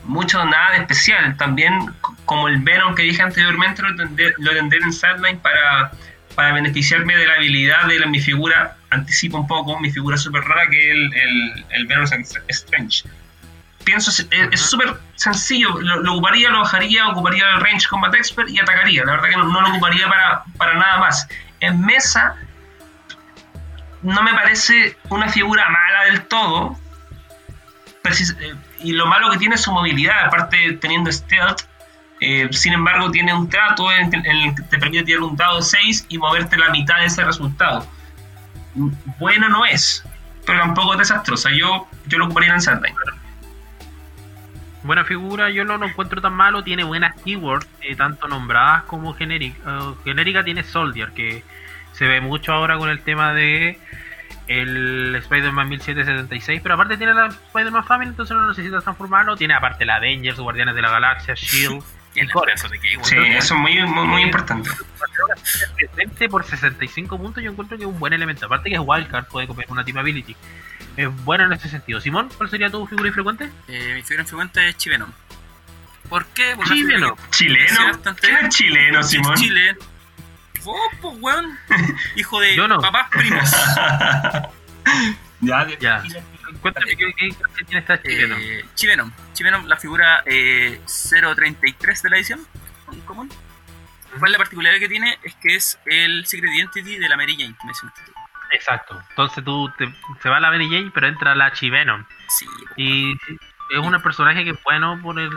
mucho 0.05 0.43
nada 0.45 0.71
de 0.71 0.77
especial. 0.77 1.35
También, 1.37 1.93
como 2.25 2.47
el 2.47 2.59
Venom 2.59 2.95
que 2.95 3.03
dije 3.03 3.21
anteriormente, 3.21 3.81
lo 3.81 3.95
tendré, 3.95 4.33
lo 4.37 4.51
tendré 4.51 4.79
en 4.79 4.91
Sideline 4.93 5.39
para, 5.39 5.91
para 6.35 6.53
beneficiarme 6.53 7.15
de 7.15 7.25
la 7.27 7.33
habilidad 7.35 7.85
de 7.85 7.99
la- 7.99 8.07
mi 8.07 8.19
figura. 8.19 8.75
Anticipo 8.89 9.37
un 9.37 9.47
poco 9.47 9.79
mi 9.79 9.89
figura 9.91 10.17
super 10.17 10.43
rara 10.43 10.63
que 10.69 10.89
es 10.89 10.91
el, 10.95 11.13
el, 11.13 11.65
el 11.71 11.87
Venom 11.87 12.05
Strange. 12.49 13.03
Pienso, 13.85 14.11
es 14.11 14.27
es 14.51 14.61
súper 14.61 14.95
sencillo. 15.15 15.79
Lo, 15.81 16.01
lo 16.03 16.13
ocuparía, 16.13 16.49
lo 16.49 16.59
bajaría, 16.59 17.07
ocuparía 17.07 17.45
el 17.55 17.61
Range 17.61 17.87
Combat 17.87 18.13
Expert 18.15 18.49
y 18.49 18.59
atacaría. 18.59 19.03
La 19.05 19.13
verdad 19.13 19.29
que 19.29 19.35
no, 19.37 19.45
no 19.45 19.61
lo 19.61 19.69
ocuparía 19.69 20.07
para, 20.07 20.43
para 20.57 20.75
nada 20.75 20.97
más. 20.99 21.27
En 21.61 21.81
mesa, 21.83 22.35
no 24.03 24.21
me 24.23 24.33
parece 24.33 24.97
una 25.09 25.29
figura 25.29 25.67
mala 25.69 26.03
del 26.05 26.21
todo. 26.27 26.77
Precis- 28.03 28.35
eh, 28.39 28.53
y 28.83 28.93
lo 28.93 29.05
malo 29.05 29.29
que 29.29 29.37
tiene 29.37 29.55
es 29.55 29.61
su 29.61 29.71
movilidad, 29.71 30.25
aparte 30.25 30.77
teniendo 30.79 31.11
stealth. 31.11 31.61
eh, 32.19 32.47
sin 32.51 32.73
embargo, 32.73 33.09
tiene 33.09 33.33
un 33.33 33.49
trato 33.49 33.91
en, 33.91 34.13
el 34.13 34.55
que 34.55 34.61
te 34.63 34.77
permite 34.77 35.03
tirar 35.03 35.23
un 35.23 35.35
dado 35.35 35.61
6 35.61 36.05
y 36.09 36.17
moverte 36.17 36.57
la 36.57 36.69
mitad 36.69 36.99
de 36.99 37.05
ese 37.05 37.23
resultado. 37.23 37.85
Bueno 39.19 39.49
no 39.49 39.65
es, 39.65 40.03
pero 40.45 40.59
tampoco 40.59 40.93
es 40.93 40.99
desastrosa. 40.99 41.49
Yo, 41.51 41.87
yo 42.07 42.17
lo 42.19 42.25
ocuparía 42.25 42.53
en 42.53 42.61
Sideline. 42.61 42.95
Buena 44.83 45.03
figura, 45.03 45.49
yo 45.51 45.63
no 45.63 45.77
lo 45.77 45.85
encuentro 45.87 46.21
tan 46.21 46.33
malo, 46.33 46.63
tiene 46.63 46.83
buenas 46.83 47.15
keywords, 47.21 47.67
eh, 47.81 47.95
tanto 47.95 48.27
nombradas 48.27 48.83
como 48.83 49.13
genérica. 49.13 49.93
genérica 50.03 50.43
tiene 50.43 50.63
Soldier, 50.63 51.11
que 51.11 51.43
se 51.93 52.07
ve 52.07 52.19
mucho 52.21 52.53
ahora 52.53 52.77
con 52.77 52.89
el 52.89 53.01
tema 53.01 53.33
de 53.33 53.79
el 54.47 55.15
Spider-Man 55.15 55.69
1776, 55.69 56.61
pero 56.61 56.75
aparte 56.75 56.97
tiene 56.97 57.13
la 57.13 57.27
Spider-Man 57.27 57.85
Family, 57.85 58.09
entonces 58.11 58.35
no 58.35 58.47
necesitas 58.47 58.83
transformarlo. 58.83 59.35
Tiene 59.35 59.53
aparte 59.53 59.85
la 59.85 59.95
Avengers, 59.95 60.39
Guardianes 60.39 60.75
de 60.75 60.81
la 60.81 60.89
Galaxia, 60.89 61.33
Shield. 61.35 61.83
Y 62.13 62.27
Core. 62.27 62.47
pedazo 62.47 62.67
de 62.67 62.77
que, 62.77 62.89
Sí, 63.03 63.15
eso 63.15 63.53
es 63.55 63.59
muy, 63.61 63.81
muy, 63.87 64.05
muy 64.05 64.21
importante. 64.23 64.69
Por 66.29 66.43
65 66.43 67.17
puntos, 67.17 67.41
yo 67.41 67.51
encuentro 67.51 67.77
que 67.77 67.83
es 67.83 67.89
un 67.89 67.97
buen 67.99 68.11
elemento. 68.11 68.45
Aparte 68.47 68.69
que 68.69 68.75
es 68.75 68.81
Wildcard, 68.83 69.27
puede 69.27 69.47
comer 69.47 69.65
una 69.69 69.85
Team 69.85 69.97
Ability. 69.97 70.35
Es 70.97 71.09
bueno 71.23 71.45
en 71.45 71.53
ese 71.53 71.69
sentido. 71.69 72.01
Simón, 72.01 72.27
¿cuál 72.37 72.49
sería 72.49 72.69
tu 72.69 72.85
figura 72.85 73.07
infrecuente? 73.07 73.49
Eh, 73.69 73.93
mi 73.95 74.01
figura 74.03 74.23
infrecuente 74.23 74.67
es 74.67 74.75
Chivenom. 74.75 75.09
¿Por 76.09 76.25
qué? 76.27 76.51
Porque 76.57 76.71
Chileno. 76.73 77.15
¿Chileno? 77.29 77.85
bastante- 77.93 78.21
¿Quién 78.27 78.45
es 78.45 78.55
chileno, 78.57 79.03
Simón? 79.03 79.35
Chile. 79.35 79.77
Oh, 80.65 80.89
pues 81.01 81.17
weón. 81.19 81.57
Hijo 82.15 82.39
de 82.39 82.55
Yo 82.55 82.67
no. 82.67 82.79
papás 82.79 83.09
primos. 83.09 83.49
ya, 85.41 85.67
Ya. 85.79 86.03
Cuéntame 86.61 86.95
qué, 86.97 87.13
qué, 87.17 87.29
qué 87.29 87.63
tiene 87.65 87.79
esta 87.79 88.01
chileno. 88.01 88.35
Eh, 88.37 88.65
Chivenom. 88.75 89.11
Chivenom, 89.33 89.65
la 89.67 89.77
figura 89.77 90.21
eh, 90.25 90.81
033 90.85 92.03
de 92.03 92.09
la 92.09 92.17
edición 92.17 92.45
en 92.91 92.99
común. 93.01 93.29
¿Cuál 94.19 94.31
es 94.31 94.31
la 94.33 94.37
particularidad 94.37 94.79
que 94.79 94.89
tiene? 94.89 95.17
Es 95.23 95.35
que 95.35 95.55
es 95.55 95.79
el 95.85 96.25
Secret 96.25 96.51
Identity 96.53 96.97
de 96.97 97.07
la 97.07 97.15
Mary 97.15 97.37
Jane 97.39 97.55
que 97.59 97.65
mencionaste 97.65 98.01
tú. 98.05 98.11
Exacto. 98.51 99.01
Entonces 99.11 99.43
tú 99.45 99.71
te, 99.77 99.89
se 100.21 100.29
va 100.29 100.41
la 100.41 100.51
Mary 100.51 100.69
Jane, 100.69 100.91
pero 100.93 101.07
entra 101.07 101.33
la 101.35 101.53
Chivenom. 101.53 102.05
Sí, 102.27 102.45
pues, 102.45 102.73
Y 102.75 103.13
es 103.71 103.79
un 103.79 104.01
personaje 104.01 104.43
que 104.43 104.49
es 104.51 104.63
bueno 104.63 104.99
por 105.01 105.17
el 105.17 105.31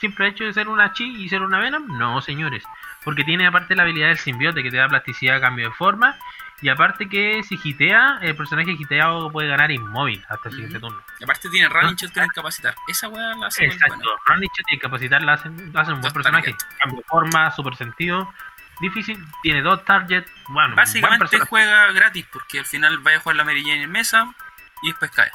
simple 0.00 0.28
hecho 0.28 0.44
de 0.44 0.52
ser 0.52 0.68
una 0.68 0.92
Chi 0.92 1.24
y 1.24 1.28
ser 1.30 1.40
una 1.40 1.58
Venom. 1.58 1.86
No, 1.98 2.20
señores. 2.20 2.62
Porque 3.04 3.24
tiene 3.24 3.46
aparte 3.46 3.74
la 3.74 3.82
habilidad 3.82 4.08
del 4.08 4.18
simbiote 4.18 4.62
que 4.62 4.70
te 4.70 4.76
da 4.76 4.88
plasticidad, 4.88 5.40
cambio 5.40 5.68
de 5.68 5.74
forma. 5.74 6.16
Y 6.60 6.68
aparte 6.68 7.08
que 7.08 7.42
si 7.44 7.56
gitea, 7.56 8.18
el 8.20 8.34
personaje 8.34 8.76
giteado 8.76 9.30
puede 9.30 9.48
ganar 9.48 9.70
inmóvil 9.70 10.24
hasta 10.28 10.48
el 10.48 10.54
siguiente 10.56 10.80
turno. 10.80 11.00
Y 11.20 11.24
aparte 11.24 11.48
tiene 11.50 11.68
Running 11.68 11.94
Shot 11.94 12.12
con 12.12 12.24
incapacitar. 12.24 12.74
Esa 12.88 13.08
weá 13.08 13.36
la 13.36 13.46
hace 13.46 13.64
muy 13.66 13.74
Exacto. 13.74 13.96
buena. 13.96 14.12
Running 14.26 14.50
Shot 14.56 14.72
y 14.72 14.78
capacitar 14.78 15.22
la 15.22 15.34
hacen, 15.34 15.72
hacen 15.76 15.94
un 15.94 16.00
buen 16.00 16.12
personaje. 16.12 16.56
Cambio 16.80 16.98
de 16.98 17.04
forma, 17.04 17.50
super 17.52 17.76
sentido. 17.76 18.32
Difícil, 18.80 19.24
tiene 19.42 19.62
dos 19.62 19.84
targets. 19.84 20.30
Bueno, 20.48 20.74
buen 20.74 20.76
Básicamente 20.76 21.38
juega 21.40 21.92
gratis 21.92 22.26
porque 22.32 22.58
al 22.58 22.66
final 22.66 22.98
vaya 22.98 23.18
a 23.18 23.20
jugar 23.20 23.36
la 23.36 23.44
Mary 23.44 23.62
Jane 23.62 23.84
en 23.84 23.90
mesa 23.90 24.34
y 24.82 24.88
después 24.88 25.12
cae. 25.12 25.30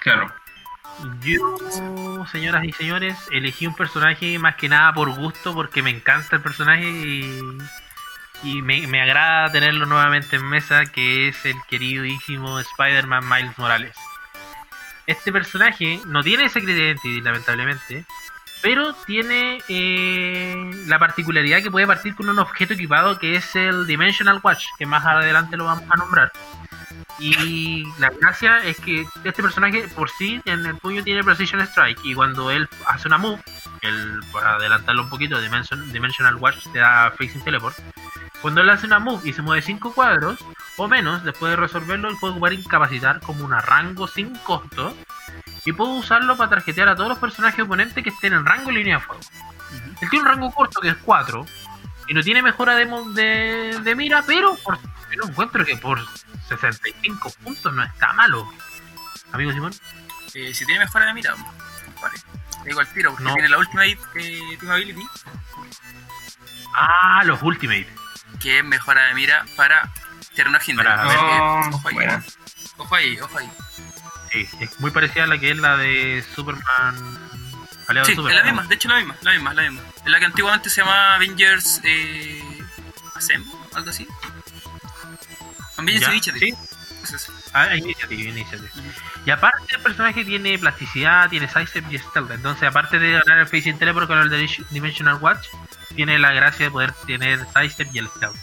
Claro. 0.00 0.32
Yo, 1.20 2.26
señoras 2.26 2.64
y 2.64 2.72
señores, 2.72 3.16
elegí 3.30 3.66
un 3.66 3.74
personaje 3.74 4.38
más 4.38 4.56
que 4.56 4.68
nada 4.68 4.92
por 4.92 5.10
gusto, 5.14 5.54
porque 5.54 5.82
me 5.82 5.90
encanta 5.90 6.36
el 6.36 6.42
personaje 6.42 6.88
y, 6.88 7.40
y 8.42 8.62
me, 8.62 9.00
agrada 9.00 9.50
tenerlo 9.52 9.86
nuevamente 9.86 10.36
en 10.36 10.44
mesa, 10.44 10.86
que 10.86 11.28
es 11.28 11.44
el 11.44 11.56
queridísimo 11.68 12.58
Spider-Man 12.58 13.28
Miles 13.28 13.58
Morales. 13.58 13.96
Este 15.06 15.32
personaje 15.32 16.00
no 16.06 16.22
tiene 16.22 16.48
Secret 16.48 16.76
Identity, 16.76 17.20
lamentablemente, 17.20 18.04
pero 18.60 18.92
tiene 19.06 19.62
eh, 19.68 20.70
la 20.86 20.98
particularidad 20.98 21.62
que 21.62 21.70
puede 21.70 21.86
partir 21.86 22.14
con 22.14 22.28
un 22.28 22.38
objeto 22.38 22.74
equipado 22.74 23.18
que 23.18 23.36
es 23.36 23.54
el 23.54 23.86
Dimensional 23.86 24.40
Watch, 24.42 24.66
que 24.76 24.86
más 24.86 25.06
adelante 25.06 25.56
lo 25.56 25.64
vamos 25.64 25.84
a 25.88 25.96
nombrar. 25.96 26.32
Y 27.18 27.84
la 27.98 28.10
gracia 28.10 28.58
es 28.58 28.78
que 28.80 29.06
este 29.24 29.42
personaje 29.42 29.88
por 29.88 30.08
sí 30.10 30.40
en 30.44 30.64
el 30.64 30.76
puño 30.76 31.02
tiene 31.02 31.24
Precision 31.24 31.60
Strike 31.62 31.98
y 32.04 32.14
cuando 32.14 32.50
él 32.50 32.68
hace 32.86 33.08
una 33.08 33.18
move, 33.18 33.42
el, 33.82 34.20
para 34.32 34.54
adelantarlo 34.54 35.02
un 35.02 35.08
poquito, 35.08 35.40
Dimension- 35.40 35.90
Dimensional 35.90 36.36
Watch 36.36 36.66
te 36.72 36.78
da 36.78 37.10
Facing 37.10 37.42
Teleport. 37.42 37.76
Cuando 38.40 38.60
él 38.60 38.70
hace 38.70 38.86
una 38.86 39.00
move 39.00 39.28
y 39.28 39.32
se 39.32 39.42
mueve 39.42 39.62
5 39.62 39.92
cuadros 39.94 40.38
o 40.76 40.86
menos, 40.86 41.24
después 41.24 41.50
de 41.50 41.56
resolverlo, 41.56 42.08
él 42.08 42.16
puede 42.20 42.32
ocupar 42.34 42.52
incapacitar 42.52 43.20
como 43.20 43.44
un 43.44 43.50
rango 43.50 44.06
sin 44.06 44.36
costo 44.38 44.96
y 45.64 45.72
puedo 45.72 45.90
usarlo 45.90 46.36
para 46.36 46.50
tarjetear 46.50 46.88
a 46.88 46.94
todos 46.94 47.08
los 47.08 47.18
personajes 47.18 47.64
oponentes 47.64 48.02
que 48.04 48.10
estén 48.10 48.32
en 48.32 48.46
rango 48.46 48.70
y 48.70 48.74
línea 48.76 48.98
de 48.98 49.02
fuego. 49.04 49.20
Él 50.00 50.08
tiene 50.08 50.22
un 50.22 50.28
rango 50.30 50.52
corto 50.52 50.80
que 50.80 50.90
es 50.90 50.96
4 51.04 51.44
y 52.08 52.14
no 52.14 52.22
tiene 52.22 52.42
mejora 52.42 52.74
de, 52.74 52.86
de, 53.14 53.80
de 53.80 53.94
mira, 53.94 54.22
pero 54.26 54.54
por, 54.56 54.78
yo 54.80 55.24
encuentro 55.28 55.64
que 55.64 55.76
por 55.76 56.00
65 56.48 57.30
puntos 57.44 57.72
no 57.74 57.82
está 57.84 58.12
malo. 58.14 58.50
Amigo 59.32 59.52
Simón. 59.52 59.72
Eh, 60.34 60.52
si 60.54 60.64
tiene 60.66 60.80
mejora 60.80 61.06
de 61.06 61.14
mira, 61.14 61.34
compadre. 61.84 62.18
Te 62.62 62.68
digo 62.70 62.80
al 62.80 62.88
tiro, 62.92 63.10
porque 63.10 63.24
No. 63.24 63.34
tiene 63.34 63.48
la 63.48 63.58
Ultimate 63.58 63.98
eh, 64.16 64.56
Team 64.58 64.70
Ability, 64.72 65.02
Ah, 66.74 67.22
los 67.24 67.42
Ultimate. 67.42 67.88
que 68.40 68.58
es 68.58 68.64
mejora 68.64 69.06
de 69.06 69.14
mira 69.14 69.44
para 69.56 69.90
Terreno 70.34 70.58
Hinder. 70.64 70.84
Para- 70.86 71.02
Así 71.02 71.16
que, 71.16 71.22
Oh, 71.24 71.76
ojo 71.76 71.88
ahí, 71.88 71.96
ojo 72.78 72.94
ahí, 72.94 73.20
ojo 73.20 73.38
ahí. 73.38 73.50
Sí, 74.32 74.48
es 74.60 74.78
muy 74.80 74.90
parecida 74.90 75.24
a 75.24 75.26
la 75.26 75.38
que 75.38 75.50
es 75.50 75.56
la 75.58 75.76
de 75.76 76.24
Superman. 76.34 77.18
Sí, 77.88 77.94
de 77.94 78.00
es 78.02 78.08
Superman. 78.16 78.36
la 78.36 78.44
misma, 78.44 78.62
de 78.68 78.74
hecho 78.74 78.88
la 78.88 78.96
misma, 78.96 79.16
la 79.22 79.32
misma, 79.32 79.54
la 79.54 79.62
misma. 79.70 79.82
La 80.08 80.18
que 80.18 80.24
antiguamente 80.24 80.70
se 80.70 80.80
llamaba 80.80 81.14
Avengers 81.14 81.80
eh, 81.84 82.42
Assemble, 83.14 83.52
algo 83.74 83.90
así. 83.90 84.06
Avengers 85.76 86.06
Ya, 86.06 86.12
Initiative. 86.12 86.46
sí. 86.46 86.54
Es 87.04 87.12
eso. 87.12 87.32
Ah, 87.52 87.76
Initiative, 87.76 88.22
Initiative. 88.30 88.70
Y 89.24 89.30
aparte 89.30 89.74
el 89.74 89.80
personaje 89.80 90.24
tiene 90.24 90.58
plasticidad, 90.58 91.28
tiene 91.28 91.48
sidestep 91.48 91.90
y 91.92 91.98
stealth. 91.98 92.30
Entonces, 92.30 92.68
aparte 92.68 92.98
de 92.98 93.12
ganar 93.12 93.38
el 93.38 93.46
Facing 93.46 93.78
Teleport 93.78 94.06
con 94.06 94.18
el 94.18 94.28
de 94.30 94.48
Dimensional 94.70 95.18
Watch, 95.20 95.46
tiene 95.94 96.18
la 96.18 96.32
gracia 96.32 96.66
de 96.66 96.70
poder 96.70 96.92
tener 97.06 97.46
sidestep 97.54 97.88
y 97.94 97.98
el 97.98 98.08
stealth. 98.08 98.36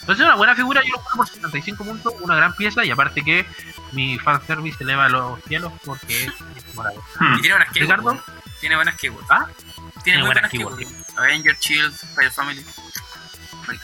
Entonces, 0.00 0.20
es 0.24 0.26
una 0.26 0.36
buena 0.36 0.56
figura. 0.56 0.82
Yo 0.82 0.92
lo 0.92 1.02
pongo 1.02 1.16
por 1.18 1.28
75 1.28 1.84
puntos, 1.84 2.14
una 2.20 2.34
gran 2.34 2.54
pieza. 2.56 2.84
Y 2.84 2.90
aparte 2.90 3.22
que 3.22 3.46
mi 3.92 4.18
fanservice 4.18 4.82
eleva 4.82 5.04
a 5.04 5.08
los 5.08 5.40
cielos 5.44 5.72
porque 5.84 6.24
es 6.24 6.74
morado. 6.74 7.02
Hmm. 7.18 7.34
Y 7.36 7.40
tiene 7.42 7.54
buenas 7.56 7.72
keywords. 7.72 8.22
Tiene 8.60 8.76
buenas 8.76 8.96
keywords. 8.96 9.26
¿Ah? 9.30 9.46
Tiene 10.02 10.02
tiene 10.02 10.22
buenas 10.22 10.34
buenas 10.34 10.50
keywords. 10.50 10.99
Avenger, 11.16 11.56
Shield, 11.60 11.94
Fire 12.14 12.30
Family. 12.30 12.64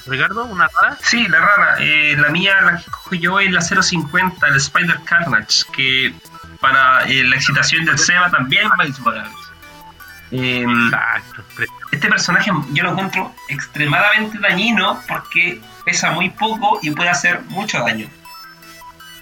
Ricardo, 0.06 0.44
una 0.46 0.68
rara. 0.68 0.98
Sí, 1.02 1.28
la 1.28 1.40
rara. 1.40 1.76
eh, 1.78 2.16
la 2.18 2.28
mía, 2.30 2.60
la 2.62 2.78
que 2.78 2.90
cojo 2.90 3.14
yo 3.14 3.38
es 3.40 3.50
la 3.52 3.60
050, 3.60 4.46
el 4.48 4.56
Spider 4.56 4.98
Carnage, 5.04 5.64
que 5.72 6.14
para 6.60 7.04
eh, 7.04 7.22
la 7.24 7.36
excitación 7.36 7.84
del 7.84 7.98
Seba 7.98 8.30
también 8.30 8.68
Miles 8.78 8.98
Morales. 9.00 9.32
Eh, 10.32 10.64
Exacto. 10.68 11.44
este 11.92 12.08
personaje 12.08 12.50
yo 12.72 12.82
lo 12.82 12.90
encuentro 12.90 13.32
extremadamente 13.48 14.38
dañino 14.40 15.00
porque 15.06 15.60
pesa 15.84 16.10
muy 16.10 16.30
poco 16.30 16.80
y 16.82 16.90
puede 16.90 17.10
hacer 17.10 17.42
mucho 17.42 17.78
daño. 17.78 18.08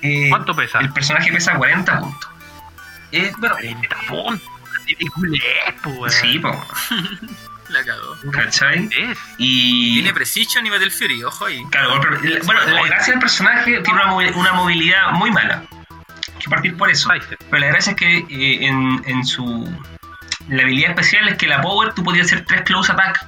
Eh, 0.01 0.29
¿Cuánto 0.31 0.55
pesa? 0.55 0.79
El 0.81 0.91
personaje 0.95 1.31
pesa 1.31 1.57
40 1.57 2.01
puntos. 2.01 2.31
Eh, 3.13 3.33
bueno, 3.39 3.55
40 3.57 3.97
puntos. 4.09 4.51
Pues, 5.83 6.15
sí, 6.15 6.39
po, 6.39 6.51
La 7.69 7.83
cagó. 7.85 8.17
¿cachai? 8.33 8.89
Es. 8.97 9.19
Y. 9.39 9.95
Tiene 9.95 10.13
Precision 10.13 10.67
y 10.67 10.71
Battle 10.71 10.91
Fury, 10.91 11.25
ojo 11.25 11.47
ahí. 11.47 11.63
Claro, 11.71 12.01
el- 12.23 12.41
bueno, 12.45 12.61
la 12.67 12.83
gracia 12.87 13.13
del 13.13 13.21
personaje 13.21 13.81
tiene 13.81 14.01
una, 14.03 14.13
movi- 14.13 14.35
una 14.35 14.53
movilidad 14.53 15.13
muy 15.13 15.31
mala. 15.31 15.65
Hay 15.71 16.39
que 16.41 16.49
partir 16.51 16.77
por 16.77 16.91
eso. 16.91 17.09
Pero 17.09 17.59
la 17.59 17.67
gracia 17.69 17.91
es 17.93 17.97
que 17.97 18.19
eh, 18.19 18.67
en, 18.67 19.03
en 19.07 19.25
su. 19.25 19.69
La 20.49 20.63
habilidad 20.63 20.91
especial 20.91 21.27
es 21.29 21.39
que 21.39 21.47
la 21.47 21.63
Power 21.63 21.95
tú 21.95 22.05
podías 22.05 22.27
hacer 22.27 22.45
tres 22.45 22.63
close 22.63 22.93
attack. 22.93 23.27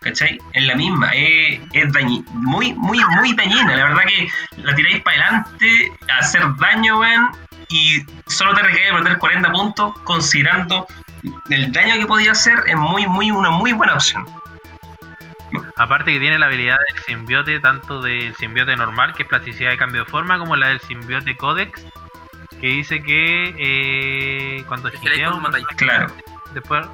¿Cachai? 0.00 0.38
En 0.52 0.66
la 0.66 0.74
misma. 0.76 1.10
Es, 1.14 1.60
es 1.72 1.92
dañi- 1.92 2.24
muy, 2.28 2.72
muy, 2.74 3.00
muy 3.16 3.34
dañina. 3.34 3.74
La 3.74 3.84
verdad 3.84 4.02
que 4.06 4.28
la 4.62 4.74
tiráis 4.74 5.02
para 5.02 5.16
adelante 5.16 5.92
a 6.14 6.18
hacer 6.18 6.42
daño, 6.58 7.00
weón. 7.00 7.30
Y 7.70 8.02
solo 8.26 8.54
te 8.54 8.62
requiere 8.62 8.92
perder 8.92 9.18
40 9.18 9.50
puntos, 9.52 9.98
considerando 10.04 10.86
el 11.50 11.72
daño 11.72 11.94
que 11.96 12.06
podía 12.06 12.32
hacer, 12.32 12.58
es 12.66 12.76
muy, 12.76 13.06
muy, 13.06 13.30
una 13.30 13.50
muy 13.50 13.72
buena 13.72 13.94
opción. 13.94 14.24
Aparte 15.76 16.12
que 16.12 16.20
tiene 16.20 16.38
la 16.38 16.46
habilidad 16.46 16.76
del 16.92 17.02
simbiote, 17.04 17.58
tanto 17.60 18.02
del 18.02 18.34
simbiote 18.36 18.76
normal, 18.76 19.14
que 19.14 19.22
es 19.22 19.28
plasticidad 19.28 19.70
de 19.70 19.78
cambio 19.78 20.04
de 20.04 20.10
forma, 20.10 20.38
como 20.38 20.56
la 20.56 20.68
del 20.68 20.80
simbiote 20.80 21.36
Codex, 21.36 21.84
que 22.60 22.66
dice 22.66 23.02
que 23.02 23.54
eh, 23.58 24.64
cuando 24.66 24.88
un 24.88 25.42
personaje, 25.42 25.76
Claro. 25.76 26.12
después, 26.52 26.86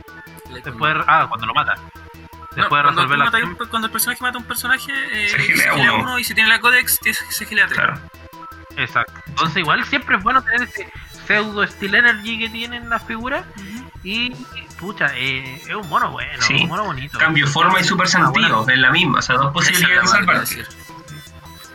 después, 0.63 0.97
ah, 1.07 1.27
cuando 1.29 1.47
lo 1.47 1.55
mata. 1.55 1.75
No, 1.75 2.63
Después 2.63 2.85
de 2.85 2.93
cuando, 2.95 3.17
la 3.17 3.25
acción, 3.25 3.57
cuando 3.69 3.87
el 3.87 3.93
personaje 3.93 4.23
mata 4.23 4.39
a 4.39 4.41
un 4.41 4.47
personaje, 4.47 4.93
eh, 5.13 5.29
Se 5.29 5.39
gilea 5.41 5.73
gilea 5.75 5.93
uno. 5.95 6.03
uno 6.05 6.19
y 6.21 6.25
si 6.25 6.35
tiene 6.35 6.49
la 6.49 6.61
Codex, 6.61 7.01
tiene- 7.01 7.19
se 7.29 7.45
gilea 7.47 7.67
tres. 7.67 7.79
Claro. 7.79 7.99
exacto. 8.77 9.13
Entonces 9.27 9.57
igual 9.57 9.85
siempre 9.87 10.17
es 10.17 10.23
bueno 10.23 10.41
tener 10.43 10.63
ese 10.63 10.89
pseudo 11.27 11.67
Steel 11.67 11.97
Energy 11.97 12.39
que 12.39 12.49
tienen 12.51 12.89
las 12.89 13.03
figuras 13.05 13.45
y 14.05 14.31
pucha, 14.79 15.07
eh, 15.17 15.61
es 15.67 15.75
un 15.75 15.89
mono 15.89 16.11
bueno, 16.13 16.41
Sí. 16.43 16.55
un 16.63 16.69
mono 16.69 16.85
bonito. 16.85 17.19
Cambio 17.19 17.47
forma 17.47 17.81
y 17.81 17.85
super 17.85 18.07
sentido, 18.07 18.65
es 18.69 18.79
la 18.79 18.91
misma, 18.91 19.19
o 19.19 19.23
sea, 19.23 19.37
dos 19.37 19.53
posibilidades 19.53 19.95
de 19.97 20.01
weá 20.01 20.03
que 20.03 20.09
salvar. 20.09 20.35
iba 20.35 20.37
a 20.37 20.41
decir. 20.41 20.69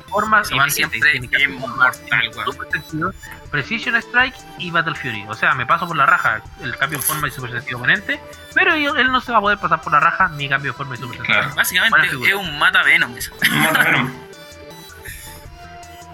forma 0.10 0.42
y 0.42 0.72
siempre 0.72 1.00
ser 1.02 1.50
mortal, 1.50 2.32
weón. 2.36 2.46
super 2.46 2.72
sentido, 2.72 3.14
Precision 3.52 3.96
Strike 3.96 4.36
y 4.60 4.72
Battle 4.72 4.96
Fury. 4.96 5.26
O 5.28 5.34
sea, 5.34 5.54
me 5.54 5.66
paso 5.66 5.88
por 5.88 5.96
la 5.98 6.06
raja 6.06 6.42
el 6.62 6.76
cambio 6.78 7.00
de 7.00 7.06
forma 7.06 7.28
y 7.28 7.32
super 7.32 7.52
sentido 7.52 7.78
oponente, 7.78 8.20
pero 8.56 8.76
yo- 8.76 8.96
él 8.96 9.12
no 9.12 9.22
se 9.22 9.32
va 9.32 9.38
a 9.40 9.42
poder 9.42 9.58
pasar 9.60 9.82
por 9.82 9.92
la 9.94 10.00
raja 10.00 10.28
mi 10.30 10.48
cambio 10.50 10.72
de 10.72 10.78
forma 10.78 10.96
y 10.96 10.98
super 10.98 11.18
sentido. 11.18 11.40
Claro. 11.40 11.56
Básicamente 11.56 12.08
es 12.28 12.34
un 12.36 12.58
mata 12.60 12.84
Venom 12.84 13.16
eso. 13.18 13.32
Mata 13.52 13.84
Venom. 13.84 14.12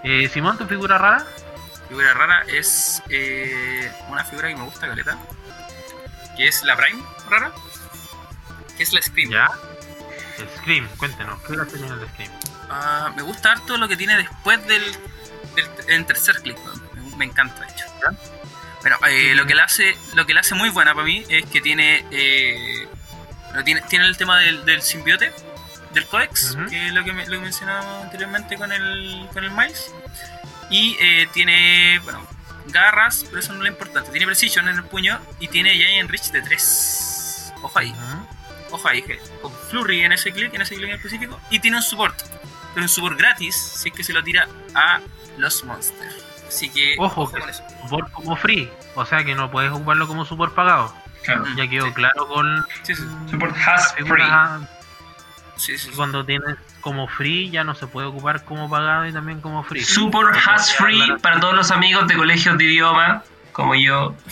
Eh, 0.03 0.29
Simón, 0.29 0.57
tu 0.57 0.65
figura 0.65 0.97
rara. 0.97 1.25
figura 1.89 2.13
rara 2.13 2.43
es 2.47 3.01
eh, 3.09 3.91
una 4.09 4.23
figura 4.23 4.49
que 4.49 4.55
me 4.55 4.63
gusta, 4.63 4.87
Caleta. 4.87 5.17
Que 6.35 6.47
es 6.47 6.63
la 6.63 6.75
Prime 6.75 7.01
rara. 7.29 7.51
Que 8.77 8.83
es 8.83 8.93
la 8.93 9.01
Scream. 9.01 9.31
Ya. 9.31 9.49
Scream, 10.57 10.87
cuéntenos, 10.97 11.41
¿qué 11.43 11.55
gracia 11.55 11.77
tiene 11.77 11.93
el 11.93 12.09
Scream? 12.09 12.31
Ah, 12.69 13.13
me 13.15 13.21
gusta 13.21 13.53
harto 13.53 13.77
lo 13.77 13.87
que 13.87 13.95
tiene 13.95 14.17
después 14.17 14.65
del, 14.67 14.83
del 15.55 15.69
en 15.87 16.05
tercer 16.05 16.41
clic. 16.41 16.57
Me, 16.93 17.17
me 17.17 17.25
encanta, 17.25 17.61
de 17.61 17.71
hecho. 17.71 17.85
Bueno, 18.81 18.97
eh, 19.07 19.33
lo 19.33 19.47
que 19.47 19.55
la 19.55 19.63
hace 19.63 19.97
lo 20.13 20.25
que 20.25 20.33
la 20.33 20.41
hace 20.41 20.53
muy 20.53 20.69
buena 20.69 20.93
para 20.93 21.05
mí 21.05 21.23
es 21.27 21.45
que 21.45 21.59
tiene 21.61 22.05
eh, 22.11 22.87
tiene, 23.63 23.81
tiene 23.81 24.05
el 24.05 24.17
tema 24.17 24.37
del, 24.39 24.63
del 24.65 24.81
simbiote 24.81 25.33
del 25.93 26.05
Codex, 26.05 26.57
que 26.69 26.87
es 26.87 26.93
lo 26.93 27.03
que, 27.03 27.13
me, 27.13 27.25
lo 27.25 27.31
que 27.31 27.39
mencionaba 27.39 28.01
anteriormente 28.01 28.57
con 28.57 28.71
el, 28.71 29.27
con 29.33 29.43
el 29.43 29.51
Miles. 29.51 29.91
Y 30.69 30.97
eh, 30.99 31.27
tiene, 31.31 31.99
bueno, 32.03 32.27
garras, 32.67 33.23
pero 33.25 33.39
eso 33.39 33.51
no 33.53 33.59
es 33.59 33.63
lo 33.63 33.67
importante. 33.69 34.11
Tiene 34.11 34.25
Precision 34.25 34.67
en 34.67 34.77
el 34.77 34.83
puño 34.83 35.19
y 35.39 35.47
tiene 35.47 35.73
Giant 35.73 36.09
Reach 36.09 36.31
de 36.31 36.41
3. 36.41 37.53
Ojo 37.61 37.79
ahí. 37.79 37.93
Ojo 38.71 38.87
ahí, 38.87 39.01
que 39.01 39.19
con 39.41 39.51
Flurry 39.69 40.03
en 40.03 40.11
ese 40.11 40.31
clic, 40.31 40.53
en 40.53 40.61
ese 40.61 40.75
clic 40.75 40.89
en 40.89 40.95
específico, 40.95 41.39
y 41.49 41.59
tiene 41.59 41.77
un 41.77 41.83
support, 41.83 42.15
pero 42.73 42.83
un 42.83 42.89
support 42.89 43.17
gratis, 43.17 43.55
si 43.55 43.89
es 43.89 43.95
que 43.95 44.03
se 44.03 44.11
lo 44.13 44.23
tira 44.23 44.47
a 44.73 44.99
los 45.37 45.63
monsters. 45.63 46.15
Así 46.47 46.69
que, 46.69 46.95
Ojo, 46.99 47.29
con 47.31 47.49
eso. 47.49 47.63
Support 47.83 48.11
como 48.11 48.35
free, 48.35 48.69
o 48.95 49.05
sea 49.05 49.23
que 49.23 49.33
no 49.35 49.49
puedes 49.51 49.71
ocuparlo 49.71 50.07
como 50.07 50.25
support 50.25 50.53
pagado. 50.53 50.93
Claro. 51.23 51.45
Ya 51.55 51.67
quedó 51.67 51.87
Sí. 51.87 51.93
claro 51.93 52.27
con 52.27 52.65
Sí, 52.83 52.95
sí, 52.95 53.03
Support 53.31 53.55
has 53.65 53.93
free. 53.95 54.23
sí, 55.57 55.77
sí. 55.77 55.89
cuando 55.95 56.23
tienes 56.25 56.55
como 56.85 57.07
free 57.07 57.49
ya 57.49 57.63
no 57.63 57.73
se 57.73 57.87
puede 57.87 58.05
ocupar 58.05 58.45
como 58.45 58.69
pagado 58.69 59.07
y 59.07 59.11
también 59.11 59.41
como 59.41 59.63
free. 59.63 59.81
Support 59.83 60.35
has 60.47 60.71
free 60.75 61.01
para 61.19 61.39
todos 61.39 61.55
los 61.55 61.71
amigos 61.71 62.07
de 62.07 62.13
colegios 62.15 62.55
de 62.59 62.63
idioma, 62.63 63.23
como 63.53 63.73
yo. 63.73 64.15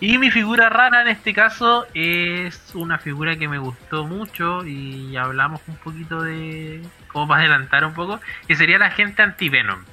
Y 0.00 0.18
mi 0.18 0.32
figura 0.32 0.68
rara 0.68 1.02
en 1.02 1.06
este 1.08 1.32
caso 1.32 1.86
es 1.94 2.72
una 2.74 2.98
figura 2.98 3.36
que 3.36 3.46
me 3.46 3.58
gustó 3.58 4.04
mucho 4.04 4.66
y 4.66 5.16
hablamos 5.16 5.60
un 5.68 5.76
poquito 5.76 6.20
de 6.20 6.82
cómo 7.12 7.28
para 7.28 7.42
adelantar 7.42 7.84
un 7.84 7.94
poco, 7.94 8.20
que 8.48 8.56
sería 8.56 8.78
la 8.78 8.90
gente 8.90 9.22
anti-Venom. 9.22 9.84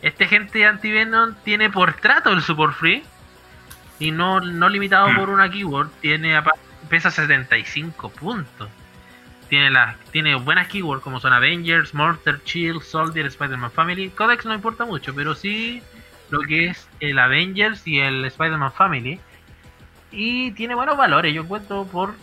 Este 0.00 0.26
gente 0.26 0.64
anti-Venom 0.64 1.34
tiene 1.44 1.68
por 1.68 1.92
trato 1.92 2.30
el 2.32 2.40
support 2.40 2.74
free 2.74 3.02
y 3.98 4.10
no, 4.10 4.40
no 4.40 4.70
limitado 4.70 5.10
Mm. 5.10 5.16
por 5.16 5.28
una 5.28 5.50
keyword, 5.50 5.90
tiene 6.00 6.34
apa- 6.38 6.52
pesa 6.88 7.10
75 7.10 8.10
puntos. 8.10 8.68
Tiene 9.48 9.70
las 9.70 9.96
tiene 10.10 10.34
buenas 10.34 10.68
keywords 10.68 11.02
como 11.02 11.20
son 11.20 11.32
Avengers, 11.32 11.94
Mortar, 11.94 12.40
Chill, 12.44 12.82
Soldier, 12.82 13.26
Spider-Man 13.26 13.70
Family. 13.70 14.10
Codex 14.10 14.44
no 14.44 14.54
importa 14.54 14.84
mucho, 14.84 15.14
pero 15.14 15.34
sí 15.34 15.82
lo 16.30 16.40
que 16.40 16.66
es 16.66 16.86
el 17.00 17.18
Avengers 17.18 17.86
y 17.86 18.00
el 18.00 18.24
Spider-Man 18.26 18.72
Family. 18.72 19.18
Y 20.10 20.52
tiene 20.52 20.74
buenos 20.74 20.96
valores, 20.96 21.34
yo 21.34 21.42
encuentro 21.42 21.84
por, 21.84 22.14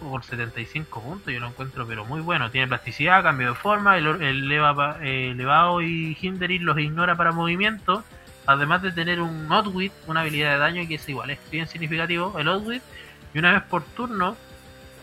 por 0.00 0.22
75 0.24 1.00
puntos, 1.02 1.32
yo 1.32 1.40
lo 1.40 1.48
encuentro 1.48 1.86
pero 1.86 2.04
muy 2.04 2.20
bueno. 2.20 2.50
Tiene 2.50 2.68
plasticidad, 2.68 3.22
cambio 3.22 3.48
de 3.50 3.54
forma, 3.54 3.98
el, 3.98 4.06
el 4.22 4.48
leva 4.48 4.74
pa- 4.74 4.98
eh, 5.02 5.30
elevado 5.30 5.82
y 5.82 6.16
Hinderin 6.20 6.64
los 6.64 6.78
ignora 6.78 7.16
para 7.16 7.32
movimiento. 7.32 8.04
Además 8.46 8.82
de 8.82 8.90
tener 8.90 9.20
un 9.20 9.52
Outwit, 9.52 9.92
una 10.08 10.20
habilidad 10.20 10.52
de 10.54 10.58
daño 10.58 10.88
que 10.88 10.96
es 10.96 11.08
igual, 11.08 11.30
es 11.30 11.38
bien 11.50 11.66
significativo, 11.68 12.36
el 12.38 12.48
Outwit. 12.48 12.82
Y 13.34 13.38
una 13.38 13.52
vez 13.52 13.62
por 13.62 13.82
turno, 13.82 14.36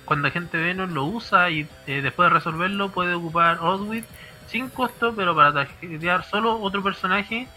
cuando 0.05 0.27
el 0.27 0.31
agente 0.31 0.57
Venom 0.57 0.93
lo 0.93 1.05
usa 1.05 1.49
y 1.49 1.67
eh, 1.87 2.01
después 2.01 2.29
de 2.29 2.33
resolverlo 2.33 2.91
puede 2.91 3.13
ocupar 3.13 3.57
Outwit 3.61 4.05
sin 4.47 4.69
costo, 4.69 5.13
pero 5.15 5.35
para 5.35 5.53
tarjetear 5.53 6.23
solo 6.25 6.59
otro 6.59 6.81
personaje 6.81 7.47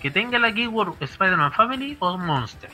que 0.00 0.10
tenga 0.10 0.38
la 0.38 0.52
keyword 0.52 0.94
Spider-Man 1.00 1.52
Family 1.52 1.96
o 1.98 2.16
Monster. 2.16 2.70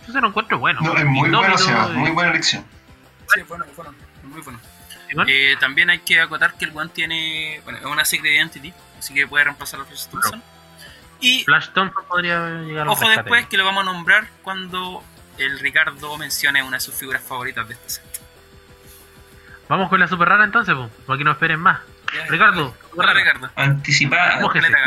Entonces 0.00 0.20
lo 0.20 0.28
encuentro 0.28 0.58
bueno. 0.58 0.80
No, 0.80 0.96
es 0.96 1.04
muy 1.04 1.30
bueno, 1.30 1.56
muy 1.94 2.10
buena 2.10 2.30
elección. 2.30 2.64
Sí, 3.32 3.42
bueno, 3.42 3.64
bueno, 3.76 3.94
muy 4.24 4.40
bueno. 4.40 4.58
Eh, 5.26 5.56
también 5.58 5.90
hay 5.90 6.00
que 6.00 6.20
acotar 6.20 6.54
que 6.54 6.64
el 6.64 6.76
one 6.76 6.90
tiene, 6.92 7.60
bueno, 7.64 7.78
es 7.78 7.84
una 7.84 8.04
Secret 8.04 8.34
Identity, 8.34 8.72
así 8.98 9.14
que 9.14 9.26
puede 9.26 9.44
reemplazar 9.44 9.80
a 9.80 9.84
Flash 9.84 10.06
Thompson. 10.06 10.42
Y 11.20 11.44
Flash 11.44 11.68
Thompson 11.74 12.04
podría 12.08 12.48
llegar 12.62 12.88
a 12.88 12.90
ojo 12.90 13.08
después 13.08 13.46
que 13.46 13.56
lo 13.56 13.64
vamos 13.64 13.82
a 13.82 13.84
nombrar 13.84 14.28
cuando 14.42 15.04
el 15.44 15.58
Ricardo 15.58 16.16
mencione 16.18 16.62
una 16.62 16.76
de 16.76 16.80
sus 16.80 16.94
figuras 16.94 17.22
favoritas 17.22 17.66
de 17.68 17.74
este 17.74 17.90
set. 17.90 18.04
Vamos 19.68 19.88
con 19.88 20.00
la 20.00 20.08
super 20.08 20.28
rara 20.28 20.44
entonces, 20.44 20.74
pues, 20.74 20.90
para 21.06 21.18
que 21.18 21.24
no 21.24 21.30
esperen 21.32 21.60
más. 21.60 21.80
Ya, 22.12 22.26
Ricardo, 22.26 22.74
Hola 22.96 23.12
Ricardo. 23.12 23.50
Anticipada, 23.54 24.40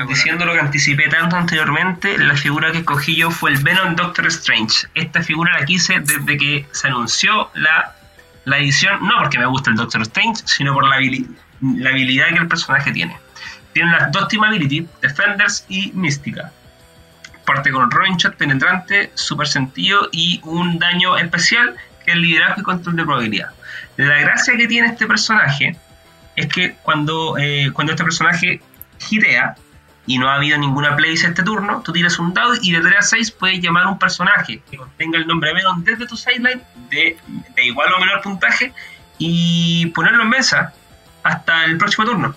diciendo 0.10 0.44
lo 0.46 0.52
que 0.54 0.60
anticipé 0.60 1.08
tanto 1.08 1.38
anteriormente, 1.38 2.18
la 2.18 2.36
figura 2.36 2.74
que 2.74 2.80
escogí 2.80 3.16
yo 3.16 3.32
fue 3.32 3.52
el 3.52 3.64
Venom 3.64 3.96
Doctor 3.96 4.28
Strange. 4.28 4.88
Esta 4.94 5.24
figura 5.24 5.58
la 5.58 5.66
quise 5.66 6.02
desde 6.02 6.38
que 6.38 6.68
se 6.72 6.88
anunció 6.88 7.50
la, 7.54 7.96
la 8.44 8.58
edición, 8.58 9.08
no 9.08 9.14
porque 9.20 9.40
me 9.40 9.46
gusta 9.46 9.70
el 9.70 9.78
Doctor 9.78 10.02
Strange, 10.02 10.42
sino 10.46 10.74
por 10.74 10.86
la, 10.86 10.98
habili- 10.98 11.34
la 11.62 11.92
habilidad 11.92 12.28
que 12.28 12.40
el 12.40 12.48
personaje 12.50 12.92
tiene. 12.92 13.18
Tiene 13.72 13.92
las 13.94 14.12
dos 14.12 14.28
Team 14.28 14.44
Ability, 14.44 14.86
Defenders 15.02 15.66
y 15.70 15.94
Mística. 15.94 16.52
Parte 17.46 17.72
con 17.72 17.92
Rolling 17.92 18.16
Shot 18.16 18.36
penetrante, 18.36 19.12
super 19.16 19.48
sentido 19.48 20.10
y 20.12 20.40
un 20.44 20.80
daño 20.80 21.18
especial 21.18 21.76
que 22.06 22.12
es 22.12 22.18
liderazgo 22.18 22.62
y 22.62 22.64
control 22.64 22.96
de 22.96 23.04
probabilidad. 23.04 23.50
La 23.98 24.20
gracia 24.20 24.56
que 24.58 24.68
tiene 24.68 24.88
este 24.88 25.06
personaje 25.06 25.78
es 26.36 26.48
que 26.48 26.76
cuando, 26.84 27.38
eh, 27.38 27.70
cuando 27.74 27.94
este 27.94 28.04
personaje 28.04 28.62
gitea 29.00 29.56
y 30.06 30.18
no 30.18 30.30
ha 30.30 30.36
habido 30.36 30.58
ninguna 30.58 30.96
place 30.96 31.28
este 31.28 31.44
turno, 31.44 31.82
tú 31.82 31.94
tiras 31.94 32.20
un 32.20 32.34
dado 32.34 32.54
y 32.62 32.72
de 32.72 32.82
3 32.82 32.96
a 32.98 33.02
6 33.02 33.32
puedes 33.32 33.62
llamar 33.62 33.88
un 33.88 34.00
personaje 34.00 34.62
que 34.70 34.78
contenga 34.78 35.18
el 35.18 35.28
nombre 35.28 35.54
Venom 35.54 35.84
desde 35.84 36.08
tu 36.08 36.18
sideline 36.18 36.62
de, 36.90 37.18
de 37.56 37.66
igual 37.66 37.94
o 37.94 38.00
menor 38.00 38.22
puntaje 38.22 38.74
y 39.18 39.86
ponerlo 39.88 40.24
en 40.24 40.30
mesa 40.30 40.74
hasta 41.24 41.66
el 41.66 41.78
próximo 41.78 42.06
turno. 42.06 42.36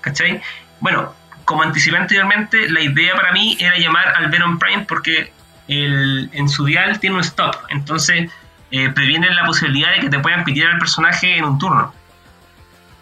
¿Cachai? 0.00 0.40
Bueno, 0.80 1.14
como 1.50 1.64
anticipé 1.64 1.96
anteriormente, 1.96 2.68
la 2.70 2.80
idea 2.80 3.12
para 3.16 3.32
mí 3.32 3.56
era 3.58 3.76
llamar 3.76 4.06
al 4.16 4.30
Venom 4.30 4.56
Prime 4.60 4.84
porque 4.86 5.32
el- 5.66 6.30
en 6.32 6.48
su 6.48 6.64
dial 6.64 7.00
tiene 7.00 7.16
un 7.16 7.22
stop, 7.22 7.56
entonces 7.70 8.30
eh, 8.70 8.88
previene 8.90 9.28
la 9.34 9.44
posibilidad 9.44 9.90
de 9.94 9.98
que 9.98 10.08
te 10.08 10.20
puedan 10.20 10.44
pitear 10.44 10.70
al 10.70 10.78
personaje 10.78 11.36
en 11.38 11.44
un 11.44 11.58
turno. 11.58 11.92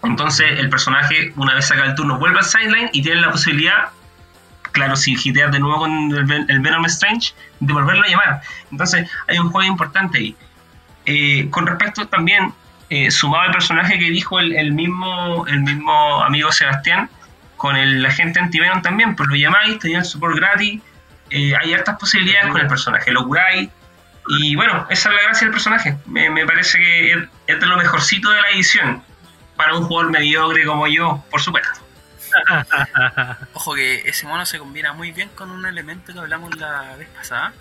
Entonces 0.03 0.47
el 0.59 0.71
personaje, 0.71 1.31
una 1.37 1.55
vez 1.57 1.67
saca 1.69 1.85
el 1.85 1.95
turno, 1.95 2.19
vuelve 2.19 2.39
al 2.39 2.45
sideline 2.47 2.89
y 2.95 3.03
tiene 3.03 3.21
la 3.21 3.31
posibilidad, 3.31 3.89
claro, 4.73 4.97
si 4.97 5.13
hiteas 5.23 5.53
de 5.53 5.61
nuevo 5.61 5.81
con 5.81 5.93
el, 6.11 6.47
el 6.49 6.61
Venom 6.61 6.87
Strange, 6.87 7.35
de 7.61 7.73
volverlo 7.75 8.03
a 8.03 8.09
llamar. 8.09 8.41
Entonces 8.73 9.11
hay 9.29 9.39
un 9.39 9.51
juego 9.51 9.69
importante 9.71 10.17
ahí. 10.17 10.35
Eh, 11.05 11.49
con 11.51 11.67
respecto 11.67 12.07
también, 12.09 12.55
eh, 12.89 13.11
sumado 13.11 13.43
al 13.45 13.51
personaje 13.53 13.99
que 13.99 14.09
dijo 14.11 14.41
el 14.41 14.73
mismo, 14.73 15.47
el 15.49 15.61
mismo 15.61 16.25
amigo 16.25 16.51
Sebastián, 16.51 17.11
con 17.59 17.77
el 17.77 18.07
agente 18.07 18.41
anti-Venom 18.41 18.81
también, 18.81 19.15
pues 19.15 19.29
lo 19.29 19.37
llamáis, 19.37 19.79
tenéis 19.81 19.99
el 19.99 20.05
support 20.07 20.37
gratis, 20.37 20.81
eh, 21.31 21.53
hay 21.61 21.75
hartas 21.75 21.99
posibilidades 21.99 22.51
con 22.51 22.61
el 22.61 22.69
personaje, 22.69 23.11
lo 23.11 23.27
curáis. 23.27 23.69
Y 24.29 24.57
bueno, 24.57 24.87
esa 24.89 25.09
es 25.09 25.15
la 25.15 25.23
gracia 25.23 25.47
del 25.47 25.53
personaje. 25.53 25.97
Me, 26.07 26.31
me 26.31 26.47
parece 26.47 26.79
que 26.79 27.13
es, 27.13 27.19
es 27.47 27.61
de 27.61 27.67
lo 27.67 27.77
mejorcito 27.77 28.31
de 28.31 28.41
la 28.41 28.49
edición. 28.51 29.03
Para 29.57 29.75
un 29.75 29.85
jugador 29.85 30.13
mediocre 30.13 30.65
como 30.65 30.87
yo, 30.87 31.25
por 31.31 31.41
supuesto. 31.41 31.81
Ojo 33.55 33.75
que 33.75 34.03
ese 34.09 34.27
mono 34.27 34.47
se 34.47 34.59
combina 34.59 34.93
muy 34.93 35.11
bien 35.13 35.31
con 35.31 35.51
un 35.51 35.67
elemento 35.67 36.13
que 36.13 36.19
hablamos 36.19 36.57
la 36.57 36.95
vez 36.97 37.09
pasada, 37.09 37.53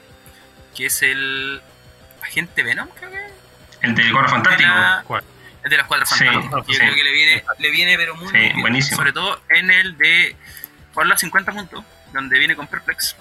que 0.76 0.86
es 0.86 1.02
el 1.02 1.62
agente 2.22 2.64
Venom, 2.64 2.88
creo 2.96 3.10
que. 3.10 3.28
El 3.82 3.96
del 3.96 4.12
Fantástico. 4.12 4.70
¿Cuál? 5.06 5.24
De 5.70 5.78
los 5.78 5.88
cuatro 5.88 6.06
Sí, 6.06 6.26
fantásticos. 6.26 6.68
Yo 6.68 6.74
sí. 6.74 6.80
creo 6.80 6.96
que 6.96 7.04
le 7.04 7.12
viene, 7.12 7.44
le 7.60 7.72
viene 7.72 7.98
pero 7.98 8.16
muy, 8.16 8.28
Sí, 8.28 8.38
bien. 8.38 8.62
buenísimo. 8.62 8.98
Sobre 8.98 9.14
todo 9.14 9.42
en 9.50 9.70
el 9.72 9.98
de 9.98 10.36
jugarlo 10.94 11.14
a 11.14 11.18
50 11.18 11.52
puntos, 11.52 11.84
donde 12.14 12.40
viene 12.40 12.56
con 12.56 12.68
Perplex. 12.68 13.16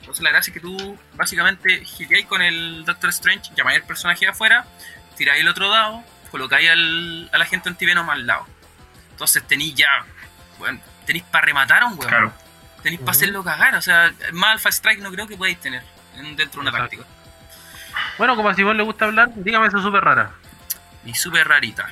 Entonces 0.00 0.22
la 0.22 0.30
gracia 0.30 0.50
es 0.50 0.54
que 0.54 0.60
tú 0.60 0.98
básicamente 1.14 1.84
giráis 1.84 2.26
con 2.26 2.42
el 2.42 2.84
Doctor 2.84 3.10
Strange, 3.10 3.50
llamáis 3.56 3.80
al 3.80 3.86
personaje 3.86 4.26
de 4.26 4.30
afuera, 4.32 4.66
tiráis 5.16 5.40
el 5.40 5.48
otro 5.48 5.70
dado, 5.70 6.02
colocáis 6.30 6.68
al, 6.70 7.30
al 7.32 7.42
agente 7.42 7.68
antivenom 7.70 8.08
al 8.10 8.26
lado. 8.26 8.46
Entonces 9.12 9.46
tenéis 9.46 9.74
ya, 9.74 9.88
bueno, 10.58 10.80
tenéis 11.06 11.24
para 11.30 11.46
rematar 11.46 11.82
a 11.82 11.86
un 11.86 11.92
huevo. 11.94 12.08
Claro. 12.08 12.32
Tenéis 12.82 13.00
para 13.00 13.12
Ujú. 13.12 13.18
hacerlo 13.18 13.44
cagar. 13.44 13.74
O 13.76 13.80
sea, 13.80 14.12
más 14.32 14.52
Alpha 14.52 14.68
Strike 14.68 15.00
no 15.00 15.10
creo 15.10 15.26
que 15.26 15.36
podáis 15.38 15.58
tener 15.58 15.82
en- 16.16 16.36
dentro 16.36 16.60
de 16.62 16.68
una 16.68 16.70
Exacto. 16.76 16.98
táctica. 16.98 17.14
Bueno, 18.18 18.36
como 18.36 18.48
a 18.50 18.54
Simón 18.54 18.76
le 18.76 18.82
gusta 18.82 19.06
hablar, 19.06 19.30
dígame 19.36 19.68
eso 19.68 19.80
súper 19.80 20.04
rara. 20.04 20.32
Y 21.04 21.14
súper 21.14 21.48
rarita. 21.48 21.88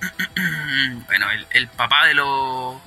bueno, 1.06 1.30
el, 1.30 1.46
el 1.50 1.68
papá 1.68 2.06
de 2.06 2.14
los. 2.14 2.80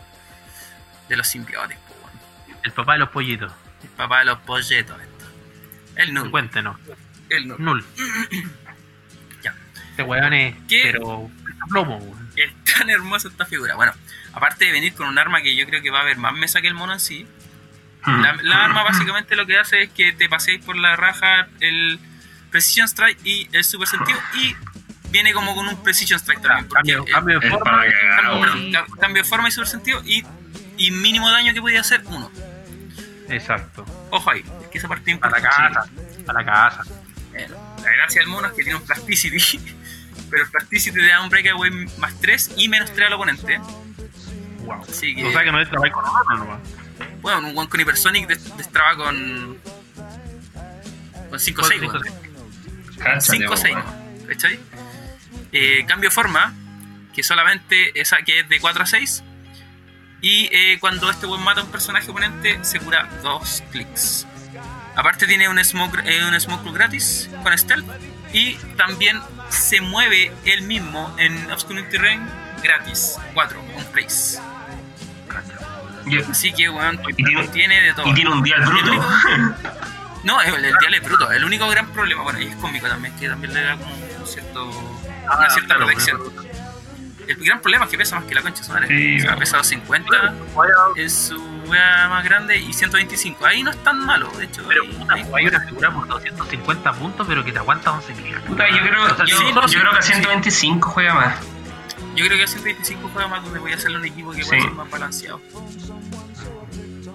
de 1.09 1.17
los 1.17 1.27
simbiotes, 1.27 1.77
weón. 1.89 2.57
El 2.63 2.71
papá 2.71 2.93
de 2.93 2.99
los 2.99 3.09
pollitos. 3.09 3.51
El 3.83 3.89
papá 3.89 4.19
de 4.19 4.25
los 4.25 4.39
polletos, 4.39 5.01
esto. 5.01 5.25
El 5.95 6.13
Null. 6.13 6.31
Cuéntenos. 6.31 6.77
El 7.29 7.47
Null. 7.47 7.57
Null. 7.59 7.85
Ya. 9.43 9.53
Este 9.91 10.03
weón 10.03 10.33
es. 10.33 10.55
¿Qué? 10.67 10.81
Pero. 10.83 11.29
plomo, 11.69 11.97
weón. 11.97 12.31
Es 12.35 12.51
tan 12.73 12.89
hermosa 12.89 13.27
esta 13.27 13.45
figura. 13.45 13.75
Bueno, 13.75 13.93
aparte 14.33 14.65
de 14.65 14.71
venir 14.71 14.93
con 14.93 15.07
un 15.07 15.17
arma 15.17 15.41
que 15.41 15.55
yo 15.55 15.65
creo 15.65 15.81
que 15.81 15.91
va 15.91 15.99
a 15.99 16.01
haber 16.01 16.17
más 16.17 16.33
mesa 16.33 16.61
que 16.61 16.67
el 16.67 16.73
mono 16.73 16.93
en 16.93 16.99
sí. 16.99 17.27
La, 18.05 18.37
la 18.41 18.65
arma 18.65 18.83
básicamente 18.83 19.37
lo 19.37 19.45
que 19.45 19.57
hace 19.57 19.83
es 19.83 19.89
que 19.89 20.11
te 20.11 20.27
paséis 20.27 20.61
por 20.65 20.75
la 20.75 20.97
raja 20.97 21.47
el 21.61 22.01
Precision 22.51 22.87
Strike 22.87 23.17
y 23.23 23.47
el 23.53 23.63
Super 23.63 23.87
Sentido 23.87 24.19
y 24.35 24.53
viene 25.13 25.31
como 25.31 25.55
con 25.55 25.67
un 25.67 25.81
Precision 25.83 26.19
Strike 26.19 26.41
también. 26.41 26.67
Cambio, 26.67 27.05
cambio 27.05 27.39
de 27.39 27.49
forma. 27.49 27.83
cambio, 28.21 28.71
ca- 28.73 28.85
cambio 28.99 29.23
de 29.23 29.29
forma 29.29 29.47
y 29.47 29.51
Super 29.51 29.67
Sentido 29.69 30.01
y, 30.03 30.25
y 30.77 30.91
mínimo 30.91 31.29
daño 31.31 31.53
que 31.53 31.61
podía 31.61 31.79
hacer 31.81 32.01
uno. 32.07 32.29
Exacto. 33.29 33.85
Ojo 34.09 34.29
ahí, 34.31 34.43
es 34.63 34.67
que 34.67 34.77
esa 34.79 34.87
parte 34.87 35.17
A 35.21 35.29
la 35.29 35.41
casa. 35.41 35.85
A 36.27 36.33
la 36.33 36.43
casa. 36.43 36.83
La 37.33 37.91
gracia 37.91 38.21
del 38.21 38.27
mono 38.29 38.47
es 38.47 38.53
que 38.53 38.63
tiene 38.63 38.77
un 38.77 38.85
Plasticity, 38.85 39.59
pero 40.29 40.43
el 40.43 40.49
Plasticity 40.51 40.99
le 40.99 41.07
da 41.07 41.21
un 41.21 41.29
Breakaway 41.29 41.71
más 41.97 42.19
3 42.19 42.51
y 42.57 42.67
menos 42.69 42.91
3 42.91 43.07
al 43.07 43.13
oponente. 43.13 43.59
Wow. 44.59 44.83
Así 44.89 45.15
que, 45.15 45.25
O 45.25 45.31
sea 45.31 45.43
que 45.43 45.51
no 45.51 45.59
es 45.61 45.69
trabajar 45.69 45.91
con 45.93 46.05
otro 46.05 46.37
nomás. 46.37 46.59
bueno, 47.21 47.47
un 47.49 47.57
one 47.57 47.69
con 47.69 47.79
Hypersonic 47.79 48.27
des- 48.27 48.57
destraba 48.57 48.95
con. 48.97 49.57
con 51.29 51.39
5-6, 51.39 51.53
Con 51.55 51.65
cinco, 51.69 51.87
weón. 51.87 52.03
seis. 52.03 52.13
Cáchate, 52.97 53.21
5 53.21 53.57
6, 53.57 53.75
weón. 53.75 54.27
¿cachai? 54.29 54.59
Eh, 55.53 55.85
cambio 55.87 56.09
de 56.09 56.13
forma, 56.15 56.53
que 57.13 57.23
solamente 57.23 57.99
esa 57.99 58.17
que 58.23 58.39
es 58.41 58.49
de 58.49 58.59
4 58.59 58.83
a 58.83 58.85
6. 58.85 59.23
Y 60.21 60.49
eh, 60.51 60.77
cuando 60.79 61.09
este 61.09 61.25
buen 61.25 61.41
mata 61.43 61.61
a 61.61 61.63
un 61.63 61.71
personaje 61.71 62.09
oponente, 62.09 62.57
se 62.63 62.79
cura 62.79 63.07
2 63.21 63.63
clics. 63.71 64.25
Aparte 64.95 65.25
tiene 65.27 65.47
un 65.49 65.63
smoke, 65.63 65.99
eh, 66.05 66.23
un 66.25 66.39
smoke 66.39 66.71
gratis 66.73 67.29
con 67.43 67.57
stealth. 67.57 67.85
Y 68.33 68.55
también 68.77 69.19
se 69.49 69.79
mueve 69.81 70.31
él 70.45 70.63
mismo 70.63 71.13
en 71.19 71.51
Obscurity 71.51 71.89
Terrain 71.89 72.21
gratis. 72.63 73.17
4, 73.33 73.61
un 73.75 73.83
place. 73.91 74.39
Así 76.29 76.51
que, 76.53 76.69
weón, 76.69 76.99
Y 77.09 77.13
tiene- 77.13 77.47
tiene 77.49 77.81
de 77.81 77.93
todo. 77.93 78.07
y 78.09 78.13
tiene 78.13 78.29
un 78.31 78.45
El 78.47 78.61
bruto. 78.65 78.91
No, 80.23 80.41
el, 80.41 80.53
el 80.65 80.73
dial 80.79 80.93
es 80.93 81.03
bruto. 81.03 81.31
El 81.31 81.43
único 81.43 81.67
gran 81.67 81.87
problema, 81.87 82.23
bueno, 82.23 82.39
y 82.39 82.47
es 82.47 82.55
cómico 82.57 82.87
también, 82.87 83.13
que 83.17 83.27
también 83.27 83.53
le 83.53 83.61
da 83.61 83.77
como 83.77 83.93
un 83.93 84.27
cierto, 84.27 84.65
una 84.65 85.49
cierta 85.49 85.73
Ah, 85.75 85.77
claro, 85.77 85.85
protección. 85.85 86.21
El 87.25 87.35
gran 87.37 87.61
problema 87.61 87.85
es 87.85 87.91
que 87.91 87.97
pesa 87.97 88.17
más 88.17 88.25
que 88.25 88.35
la 88.35 88.41
concha 88.41 88.63
madre. 88.67 88.87
Sí, 88.87 89.17
o 89.19 89.21
sea, 89.21 89.35
pesa 89.37 89.57
250 89.57 90.33
en 90.97 91.09
su 91.09 91.37
wea 91.67 92.07
más 92.09 92.23
grande 92.25 92.57
y 92.57 92.73
125. 92.73 93.45
Ahí 93.45 93.63
no 93.63 93.71
es 93.71 93.81
tan 93.81 94.05
malo, 94.05 94.29
de 94.37 94.43
hecho. 94.45 94.61
Pero 94.67 94.83
ahí- 94.83 94.89
puta, 94.93 95.13
ahí- 95.13 95.25
hay 95.33 95.47
una 95.47 95.59
figura 95.61 95.91
por 95.91 96.05
250 96.07 96.91
puntos, 96.91 97.25
pero 97.25 97.43
que 97.45 97.53
te 97.53 97.59
aguanta 97.59 97.91
11 97.93 98.13
mil. 98.15 98.35
Puta, 98.41 98.69
yo 98.69 98.81
creo, 98.81 99.03
O 99.05 99.15
sea, 99.15 99.25
yo, 99.25 99.37
sí, 99.37 99.43
yo 99.47 99.53
no, 99.55 99.61
creo 99.61 99.91
que 99.91 99.97
a 99.99 100.01
sí. 100.01 100.11
125 100.13 100.89
juega 100.89 101.13
más. 101.13 101.35
yo 102.15 102.25
creo 102.25 102.37
que 102.37 102.43
a 102.43 102.47
125 102.47 103.09
juega 103.13 103.27
más 103.29 103.41
donde 103.43 103.59
voy 103.59 103.71
a 103.71 103.75
hacerle 103.75 103.97
un 103.99 104.05
equipo 104.05 104.31
que 104.33 104.43
puede 104.43 104.59
Sí. 104.61 104.67
ser 104.67 104.71
más 104.73 104.89
balanceado. 104.89 105.41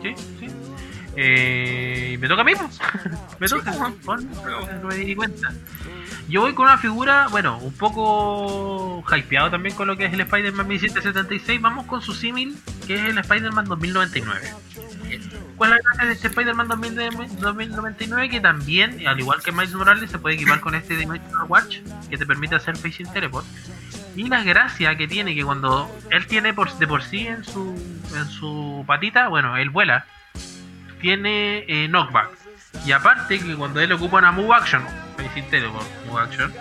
Sí. 0.03 0.15
Eh, 1.21 2.17
me 2.21 2.29
toca 2.29 2.43
a 2.43 2.45
mí, 2.45 2.53
me 3.41 3.49
toca. 3.49 3.73
No 3.73 4.87
me 4.87 4.95
di 4.95 5.17
cuenta. 5.17 5.53
Yo 6.29 6.43
voy 6.43 6.55
con 6.55 6.67
una 6.67 6.79
figura, 6.79 7.27
bueno, 7.29 7.59
un 7.59 7.73
poco 7.73 9.03
hypeado 9.11 9.51
también 9.51 9.75
con 9.75 9.89
lo 9.89 9.97
que 9.97 10.05
es 10.05 10.13
el 10.13 10.21
Spider-Man 10.21 10.69
1776. 10.69 11.61
Vamos 11.61 11.87
con 11.87 12.03
su 12.03 12.15
símil, 12.15 12.57
que 12.87 12.95
es 12.95 13.03
el 13.03 13.19
Spider-Man 13.19 13.65
2099. 13.65 14.49
¿Cuál 15.57 15.73
es 15.73 15.77
la 15.79 15.83
gracia 15.83 16.07
de 16.07 16.13
este 16.13 16.29
Spider-Man 16.29 16.69
2099? 16.69 18.29
Que 18.29 18.39
también, 18.39 19.05
al 19.05 19.19
igual 19.19 19.43
que 19.43 19.51
Miles 19.51 19.75
Morales, 19.75 20.09
se 20.13 20.21
puede 20.21 20.37
equipar 20.37 20.61
con 20.61 20.77
este 20.77 20.97
Dimensional 20.97 21.47
Watch, 21.49 21.79
que 22.09 22.17
te 22.17 22.27
permite 22.27 22.55
hacer 22.55 22.77
Facing 22.77 23.13
Teleport. 23.13 23.45
Y 24.15 24.29
la 24.29 24.45
gracia 24.45 24.97
que 24.97 25.09
tiene, 25.09 25.35
que 25.35 25.43
cuando 25.43 25.91
él 26.11 26.29
tiene 26.29 26.55
por, 26.55 26.73
de 26.79 26.87
por 26.87 27.03
sí 27.03 27.27
en 27.27 27.43
su, 27.43 27.75
en 28.15 28.27
su 28.29 28.85
patita, 28.87 29.27
bueno, 29.27 29.57
él 29.57 29.71
vuela. 29.71 30.07
Tiene 31.01 31.65
eh, 31.69 31.89
knockback. 31.89 32.31
Y 32.87 32.93
aparte 32.93 33.39
que 33.39 33.55
cuando 33.55 33.81
él 33.81 33.93
ocupa 33.93 34.19
una 34.19 34.33
move 34.33 34.55
action, 34.55 34.83
move 35.17 36.21
action, 36.21 36.53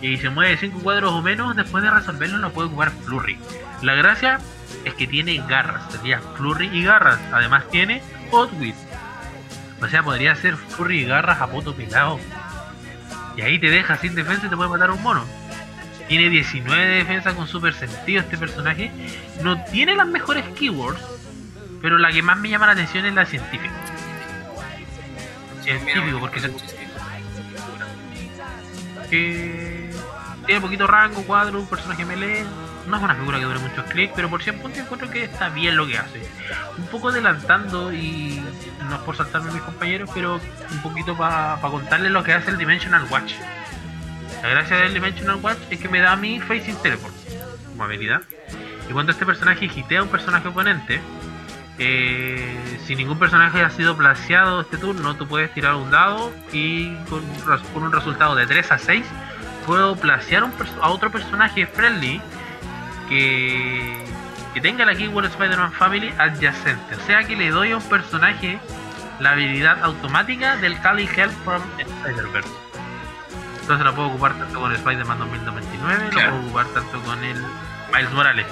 y 0.00 0.18
se 0.18 0.28
mueve 0.28 0.56
5 0.56 0.80
cuadros 0.80 1.12
o 1.12 1.22
menos, 1.22 1.56
después 1.56 1.82
de 1.82 1.90
resolverlo 1.90 2.38
no 2.38 2.50
puede 2.50 2.68
ocupar 2.68 2.90
Flurry. 3.04 3.38
La 3.82 3.94
gracia 3.94 4.38
es 4.84 4.94
que 4.94 5.06
tiene 5.06 5.42
garras, 5.48 5.90
sería 5.90 6.20
Flurry 6.36 6.68
y 6.72 6.84
garras. 6.84 7.18
Además 7.32 7.64
tiene 7.70 8.02
Hotwit. 8.30 8.74
O 9.80 9.88
sea, 9.88 10.02
podría 10.02 10.34
ser 10.34 10.56
Flurry 10.56 11.00
y 11.00 11.04
garras 11.04 11.40
a 11.40 11.46
poto 11.46 11.74
pelado. 11.74 12.20
Y 13.36 13.40
ahí 13.42 13.58
te 13.58 13.70
deja 13.70 13.96
sin 13.96 14.14
defensa 14.14 14.46
y 14.46 14.50
te 14.50 14.56
puede 14.56 14.70
matar 14.70 14.90
un 14.90 15.02
mono. 15.02 15.24
Tiene 16.08 16.28
19 16.28 16.84
de 16.84 16.96
defensa 16.96 17.34
con 17.34 17.48
super 17.48 17.72
sentido 17.72 18.20
este 18.20 18.36
personaje. 18.36 18.90
No 19.42 19.64
tiene 19.64 19.96
las 19.96 20.06
mejores 20.06 20.44
keywords, 20.50 21.00
pero 21.84 21.98
la 21.98 22.10
que 22.10 22.22
más 22.22 22.38
me 22.38 22.48
llama 22.48 22.64
la 22.64 22.72
atención 22.72 23.04
es 23.04 23.12
la 23.12 23.26
científica. 23.26 23.74
Científico, 25.62 26.18
porque 26.18 26.40
se 26.40 26.50
que 29.10 29.90
tiene 30.46 30.60
poquito 30.62 30.86
rango, 30.86 31.22
cuadro, 31.24 31.60
un 31.60 31.66
personaje 31.66 32.06
melee. 32.06 32.42
No 32.86 32.96
es 32.96 33.02
una 33.02 33.14
figura 33.14 33.38
que 33.38 33.44
dure 33.44 33.58
muchos 33.58 33.84
clics, 33.84 34.14
pero 34.16 34.30
por 34.30 34.42
100 34.42 34.60
puntos 34.60 34.80
encuentro 34.80 35.10
que 35.10 35.24
está 35.24 35.50
bien 35.50 35.76
lo 35.76 35.86
que 35.86 35.98
hace. 35.98 36.26
Un 36.78 36.86
poco 36.86 37.10
adelantando 37.10 37.92
y 37.92 38.42
no 38.88 38.94
es 38.94 39.02
por 39.02 39.18
saltarme 39.18 39.50
a 39.50 39.52
mis 39.52 39.62
compañeros, 39.62 40.08
pero 40.14 40.40
un 40.70 40.82
poquito 40.82 41.14
para 41.18 41.60
contarles 41.60 42.12
lo 42.12 42.24
que 42.24 42.32
hace 42.32 42.50
el 42.50 42.56
Dimensional 42.56 43.06
Watch. 43.10 43.34
La 44.42 44.48
gracia 44.48 44.78
del 44.78 44.94
Dimensional 44.94 45.36
Watch 45.42 45.58
es 45.68 45.78
que 45.78 45.90
me 45.90 46.00
da 46.00 46.12
a 46.12 46.16
mí 46.16 46.40
Facing 46.40 46.76
Teleport 46.76 47.14
como 47.68 47.84
habilidad. 47.84 48.22
Y 48.88 48.92
cuando 48.94 49.12
este 49.12 49.26
personaje 49.26 49.66
hitea 49.66 50.00
a 50.00 50.02
un 50.04 50.08
personaje 50.08 50.48
oponente, 50.48 51.02
eh, 51.78 52.78
si 52.86 52.94
ningún 52.96 53.18
personaje 53.18 53.62
ha 53.62 53.70
sido 53.70 53.96
placeado 53.96 54.60
este 54.60 54.76
turno, 54.78 55.16
tú 55.16 55.26
puedes 55.26 55.52
tirar 55.52 55.74
un 55.74 55.90
dado 55.90 56.32
y 56.52 56.94
con, 57.10 57.22
un 57.74 57.92
resultado 57.92 58.34
de 58.34 58.46
3 58.46 58.72
a 58.72 58.78
6 58.78 59.04
puedo 59.66 59.96
un 60.44 60.52
perso- 60.52 60.78
a 60.82 60.88
otro 60.90 61.10
personaje 61.10 61.66
friendly 61.66 62.20
que, 63.08 64.04
que 64.52 64.60
tenga 64.60 64.84
la 64.84 64.94
keyword 64.94 65.26
Spider-Man 65.26 65.72
Family 65.72 66.12
adyacente. 66.18 66.94
O 66.94 67.00
sea 67.06 67.24
que 67.24 67.34
le 67.36 67.50
doy 67.50 67.72
a 67.72 67.76
un 67.78 67.82
personaje 67.88 68.58
la 69.20 69.32
habilidad 69.32 69.82
automática 69.82 70.56
del 70.56 70.78
Cali 70.80 71.08
Help 71.16 71.32
from 71.44 71.62
Spider-Verse. 71.78 72.48
Entonces 73.62 73.84
lo 73.86 73.94
puedo 73.94 74.08
ocupar 74.08 74.34
tanto 74.34 74.60
con 74.60 74.72
Spider-Man 74.72 75.18
2099, 75.18 76.08
Claro. 76.10 76.30
lo 76.30 76.36
puedo 76.36 76.46
ocupar 76.46 76.66
tanto 76.74 77.00
con 77.02 77.24
el 77.24 77.42
Miles 77.94 78.12
Morales. 78.12 78.46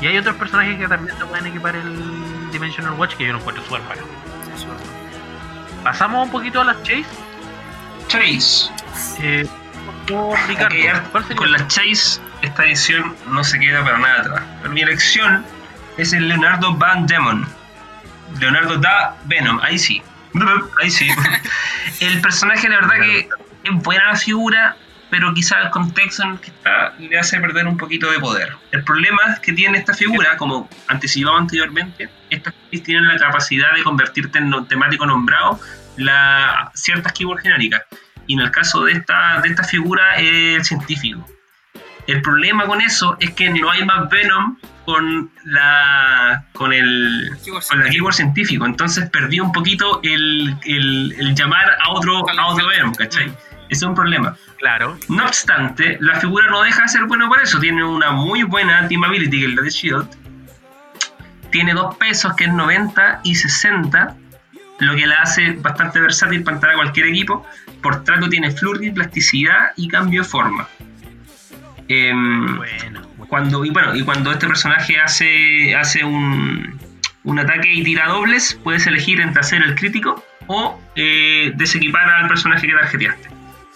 Y 0.00 0.06
hay 0.06 0.18
otros 0.18 0.36
personajes 0.36 0.78
que 0.78 0.88
también 0.88 1.16
se 1.16 1.24
pueden 1.24 1.46
equipar 1.46 1.76
el 1.76 1.94
Dimensional 2.52 2.92
Watch 2.94 3.14
que 3.16 3.26
yo 3.26 3.32
lo 3.32 3.38
encuentro 3.38 3.64
súper 3.64 3.82
bueno. 3.82 4.02
Pasamos 5.82 6.26
un 6.26 6.30
poquito 6.30 6.60
a 6.60 6.64
las 6.64 6.82
Chase. 6.82 7.04
Chase. 8.08 8.70
Eh, 9.18 9.48
con 11.34 11.52
la 11.52 11.66
Chase, 11.66 12.20
esta 12.42 12.64
edición 12.64 13.16
no 13.28 13.42
se 13.42 13.58
queda 13.58 13.82
para 13.82 13.98
nada 13.98 14.20
atrás. 14.20 14.42
Pero 14.60 14.74
mi 14.74 14.82
elección 14.82 15.44
es 15.96 16.12
el 16.12 16.28
Leonardo 16.28 16.74
Van 16.74 17.06
Demon. 17.06 17.46
Leonardo 18.38 18.78
da 18.78 19.16
Venom, 19.24 19.60
ahí 19.62 19.78
sí. 19.78 20.02
Ahí 20.80 20.90
sí. 20.90 21.08
El 22.00 22.20
personaje, 22.20 22.68
la 22.68 22.76
verdad 22.76 22.96
que 23.00 23.28
es 23.64 23.82
buena 23.82 24.06
la 24.06 24.16
figura, 24.16 24.76
pero 25.12 25.34
quizá 25.34 25.60
el 25.60 25.68
contexto 25.68 26.22
en 26.22 26.30
el 26.30 26.40
que 26.40 26.46
está 26.50 26.94
le 26.98 27.18
hace 27.18 27.38
perder 27.38 27.66
un 27.66 27.76
poquito 27.76 28.10
de 28.10 28.18
poder. 28.18 28.48
El 28.70 28.82
problema 28.82 29.20
es 29.34 29.40
que 29.40 29.52
tiene 29.52 29.76
esta 29.76 29.92
figura, 29.92 30.38
como 30.38 30.70
anticipaba 30.88 31.36
anteriormente, 31.38 32.08
estas 32.30 32.54
tienen 32.82 33.06
la 33.06 33.18
capacidad 33.18 33.74
de 33.74 33.82
convertirte 33.82 34.38
en 34.38 34.48
no- 34.48 34.64
temático 34.64 35.04
nombrado 35.04 35.60
la, 35.98 36.70
ciertas 36.74 37.12
keywords 37.12 37.42
genéricas. 37.42 37.82
Y 38.26 38.34
en 38.34 38.40
el 38.40 38.50
caso 38.50 38.84
de 38.84 38.92
esta, 38.92 39.40
de 39.42 39.50
esta 39.50 39.64
figura 39.64 40.16
es 40.16 40.56
el 40.56 40.64
científico. 40.64 41.28
El 42.06 42.22
problema 42.22 42.64
con 42.64 42.80
eso 42.80 43.14
es 43.20 43.32
que 43.32 43.50
no 43.50 43.70
hay 43.70 43.84
más 43.84 44.08
Venom 44.08 44.56
con 44.86 45.30
la 45.44 46.46
con 46.54 46.72
el 46.72 47.30
Keyword 47.44 47.64
con 47.68 47.80
la 47.80 47.90
keyword 47.90 48.14
científico. 48.14 48.64
Entonces 48.64 49.10
perdí 49.10 49.40
un 49.40 49.52
poquito 49.52 50.00
el, 50.02 50.56
el- 50.64 51.14
el 51.18 51.34
llamar 51.34 51.66
a 51.80 51.90
otro, 51.90 52.24
a 52.28 52.46
otro 52.46 52.66
Venom, 52.66 52.94
¿cachai? 52.94 53.30
Ese 53.72 53.86
es 53.86 53.88
un 53.88 53.94
problema. 53.94 54.36
Claro, 54.58 54.98
No 55.08 55.24
obstante, 55.24 55.96
la 56.00 56.20
figura 56.20 56.46
no 56.50 56.62
deja 56.62 56.82
de 56.82 56.88
ser 56.88 57.04
bueno 57.04 57.26
por 57.26 57.40
eso. 57.40 57.58
Tiene 57.58 57.82
una 57.82 58.10
muy 58.10 58.42
buena 58.42 58.86
team 58.86 59.02
ability, 59.02 59.40
que 59.40 59.46
es 59.46 59.54
la 59.54 59.62
de 59.62 59.70
Shield. 59.70 60.08
Tiene 61.50 61.72
dos 61.72 61.96
pesos, 61.96 62.34
que 62.36 62.44
es 62.44 62.52
90 62.52 63.20
y 63.24 63.34
60, 63.34 64.14
lo 64.80 64.94
que 64.94 65.06
la 65.06 65.16
hace 65.22 65.52
bastante 65.52 66.00
versátil 66.00 66.42
para 66.44 66.56
entrar 66.56 66.72
a 66.74 66.76
cualquier 66.76 67.06
equipo. 67.06 67.46
Por 67.82 68.04
trato 68.04 68.28
tiene 68.28 68.50
flurry, 68.50 68.90
plasticidad 68.90 69.72
y 69.76 69.88
cambio 69.88 70.22
de 70.22 70.28
forma. 70.28 70.68
Em, 71.88 72.56
bueno. 72.58 73.08
cuando, 73.26 73.64
y 73.64 73.70
bueno, 73.70 73.96
y 73.96 74.02
cuando 74.02 74.32
este 74.32 74.46
personaje 74.46 75.00
hace, 75.00 75.74
hace 75.74 76.04
un, 76.04 76.78
un 77.24 77.38
ataque 77.38 77.72
y 77.72 77.82
tira 77.82 78.08
dobles, 78.08 78.60
puedes 78.62 78.86
elegir 78.86 79.18
entre 79.22 79.40
hacer 79.40 79.62
el 79.62 79.74
crítico 79.74 80.22
o 80.46 80.78
eh, 80.94 81.52
desequipar 81.54 82.08
al 82.10 82.28
personaje 82.28 82.66
que 82.66 82.74
tarjeteaste. 82.74 83.31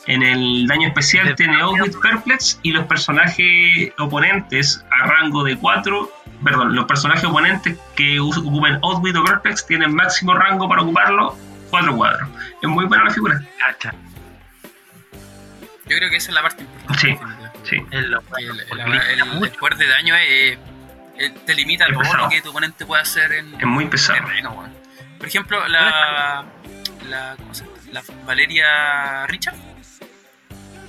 En 0.06 0.22
el 0.22 0.66
daño 0.68 0.86
especial 0.88 1.26
De- 1.26 1.34
tiene 1.34 1.60
Outwit 1.60 1.96
Perplex 2.00 2.60
y 2.62 2.70
los 2.70 2.86
personajes 2.86 3.92
oponentes 3.98 4.84
a 4.90 5.06
rango 5.06 5.42
de 5.42 5.56
4, 5.56 6.12
perdón, 6.44 6.76
los 6.76 6.84
personajes 6.84 7.24
oponentes 7.24 7.76
que 7.96 8.20
ocupen 8.20 8.78
Outwit 8.82 9.16
o 9.16 9.24
Perplex 9.24 9.66
tienen 9.66 9.92
máximo 9.94 10.34
rango 10.34 10.68
para 10.68 10.82
ocuparlo 10.82 11.36
4 11.70 11.96
cuadros. 11.96 12.28
Es 12.62 12.68
muy 12.68 12.84
buena 12.84 13.04
la 13.04 13.10
figura. 13.10 13.40
Cacha. 13.58 13.94
Yo 15.88 15.96
creo 15.96 16.10
que 16.10 16.16
esa 16.16 16.30
es 16.30 16.34
la 16.34 16.42
parte 16.42 16.62
importante. 16.62 17.00
Sí. 17.00 17.18
Sí. 17.64 17.76
El, 17.90 18.04
el- 18.14 19.50
poder 19.58 19.76
de 19.76 19.86
daño 19.88 20.14
es, 20.16 20.58
eh, 21.18 21.34
te 21.44 21.54
limita 21.54 21.84
Es 21.86 21.90
todo 21.92 22.00
pesado. 22.02 22.24
lo 22.24 22.28
que 22.28 22.40
tu 22.42 22.50
oponente 22.50 22.86
puede 22.86 23.02
hacer 23.02 23.32
en 23.32 23.54
Es 23.60 23.66
muy 23.66 23.86
pesado. 23.86 24.18
terreno. 24.20 24.68
Por 25.18 25.26
ejemplo, 25.26 25.66
la, 25.68 26.44
la, 27.08 27.34
¿cómo 27.38 27.54
se 27.54 27.64
llama? 27.64 27.76
la 27.92 28.02
Valeria 28.24 29.26
Richard. 29.26 29.56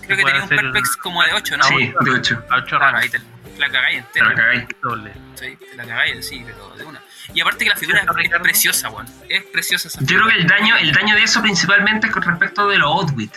Creo 0.07 0.17
que 0.17 0.23
tenía 0.25 0.43
un 0.43 0.49
perplex 0.49 0.97
como 0.97 1.23
de 1.23 1.34
8, 1.34 1.57
¿no? 1.57 1.63
Sí, 1.65 1.93
de 2.01 2.11
8. 2.11 2.43
a 2.49 2.55
ocho 2.57 2.65
Claro, 2.77 2.85
rangos, 2.85 3.01
ahí 3.03 3.09
te, 3.09 3.19
la 3.59 3.69
cagáis 3.69 4.03
Te 4.13 4.21
la 4.21 4.29
entera. 4.29 4.35
cagáis. 4.35 4.67
doble. 4.81 5.13
¿sí? 5.35 5.57
Te 5.57 5.75
la 5.75 5.85
cagáis, 5.85 6.27
sí, 6.27 6.43
pero 6.45 6.69
de 6.77 6.84
una. 6.85 7.01
Y 7.34 7.41
aparte 7.41 7.65
que 7.65 7.69
la 7.71 7.75
figura 7.75 7.99
es, 7.99 8.39
preciosa, 8.41 8.89
weón. 8.89 9.05
Es 9.27 9.43
preciosa 9.43 9.88
esa 9.89 9.99
Yo 10.01 10.17
creo 10.17 10.27
que 10.29 10.35
el 10.35 10.47
daño, 10.47 10.75
el 10.77 10.91
daño 10.93 11.15
de 11.15 11.23
eso 11.23 11.41
principalmente 11.41 12.07
es 12.07 12.13
con 12.13 12.23
respecto 12.23 12.67
de 12.69 12.77
los 12.77 12.88
Outwit. 12.89 13.34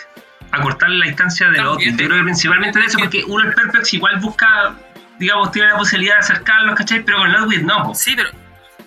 Acortarle 0.52 0.98
la 0.98 1.06
distancia 1.06 1.50
de 1.50 1.58
los. 1.58 1.72
Outwit. 1.74 1.90
Yo 1.98 2.06
creo 2.06 2.18
que 2.18 2.24
principalmente 2.24 2.78
de 2.78 2.86
eso, 2.86 2.98
porque 2.98 3.24
uno 3.26 3.44
el 3.44 3.54
Perplex 3.54 3.92
igual 3.94 4.16
busca, 4.20 4.74
digamos, 5.18 5.50
tiene 5.52 5.68
la 5.70 5.76
posibilidad 5.76 6.14
de 6.14 6.20
acercarlos, 6.20 6.76
¿cachai? 6.76 7.02
Pero 7.02 7.18
con 7.18 7.30
el 7.30 7.36
Outwit 7.36 7.62
no. 7.62 7.82
po. 7.84 7.94
Sí, 7.94 8.14
pero 8.16 8.30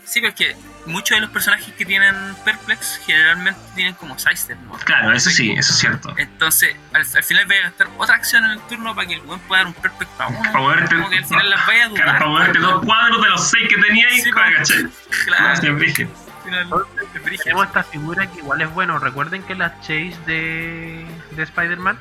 sí, 0.05 0.21
pero 0.21 0.29
es 0.29 0.35
que 0.35 0.55
muchos 0.85 1.15
de 1.15 1.21
los 1.21 1.29
personajes 1.29 1.73
que 1.75 1.85
tienen 1.85 2.13
perplex 2.43 2.99
generalmente 3.05 3.59
tienen 3.75 3.93
como 3.95 4.17
sidestep, 4.19 4.59
¿no? 4.61 4.73
Claro, 4.73 5.11
eso 5.13 5.29
sí, 5.29 5.51
eso 5.57 5.71
es 5.73 5.79
cierto. 5.79 6.13
Entonces, 6.17 6.75
al, 6.93 7.01
al 7.15 7.23
final 7.23 7.45
voy 7.45 7.55
a 7.57 7.61
gastar 7.63 7.87
otra 7.97 8.15
acción 8.15 8.43
en 8.45 8.51
el 8.51 8.59
turno 8.67 8.93
para 8.95 9.07
que 9.07 9.13
el 9.15 9.21
buen 9.21 9.39
pueda 9.41 9.61
dar 9.61 9.67
un 9.67 9.73
perfect 9.73 10.11
para 10.11 10.29
uno. 10.29 10.41
Para 10.51 10.59
moverte- 10.59 10.95
como 10.95 11.09
que 11.09 11.17
al 11.17 11.25
final 11.25 11.49
las 11.49 11.65
vaya 11.67 11.85
a 11.85 11.89
Claro, 11.89 12.03
dudar. 12.03 12.17
para 12.19 12.25
moverte 12.29 12.59
dos 12.59 12.85
cuadros 12.85 13.21
de 13.23 13.29
los 13.29 13.49
seis 13.49 13.67
que 13.69 13.81
tenía 13.81 14.07
ahí, 14.07 14.21
Sí, 14.21 14.31
¿cachai? 14.31 14.87
Claro, 15.25 15.55
Sí, 15.61 15.69
brígido. 15.69 16.09
al 16.11 16.43
final 16.43 16.67
es 17.15 17.23
brígido. 17.23 17.43
Tenemos 17.43 17.65
esta 17.67 17.83
figura 17.83 18.27
que 18.31 18.37
igual 18.39 18.61
es 18.61 18.69
bueno. 18.71 18.99
Recuerden 18.99 19.43
que 19.43 19.55
las 19.55 19.79
Chase 19.81 20.15
de, 20.25 21.05
de 21.31 21.43
Spider-Man 21.43 21.97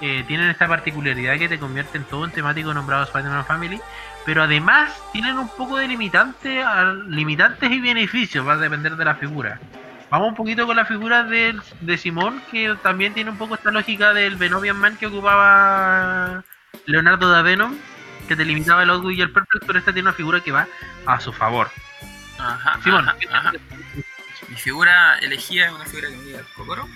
eh, 0.00 0.24
tienen 0.26 0.50
esta 0.50 0.66
particularidad 0.66 1.38
que 1.38 1.48
te 1.48 1.58
convierten 1.58 2.04
todo 2.04 2.24
en 2.24 2.30
temático 2.30 2.72
nombrado 2.74 3.04
Spider-Man 3.04 3.44
Family. 3.46 3.80
Pero 4.24 4.42
además 4.42 4.90
tienen 5.12 5.38
un 5.38 5.48
poco 5.48 5.76
de 5.76 5.86
limitante, 5.88 6.64
limitantes 7.08 7.70
y 7.70 7.80
beneficios, 7.80 8.46
va 8.46 8.54
a 8.54 8.56
depender 8.56 8.96
de 8.96 9.04
la 9.04 9.14
figura. 9.16 9.60
Vamos 10.10 10.28
un 10.28 10.34
poquito 10.34 10.66
con 10.66 10.76
la 10.76 10.84
figura 10.86 11.24
del- 11.24 11.60
de 11.80 11.98
Simón, 11.98 12.40
que 12.50 12.74
también 12.82 13.12
tiene 13.14 13.30
un 13.30 13.36
poco 13.38 13.54
esta 13.54 13.70
lógica 13.70 14.12
del 14.14 14.36
Venovian 14.36 14.76
Man 14.78 14.96
que 14.96 15.06
ocupaba 15.06 16.42
Leonardo 16.86 17.30
da 17.30 17.42
Venom, 17.42 17.76
que 18.28 18.36
te 18.36 18.44
limitaba 18.44 18.82
el 18.82 18.90
Outwit 18.90 19.18
y 19.18 19.22
el 19.22 19.30
Perplex, 19.32 19.66
pero 19.66 19.78
esta 19.78 19.92
tiene 19.92 20.08
una 20.08 20.16
figura 20.16 20.40
que 20.40 20.52
va 20.52 20.66
a 21.06 21.20
su 21.20 21.32
favor. 21.32 21.70
Ajá, 22.38 22.78
Simón, 22.82 23.08
ajá, 23.08 23.18
ajá. 23.32 23.52
Mi 24.48 24.56
figura 24.56 25.18
elegida 25.18 25.66
es 25.66 25.72
una 25.72 25.84
figura 25.84 26.08
que 26.10 26.16
me 26.16 26.22
diga 26.24 26.40
Kokoro, 26.56 26.88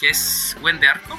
que 0.00 0.10
es 0.10 0.56
buen 0.60 0.78
de 0.80 0.88
arco. 0.88 1.18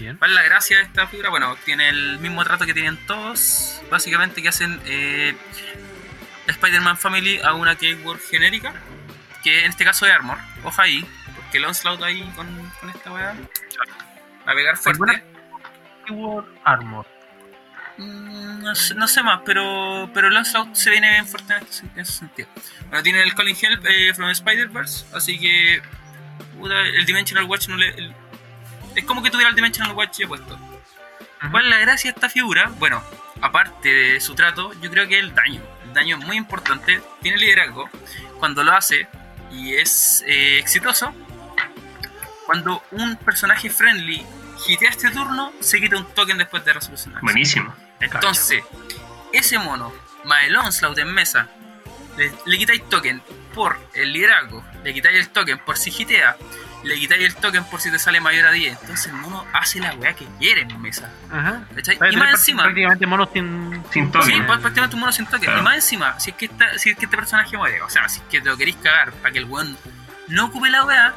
Bien. 0.00 0.16
¿Cuál 0.16 0.30
es 0.30 0.34
la 0.36 0.42
gracia 0.42 0.78
de 0.78 0.82
esta 0.84 1.06
figura? 1.06 1.28
Bueno, 1.30 1.56
tiene 1.64 1.88
el 1.90 2.18
mismo 2.20 2.42
trato 2.42 2.64
que 2.64 2.72
tienen 2.74 2.96
todos, 3.06 3.80
básicamente 3.90 4.40
que 4.42 4.48
hacen 4.48 4.80
eh, 4.86 5.36
Spider-Man 6.46 6.96
Family 6.96 7.38
a 7.44 7.52
una 7.52 7.76
keyword 7.76 8.18
genérica, 8.20 8.72
que 9.44 9.64
en 9.64 9.70
este 9.70 9.84
caso 9.84 10.06
es 10.06 10.12
Armor. 10.12 10.38
Ojo 10.64 10.80
ahí, 10.80 11.04
porque 11.36 11.58
el 11.58 11.66
Onslaught 11.66 12.02
ahí 12.02 12.22
con, 12.34 12.46
con 12.80 12.88
esta 12.90 13.12
weá 13.12 13.34
a 14.46 14.54
pegar 14.54 14.76
fuerte. 14.78 15.22
Keyword 16.06 16.46
Armor. 16.64 17.06
Mm, 17.98 18.62
No 18.62 18.74
sé, 18.74 18.94
no 18.94 19.06
sé 19.06 19.22
más, 19.22 19.40
pero, 19.44 20.10
pero 20.14 20.28
el 20.28 20.36
Onslaught 20.36 20.74
se 20.74 20.90
viene 20.90 21.10
bien 21.10 21.26
fuerte 21.26 21.52
en, 21.54 21.62
este- 21.62 21.86
en 21.94 22.00
ese 22.00 22.12
sentido. 22.12 22.48
Bueno, 22.88 23.02
tiene 23.02 23.22
el 23.22 23.34
Calling 23.34 23.56
Help 23.60 23.84
eh, 23.86 24.14
from 24.14 24.30
Spider-Verse, 24.30 25.04
así 25.14 25.38
que 25.38 25.82
el 26.94 27.04
Dimensional 27.04 27.44
Watch 27.44 27.68
no 27.68 27.76
le. 27.76 27.88
el- 27.90 28.14
es 29.00 29.06
como 29.06 29.22
que 29.22 29.30
tuviera 29.30 29.50
el 29.50 29.56
Dimensional 29.56 29.94
Watch 29.94 30.20
puesto. 30.26 30.58
¿Cuál 31.50 31.64
es 31.64 31.70
la 31.70 31.78
gracia 31.78 32.10
de 32.10 32.14
esta 32.16 32.28
figura? 32.28 32.70
Bueno, 32.78 33.02
aparte 33.40 33.88
de 33.88 34.20
su 34.20 34.34
trato, 34.34 34.72
yo 34.80 34.90
creo 34.90 35.08
que 35.08 35.18
el 35.18 35.34
daño. 35.34 35.62
El 35.84 35.94
daño 35.94 36.18
es 36.18 36.24
muy 36.24 36.36
importante, 36.36 37.00
tiene 37.22 37.38
liderazgo. 37.38 37.88
Cuando 38.38 38.62
lo 38.62 38.72
hace 38.72 39.08
y 39.50 39.74
es 39.74 40.22
eh, 40.26 40.58
exitoso, 40.58 41.14
cuando 42.46 42.82
un 42.92 43.16
personaje 43.16 43.70
friendly 43.70 44.24
hitea 44.68 44.90
este 44.90 45.10
turno, 45.10 45.52
se 45.60 45.80
quita 45.80 45.96
un 45.96 46.06
token 46.14 46.38
después 46.38 46.64
de 46.64 46.74
resolución. 46.74 47.14
Buenísimo. 47.22 47.74
Entonces, 48.00 48.62
ese 49.32 49.58
mono, 49.58 49.92
más 50.24 50.44
el 50.44 50.56
Onslaught 50.56 50.98
en 50.98 51.12
mesa, 51.12 51.48
le, 52.16 52.32
le 52.44 52.58
quitáis 52.58 52.86
token 52.88 53.22
por 53.54 53.78
el 53.94 54.12
liderazgo, 54.12 54.64
le 54.84 54.92
quitáis 54.92 55.18
el 55.18 55.28
token 55.30 55.58
por 55.60 55.78
si 55.78 55.90
hitea, 55.90 56.36
le 56.84 56.94
quitáis 56.96 57.22
el 57.24 57.34
token 57.36 57.64
por 57.64 57.80
si 57.80 57.90
te 57.90 57.98
sale 57.98 58.20
mayor 58.20 58.46
a 58.46 58.52
10. 58.52 58.78
Entonces 58.80 59.06
el 59.06 59.12
mono 59.14 59.44
hace 59.52 59.80
la 59.80 59.92
weá 59.94 60.14
que 60.14 60.26
quiere 60.38 60.62
en 60.62 60.80
mesa. 60.80 61.10
Ajá. 61.30 61.62
Y 62.10 62.16
más 62.16 62.30
encima, 62.30 62.62
Prácticamente 62.64 63.06
monos 63.06 63.28
sin. 63.32 63.82
Sin 63.92 64.10
toque. 64.10 64.26
Sí, 64.26 64.40
prácticamente 64.46 64.94
un 64.96 65.00
mono 65.00 65.12
sin 65.12 65.26
toque. 65.26 65.44
Claro. 65.46 65.60
Y 65.60 65.62
más 65.64 65.74
encima, 65.76 66.18
si 66.18 66.30
es, 66.30 66.36
que 66.36 66.46
esta- 66.46 66.78
si 66.78 66.90
es 66.90 66.96
que 66.96 67.04
este 67.04 67.16
personaje 67.16 67.56
muere, 67.56 67.82
o 67.82 67.90
sea, 67.90 68.08
si 68.08 68.20
es 68.20 68.26
que 68.30 68.40
te 68.40 68.48
lo 68.48 68.56
queréis 68.56 68.76
cagar 68.76 69.12
para 69.12 69.32
que 69.32 69.38
el 69.38 69.44
weón 69.44 69.76
no 70.28 70.46
ocupe 70.46 70.70
la 70.70 70.84
weá, 70.84 71.14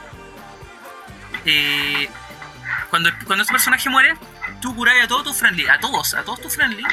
eh, 1.45 2.09
cuando, 2.89 3.09
cuando 3.25 3.43
este 3.43 3.53
personaje 3.53 3.89
muere, 3.89 4.15
tú 4.61 4.75
curáis 4.75 5.03
a 5.03 5.07
todos 5.07 5.23
tus 5.23 5.37
friendly, 5.37 5.67
a 5.67 5.79
todos, 5.79 6.13
a 6.13 6.23
todos 6.23 6.41
tus 6.41 6.55
friendly, 6.55 6.83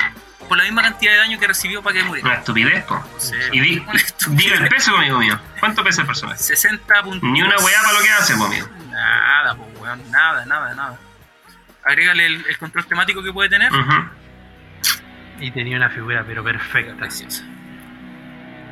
por 0.51 0.59
la 0.59 0.65
misma 0.65 0.83
cantidad 0.83 1.13
de 1.13 1.19
daño 1.19 1.39
que 1.39 1.47
recibió 1.47 1.81
para 1.81 1.95
que 1.95 2.01
Una 2.01 2.09
muriera. 2.09 2.35
estupidez, 2.35 2.85
po. 2.85 3.05
Sí, 3.19 3.37
Y 3.53 3.61
di, 3.61 3.79
una 3.79 3.93
diga 4.37 4.57
el 4.57 4.69
peso, 4.69 4.97
amigo 4.97 5.19
mío. 5.21 5.39
¿Cuánto 5.61 5.85
pesa 5.85 6.01
el 6.01 6.09
personaje? 6.09 6.39
60 6.43 7.03
puntos. 7.05 7.31
Ni 7.31 7.41
una 7.41 7.57
weá 7.59 7.81
para 7.83 7.93
lo 7.93 8.01
que 8.05 8.11
hace, 8.11 8.35
po, 8.37 8.47
amigo. 8.47 8.69
Nada, 8.91 9.55
pues 9.55 9.69
weón, 9.79 10.11
nada, 10.11 10.45
nada, 10.47 10.75
nada. 10.75 10.99
Agrégale 11.85 12.27
el, 12.27 12.45
el 12.49 12.59
control 12.59 12.85
temático 12.85 13.23
que 13.23 13.33
puede 13.33 13.49
tener. 13.49 13.71
Y 15.39 15.53
tenía 15.53 15.77
una 15.77 15.89
figura, 15.91 16.25
pero 16.27 16.43
perfecta. 16.43 16.95
Preciosa. 16.97 17.45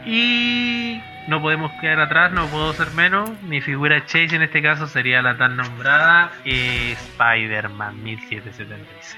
Y 0.04 1.00
no 1.28 1.40
podemos 1.40 1.70
quedar 1.80 2.00
atrás, 2.00 2.32
no 2.32 2.46
puedo 2.48 2.72
ser 2.72 2.90
menos. 2.92 3.30
Mi 3.42 3.60
figura 3.60 4.04
Chase 4.04 4.34
en 4.34 4.42
este 4.42 4.62
caso 4.62 4.88
sería 4.88 5.22
la 5.22 5.36
tan 5.38 5.56
nombrada 5.56 6.32
eh, 6.44 6.92
Spider-Man 6.98 8.02
1776. 8.02 9.16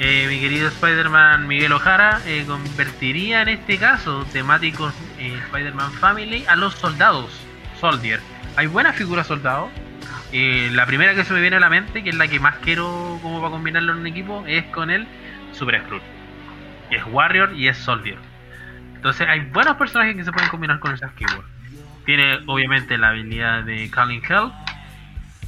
Eh, 0.00 0.26
mi 0.28 0.40
querido 0.40 0.66
Spider-Man 0.68 1.46
Miguel 1.46 1.72
Ojara 1.72 2.20
eh, 2.26 2.44
convertiría 2.48 3.42
en 3.42 3.48
este 3.48 3.78
caso 3.78 4.26
temático 4.32 4.92
eh, 5.20 5.38
Spider-Man 5.46 5.92
Family 5.92 6.44
a 6.48 6.56
los 6.56 6.74
soldados, 6.74 7.30
Soldier. 7.80 8.20
Hay 8.56 8.66
buenas 8.66 8.96
figuras 8.96 9.28
soldados. 9.28 9.70
Eh, 10.32 10.68
la 10.72 10.84
primera 10.86 11.14
que 11.14 11.24
se 11.24 11.32
me 11.32 11.40
viene 11.40 11.56
a 11.56 11.60
la 11.60 11.70
mente, 11.70 12.02
que 12.02 12.10
es 12.10 12.16
la 12.16 12.26
que 12.26 12.40
más 12.40 12.56
quiero 12.56 13.20
como 13.22 13.38
para 13.38 13.52
combinarlo 13.52 13.92
en 13.92 13.98
un 13.98 14.06
equipo, 14.08 14.44
es 14.48 14.64
con 14.64 14.90
el 14.90 15.06
Super 15.52 15.80
Skrull. 15.82 16.02
Es 16.90 17.04
Warrior 17.06 17.52
y 17.54 17.68
es 17.68 17.78
Soldier. 17.78 18.18
Entonces 18.96 19.28
hay 19.28 19.40
buenos 19.40 19.76
personajes 19.76 20.16
que 20.16 20.24
se 20.24 20.32
pueden 20.32 20.48
combinar 20.48 20.80
con 20.80 20.92
esas 20.92 21.12
keywords. 21.12 21.48
Tiene 22.04 22.40
obviamente 22.46 22.98
la 22.98 23.10
habilidad 23.10 23.62
de 23.62 23.88
Calling 23.90 24.22
Help. 24.28 24.52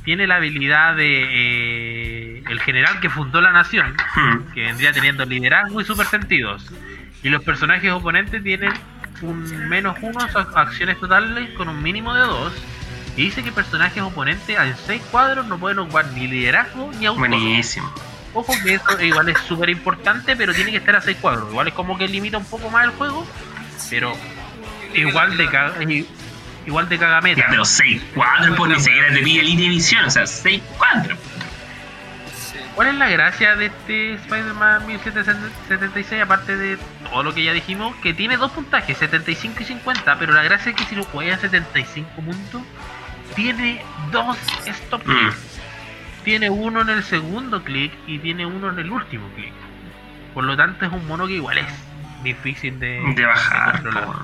Tiene 0.04 0.28
la 0.28 0.36
habilidad 0.36 0.94
de 0.94 2.15
el 2.48 2.60
general 2.60 3.00
que 3.00 3.10
fundó 3.10 3.40
la 3.40 3.52
nación, 3.52 3.96
Hmm. 4.14 4.52
que 4.54 4.62
vendría 4.62 4.92
teniendo 4.92 5.24
liderazgo 5.24 5.80
y 5.80 5.84
super 5.84 6.06
sentidos. 6.06 6.66
Y 7.22 7.28
los 7.28 7.42
personajes 7.42 7.90
oponentes 7.92 8.42
tienen 8.42 8.72
un 9.22 9.68
menos 9.68 9.96
uno 10.02 10.18
a 10.20 10.60
acciones 10.60 10.98
totales 11.00 11.50
con 11.56 11.68
un 11.68 11.82
mínimo 11.82 12.14
de 12.14 12.20
dos. 12.20 12.52
Y 13.16 13.22
dice 13.24 13.42
que 13.42 13.50
personajes 13.50 14.02
oponentes 14.02 14.58
en 14.58 14.76
seis 14.76 15.02
cuadros 15.10 15.46
no 15.46 15.58
pueden 15.58 15.78
ocupar 15.78 16.06
ni 16.12 16.26
liderazgo 16.26 16.92
ni 16.98 17.06
auto. 17.06 17.18
Buenísimo. 17.20 17.90
Ojo 18.34 18.52
que 18.62 18.74
eso 18.74 19.00
igual 19.00 19.30
es 19.30 19.38
súper 19.38 19.70
importante, 19.70 20.36
pero 20.36 20.52
tiene 20.52 20.70
que 20.70 20.76
estar 20.76 20.94
a 20.94 21.00
6 21.00 21.16
cuadros. 21.22 21.48
Igual 21.50 21.68
es 21.68 21.74
como 21.74 21.96
que 21.96 22.06
limita 22.06 22.36
un 22.36 22.44
poco 22.44 22.68
más 22.68 22.84
el 22.84 22.90
juego, 22.90 23.26
pero 23.88 24.12
igual 24.92 25.38
de 25.38 26.04
igual 26.66 26.88
de 26.90 26.98
cagameta. 26.98 27.40
Ya, 27.40 27.46
pero 27.48 27.64
6 27.64 28.02
cuadros, 28.14 28.54
pues 28.58 28.72
ni 28.72 28.80
siquiera 28.80 29.08
te 29.08 29.22
pide 29.22 29.42
línea 29.42 29.64
de 29.64 29.70
visión. 29.70 30.04
O 30.04 30.10
sea, 30.10 30.26
6 30.26 30.62
cuadros. 30.76 31.18
¿Cuál 32.76 32.88
es 32.88 32.94
la 32.96 33.08
gracia 33.08 33.56
de 33.56 33.66
este 33.66 34.14
Spider-Man 34.14 34.86
1776? 34.86 36.22
Aparte 36.22 36.56
de 36.56 36.78
todo 37.10 37.22
lo 37.22 37.32
que 37.34 37.42
ya 37.42 37.52
dijimos, 37.54 37.96
que 37.96 38.12
tiene 38.12 38.36
dos 38.36 38.52
puntajes, 38.52 38.98
75 38.98 39.62
y 39.62 39.64
50, 39.64 40.18
pero 40.18 40.34
la 40.34 40.42
gracia 40.42 40.70
es 40.70 40.76
que 40.76 40.84
si 40.84 40.94
lo 40.94 41.04
juegas 41.04 41.38
a 41.38 41.48
75 41.48 42.08
puntos, 42.20 42.62
tiene 43.34 43.82
dos 44.12 44.36
stop 44.66 45.02
Mm. 45.06 45.30
tiene 46.24 46.50
uno 46.50 46.82
en 46.82 46.90
el 46.90 47.02
segundo 47.02 47.62
clic 47.64 47.92
y 48.06 48.18
tiene 48.18 48.44
uno 48.44 48.68
en 48.70 48.78
el 48.78 48.90
último 48.90 49.26
clic. 49.34 49.52
Por 50.34 50.44
lo 50.44 50.54
tanto 50.56 50.84
es 50.84 50.92
un 50.92 51.06
mono 51.06 51.26
que 51.26 51.32
igual 51.34 51.56
es 51.58 51.66
difícil 52.22 52.78
de, 52.78 53.00
De 53.14 53.24
bajar, 53.24 53.82
controlar. 53.82 54.16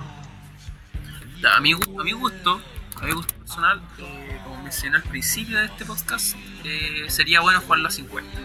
A 1.57 1.61
mi, 1.61 1.73
a 1.73 2.05
mi 2.05 2.13
gusto, 2.13 2.61
a 3.01 3.05
mi 3.07 3.13
gusto 3.13 3.35
personal, 3.35 3.81
eh, 3.99 4.32
mencioné 4.73 4.97
al 4.97 5.03
principio 5.03 5.59
de 5.59 5.67
este 5.67 5.85
podcast, 5.85 6.35
eh, 6.65 7.05
sería 7.09 7.41
bueno 7.41 7.61
jugarlo 7.61 7.89
a 7.89 7.91
50. 7.91 8.39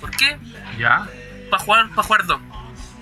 ¿Por 0.00 0.12
qué? 0.12 0.38
¿Ya? 0.78 1.08
Para 1.50 1.62
jugar, 1.64 1.88
para 1.90 2.02
jugar 2.06 2.26
dos. 2.26 2.40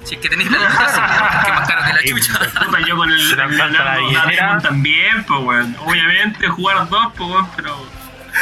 Si 0.05 0.15
es 0.15 0.21
que 0.23 0.31
tenéis 0.31 0.51
la 0.51 0.59
limitación, 0.59 1.05
que 1.45 1.51
es 1.51 1.55
más 1.57 1.69
caro 1.69 1.83
que 1.87 1.93
la 1.93 2.03
chucha. 2.09 2.39
Puta, 2.65 2.81
yo 2.81 2.97
con 2.97 3.11
el, 3.13 3.37
te 3.37 3.43
el 3.43 3.57
Leonardo 3.57 4.63
también, 4.63 5.25
pues, 5.25 5.41
weón. 5.43 5.77
Obviamente, 5.81 6.49
jugar 6.49 6.89
dos, 6.89 7.13
pues, 7.19 7.29
weón, 7.31 7.51
pero 7.55 7.87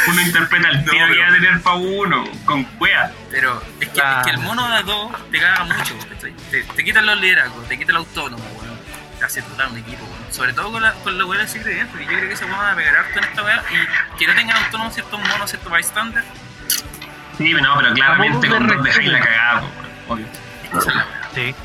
uno 0.07 0.21
interpreta 0.21 0.69
el 0.69 0.85
No, 0.85 0.91
tiro 0.91 1.05
que 1.07 1.11
pero- 1.13 1.21
va 1.21 1.27
a 1.27 1.33
tener 1.33 1.61
para 1.61 1.75
uno, 1.75 2.23
con 2.45 2.67
wea. 2.79 3.11
Pero 3.29 3.61
es 3.81 3.89
que, 3.89 4.01
Ah. 4.01 4.19
es 4.21 4.25
que 4.25 4.31
el 4.31 4.37
mono 4.39 4.69
de 4.69 4.83
dos 4.83 5.11
te 5.31 5.39
caga 5.41 5.65
mucho, 5.65 5.95
te, 6.49 6.63
te 6.63 6.83
quitan 6.85 7.05
los 7.05 7.19
liderazgos, 7.19 7.67
te 7.67 7.77
quita 7.77 7.91
el 7.91 7.97
autónomo, 7.97 8.43
weón. 8.57 8.73
Te 9.19 9.25
hace 9.25 9.41
total 9.41 9.71
un 9.73 9.77
equipo, 9.79 10.03
weón. 10.05 10.12
Sobre 10.33 10.51
todo 10.53 10.71
con, 10.71 10.81
la, 10.81 10.93
con 10.93 11.15
los 11.15 11.29
weones 11.29 11.55
ingredientes, 11.55 11.91
porque 11.91 12.05
yo 12.11 12.17
creo 12.17 12.29
que 12.29 12.35
se 12.35 12.45
van 12.45 12.73
a 12.73 12.75
pegar 12.75 12.95
harto 12.95 13.19
en 13.19 13.23
esta 13.25 13.43
weá 13.43 13.63
y 13.69 14.17
que 14.17 14.25
no 14.27 14.33
tengan 14.33 14.57
autónomo 14.63 14.89
ciertos 14.89 15.19
monos, 15.19 15.49
ciertos 15.49 15.71
bystander, 15.71 16.23
Sí, 17.37 17.51
pero 17.53 17.61
no, 17.61 17.75
pero 17.77 17.93
claramente 17.93 18.47
con 18.49 18.67
de 18.67 18.75
dos 18.75 18.83
dejáis 18.83 19.11
la 19.11 19.19
cagada, 19.19 19.61
pues, 19.61 19.89
obvio. 20.07 20.25
esa 20.79 20.89
es 20.89 20.95
la 20.95 21.05
weá. 21.05 21.29
Sí. 21.35 21.55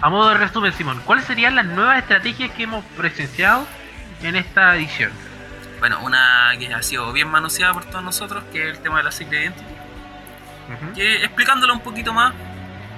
A 0.00 0.08
modo 0.10 0.30
de 0.30 0.38
resumen, 0.38 0.72
Simón, 0.72 1.02
¿cuáles 1.04 1.26
serían 1.26 1.54
las 1.54 1.66
nuevas 1.66 1.98
estrategias 1.98 2.50
que 2.52 2.62
hemos 2.64 2.84
presenciado 2.96 3.66
en 4.22 4.36
esta 4.36 4.74
edición? 4.76 5.12
Bueno, 5.80 6.00
una 6.02 6.52
que 6.58 6.72
ha 6.72 6.82
sido 6.82 7.12
bien 7.12 7.28
manoseada 7.28 7.74
por 7.74 7.84
todos 7.84 8.02
nosotros, 8.02 8.42
que 8.52 8.70
es 8.70 8.76
el 8.76 8.82
tema 8.82 8.98
de 8.98 9.04
la 9.04 9.12
Secret 9.12 9.42
Identity. 9.42 9.74
Que 10.94 11.24
explicándolo 11.24 11.74
un 11.74 11.80
poquito 11.80 12.14
más, 12.14 12.32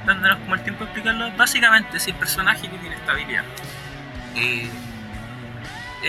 dándonos 0.05 0.39
como 0.39 0.55
el 0.55 0.63
tiempo 0.63 0.85
de 0.85 0.91
explicarlo, 0.91 1.33
básicamente 1.37 1.99
si 1.99 2.11
el 2.13 2.17
personaje 2.17 2.69
que 2.69 2.79
tiene 2.79 2.95
esta 2.95 3.11
habilidad 3.13 3.45
eh, 4.37 4.71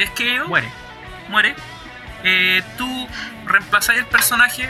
es 0.04 0.10
que 0.12 0.40
Muere. 0.44 0.70
muere, 1.30 1.56
eh, 2.24 2.64
tú 2.78 3.08
reemplazas 3.46 3.98
el 3.98 4.06
personaje 4.06 4.70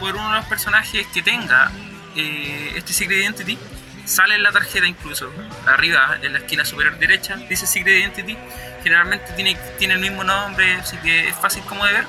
por 0.00 0.14
uno 0.16 0.30
de 0.30 0.36
los 0.36 0.46
personajes 0.46 1.06
que 1.08 1.22
tenga 1.22 1.70
eh, 2.16 2.72
este 2.76 2.92
Secret 2.92 3.20
Identity. 3.20 3.58
Sale 4.04 4.34
en 4.34 4.42
la 4.42 4.52
tarjeta 4.52 4.86
incluso, 4.86 5.32
arriba 5.66 6.18
en 6.20 6.34
la 6.34 6.38
esquina 6.40 6.64
superior 6.64 6.98
derecha, 6.98 7.36
dice 7.36 7.66
Secret 7.66 8.00
Identity. 8.00 8.36
Generalmente 8.82 9.32
tiene, 9.34 9.56
tiene 9.78 9.94
el 9.94 10.00
mismo 10.00 10.24
nombre, 10.24 10.74
así 10.74 10.96
que 10.98 11.28
es 11.28 11.36
fácil 11.36 11.62
como 11.64 11.86
de 11.86 11.92
ver. 11.94 12.06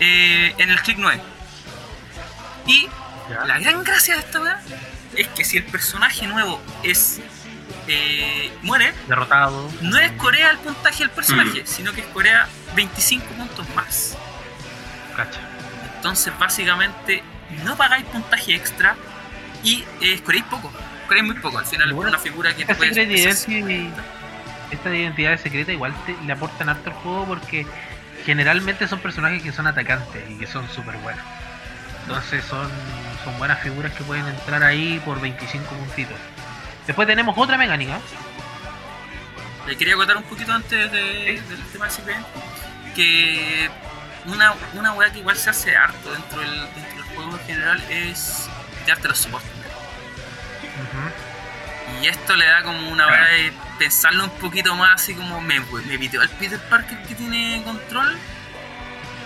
eh, 0.00 0.54
en 0.58 0.70
el 0.70 0.80
clic 0.80 0.96
9. 0.98 1.20
Y 2.66 2.88
la 3.46 3.58
gran 3.58 3.84
gracia 3.84 4.14
de 4.14 4.20
esta 4.20 4.40
weá 4.40 4.60
es 5.16 5.28
que 5.28 5.44
si 5.44 5.58
el 5.58 5.64
personaje 5.64 6.26
nuevo 6.26 6.60
es 6.82 7.20
eh, 7.88 8.52
muere, 8.62 8.92
Derrotado. 9.08 9.70
no 9.80 9.98
es 9.98 10.12
Corea 10.12 10.50
el 10.50 10.58
puntaje 10.58 11.04
del 11.04 11.10
personaje, 11.10 11.62
sino 11.66 11.92
que 11.92 12.00
es 12.02 12.06
Corea 12.08 12.48
25 12.74 13.24
puntos 13.26 13.66
más. 13.74 14.16
Cacha. 15.16 15.40
Entonces, 15.96 16.32
básicamente, 16.38 17.22
no 17.64 17.76
pagáis 17.76 18.04
puntaje 18.06 18.54
extra 18.54 18.96
y 19.62 19.84
eh, 20.00 20.14
escoréis 20.14 20.44
poco. 20.44 20.72
Escoréis 21.02 21.26
muy 21.26 21.36
poco. 21.36 21.58
Al 21.58 21.66
final, 21.66 21.88
es 21.88 21.94
Bueno, 21.94 22.10
una 22.10 22.18
figura 22.18 22.54
que 22.54 22.62
Esta 22.62 22.74
puede 22.74 22.90
estas 24.72 24.94
identidades 24.94 25.40
secretas 25.42 25.74
igual 25.74 25.94
te, 26.06 26.16
le 26.24 26.32
aportan 26.32 26.68
harto 26.70 26.90
al 26.90 26.96
juego 26.96 27.26
porque 27.26 27.66
generalmente 28.24 28.88
son 28.88 29.00
personajes 29.00 29.42
que 29.42 29.52
son 29.52 29.66
atacantes 29.66 30.22
y 30.30 30.38
que 30.38 30.46
son 30.46 30.68
súper 30.70 30.96
buenos. 30.98 31.22
Entonces 32.02 32.44
son, 32.44 32.68
son 33.22 33.38
buenas 33.38 33.60
figuras 33.60 33.92
que 33.92 34.02
pueden 34.02 34.26
entrar 34.26 34.62
ahí 34.62 35.00
por 35.04 35.20
25 35.20 35.74
puntitos. 35.74 36.16
Después 36.86 37.06
tenemos 37.06 37.36
otra 37.38 37.56
mecánica. 37.56 38.00
Le 39.66 39.76
quería 39.76 39.94
acotar 39.94 40.16
un 40.16 40.24
poquito 40.24 40.52
antes 40.52 40.90
de- 40.90 41.40
del 41.48 41.62
tema 41.72 41.86
del 41.86 42.16
que 42.94 43.70
una, 44.26 44.54
una 44.74 44.92
weá 44.92 45.12
que 45.12 45.20
igual 45.20 45.36
se 45.36 45.50
hace 45.50 45.76
harto 45.76 46.12
dentro 46.12 46.40
del, 46.40 46.50
dentro 46.74 46.94
del 47.04 47.14
juego 47.14 47.32
en 47.38 47.46
general 47.46 47.82
es 47.88 48.48
darte 48.86 49.08
los 49.08 49.18
soportes. 49.18 49.50
Y 52.02 52.06
esto 52.08 52.34
le 52.34 52.46
da 52.46 52.62
como 52.62 52.90
una 52.90 53.06
hora 53.06 53.26
de 53.26 53.52
pensarlo 53.78 54.24
un 54.24 54.30
poquito 54.30 54.74
más, 54.74 55.00
así 55.02 55.14
como 55.14 55.40
me, 55.40 55.60
me 55.60 55.98
piteo 55.98 56.20
al 56.22 56.28
Peter 56.30 56.58
Parker 56.68 56.98
que 57.04 57.14
tiene 57.14 57.62
control. 57.64 58.18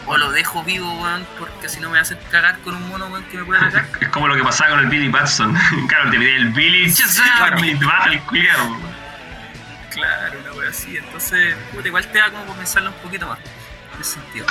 O 0.09 0.17
lo 0.17 0.31
dejo 0.31 0.63
vivo, 0.63 0.93
weón, 1.03 1.27
porque 1.39 1.69
si 1.69 1.81
no 1.81 1.91
me 1.91 1.99
hacen 1.99 2.19
cagar 2.31 2.59
con 2.61 2.77
un 2.77 2.89
mono, 2.89 3.07
weón, 3.09 3.25
que 3.25 3.39
me 3.39 3.45
puede 3.45 3.61
atacar. 3.61 3.87
Es 4.01 4.09
como 4.09 4.29
lo 4.29 4.37
que 4.37 4.43
pasaba 4.45 4.71
con 4.71 4.81
el 4.81 4.87
Billy 4.87 5.09
Batson. 5.09 5.57
claro, 5.89 6.11
te 6.11 6.19
pide 6.19 6.37
el 6.37 6.49
Billy 6.51 6.85
y 6.87 6.93
te 7.75 7.85
baja 7.85 8.13
el 8.13 8.21
culiado. 8.21 8.65
weón. 8.69 8.97
Claro, 9.91 10.39
una 10.41 10.53
wea 10.53 10.69
así. 10.71 10.97
Entonces, 10.97 11.55
puta, 11.73 11.89
igual 11.89 12.07
te 12.07 12.19
da 12.19 12.31
como 12.31 12.55
pensarlo 12.55 12.91
un 12.91 12.97
poquito 12.97 13.27
más. 13.27 13.39
En 13.95 14.01
ese 14.01 14.13
sentido. 14.21 14.47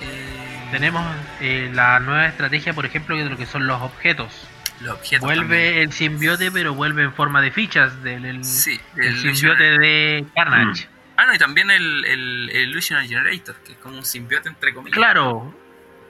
Eh, 0.00 0.68
Tenemos 0.72 1.04
eh, 1.40 1.70
la 1.72 2.00
nueva 2.00 2.26
estrategia, 2.26 2.72
por 2.74 2.84
ejemplo, 2.84 3.16
de 3.16 3.24
lo 3.24 3.36
que 3.36 3.46
son 3.46 3.66
los 3.66 3.80
objetos. 3.80 4.32
los 4.80 4.94
objetos. 4.94 5.20
Vuelve 5.24 5.82
el 5.82 5.92
simbiote, 5.92 6.50
pero 6.50 6.74
vuelve 6.74 7.04
en 7.04 7.12
forma 7.14 7.40
de 7.40 7.50
fichas 7.52 8.02
del 8.02 8.24
el. 8.24 8.44
Sí, 8.44 8.80
el 8.96 9.04
el 9.04 9.20
simbiote 9.36 9.78
de 9.78 10.24
Carnage. 10.34 10.88
Ah, 11.16 11.26
no, 11.26 11.34
y 11.34 11.38
también 11.38 11.70
el, 11.70 12.04
el, 12.04 12.50
el 12.50 12.70
Illusional 12.70 13.06
Generator, 13.06 13.54
que 13.64 13.72
es 13.72 13.78
como 13.78 13.96
un 13.98 14.04
simbiote 14.04 14.48
entre 14.48 14.74
comillas. 14.74 14.96
Claro, 14.96 15.54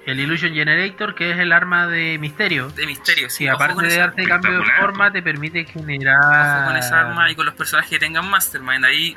el 0.07 0.19
Illusion 0.21 0.53
Generator, 0.55 1.15
que 1.15 1.31
es 1.33 1.39
el 1.39 1.53
arma 1.53 1.87
de 1.87 2.19
misterio. 2.19 2.69
De 2.71 2.87
misterio, 2.87 3.29
sí. 3.31 3.47
ojo 3.49 3.63
aparte 3.63 3.87
de 3.87 3.97
darte 3.99 4.25
cambio 4.27 4.59
de 4.61 4.65
forma, 4.81 5.11
te 5.13 5.23
permite 5.23 5.65
generar. 5.67 6.59
Ojo 6.59 6.67
con 6.69 6.77
esa 6.77 7.01
arma 7.01 7.31
y 7.31 7.35
con 7.35 7.45
los 7.47 7.55
personajes 7.55 7.91
que 7.91 7.99
tengan 7.99 8.29
Mastermind. 8.31 8.85
Ahí, 8.85 9.15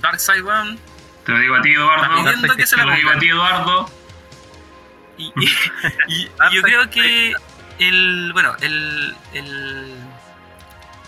Darkseid, 0.00 0.42
weón. 0.42 0.78
Te 1.24 1.32
lo 1.32 1.38
digo 1.38 1.54
a 1.54 1.62
ti, 1.62 1.72
Eduardo. 1.72 2.24
Que 2.56 2.66
se 2.66 2.76
Te 2.76 2.84
lo 2.84 2.94
digo 2.94 3.10
a 3.10 3.18
ti, 3.18 3.28
Eduardo. 3.28 3.90
Y, 5.18 5.24
y- 5.36 5.44
y- 6.08 6.22
y 6.22 6.54
yo 6.54 6.62
creo 6.62 6.90
que 6.90 7.34
el. 7.78 8.30
Bueno, 8.32 8.54
el. 8.60 9.14
El, 9.32 9.94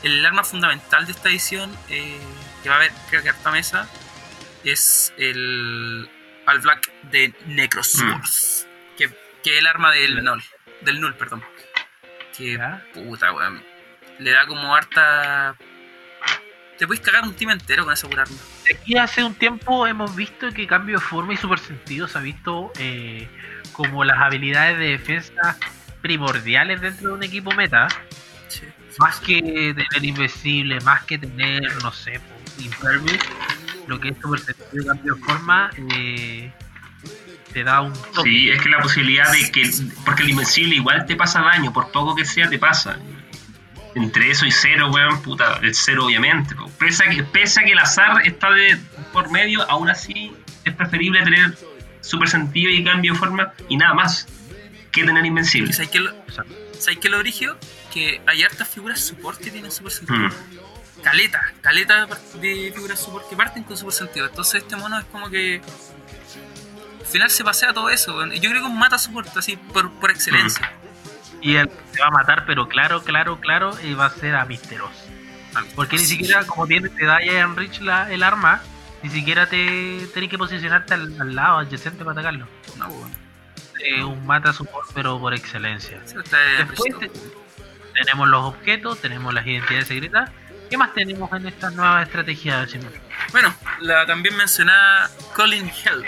el 0.03 0.25
arma 0.27 0.45
fundamental 0.45 1.07
de 1.07 1.13
esta 1.13 1.31
edición, 1.31 1.75
eh, 1.89 2.19
que 2.65 2.71
va 2.71 2.77
a 2.77 2.79
haber, 2.79 2.93
creo 3.11 3.23
que 3.23 3.29
harta 3.29 3.51
mesa, 3.53 3.87
es 4.65 5.13
el. 5.19 6.09
Al 6.47 6.61
Black 6.61 6.91
de 7.11 7.33
Necroswords. 7.47 8.67
Que, 8.97 9.11
que 9.43 9.55
es 9.55 9.59
el 9.59 9.67
arma 9.67 9.93
del 9.93 10.25
Null. 10.25 10.43
Del 10.81 11.01
Null, 11.01 11.15
perdón. 11.15 11.45
Que 12.37 12.59
puta, 12.95 13.33
weón. 13.33 13.63
Le 14.19 14.31
da 14.31 14.47
como 14.47 14.75
harta. 14.75 15.57
Te 16.79 16.87
puedes 16.87 17.05
cagar 17.05 17.23
un 17.25 17.35
team 17.35 17.51
entero 17.51 17.85
con 17.85 17.93
esa 17.93 18.09
pura 18.09 18.23
arma. 18.23 18.37
Aquí 18.75 18.97
hace 18.97 19.23
un 19.23 19.35
tiempo 19.35 19.87
hemos 19.87 20.17
visto 20.17 20.51
que 20.51 20.67
cambio 20.67 20.99
de 20.99 21.05
forma 21.05 21.35
y 21.35 21.37
super 21.37 21.59
sentido 21.59 22.09
se 22.09 22.19
ha 22.19 22.23
visto 22.23 22.73
eh, 22.79 23.29
como 23.73 24.05
las 24.05 24.19
habilidades 24.19 24.79
de 24.79 24.89
defensa 24.89 25.59
primordiales 26.01 26.81
dentro 26.81 27.11
de 27.11 27.15
un 27.15 27.23
equipo 27.23 27.53
meta. 27.53 27.89
Sí. 28.49 28.67
Más 28.99 29.21
que 29.21 29.41
tener 29.41 30.05
invencible, 30.05 30.81
más 30.81 31.05
que 31.05 31.19
tener, 31.19 31.63
no 31.83 31.93
sé, 31.93 32.21
impervious, 32.59 33.19
lo 33.87 34.01
que 34.01 34.11
es 34.11 34.17
super 34.21 34.41
sentido 34.41 34.83
y 34.83 34.87
cambio 34.87 35.15
de 35.15 35.21
forma, 35.21 35.71
eh, 35.91 36.53
te 37.53 37.65
da 37.65 37.81
un 37.81 37.93
toque. 37.93 38.31
Sí, 38.31 38.51
es 38.51 38.61
que 38.61 38.69
la 38.69 38.81
posibilidad 38.81 39.31
de 39.31 39.51
que. 39.51 39.71
Porque 40.05 40.23
el 40.23 40.31
invencible 40.31 40.75
igual 40.77 41.07
te 41.07 41.17
pasa 41.17 41.41
daño, 41.41 41.73
por 41.73 41.91
poco 41.91 42.15
que 42.15 42.25
sea, 42.25 42.49
te 42.49 42.59
pasa. 42.59 42.99
Entre 43.95 44.31
eso 44.31 44.45
y 44.45 44.51
cero, 44.51 44.91
weón, 44.93 45.23
puta, 45.23 45.61
el 45.63 45.75
cero 45.75 46.07
obviamente. 46.07 46.57
Pese 46.79 47.05
a 47.05 47.11
que, 47.11 47.23
pese 47.23 47.61
a 47.61 47.65
que 47.65 47.73
el 47.73 47.79
azar 47.79 48.27
está 48.27 48.51
de 48.51 48.77
por 49.13 49.31
medio, 49.31 49.63
aún 49.71 49.89
así 49.89 50.33
es 50.65 50.75
preferible 50.75 51.23
tener 51.23 51.57
super 52.01 52.29
sentido 52.29 52.71
y 52.71 52.83
cambio 52.83 53.13
de 53.13 53.19
forma 53.19 53.53
y 53.69 53.77
nada 53.77 53.95
más 53.95 54.27
que 54.91 55.05
tener 55.05 55.25
invencible. 55.25 55.71
¿Y 55.71 55.73
sabes 55.73 55.91
qué 55.91 56.01
lo, 56.01 56.13
sabes 56.79 56.99
qué 57.01 57.09
lo 57.09 57.19
brigio? 57.19 57.57
Que 57.93 58.21
hay 58.27 58.43
hartas 58.43 58.69
figuras 58.69 59.01
support 59.01 59.39
que 59.39 59.51
tienen 59.51 59.71
super 59.71 59.93
sentido. 59.93 60.19
Mm. 60.19 60.33
Caleta, 61.05 61.53
caleta 61.61 62.07
de 62.41 62.73
figuras 62.75 62.99
support 62.99 63.29
que 63.29 63.37
parten 63.37 63.63
con 63.63 63.77
super 63.77 63.93
sentido. 63.93 64.27
Entonces 64.27 64.63
este 64.63 64.75
mono 64.77 64.99
es 64.99 65.05
como 65.07 65.29
que. 65.31 65.61
Al 67.01 67.07
final 67.07 67.31
se 67.31 67.45
pasea 67.45 67.73
todo 67.75 67.91
eso. 67.91 68.27
Y 68.29 68.41
Yo 68.41 68.51
creo 68.51 68.63
que 68.63 68.69
un 68.69 68.79
mata 68.79 68.99
support 68.99 69.29
así 69.37 69.57
por, 69.57 69.93
por 70.01 70.11
excelencia. 70.11 70.73
Y 71.43 71.53
que 71.53 71.67
te 71.67 72.01
va 72.01 72.07
a 72.07 72.11
matar, 72.11 72.47
pero 72.47 72.67
claro, 72.69 73.03
claro, 73.03 73.39
claro, 73.39 73.77
eh, 73.83 73.95
va 73.95 74.07
a 74.07 74.11
ser 74.11 74.35
a 74.35 74.47
Misteros. 74.47 74.91
Porque 75.77 75.97
ni 75.97 76.05
siquiera, 76.05 76.45
como 76.47 76.67
tiene, 76.67 76.89
te 76.89 77.05
da 77.05 77.23
ya 77.23 77.41
en 77.41 77.55
Rich 77.55 77.81
la, 77.83 78.11
el 78.11 78.23
arma, 78.23 78.63
ni 79.03 79.11
siquiera 79.11 79.47
te 79.47 80.09
tenés 80.15 80.31
que 80.31 80.39
posicionarte 80.39 80.95
al, 80.95 81.21
al 81.21 81.35
lado 81.35 81.59
adyacente 81.59 81.99
para 81.99 82.13
atacarlo. 82.13 82.49
No. 82.79 82.89
Eh, 83.85 84.03
un 84.03 84.27
mata 84.27 84.53
support, 84.55 84.89
pero 84.95 85.21
por 85.21 85.35
excelencia. 85.35 86.01
Después 86.01 86.99
te- 86.99 87.11
tenemos 87.93 88.27
los 88.29 88.43
objetos, 88.45 88.99
tenemos 89.01 89.33
las 89.35 89.47
identidades 89.47 89.87
secretas. 89.89 90.31
¿Qué 90.71 90.77
más 90.77 90.93
tenemos 90.95 91.31
en 91.33 91.47
esta 91.47 91.71
nueva 91.71 92.03
estrategia, 92.03 92.67
señor? 92.67 92.93
Bueno, 93.33 93.55
la 93.81 94.07
también 94.07 94.37
mencionada 94.37 95.11
Colin 95.35 95.69
Help. 95.85 96.07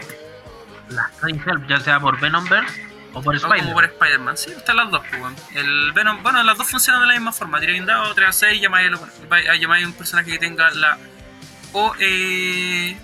Las 0.88 1.16
Time 1.20 1.40
Help, 1.44 1.66
ya 1.68 1.80
sea 1.80 2.00
por 2.00 2.18
Venomverse 2.20 2.86
o 3.12 3.22
por 3.22 3.34
O 3.34 3.38
Spider. 3.38 3.58
como 3.60 3.74
por 3.74 3.84
Spider-Man, 3.84 4.36
sí, 4.36 4.50
están 4.50 4.76
las 4.76 4.90
dos, 4.90 5.02
pues. 5.10 5.32
El 5.54 5.92
Venom, 5.92 6.22
bueno, 6.22 6.42
las 6.42 6.56
dos 6.58 6.68
funcionan 6.68 7.02
de 7.02 7.08
la 7.08 7.14
misma 7.14 7.32
forma. 7.32 7.58
Tiráis 7.60 7.80
un 7.80 7.86
dado, 7.86 8.14
3 8.14 8.28
a 8.28 8.32
6, 8.32 8.60
llamáis, 8.60 8.90
a- 8.92 9.86
un 9.86 9.92
personaje 9.94 10.32
que 10.32 10.38
tenga 10.38 10.70
la. 10.70 10.98
O, 11.72 11.94
eh, 11.98 12.96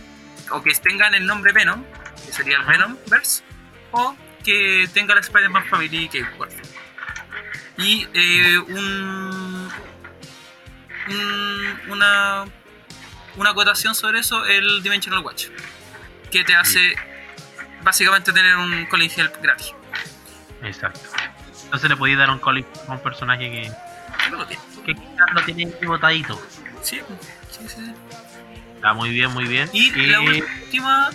o 0.50 0.62
que 0.62 0.72
tenga 0.74 1.08
en 1.08 1.14
el 1.14 1.26
nombre 1.26 1.52
Venom, 1.52 1.84
que 2.26 2.32
sería 2.32 2.58
el 2.58 2.64
Venomverse, 2.64 3.42
o 3.90 4.14
que 4.44 4.88
tenga 4.94 5.14
la 5.14 5.20
Spider-Man 5.20 5.64
Family 5.68 6.08
que 6.08 6.24
Y 7.78 8.06
eh, 8.14 8.58
un, 8.58 9.68
un- 11.08 11.80
una, 11.90 12.44
una 13.36 13.50
acotación 13.50 13.94
sobre 13.94 14.20
eso, 14.20 14.44
el 14.46 14.82
Dimensional 14.82 15.20
Watch, 15.20 15.46
que 16.30 16.44
te 16.44 16.54
hace 16.54 16.94
básicamente 17.82 18.32
tener 18.32 18.56
un 18.56 18.86
Colin 18.86 19.10
Help 19.14 19.42
gratis. 19.42 19.72
Exacto. 20.62 21.00
Entonces 21.64 21.88
le 21.90 21.96
podéis 21.96 22.18
dar 22.18 22.30
un 22.30 22.38
colic 22.38 22.66
a 22.88 22.92
un 22.92 23.00
personaje 23.02 23.50
que, 23.50 23.72
No 24.30 24.36
lo 24.38 24.46
tiene. 24.46 24.62
que 24.84 24.94
quizás 24.94 25.32
lo 25.34 25.42
tiene 25.42 25.64
ahí 25.80 25.86
botadito. 25.86 26.40
Sí, 26.82 27.00
sí, 27.50 27.60
sí. 27.66 27.68
sí. 27.68 27.94
Está 28.76 28.92
muy 28.94 29.10
bien, 29.10 29.30
muy 29.32 29.44
bien. 29.46 29.68
Y 29.72 29.88
Eh, 29.98 30.06
la 30.08 30.20
última 30.20 31.10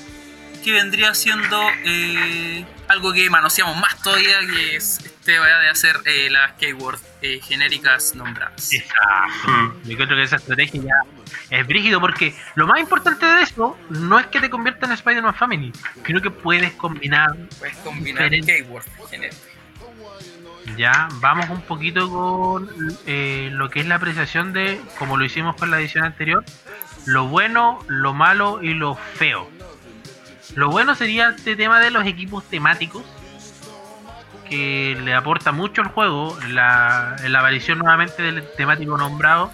que 0.68 0.73
vendría 0.73 1.14
siendo 1.15 1.61
eh, 1.85 2.65
algo 2.89 3.14
que 3.14 3.30
manoseamos 3.30 3.77
más 3.77 4.02
todavía, 4.03 4.39
que 4.41 4.76
es 4.76 4.99
este 4.99 5.39
vaya 5.39 5.60
de 5.60 5.69
hacer 5.69 5.95
eh, 6.03 6.30
las 6.30 6.52
keyword 6.56 6.99
eh, 7.22 7.39
genéricas 7.41 8.15
nombradas. 8.15 8.73
Exacto. 8.73 9.48
Mm. 9.48 9.81
Yo 9.85 9.95
creo 9.95 10.10
que 10.10 10.23
esa 10.23 10.35
estrategia 10.35 10.81
ya 10.81 11.57
es 11.57 11.65
brígido 11.65 12.02
porque 12.02 12.35
lo 12.56 12.68
más 12.68 12.81
importante 12.81 13.26
de 13.26 13.44
eso 13.44 13.77
no 13.89 14.19
es 14.19 14.26
que 14.27 14.41
te 14.41 14.49
convierta 14.49 14.88
en 14.88 14.91
Spider-Man 14.91 15.35
Family, 15.35 15.72
sino 16.06 16.22
que 16.22 16.31
puedes 16.31 16.73
combinar. 16.73 17.34
Puedes 17.60 17.77
combinar 17.77 18.30
Diferente. 18.30 18.57
keyword 18.57 18.84
genérica. 19.10 19.38
Ya, 20.76 21.07
vamos 21.22 21.49
un 21.49 21.61
poquito 21.61 22.10
con 22.11 22.69
eh, 23.06 23.48
lo 23.53 23.69
que 23.69 23.80
es 23.80 23.85
la 23.85 23.95
apreciación 23.95 24.52
de, 24.52 24.81
como 24.99 25.15
lo 25.15 25.23
hicimos 25.23 25.56
con 25.56 25.72
la 25.72 25.80
edición 25.80 26.03
anterior, 26.03 26.44
lo 27.06 27.27
bueno, 27.27 27.80
lo 27.88 28.14
malo 28.14 28.61
y 28.61 28.73
lo 28.73 28.95
feo. 28.95 29.49
Lo 30.56 30.69
bueno 30.69 30.95
sería 30.95 31.30
este 31.30 31.56
tema 31.56 31.80
de 31.80 31.91
los 31.91 32.06
equipos 32.06 32.44
temáticos, 32.45 33.03
que 34.49 34.98
le 35.03 35.14
aporta 35.14 35.52
mucho 35.52 35.82
al 35.82 35.90
juego, 35.90 36.38
la, 36.49 37.15
la 37.28 37.40
aparición 37.40 37.80
nuevamente 37.80 38.24
del 38.24 38.44
temático 38.56 38.98
nombrado 38.98 39.52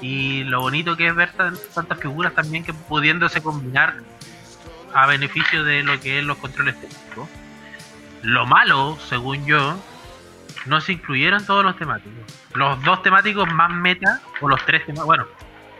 y 0.00 0.42
lo 0.44 0.60
bonito 0.60 0.96
que 0.96 1.06
es 1.06 1.14
ver 1.14 1.30
tan- 1.32 1.56
tantas 1.72 2.00
figuras 2.00 2.34
también 2.34 2.64
que 2.64 2.74
pudiéndose 2.74 3.42
combinar 3.42 3.94
a 4.92 5.06
beneficio 5.06 5.62
de 5.62 5.84
lo 5.84 6.00
que 6.00 6.18
es 6.18 6.24
los 6.24 6.36
controles 6.38 6.74
técnicos. 6.80 7.28
Lo 8.22 8.44
malo, 8.44 8.98
según 9.08 9.46
yo, 9.46 9.78
no 10.66 10.80
se 10.80 10.94
incluyeron 10.94 11.46
todos 11.46 11.64
los 11.64 11.76
temáticos. 11.76 12.24
Los 12.54 12.82
dos 12.82 13.02
temáticos 13.02 13.50
más 13.52 13.70
meta, 13.70 14.20
o 14.40 14.48
los 14.48 14.64
tres 14.66 14.80
temáticos, 14.84 15.06
bueno, 15.06 15.26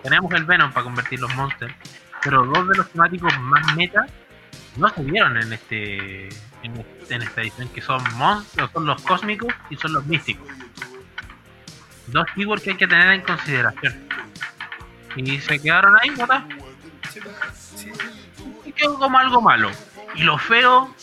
tenemos 0.03 0.33
el 0.33 0.45
Venom 0.45 0.73
para 0.73 0.85
convertir 0.85 1.21
los 1.21 1.35
monsters, 1.35 1.75
pero 2.23 2.45
dos 2.45 2.69
de 2.69 2.77
los 2.77 2.89
temáticos 2.91 3.37
más 3.41 3.75
meta 3.75 4.07
no 4.77 4.89
se 4.89 5.03
vieron 5.03 5.37
en 5.37 5.53
este 5.53 6.29
en, 6.63 6.77
este- 6.79 7.15
en 7.15 7.23
esta 7.23 7.43
edición, 7.43 7.69
que 7.69 7.81
son 7.83 8.03
monstruos, 8.17 8.71
son 8.73 8.87
los 8.87 9.01
cósmicos 9.03 9.53
y 9.71 9.77
son 9.77 9.93
los 9.93 10.07
místicos. 10.07 10.49
Dos 12.09 12.27
keywords 12.35 12.63
que 12.63 12.71
hay 12.71 12.77
que 12.77 12.87
tener 12.87 13.11
en 13.13 13.21
consideración. 13.23 14.09
Y 15.17 15.39
se 15.41 15.59
quedaron 15.61 15.95
ahí, 16.03 16.11
¿verdad? 16.11 16.45
Y 18.65 18.73
quedó 18.73 18.99
como 18.99 19.19
algo 19.19 19.41
malo. 19.41 19.71
Y 20.15 20.23
lo 20.23 20.39
feo, 20.39 20.95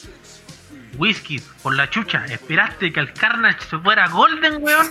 Whisky, 0.98 1.40
por 1.64 1.76
la 1.76 1.90
chucha, 1.90 2.26
esperaste 2.26 2.92
que 2.92 3.00
el 3.00 3.14
Carnage 3.14 3.62
se 3.70 3.78
fuera 3.78 4.08
Golden, 4.10 4.62
weón. 4.64 4.88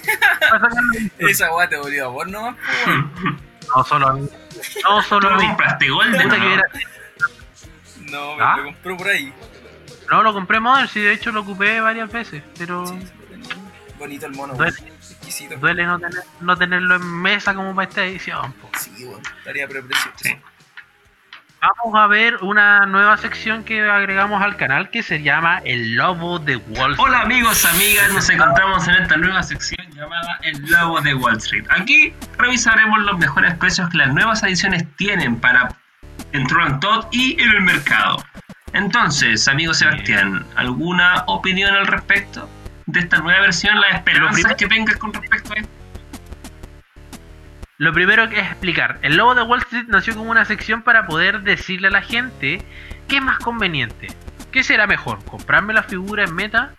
Esa 1.19 1.55
weá 1.55 1.69
te 1.69 1.77
volvió 1.77 2.07
a 2.07 2.09
vos 2.09 2.27
nomás. 2.29 2.57
No 3.77 3.85
solo 3.85 4.09
a 4.09 4.13
mí. 4.15 4.29
No 4.89 4.97
¿Tú 5.03 5.09
solo 5.09 5.31
a 5.31 5.37
mí. 5.37 5.47
compraste 5.47 5.89
Golden? 5.91 6.63
No? 8.11 8.37
¿Ah? 8.41 8.57
me 8.57 8.63
lo 8.63 8.69
compró 8.73 8.97
por 8.97 9.09
ahí. 9.09 9.33
No, 10.11 10.23
lo 10.23 10.33
compré 10.33 10.59
Modern, 10.59 10.89
sí, 10.89 11.01
de 11.01 11.13
hecho 11.13 11.31
lo 11.31 11.43
ocupé 11.43 11.81
varias 11.81 12.11
veces, 12.11 12.43
pero 12.59 12.85
Bonito 14.01 14.27
el 14.27 14.33
mono, 14.33 14.55
Duele. 14.55 14.77
Exquisito. 14.97 15.57
Duele 15.59 15.85
no, 15.85 15.99
tener, 15.99 16.23
no 16.41 16.57
tenerlo 16.57 16.97
en 16.97 17.07
mesa 17.21 17.55
como 17.55 17.75
para 17.75 17.87
esta 17.87 18.05
edición. 18.07 18.53
po. 18.55 18.71
Sí, 18.79 19.05
weón. 19.05 19.21
Estaría 19.39 19.69
precioso. 19.69 20.11
Sí. 20.17 20.37
Vamos 21.61 22.01
a 22.01 22.07
ver 22.07 22.37
una 22.37 22.87
nueva 22.87 23.19
sección 23.19 23.63
que 23.65 23.83
agregamos 23.83 24.43
al 24.43 24.57
canal 24.57 24.89
que 24.89 25.03
se 25.03 25.23
llama 25.23 25.61
El 25.67 25.95
Lobo 25.95 26.39
de 26.39 26.57
Wall 26.57 26.93
Street. 26.93 26.99
Hola 26.99 27.21
amigos, 27.21 27.67
amigas, 27.67 28.11
nos 28.15 28.31
encontramos 28.31 28.89
en 28.89 28.95
esta 28.95 29.19
nueva 29.19 29.43
sección 29.43 29.87
llamada 29.93 30.39
El 30.43 30.59
Lobo 30.71 31.03
de 31.03 31.15
Wall 31.15 31.37
Street. 31.37 31.67
Aquí 31.69 32.15
revisaremos 32.39 32.99
los 33.01 33.19
mejores 33.19 33.53
precios 33.57 33.91
que 33.91 33.99
las 33.99 34.15
nuevas 34.15 34.43
ediciones 34.43 34.87
tienen 34.97 35.37
para 35.39 35.69
en 36.33 36.47
Tron 36.47 36.81
Todd 36.81 37.07
y 37.13 37.41
en 37.41 37.51
el 37.51 37.63
mercado. 37.63 38.25
Entonces, 38.73 39.49
amigo 39.49 39.75
Sebastián, 39.75 40.47
¿alguna 40.57 41.25
opinión 41.27 41.75
al 41.75 41.87
respecto 41.87 42.49
de 42.87 43.01
esta 43.01 43.19
nueva 43.19 43.41
versión? 43.41 43.81
¿Las 43.81 43.97
esperanzas 43.97 44.55
que 44.55 44.67
tengas 44.67 44.97
con 44.97 45.13
respecto 45.13 45.53
a 45.53 45.57
esto? 45.57 45.81
Lo 47.79 47.93
primero 47.93 48.29
que 48.29 48.39
es 48.39 48.47
explicar, 48.47 48.99
el 49.01 49.17
Lobo 49.17 49.35
de 49.35 49.43
Wall 49.43 49.61
Street 49.61 49.87
nació 49.89 50.15
como 50.15 50.31
una 50.31 50.45
sección 50.45 50.83
para 50.83 51.07
poder 51.07 51.41
decirle 51.41 51.89
a 51.89 51.91
la 51.91 52.03
gente 52.03 52.63
qué 53.09 53.17
es 53.17 53.23
más 53.23 53.39
conveniente, 53.39 54.09
qué 54.53 54.63
será 54.63 54.87
mejor, 54.87 55.25
comprarme 55.25 55.73
la 55.73 55.83
figura 55.83 56.25
en 56.25 56.35
meta, 56.35 56.75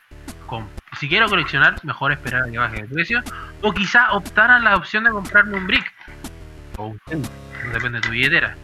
con, 0.46 0.70
si 1.00 1.10
quiero 1.10 1.28
coleccionar, 1.28 1.84
mejor 1.84 2.12
esperar 2.12 2.44
a 2.44 2.52
que 2.52 2.58
baje 2.60 2.84
de 2.84 2.88
precio, 2.88 3.24
o 3.64 3.74
quizá 3.74 4.12
optar 4.12 4.52
a 4.52 4.60
la 4.60 4.76
opción 4.76 5.04
de 5.04 5.10
comprarme 5.10 5.58
un 5.58 5.66
brick, 5.66 5.92
o 6.78 6.96
un 7.08 7.28
depende 7.74 8.00
de 8.00 8.02
tu 8.02 8.10
billetera. 8.12 8.56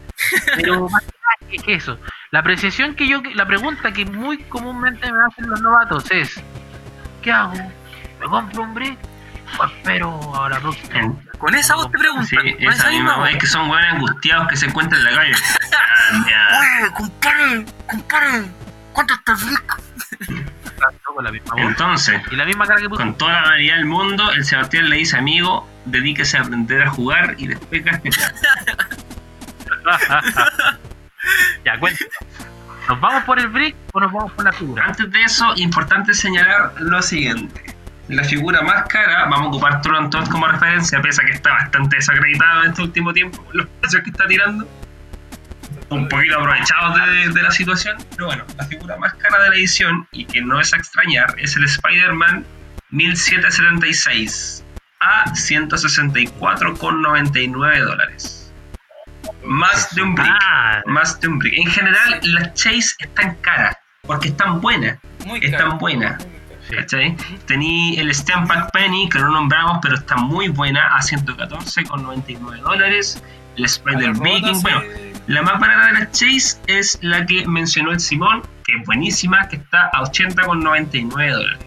Pero 0.55 0.89
más 0.89 1.03
que 1.03 1.07
nada, 1.07 1.49
¿qué 1.49 1.55
es 1.73 1.83
eso? 1.83 1.99
La 2.31 2.39
apreciación 2.39 2.95
que 2.95 3.07
yo, 3.07 3.21
la 3.35 3.45
pregunta 3.45 3.91
que 3.93 4.05
muy 4.05 4.37
comúnmente 4.43 5.11
me 5.11 5.19
hacen 5.27 5.49
los 5.49 5.61
novatos 5.61 6.09
es, 6.11 6.41
¿qué 7.21 7.31
hago? 7.31 7.53
¿Me 8.19 8.25
compro 8.27 8.63
un 8.63 8.73
brick? 8.73 8.97
¿O 9.59 9.65
espero 9.65 10.43
a 10.43 10.49
la 10.49 10.59
próxima? 10.59 11.13
Con 11.37 11.55
esa 11.55 11.75
voz 11.75 11.89
te 11.91 11.97
preguntan. 11.97 12.27
Sí, 12.27 12.35
con 12.35 12.73
esa 12.73 12.89
misma, 12.89 13.17
voz. 13.17 13.29
es 13.29 13.37
que 13.37 13.47
son 13.47 13.67
buenos 13.67 13.93
angustiados 13.93 14.47
que 14.49 14.57
se 14.57 14.65
encuentran 14.65 14.99
en 14.99 15.05
la 15.05 15.15
calle. 15.15 15.33
Oye, 16.59 16.93
compadre, 16.93 17.65
compadre, 17.89 18.45
¿cuánto 18.93 19.13
está 19.13 19.31
el 19.33 19.37
brick? 19.45 19.81
Con 21.03 21.23
la 21.23 21.31
misma 21.31 21.53
voz. 21.53 21.61
Entonces, 21.61 22.21
Y 22.29 22.35
la 22.35 22.45
misma 22.45 22.65
cara 22.65 22.81
que 22.81 22.89
puso. 22.89 23.01
Con 23.01 23.17
toda 23.17 23.41
la 23.41 23.49
variedad 23.49 23.77
del 23.77 23.85
mundo, 23.85 24.31
el 24.31 24.43
Sebastián 24.43 24.89
le 24.89 24.97
dice, 24.97 25.17
amigo, 25.17 25.67
dedíquese 25.85 26.37
a 26.37 26.41
aprender 26.41 26.83
a 26.83 26.89
jugar 26.89 27.35
y 27.37 27.47
después 27.47 27.83
gaste 27.85 28.09
plata". 28.09 28.35
ya, 31.65 31.79
cuéntanos. 31.79 32.13
¿Nos 32.87 33.01
vamos 33.01 33.23
por 33.25 33.39
el 33.39 33.47
brick 33.47 33.75
o 33.93 33.99
nos 33.99 34.11
vamos 34.11 34.31
por 34.31 34.45
la 34.45 34.53
figura? 34.53 34.85
Antes 34.85 35.11
de 35.11 35.21
eso, 35.21 35.53
importante 35.57 36.13
señalar 36.13 36.73
lo 36.79 37.01
siguiente. 37.01 37.75
La 38.07 38.23
figura 38.23 38.61
más 38.61 38.87
cara, 38.87 39.25
vamos 39.25 39.47
a 39.47 39.49
ocupar 39.49 39.81
Tron 39.81 40.09
Todd 40.09 40.29
como 40.29 40.47
referencia, 40.47 41.01
pese 41.01 41.21
a 41.21 41.25
que 41.25 41.33
está 41.33 41.51
bastante 41.51 41.97
desacreditado 41.97 42.63
en 42.63 42.69
este 42.69 42.83
último 42.83 43.11
tiempo, 43.11 43.45
los 43.51 43.67
precios 43.81 44.03
que 44.03 44.11
está 44.11 44.25
tirando. 44.27 44.65
Un 45.89 46.07
poquito 46.07 46.39
aprovechados 46.39 46.95
de, 46.95 47.33
de 47.33 47.43
la 47.43 47.51
situación. 47.51 47.97
Pero 48.11 48.27
bueno, 48.27 48.45
la 48.57 48.63
figura 48.65 48.95
más 48.97 49.13
cara 49.15 49.43
de 49.43 49.49
la 49.49 49.57
edición, 49.57 50.07
y 50.13 50.23
que 50.25 50.39
no 50.41 50.61
es 50.61 50.73
a 50.73 50.77
extrañar, 50.77 51.35
es 51.37 51.57
el 51.57 51.65
Spider-Man 51.65 52.45
1776 52.91 54.63
a 55.01 55.25
164,99 55.25 57.83
dólares. 57.83 58.36
Más 59.47 59.93
de 59.95 60.01
un 60.01 60.15
brick. 60.15 60.27
Ah, 60.41 60.81
Más 60.85 61.19
de 61.19 61.27
un 61.27 61.39
brick. 61.39 61.57
En 61.57 61.67
general, 61.67 62.19
las 62.23 62.53
Chase 62.53 62.95
están 62.99 63.35
caras, 63.41 63.75
porque 64.03 64.29
están 64.29 64.61
buenas. 64.61 64.97
Muy 65.25 65.39
Es 65.43 65.51
caro. 65.51 65.69
tan 65.69 65.77
buena. 65.79 66.17
sí. 66.69 66.75
¿Cachai? 66.75 67.15
Tení 67.45 67.97
el 67.97 68.13
Stamp 68.13 68.49
Penny, 68.73 69.07
que 69.09 69.19
no 69.19 69.29
nombramos, 69.29 69.79
pero 69.81 69.95
está 69.95 70.15
muy 70.17 70.49
buena, 70.49 70.87
a 70.95 70.99
114,99 71.01 72.59
dólares. 72.61 73.23
El 73.55 73.65
Spider 73.65 74.11
Viking, 74.13 74.61
bueno, 74.61 74.83
la 75.27 75.41
más 75.41 75.59
barata 75.59 75.87
de 75.87 75.93
las 75.93 76.11
Chase 76.11 76.59
es 76.67 76.99
la 77.01 77.25
que 77.25 77.47
mencionó 77.47 77.91
el 77.91 77.99
Simón, 77.99 78.43
que 78.63 78.73
es 78.79 78.85
buenísima, 78.85 79.47
que 79.47 79.55
está 79.55 79.89
a 79.93 80.03
80,99 80.03 81.31
dólares. 81.31 81.59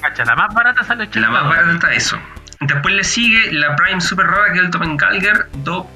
Cacha, 0.00 0.24
la 0.24 0.36
más 0.36 0.54
barata 0.54 0.84
sale 0.84 1.04
80 1.04 1.20
La 1.20 1.30
más 1.30 1.44
barata 1.48 1.72
está 1.72 1.92
eso. 1.94 2.18
Después 2.60 2.94
le 2.94 3.04
sigue 3.04 3.52
la 3.52 3.74
Prime 3.76 4.00
super 4.00 4.26
rara, 4.26 4.52
que 4.52 4.58
es 4.60 4.64
el 4.66 4.70
Doppelganger, 4.70 5.48
Do- 5.64 5.90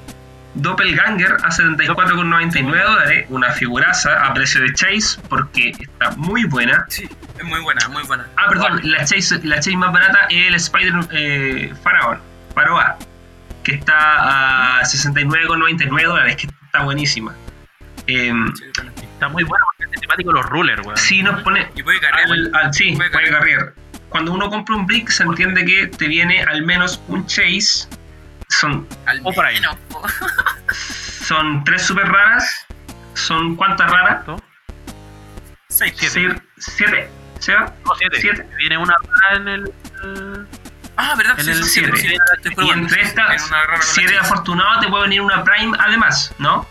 Doppelganger 0.61 1.33
a 1.43 1.49
74,99 1.49 2.83
dólares. 2.83 3.25
Una 3.29 3.51
figuraza 3.51 4.25
a 4.25 4.33
precio 4.33 4.61
de 4.61 4.73
Chase, 4.73 5.19
porque 5.29 5.69
está 5.79 6.11
muy 6.17 6.43
buena. 6.45 6.85
Sí, 6.89 7.07
es 7.37 7.43
muy 7.45 7.59
buena, 7.61 7.87
muy 7.89 8.03
buena. 8.03 8.27
Ah, 8.37 8.47
perdón, 8.49 8.79
la 8.83 9.03
Chase, 9.05 9.39
la 9.43 9.55
Chase 9.57 9.77
más 9.77 9.91
barata 9.93 10.27
es 10.29 10.47
el 10.47 10.55
Spider 10.55 10.93
eh, 11.11 11.73
Pharaoh, 11.83 12.19
que 13.63 13.73
está 13.75 14.79
a 14.79 14.83
69,99 14.83 16.05
dólares, 16.05 16.35
que 16.35 16.47
está 16.65 16.83
buenísima. 16.83 17.33
Em, 18.07 18.53
Sí. 18.55 18.63
Está 19.13 19.27
muy 19.27 19.43
bueno 19.43 19.65
porque 19.77 19.93
es 19.95 20.01
temático 20.01 20.31
los 20.31 20.45
rulers, 20.45 20.81
weón. 20.85 20.95
si 20.97 21.21
nos 21.21 21.41
pone 21.43 21.67
Y 21.75 21.83
puede 21.83 21.99
cargar. 21.99 22.23
al, 22.31 22.51
al- 22.55 22.73
sí, 22.73 22.95
Puede 22.95 23.11
cargar. 23.11 23.73
Cuando 24.07 24.31
uno 24.31 24.49
compra 24.49 24.75
un 24.77 24.87
brick 24.87 25.09
se 25.09 25.23
entiende 25.23 25.65
que 25.65 25.87
te 25.87 26.07
viene 26.07 26.41
al 26.43 26.63
menos 26.63 27.01
un 27.09 27.25
Chase. 27.27 27.87
Son, 28.49 28.87
Al 29.05 29.21
o 29.23 29.31
por 29.31 29.45
ahí. 29.45 29.55
menos, 29.55 29.77
son 31.25 31.63
tres 31.63 31.83
super 31.85 32.07
raras. 32.07 32.65
¿Son 33.13 33.55
cuántas 33.55 33.89
raras? 33.91 34.25
Seis. 35.69 35.93
Siete. 35.97 36.41
Siete. 36.57 37.11
No, 37.85 37.95
siete. 37.97 38.19
Siete. 38.21 38.49
Viene 38.57 38.77
una 38.77 38.95
rara 39.21 39.37
en 39.37 39.47
el. 39.47 39.73
Ah, 40.97 41.15
¿verdad? 41.15 41.39
En 41.39 41.45
Sí, 41.45 41.51
el 41.51 41.63
siete. 41.63 41.97
siete. 41.97 42.17
sí, 42.43 42.49
estoy 42.49 42.67
Y 42.67 42.69
entre 42.71 43.01
estas, 43.03 43.49
si 43.81 44.01
eres 44.03 44.19
afortunado, 44.21 44.79
te 44.81 44.87
puede 44.89 45.03
venir 45.03 45.21
una 45.21 45.43
Prime 45.43 45.77
además, 45.79 46.33
¿no? 46.39 46.67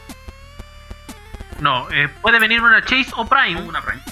No, 1.61 1.89
eh, 1.91 2.09
puede 2.23 2.39
venir 2.39 2.61
una 2.63 2.83
Chase 2.83 3.09
o 3.17 3.27
Prime 3.27 3.61
Una 3.63 3.81
Prime. 3.83 4.03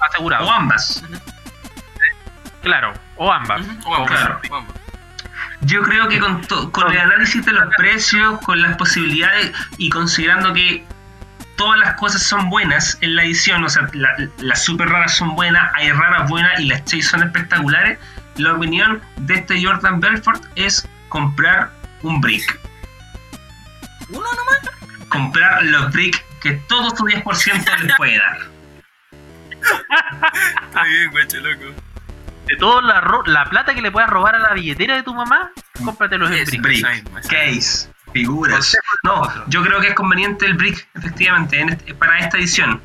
asegurado. 0.00 0.46
O 0.46 0.50
ambas. 0.50 1.02
Claro, 2.62 2.92
o 3.16 3.30
ambas. 3.32 3.60
Como- 3.82 3.90
vamos, 3.90 4.08
claro. 4.10 4.40
vamos. 4.50 4.74
Yo 5.68 5.82
creo 5.82 6.08
que 6.08 6.18
con, 6.18 6.40
to- 6.42 6.70
con 6.72 6.90
el 6.90 6.98
análisis 6.98 7.44
de 7.44 7.52
los 7.52 7.66
precios, 7.76 8.40
con 8.40 8.60
las 8.62 8.76
posibilidades 8.76 9.52
y 9.76 9.90
considerando 9.90 10.52
que 10.54 10.84
todas 11.56 11.78
las 11.78 11.94
cosas 11.94 12.22
son 12.22 12.48
buenas 12.48 12.96
en 13.00 13.16
la 13.16 13.24
edición, 13.24 13.62
o 13.64 13.68
sea, 13.68 13.88
la- 13.92 14.16
las 14.38 14.64
super 14.64 14.88
raras 14.88 15.14
son 15.16 15.34
buenas, 15.36 15.70
hay 15.74 15.90
raras 15.92 16.28
buenas 16.30 16.58
y 16.60 16.66
las 16.66 16.84
chase 16.84 17.02
son 17.02 17.22
espectaculares, 17.22 17.98
la 18.36 18.54
opinión 18.54 19.02
de 19.16 19.34
este 19.34 19.62
Jordan 19.62 20.00
Belfort 20.00 20.42
es 20.54 20.88
comprar 21.08 21.70
un 22.02 22.20
brick. 22.20 22.58
Uno 24.10 24.20
nomás. 24.32 24.58
Comprar 25.10 25.64
los 25.64 25.92
brick 25.92 26.24
que 26.40 26.52
todo 26.68 26.92
tu 26.92 27.04
10% 27.04 27.78
les 27.80 27.96
puede 27.96 28.18
dar. 28.18 28.38
Está 30.68 30.82
bien, 30.84 31.10
guacho, 31.10 31.38
loco. 31.40 31.74
De 32.48 32.56
toda 32.56 32.80
la, 32.82 33.00
ro- 33.00 33.22
la 33.26 33.44
plata 33.44 33.74
que 33.74 33.82
le 33.82 33.90
puedas 33.90 34.08
robar 34.10 34.34
a 34.34 34.38
la 34.38 34.54
billetera 34.54 34.96
de 34.96 35.02
tu 35.02 35.14
mamá, 35.14 35.50
cómpratelos 35.84 36.30
en 36.30 36.36
Es 36.38 36.50
brick. 36.60 36.84
case, 37.28 37.90
figuras. 38.12 38.74
No, 39.04 39.22
yo 39.48 39.62
creo 39.62 39.80
que 39.80 39.88
es 39.88 39.94
conveniente 39.94 40.46
el 40.46 40.54
brick, 40.54 40.88
efectivamente, 40.94 41.60
en 41.60 41.68
este- 41.70 41.94
para 41.94 42.18
esta 42.18 42.38
edición. 42.38 42.80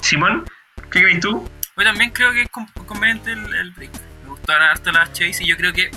Simón, 0.00 0.44
¿qué 0.90 1.02
crees 1.02 1.20
tú? 1.20 1.48
Yo 1.76 1.84
también 1.84 2.10
creo 2.10 2.32
que 2.32 2.42
es 2.42 2.48
con- 2.50 2.66
conveniente 2.86 3.32
el, 3.32 3.54
el 3.54 3.70
brick. 3.72 3.90
Me 4.22 4.30
gustaron 4.30 4.62
harto 4.68 4.92
las 4.92 5.12
chase 5.12 5.44
y 5.44 5.46
yo 5.46 5.56
creo 5.56 5.72
que 5.72 5.90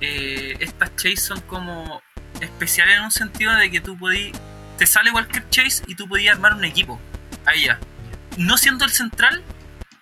eh, 0.00 0.56
estas 0.60 0.94
chase 0.96 1.16
son 1.16 1.40
como 1.42 2.00
especiales 2.40 2.96
en 2.98 3.04
un 3.04 3.10
sentido 3.10 3.54
de 3.56 3.70
que 3.70 3.80
tú 3.80 3.98
podí 3.98 4.32
te 4.78 4.86
sale 4.86 5.10
cualquier 5.10 5.48
chase 5.50 5.82
y 5.88 5.96
tú 5.96 6.06
podías 6.08 6.36
armar 6.36 6.54
un 6.54 6.64
equipo 6.64 7.00
a 7.46 7.52
ella. 7.54 7.78
No 8.36 8.56
siendo 8.56 8.84
el 8.84 8.92
central, 8.92 9.42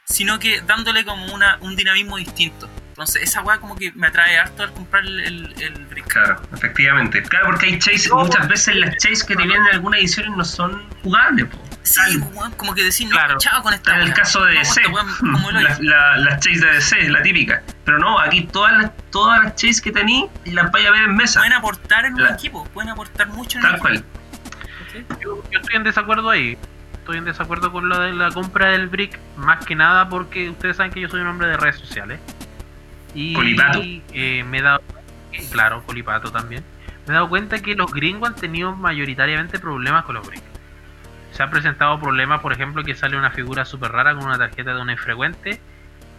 sino 0.06 0.38
que 0.38 0.60
dándole 0.62 1.04
como 1.04 1.26
una, 1.34 1.58
un 1.60 1.76
dinamismo 1.76 2.16
distinto. 2.16 2.68
Entonces 2.90 3.22
esa 3.24 3.42
weá 3.42 3.58
como 3.58 3.76
que 3.76 3.92
me 3.92 4.06
atrae 4.06 4.38
harto 4.38 4.62
al 4.62 4.72
comprar 4.72 5.04
el, 5.04 5.20
el, 5.20 5.54
el 5.62 5.84
brick. 5.86 6.06
Claro, 6.06 6.40
efectivamente. 6.54 7.22
Claro, 7.24 7.46
porque 7.46 7.66
hay 7.66 7.78
chase, 7.78 8.08
muchas 8.10 8.48
veces 8.48 8.74
las 8.76 8.96
chase 8.96 9.26
que 9.26 9.36
te 9.36 9.42
vienen 9.42 9.66
en 9.66 9.74
algunas 9.74 10.00
ediciones 10.00 10.34
no 10.34 10.44
son 10.44 10.88
jugables. 11.02 11.46
po. 11.46 11.62
Sí, 11.82 12.00
weón, 12.32 12.52
como 12.52 12.74
que 12.74 12.84
decir, 12.84 13.08
Claro. 13.10 13.34
no, 13.34 13.38
chao 13.38 13.62
con 13.62 13.74
esta 13.74 13.90
Está 13.90 14.02
en 14.02 14.08
el 14.08 14.14
caso 14.14 14.42
de 14.44 14.54
DC, 14.54 14.80
hoyo. 14.86 15.50
la- 15.80 16.16
la- 16.16 16.38
chase 16.40 16.58
de 16.64 16.72
DC, 16.72 17.10
la 17.10 17.22
típica. 17.22 17.62
Pero 17.84 17.98
no, 17.98 18.18
aquí 18.18 18.44
todas 18.46 18.72
las, 18.78 18.90
todas 19.10 19.42
las 19.44 19.54
chase 19.56 19.82
que 19.82 19.92
tení 19.92 20.28
las 20.46 20.70
vais 20.72 20.86
a 20.86 20.90
ver 20.92 21.02
en 21.02 21.14
mesa. 21.16 21.40
Pueden 21.40 21.52
aportar 21.52 22.06
en 22.06 22.14
un 22.14 22.22
La- 22.22 22.30
equipo, 22.30 22.64
pueden 22.72 22.88
aportar 22.90 23.26
mucho 23.28 23.58
en 23.58 23.62
Tal 23.62 23.74
el 23.74 23.80
cual. 23.80 23.94
equipo. 23.96 25.20
Yo, 25.20 25.42
yo 25.50 25.58
estoy 25.60 25.76
en 25.76 25.84
desacuerdo 25.84 26.30
ahí. 26.30 26.56
Estoy 27.06 27.18
en 27.18 27.24
desacuerdo 27.24 27.70
con 27.70 27.88
lo 27.88 28.00
de 28.00 28.12
la 28.12 28.32
compra 28.32 28.70
del 28.70 28.88
brick, 28.88 29.16
más 29.36 29.64
que 29.64 29.76
nada 29.76 30.08
porque 30.08 30.50
ustedes 30.50 30.76
saben 30.76 30.90
que 30.90 31.00
yo 31.00 31.08
soy 31.08 31.20
un 31.20 31.28
hombre 31.28 31.46
de 31.46 31.56
redes 31.56 31.76
sociales. 31.76 32.18
Y 33.14 33.32
Colipato. 33.32 33.80
eh, 33.84 34.42
me 34.42 34.58
he 34.58 34.62
dado, 34.62 34.82
claro, 35.52 35.84
colipato 35.86 36.32
también. 36.32 36.64
Me 37.06 37.12
he 37.12 37.14
dado 37.14 37.28
cuenta 37.28 37.60
que 37.60 37.76
los 37.76 37.92
gringos 37.92 38.30
han 38.30 38.34
tenido 38.34 38.74
mayoritariamente 38.74 39.60
problemas 39.60 40.04
con 40.04 40.16
los 40.16 40.26
bricks. 40.26 40.42
Se 41.30 41.44
han 41.44 41.50
presentado 41.50 42.00
problemas, 42.00 42.40
por 42.40 42.52
ejemplo, 42.52 42.82
que 42.82 42.96
sale 42.96 43.16
una 43.16 43.30
figura 43.30 43.64
súper 43.64 43.92
rara 43.92 44.12
con 44.12 44.24
una 44.24 44.36
tarjeta 44.36 44.74
de 44.74 44.82
una 44.82 44.90
infrecuente. 44.90 45.60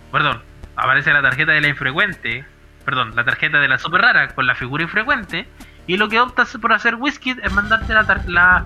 Perdón, 0.09 0.41
aparece 0.77 1.11
la 1.11 1.21
tarjeta 1.21 1.51
de 1.51 1.59
la 1.59 1.67
infrecuente, 1.67 2.45
perdón, 2.85 3.13
la 3.13 3.25
tarjeta 3.25 3.59
de 3.59 3.67
la 3.67 3.77
super 3.77 3.99
rara 3.99 4.29
con 4.29 4.47
la 4.47 4.55
figura 4.55 4.83
infrecuente, 4.83 5.49
y 5.85 5.97
lo 5.97 6.07
que 6.07 6.21
optas 6.21 6.57
por 6.61 6.71
hacer 6.71 6.95
Whisky 6.95 7.35
es 7.43 7.51
mandarte 7.51 7.93
la, 7.93 8.23
la 8.27 8.65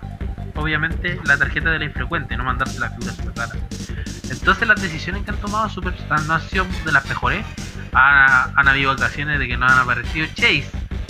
obviamente 0.56 1.20
la 1.26 1.38
tarjeta 1.38 1.72
de 1.72 1.80
la 1.80 1.86
infrecuente, 1.86 2.36
no 2.38 2.44
mandarte 2.44 2.80
la 2.80 2.90
figura 2.92 3.14
super 3.14 3.34
rara. 3.36 3.54
Entonces 4.30 4.68
las 4.68 4.82
decisiones 4.82 5.24
que 5.24 5.32
han 5.32 5.38
tomado 5.38 5.70
Super 5.70 5.94
no 6.26 6.34
han 6.34 6.42
sido 6.50 6.66
de 6.86 6.92
las 6.92 7.06
mejores. 7.08 7.46
Ha- 7.94 8.52
han 8.56 8.68
habido 8.68 8.92
ocasiones 8.94 9.40
de 9.40 9.48
que 9.48 9.58
no 9.58 9.66
han 9.68 9.78
aparecido 9.78 10.26
Chase 10.28 10.70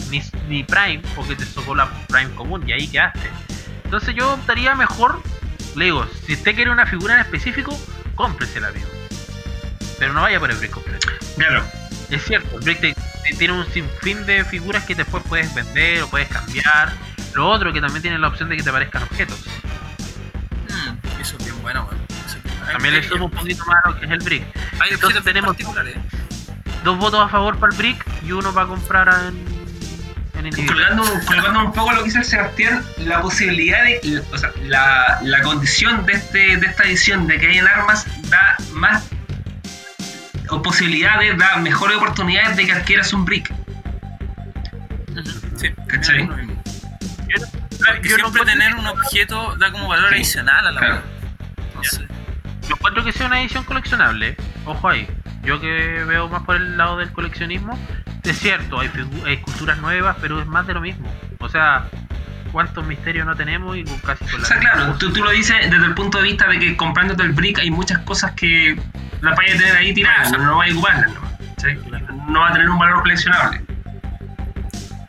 ni, 0.10 0.22
ni 0.48 0.64
Prime, 0.64 1.02
porque 1.16 1.36
te 1.36 1.46
tocó 1.46 1.76
la 1.76 1.88
Prime 2.08 2.32
común 2.32 2.68
y 2.68 2.72
ahí 2.74 2.88
quedaste. 2.88 3.30
Entonces 3.84 4.16
yo 4.16 4.34
optaría 4.34 4.74
mejor, 4.76 5.22
le 5.76 5.86
digo, 5.86 6.08
si 6.26 6.34
usted 6.34 6.56
quiere 6.56 6.72
una 6.72 6.86
figura 6.88 7.14
en 7.16 7.20
específico, 7.22 7.78
cómpresela, 8.16 8.70
amigo. 8.70 8.88
Pero 10.00 10.14
no 10.14 10.22
vaya 10.22 10.40
por 10.40 10.50
el 10.50 10.58
brick 10.58 10.72
completo. 10.72 11.08
Claro. 11.38 11.64
Es 12.10 12.24
cierto, 12.26 12.58
el 12.58 12.64
brick 12.64 12.80
te- 12.82 12.94
te- 12.96 13.36
tiene 13.38 13.54
un 13.54 13.66
sinfín 13.72 14.26
de 14.26 14.44
figuras 14.44 14.84
que 14.86 14.96
después 14.96 15.24
puedes 15.30 15.54
vender 15.54 16.02
o 16.04 16.08
puedes 16.10 16.28
cambiar. 16.30 16.92
Lo 17.34 17.50
otro 17.50 17.72
que 17.72 17.82
también 17.82 18.02
tiene 18.02 18.20
la 18.20 18.28
opción 18.28 18.50
de 18.50 18.58
que 18.58 18.64
te 18.64 18.70
aparezcan 18.70 19.04
objetos. 19.04 19.46
Mm, 20.68 21.22
eso 21.22 21.38
es 21.38 21.46
bien 21.46 21.62
bueno, 21.62 21.86
bueno. 21.86 22.02
También 22.72 22.94
le 22.96 23.04
sumo 23.04 23.26
un 23.26 23.32
poquito 23.32 23.66
más 23.66 23.78
a 23.84 23.90
lo 23.90 24.00
que 24.00 24.06
es 24.06 24.12
el 24.12 24.20
brick. 24.20 24.44
Hay 24.80 24.92
Entonces 24.92 25.20
objetos 25.20 25.24
tenemos-. 25.24 25.58
Dos 26.84 26.98
votos 26.98 27.20
a 27.20 27.30
favor 27.30 27.58
para 27.58 27.72
el 27.72 27.78
brick 27.78 28.06
y 28.24 28.32
uno 28.32 28.54
para 28.54 28.68
comprar 28.68 29.08
en, 29.28 30.40
en 30.40 30.48
individual. 30.48 30.96
Colgando, 30.98 31.26
colgando 31.26 31.66
un 31.66 31.74
poco 31.74 31.92
lo 31.92 32.00
que 32.00 32.06
dice 32.06 32.20
el 32.20 32.26
Sebastián, 32.26 32.84
la 32.98 33.22
posibilidad 33.22 33.84
de. 33.84 34.24
O 34.32 34.38
sea, 34.38 34.52
la, 34.64 35.20
la 35.22 35.42
condición 35.42 36.06
de, 36.06 36.14
este, 36.14 36.58
de 36.58 36.66
esta 36.66 36.84
edición 36.84 37.28
de 37.28 37.38
que 37.40 37.48
hayan 37.48 37.68
armas 37.68 38.06
da 38.30 38.58
más. 38.74 39.08
O 40.50 40.62
posibilidades, 40.62 41.38
da 41.38 41.58
mejores 41.58 41.98
oportunidades 41.98 42.58
de 42.58 42.66
que 42.66 42.74
adquieras 42.74 43.14
un 43.14 43.26
brick. 43.26 43.54
Sí, 45.58 45.70
¿Cachai? 45.88 46.30
Yo- 48.04 48.18
no 48.18 48.30
siempre 48.32 48.46
tener 48.46 48.76
un 48.76 48.88
objeto 48.88 49.56
da 49.58 49.72
como 49.72 49.88
valor 49.88 50.10
Sí. 50.10 50.16
adicional 50.16 50.68
a 50.68 50.72
la 50.72 50.80
Claro. 50.80 51.02
Entonces, 51.68 52.02
Yo 52.68 52.76
encuentro 52.76 53.04
que 53.04 53.12
sea 53.12 53.26
una 53.28 53.42
edición 53.42 53.64
coleccionable. 53.66 54.38
Ojo 54.66 54.88
ahí. 54.90 55.08
Yo 55.44 55.60
que 55.60 56.04
veo 56.08 56.30
más 56.30 56.44
por 56.44 56.56
el 56.56 56.78
lado 56.78 56.98
del 56.98 57.12
coleccionismo. 57.12 57.78
Es 58.24 58.38
cierto, 58.40 58.80
hay, 58.80 58.90
hay 59.26 59.34
esculturas 59.34 59.80
nuevas, 59.80 60.16
pero 60.22 60.40
es 60.40 60.46
más 60.48 60.68
de 60.68 60.76
lo 60.76 60.82
mismo. 60.82 61.12
O 61.40 61.50
sea, 61.50 61.88
¿cuántos 62.52 62.86
misterios 62.86 63.26
no 63.26 63.36
tenemos? 63.36 63.76
Y 63.76 63.84
casi 64.06 64.24
con 64.26 64.36
O 64.36 64.38
la 64.38 64.46
sea, 64.46 64.58
misma 64.58 64.72
claro, 64.74 64.94
tú, 65.00 65.12
tú 65.12 65.24
lo 65.24 65.32
dices 65.32 65.58
desde 65.72 65.86
el 65.86 65.94
punto 65.96 66.20
de 66.20 66.26
vista 66.26 66.48
de 66.48 66.60
que 66.60 66.78
comprándote 66.78 67.24
el 67.24 67.32
brick 67.34 67.60
hay 67.60 67.72
muchas 67.72 68.00
cosas 68.00 68.32
que 68.34 68.80
las 69.22 69.36
vayas 69.36 69.56
a 69.56 69.60
tener 69.60 69.76
ahí 69.76 69.94
tiradas, 69.94 70.32
no, 70.32 70.38
no 70.38 70.58
vas 70.58 70.70
a 70.70 70.74
ocuparlas. 70.74 71.12
¿no? 71.14 71.22
¿Sí? 71.58 71.68
No 72.28 72.40
va 72.42 72.50
a 72.50 72.54
tener 72.54 72.70
un 72.70 72.78
valor 72.80 73.02
coleccionable. 73.02 73.62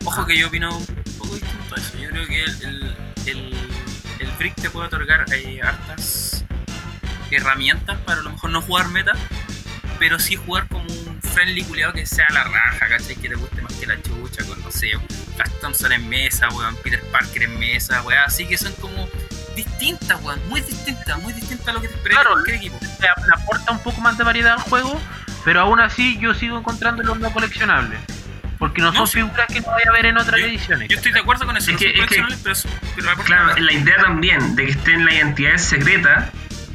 ojo 0.05 0.25
que 0.25 0.37
yo 0.37 0.47
opino 0.47 0.69
eso. 1.75 1.97
Yo 1.97 2.09
creo 2.09 2.25
que 2.27 2.43
el, 2.43 2.95
el, 3.25 3.53
el, 4.19 4.31
Brick 4.37 4.55
te 4.55 4.69
puede 4.69 4.87
otorgar 4.87 5.25
eh, 5.33 5.61
hartas 5.63 6.43
herramientas 7.31 7.97
para 8.05 8.19
a 8.19 8.23
lo 8.23 8.31
mejor 8.31 8.49
no 8.51 8.61
jugar 8.61 8.87
meta, 8.89 9.13
pero 9.99 10.19
sí 10.19 10.35
jugar 10.35 10.67
como 10.67 10.85
un 10.85 11.21
friendly 11.21 11.63
culiado 11.63 11.93
que 11.93 12.05
sea 12.05 12.27
la 12.31 12.43
raja, 12.43 12.87
¿cachai? 12.87 13.15
Que 13.15 13.29
te 13.29 13.35
guste 13.35 13.61
más 13.61 13.73
que 13.73 13.87
la 13.87 13.99
chucha, 14.01 14.43
con 14.45 14.61
no 14.61 14.71
sé, 14.71 14.91
Flash 15.35 15.51
Thompson 15.61 15.91
en 15.93 16.07
mesa, 16.09 16.49
weón, 16.49 16.75
Peter 16.83 17.01
Parker 17.11 17.43
en 17.43 17.57
mesa, 17.59 18.01
weón, 18.03 18.21
así 18.25 18.45
que 18.45 18.57
son 18.57 18.73
como 18.73 19.07
distintas, 19.55 20.21
weón, 20.23 20.39
muy 20.49 20.61
distintas, 20.61 21.19
muy 21.21 21.33
distintas 21.33 21.67
a 21.69 21.73
lo 21.73 21.81
que 21.81 21.87
te 21.87 21.95
esperas 21.95 22.19
Claro, 22.19 22.31
cualquier 22.33 22.57
equipo. 22.57 22.77
le 23.01 23.07
ap- 23.07 23.25
le 23.25 23.33
aporta 23.41 23.71
un 23.71 23.79
poco 23.79 23.99
más 24.01 24.17
de 24.17 24.23
variedad 24.23 24.53
al 24.53 24.59
juego, 24.61 24.99
pero 25.43 25.61
aún 25.61 25.79
así 25.79 26.19
yo 26.19 26.33
sigo 26.35 26.57
encontrando 26.57 27.01
los 27.03 27.19
no 27.19 27.31
coleccionables. 27.31 27.99
Porque 28.63 28.81
no, 28.81 28.91
No, 28.91 28.97
son 28.99 29.07
sí. 29.07 29.13
figuras 29.21 29.47
que 29.47 29.59
a 29.59 29.91
ver 29.91 30.05
en 30.05 30.17
otras 30.17 30.39
Yo- 30.39 30.45
ediciones. 30.47 30.87
Yo 30.87 30.95
estoy 30.95 31.11
de 31.11 31.19
acuerdo 31.19 31.45
con 31.45 31.57
eso, 31.57 31.71
Es 31.71 31.73
no 31.73 31.79
que- 31.79 31.93
son 31.93 32.03
es 32.03 32.09
que- 32.09 32.15
pero, 32.43 32.55
pero 32.95 33.23
Claro, 33.23 33.55
la 33.57 33.73
idea 33.73 33.97
también 33.97 34.55
de 34.55 34.65
que 34.65 34.71
estén 34.71 35.03
las 35.05 35.15
identidades 35.15 35.63
secretas 35.65 36.29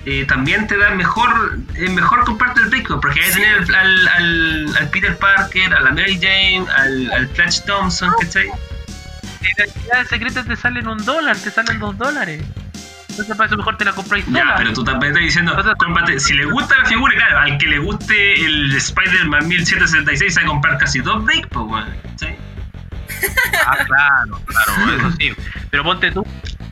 eh, 0.05 0.25
también 0.27 0.67
te 0.67 0.77
da 0.77 0.91
mejor 0.91 1.59
eh, 1.77 1.89
mejor 1.91 2.25
comprarte 2.25 2.61
el 2.61 2.67
brick, 2.67 2.89
porque 3.01 3.21
hay 3.21 3.27
que 3.29 3.33
tener 3.33 3.55
al, 3.57 3.75
al, 3.75 4.09
al- 4.09 4.77
al 4.79 4.89
Peter 4.91 5.17
Parker, 5.17 5.75
a 5.75 5.81
la 5.81 5.91
Mary 5.93 6.17
Jane, 6.21 6.65
al, 6.77 7.11
al 7.13 7.29
Flash 7.29 7.61
Thompson, 7.67 8.13
¿cachai? 8.21 8.49
Las 8.49 9.53
identidades 9.59 10.09
secretas 10.09 10.47
te 10.47 10.57
salen 10.57 10.89
un 10.89 11.03
dólar, 11.05 11.37
te 11.37 11.51
salen 11.51 11.79
dos 11.79 11.97
dólares. 11.97 12.43
Entonces 13.19 13.37
para 13.37 13.49
eso 13.49 13.57
mejor 13.57 13.77
te 13.77 13.85
la 13.85 13.93
compráis 13.93 14.25
Ya, 14.27 14.41
sola. 14.41 14.55
pero 14.57 14.73
tú 14.73 14.85
también 14.85 15.11
estás 15.13 15.25
diciendo, 15.25 15.57
cómprate, 15.79 16.21
si 16.21 16.35
le 16.35 16.45
gusta 16.45 16.79
la 16.79 16.85
figura, 16.85 17.15
claro, 17.17 17.39
al 17.41 17.59
que 17.59 17.67
le 17.67 17.79
guste 17.81 18.45
el 18.47 18.73
Spider-Man 18.77 19.49
1766 19.49 20.35
se 20.35 20.41
va 20.41 20.47
a 20.47 20.49
comprar 20.51 20.79
casi 20.79 21.01
dos 21.01 21.25
bricks, 21.25 21.49
pues, 21.51 21.67
weón, 21.67 21.89
¿cachai? 22.05 22.37
Ah, 23.67 23.77
claro, 23.85 24.41
claro, 24.47 24.93
eso 24.97 25.11
sí. 25.19 25.33
Pero 25.71 25.83
ponte 25.83 26.13
tú, 26.13 26.25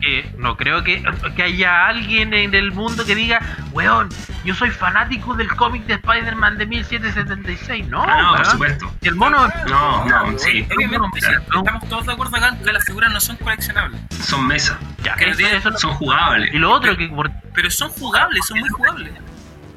que 0.07 0.31
no 0.37 0.55
creo 0.55 0.83
que, 0.83 1.03
que 1.35 1.43
haya 1.43 1.85
alguien 1.87 2.33
en 2.33 2.55
el 2.55 2.71
mundo 2.71 3.05
que 3.05 3.13
diga, 3.13 3.41
weón, 3.73 4.07
yo 4.45 4.55
soy 4.55 4.69
fanático 4.71 5.33
del 5.35 5.49
cómic 5.55 5.83
de 5.85 5.95
Spider-Man 5.95 6.57
de 6.57 6.65
1776. 6.65 7.87
No, 7.89 8.03
Ah, 8.03 8.21
no, 8.21 8.35
por 8.37 8.45
supuesto. 8.45 8.93
El 9.01 9.15
mono 9.15 9.47
No, 9.67 10.05
no, 10.05 10.39
sí, 10.39 10.65
Obviamente, 10.75 11.19
sí, 11.21 11.27
no. 11.51 11.59
estamos 11.59 11.89
todos 11.89 12.05
de 12.05 12.13
acuerdo 12.13 12.37
acá 12.37 12.57
que 12.63 12.71
las 12.71 12.85
figuras 12.85 13.11
no 13.11 13.19
son 13.19 13.35
coleccionables. 13.37 13.99
son 14.23 14.47
mesas, 14.47 14.77
ya, 15.03 15.15
que 15.15 15.27
no 15.27 15.77
son 15.77 15.93
jugables. 15.95 16.53
y 16.53 16.57
lo 16.57 16.71
otro 16.71 16.95
que 16.95 17.07
por 17.09 17.29
Pero 17.53 17.69
son 17.69 17.89
jugables, 17.89 18.45
son 18.47 18.59
muy 18.59 18.69
jugables. 18.69 19.11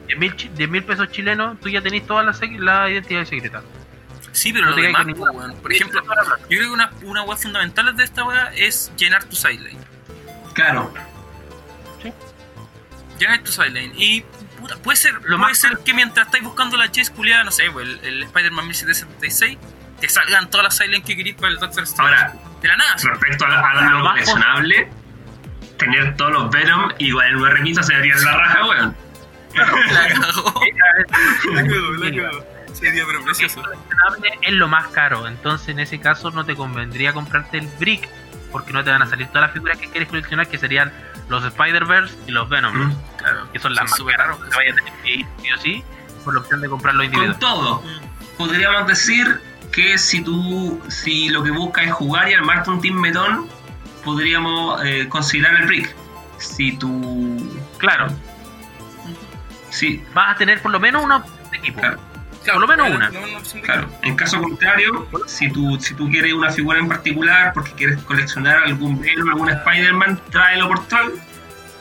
10 0.06 0.18
mil, 0.18 0.34
10 0.56 0.70
mil 0.70 0.84
pesos 0.84 1.10
chilenos, 1.10 1.58
tú 1.60 1.68
ya 1.68 1.80
tenés 1.80 2.06
todas 2.06 2.24
las 2.26 2.40
sec- 2.40 2.58
las 2.58 2.90
identidades 2.90 3.28
secretas. 3.28 3.62
Sí, 4.32 4.52
pero 4.52 4.66
No 4.66 4.70
lo 4.70 4.76
te 4.76 4.82
demás, 4.82 5.06
ninguna. 5.06 5.32
weón. 5.32 5.54
por 5.60 5.72
ejemplo, 5.72 6.00
yo 6.02 6.46
creo 6.46 6.60
que 6.68 6.70
una, 6.70 6.90
una 7.02 7.22
weá 7.22 7.36
fundamental 7.36 7.96
de 7.96 8.04
esta 8.04 8.22
weá 8.24 8.52
es 8.54 8.92
llenar 8.96 9.24
tu 9.24 9.34
sideline. 9.34 9.78
Claro, 10.54 10.92
Llenar 13.18 13.40
tu 13.42 13.52
sideline. 13.52 13.92
Y 13.96 14.22
puta, 14.58 14.76
puede 14.78 14.96
ser, 14.96 15.12
Lo 15.14 15.20
puede 15.22 15.38
más- 15.38 15.58
ser 15.58 15.78
que 15.84 15.92
mientras 15.92 16.26
estáis 16.26 16.42
buscando 16.42 16.76
la 16.78 16.90
chase 16.90 17.12
culiada, 17.12 17.44
no 17.44 17.50
sé, 17.50 17.70
pues, 17.70 17.86
el, 17.86 18.00
el 18.02 18.22
Spider-Man 18.22 18.66
1776, 18.68 19.58
te 20.00 20.08
salgan 20.08 20.48
todas 20.48 20.64
las 20.64 20.76
sidelines 20.78 21.04
que 21.06 21.14
queréis 21.16 21.36
para 21.36 21.48
el 21.48 21.58
Doctor 21.58 21.82
Strange. 21.82 22.14
Ahora, 22.14 22.34
de 22.62 22.68
la 22.68 22.76
nada. 22.78 22.96
sí. 22.98 23.06
respecto 23.08 23.44
a, 23.44 23.48
la- 23.50 23.60
a 23.60 23.74
lo 23.74 23.98
Lo 23.98 24.04
más 24.04 24.12
coleccionable, 24.12 24.88
tener 25.76 26.16
todos 26.16 26.32
los 26.32 26.50
Venom 26.50 26.90
igual 26.98 27.28
en 27.28 27.36
una 27.36 27.50
remisa 27.50 27.82
se 27.82 27.92
en 27.94 28.24
la 28.24 28.32
raja, 28.36 28.66
weón. 28.66 28.96
La 29.54 29.66
cagó. 30.08 30.62
La 31.52 31.62
cagó, 31.62 31.90
la 31.98 32.10
cagó. 32.22 32.44
Sería 32.72 33.04
pero 33.04 33.22
precioso. 33.24 33.62
es 34.40 34.52
lo 34.52 34.68
más 34.68 34.88
caro. 34.88 35.26
Entonces, 35.28 35.68
en 35.68 35.80
ese 35.80 36.00
caso, 36.00 36.30
no 36.30 36.46
te 36.46 36.54
convendría 36.56 37.12
comprarte 37.12 37.58
el 37.58 37.66
Brick. 37.78 38.08
Porque 38.52 38.72
no 38.72 38.82
te 38.84 38.90
van 38.90 39.02
a 39.02 39.06
salir 39.06 39.26
todas 39.28 39.42
las 39.42 39.52
figuras 39.52 39.78
que 39.78 39.88
quieres 39.88 40.08
coleccionar, 40.08 40.48
que 40.48 40.58
serían 40.58 40.92
los 41.28 41.44
Spider-Verse 41.44 42.14
y 42.26 42.30
los 42.32 42.48
Venom. 42.48 42.74
Mm. 42.76 42.96
Claro, 43.18 43.52
Que 43.52 43.58
son 43.58 43.74
las 43.74 43.84
más 43.90 44.00
caras. 44.16 44.36
Que 44.36 44.56
vaya 44.56 44.72
a 44.72 44.74
tener 44.76 44.92
que 45.02 45.14
ir 45.14 45.26
sí 45.42 45.52
o 45.52 45.58
sí, 45.58 45.84
por 46.24 46.34
la 46.34 46.40
opción 46.40 46.60
de 46.60 46.68
comprarlo 46.68 47.00
Con 47.00 47.06
individual. 47.06 47.38
todo, 47.38 47.82
podríamos 48.36 48.86
decir 48.88 49.40
que 49.72 49.96
si 49.98 50.22
tú, 50.22 50.80
si 50.88 51.28
lo 51.28 51.44
que 51.44 51.50
buscas 51.52 51.86
es 51.86 51.92
jugar 51.92 52.28
y 52.28 52.34
armarte 52.34 52.70
un 52.70 52.80
team 52.80 52.96
metón, 52.96 53.46
podríamos 54.04 54.82
eh, 54.84 55.08
considerar 55.08 55.60
el 55.60 55.66
brick. 55.68 55.94
Si 56.38 56.76
tú, 56.76 57.60
Claro, 57.78 58.08
sí, 59.70 60.02
vas 60.14 60.34
a 60.34 60.38
tener 60.38 60.60
por 60.60 60.70
lo 60.72 60.80
menos 60.80 61.04
uno 61.04 61.22
de 61.50 61.58
equipo. 61.58 61.80
claro, 61.80 61.98
Por 62.52 62.60
lo 62.62 62.68
menos 62.68 62.86
claro, 62.88 62.96
una. 62.96 63.10
no, 63.10 63.26
no, 63.26 63.62
claro. 63.62 63.88
En 64.02 64.16
caso 64.16 64.40
contrario, 64.40 65.08
si 65.26 65.50
tú, 65.50 65.78
si 65.80 65.94
tú 65.94 66.08
quieres 66.10 66.32
una 66.32 66.50
figura 66.50 66.78
en 66.78 66.88
particular 66.88 67.52
porque 67.52 67.72
quieres 67.72 68.02
coleccionar 68.02 68.58
algún 68.64 69.00
Venom, 69.00 69.28
algún 69.28 69.50
Spider-Man, 69.50 70.20
tráelo 70.30 70.68
por 70.68 70.86
tal. 70.88 71.12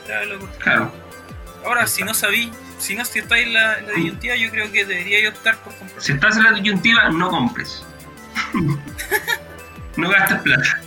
Claro, 0.06 0.38
por- 0.38 0.50
Claro. 0.58 0.92
Ahora, 1.64 1.86
si 1.86 2.02
no 2.04 2.14
sabí, 2.14 2.50
si 2.78 2.94
no 2.96 3.04
si 3.04 3.18
estáis 3.18 3.46
en 3.46 3.54
la, 3.54 3.78
en 3.78 3.86
la 3.86 3.92
disyuntiva, 3.92 4.34
yo 4.36 4.50
creo 4.50 4.72
que 4.72 4.84
debería 4.86 5.28
optar 5.28 5.56
por 5.58 5.74
comprar. 5.76 6.02
Si 6.02 6.12
estás 6.12 6.36
en 6.38 6.44
la 6.44 6.52
disyuntiva, 6.52 7.08
no 7.10 7.28
compres. 7.28 7.84
no 9.96 10.08
gastes 10.08 10.38
plata. 10.40 10.80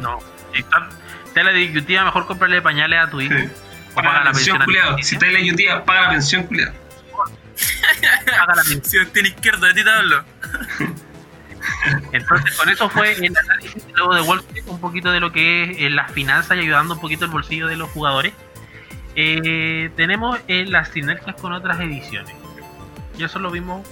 No. 0.00 0.18
Si 0.52 0.60
está, 0.60 0.88
está 1.26 1.40
en 1.40 1.46
la 1.46 1.52
disyuntiva, 1.52 2.04
mejor 2.04 2.26
comprarle 2.26 2.62
pañales 2.62 2.98
a 3.00 3.10
tu 3.10 3.20
hijo. 3.20 3.34
Sí. 3.36 3.48
O 3.92 3.94
Paga 3.96 4.24
la 4.24 4.32
pensión, 4.32 4.58
culiado. 4.64 4.88
alimenticia. 4.88 5.08
Si 5.08 5.14
estás 5.14 5.26
en 5.28 5.32
la 5.34 5.38
disyuntiva, 5.40 5.84
paga 5.84 6.00
la 6.02 6.10
pensión, 6.10 6.42
culiado. 6.44 6.72
Paga 8.38 8.54
la. 8.56 8.62
Si 8.84 9.04
tiene 9.12 9.28
izquierda, 9.30 9.68
de 9.68 9.74
ti 9.74 9.84
te 9.84 9.90
hablo. 9.90 10.24
Entonces, 12.12 12.56
con 12.56 12.68
eso 12.68 12.88
fue 12.88 13.12
el 13.12 13.36
análisis 13.36 13.84
luego 13.94 14.14
de 14.14 14.20
Wall 14.22 14.38
Street, 14.40 14.64
un 14.66 14.80
poquito 14.80 15.10
de 15.10 15.20
lo 15.20 15.32
que 15.32 15.64
es 15.64 15.78
eh, 15.80 15.90
las 15.90 16.10
finanzas 16.12 16.56
y 16.56 16.60
ayudando 16.60 16.94
un 16.94 17.00
poquito 17.00 17.24
el 17.24 17.30
bolsillo 17.30 17.66
de 17.66 17.76
los 17.76 17.90
jugadores. 17.90 18.32
Eh, 19.16 19.90
tenemos 19.96 20.38
eh, 20.48 20.64
las 20.66 20.88
sinergias 20.88 21.36
con 21.40 21.52
otras 21.52 21.80
ediciones. 21.80 22.34
Y 23.18 23.24
eso 23.24 23.38
lo 23.38 23.50
vimos 23.50 23.86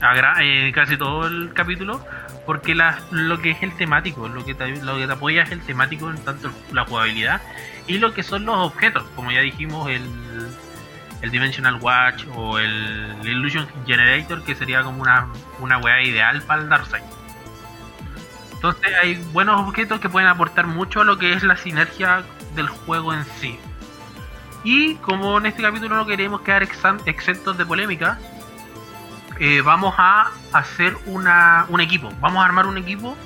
gra- 0.00 0.36
eh, 0.40 0.72
casi 0.72 0.96
todo 0.96 1.26
el 1.26 1.52
capítulo, 1.52 2.04
porque 2.46 2.74
la- 2.74 2.98
lo 3.10 3.40
que 3.40 3.50
es 3.50 3.62
el 3.62 3.76
temático, 3.76 4.28
lo 4.28 4.44
que, 4.44 4.54
te, 4.54 4.68
lo 4.82 4.96
que 4.96 5.06
te 5.06 5.12
apoya 5.12 5.42
es 5.42 5.50
el 5.52 5.60
temático 5.60 6.10
en 6.10 6.18
tanto 6.24 6.50
la 6.72 6.84
jugabilidad 6.86 7.40
y 7.86 7.98
lo 7.98 8.14
que 8.14 8.22
son 8.22 8.46
los 8.46 8.56
objetos, 8.56 9.04
como 9.14 9.30
ya 9.30 9.40
dijimos, 9.40 9.90
el, 9.90 10.02
el 11.22 11.30
Dimensional 11.30 11.76
Watch 11.80 12.24
o 12.34 12.58
el 12.58 13.16
Illusion 13.22 13.66
Generator, 13.86 14.42
que 14.44 14.54
sería 14.54 14.82
como 14.82 15.02
una, 15.02 15.26
una 15.60 15.78
weá 15.78 16.02
ideal 16.02 16.42
para 16.42 16.62
el 16.62 16.68
Darkseid. 16.68 17.02
Entonces 18.54 18.92
hay 19.02 19.14
buenos 19.32 19.60
objetos 19.60 20.00
que 20.00 20.08
pueden 20.08 20.28
aportar 20.28 20.66
mucho 20.66 21.00
a 21.00 21.04
lo 21.04 21.18
que 21.18 21.32
es 21.32 21.42
la 21.42 21.56
sinergia 21.56 22.24
del 22.54 22.68
juego 22.68 23.14
en 23.14 23.24
sí. 23.40 23.58
Y 24.64 24.96
como 24.96 25.38
en 25.38 25.46
este 25.46 25.62
capítulo 25.62 25.96
no 25.96 26.06
queremos 26.06 26.42
quedar 26.42 26.62
exentos 26.62 27.56
de 27.56 27.64
polémica, 27.64 28.18
eh, 29.38 29.62
vamos 29.62 29.94
a 29.96 30.30
hacer 30.52 30.94
una, 31.06 31.64
un 31.68 31.80
equipo. 31.80 32.12
Vamos 32.20 32.42
a 32.42 32.46
armar 32.46 32.66
un 32.66 32.76
equipo 32.76 33.16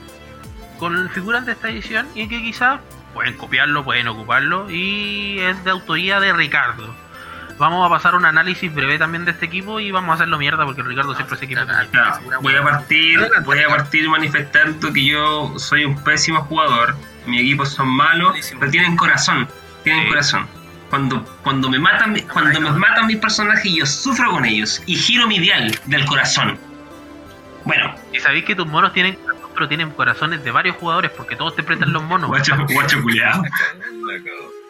con 0.78 1.10
figuras 1.10 1.44
de 1.46 1.52
esta 1.52 1.68
edición 1.68 2.06
y 2.14 2.28
que 2.28 2.40
quizás 2.40 2.78
pueden 3.12 3.36
copiarlo, 3.36 3.84
pueden 3.84 4.06
ocuparlo 4.06 4.70
y 4.70 5.38
es 5.40 5.64
de 5.64 5.70
autoría 5.72 6.20
de 6.20 6.32
Ricardo. 6.32 6.94
Vamos 7.58 7.86
a 7.86 7.88
pasar 7.88 8.14
un 8.16 8.24
análisis 8.24 8.72
breve 8.74 8.98
también 8.98 9.24
de 9.24 9.30
este 9.30 9.46
equipo 9.46 9.78
y 9.78 9.90
vamos 9.92 10.10
a 10.10 10.14
hacerlo 10.14 10.38
mierda 10.38 10.64
porque 10.64 10.82
Ricardo 10.82 11.14
siempre 11.14 11.36
se 11.38 11.44
equipo. 11.44 11.60
Claro. 11.92 12.18
Voy 12.42 12.54
a 12.56 12.62
partir, 12.62 13.20
voy 13.44 13.60
a 13.60 13.68
partir 13.68 14.08
manifestando 14.08 14.92
que 14.92 15.04
yo 15.04 15.56
soy 15.58 15.84
un 15.84 16.02
pésimo 16.02 16.40
jugador. 16.42 16.96
Mi 17.26 17.38
equipo 17.40 17.64
son 17.64 17.88
malos, 17.88 18.30
Malísimo. 18.30 18.60
pero 18.60 18.72
tienen 18.72 18.96
corazón. 18.96 19.48
Tienen 19.84 20.02
Sí. 20.04 20.08
corazón. 20.10 20.46
Cuando, 20.90 21.24
cuando 21.42 21.70
me 21.70 21.78
matan, 21.78 22.18
cuando 22.32 22.60
me 22.60 22.70
matan 22.72 23.06
mis 23.06 23.16
personajes, 23.18 23.72
yo 23.72 23.86
sufro 23.86 24.30
con 24.30 24.44
ellos 24.44 24.82
y 24.86 24.96
giro 24.96 25.26
mi 25.26 25.38
dial 25.38 25.76
del 25.86 26.04
corazón. 26.06 26.58
Bueno, 27.64 27.94
Y 28.12 28.18
sabéis 28.20 28.44
que 28.44 28.54
tus 28.54 28.66
monos 28.66 28.92
tienen 28.92 29.14
corazón, 29.14 29.50
pero 29.54 29.68
tienen 29.68 29.90
corazones 29.90 30.44
de 30.44 30.50
varios 30.50 30.76
jugadores 30.76 31.10
porque 31.12 31.36
todos 31.36 31.54
te 31.56 31.62
prestan 31.62 31.92
los 31.92 32.02
monos. 32.02 32.28
guacho, 32.28 32.56
guacho 32.68 33.00
culiado. 33.00 33.42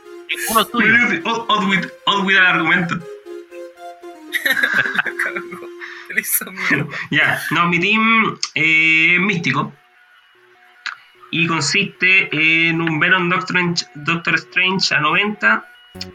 Uno 0.51 0.65
tuyo. 0.67 0.95
Odd, 1.25 1.69
with, 1.69 2.37
el 2.37 2.47
argumento. 2.47 2.99
Ya, 7.11 7.41
no, 7.51 7.67
mi 7.67 7.81
team 7.81 8.39
eh, 8.55 9.15
es 9.15 9.21
místico. 9.21 9.73
Y 11.33 11.49
consiste 11.49 12.29
en 12.33 12.81
un 12.81 13.01
Venom 13.01 13.29
Doctor, 13.29 13.57
Doctor 13.97 14.35
Strange 14.37 14.95
a 14.95 15.01
90, 15.01 15.65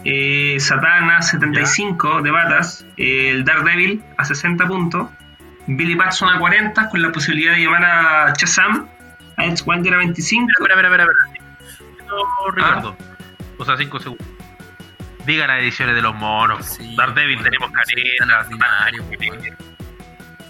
eh, 0.06 0.58
Satana 0.60 1.18
a 1.18 1.22
75 1.22 2.22
de 2.22 2.32
batas, 2.32 2.86
el 2.96 3.44
Daredevil 3.44 4.02
a 4.18 4.24
60 4.24 4.68
puntos, 4.68 5.10
Billy 5.68 5.96
Batson 5.96 6.30
a 6.30 6.40
40 6.40 6.90
con 6.90 7.02
la 7.02 7.12
posibilidad 7.12 7.54
de 7.54 7.64
llamar 7.64 7.84
a 7.84 8.34
Shazam, 8.38 8.88
a 9.38 9.46
Edge 9.46 9.64
a 9.68 9.98
25. 9.98 10.52
Espera, 10.52 10.76
espera, 10.76 10.90
espera, 10.90 11.04
espera. 11.04 12.06
No, 12.08 12.52
Ricardo. 12.52 12.98
O 13.60 13.66
sea, 13.66 13.78
5 13.78 14.00
segundos. 14.00 14.28
Diga 15.26 15.46
las 15.46 15.60
ediciones 15.60 15.94
de 15.96 16.02
los 16.02 16.16
monos. 16.16 16.66
Sí, 16.66 16.96
Daredevil 16.96 17.36
bueno, 17.36 17.52
tenemos 17.52 17.72
caretas. 17.72 18.48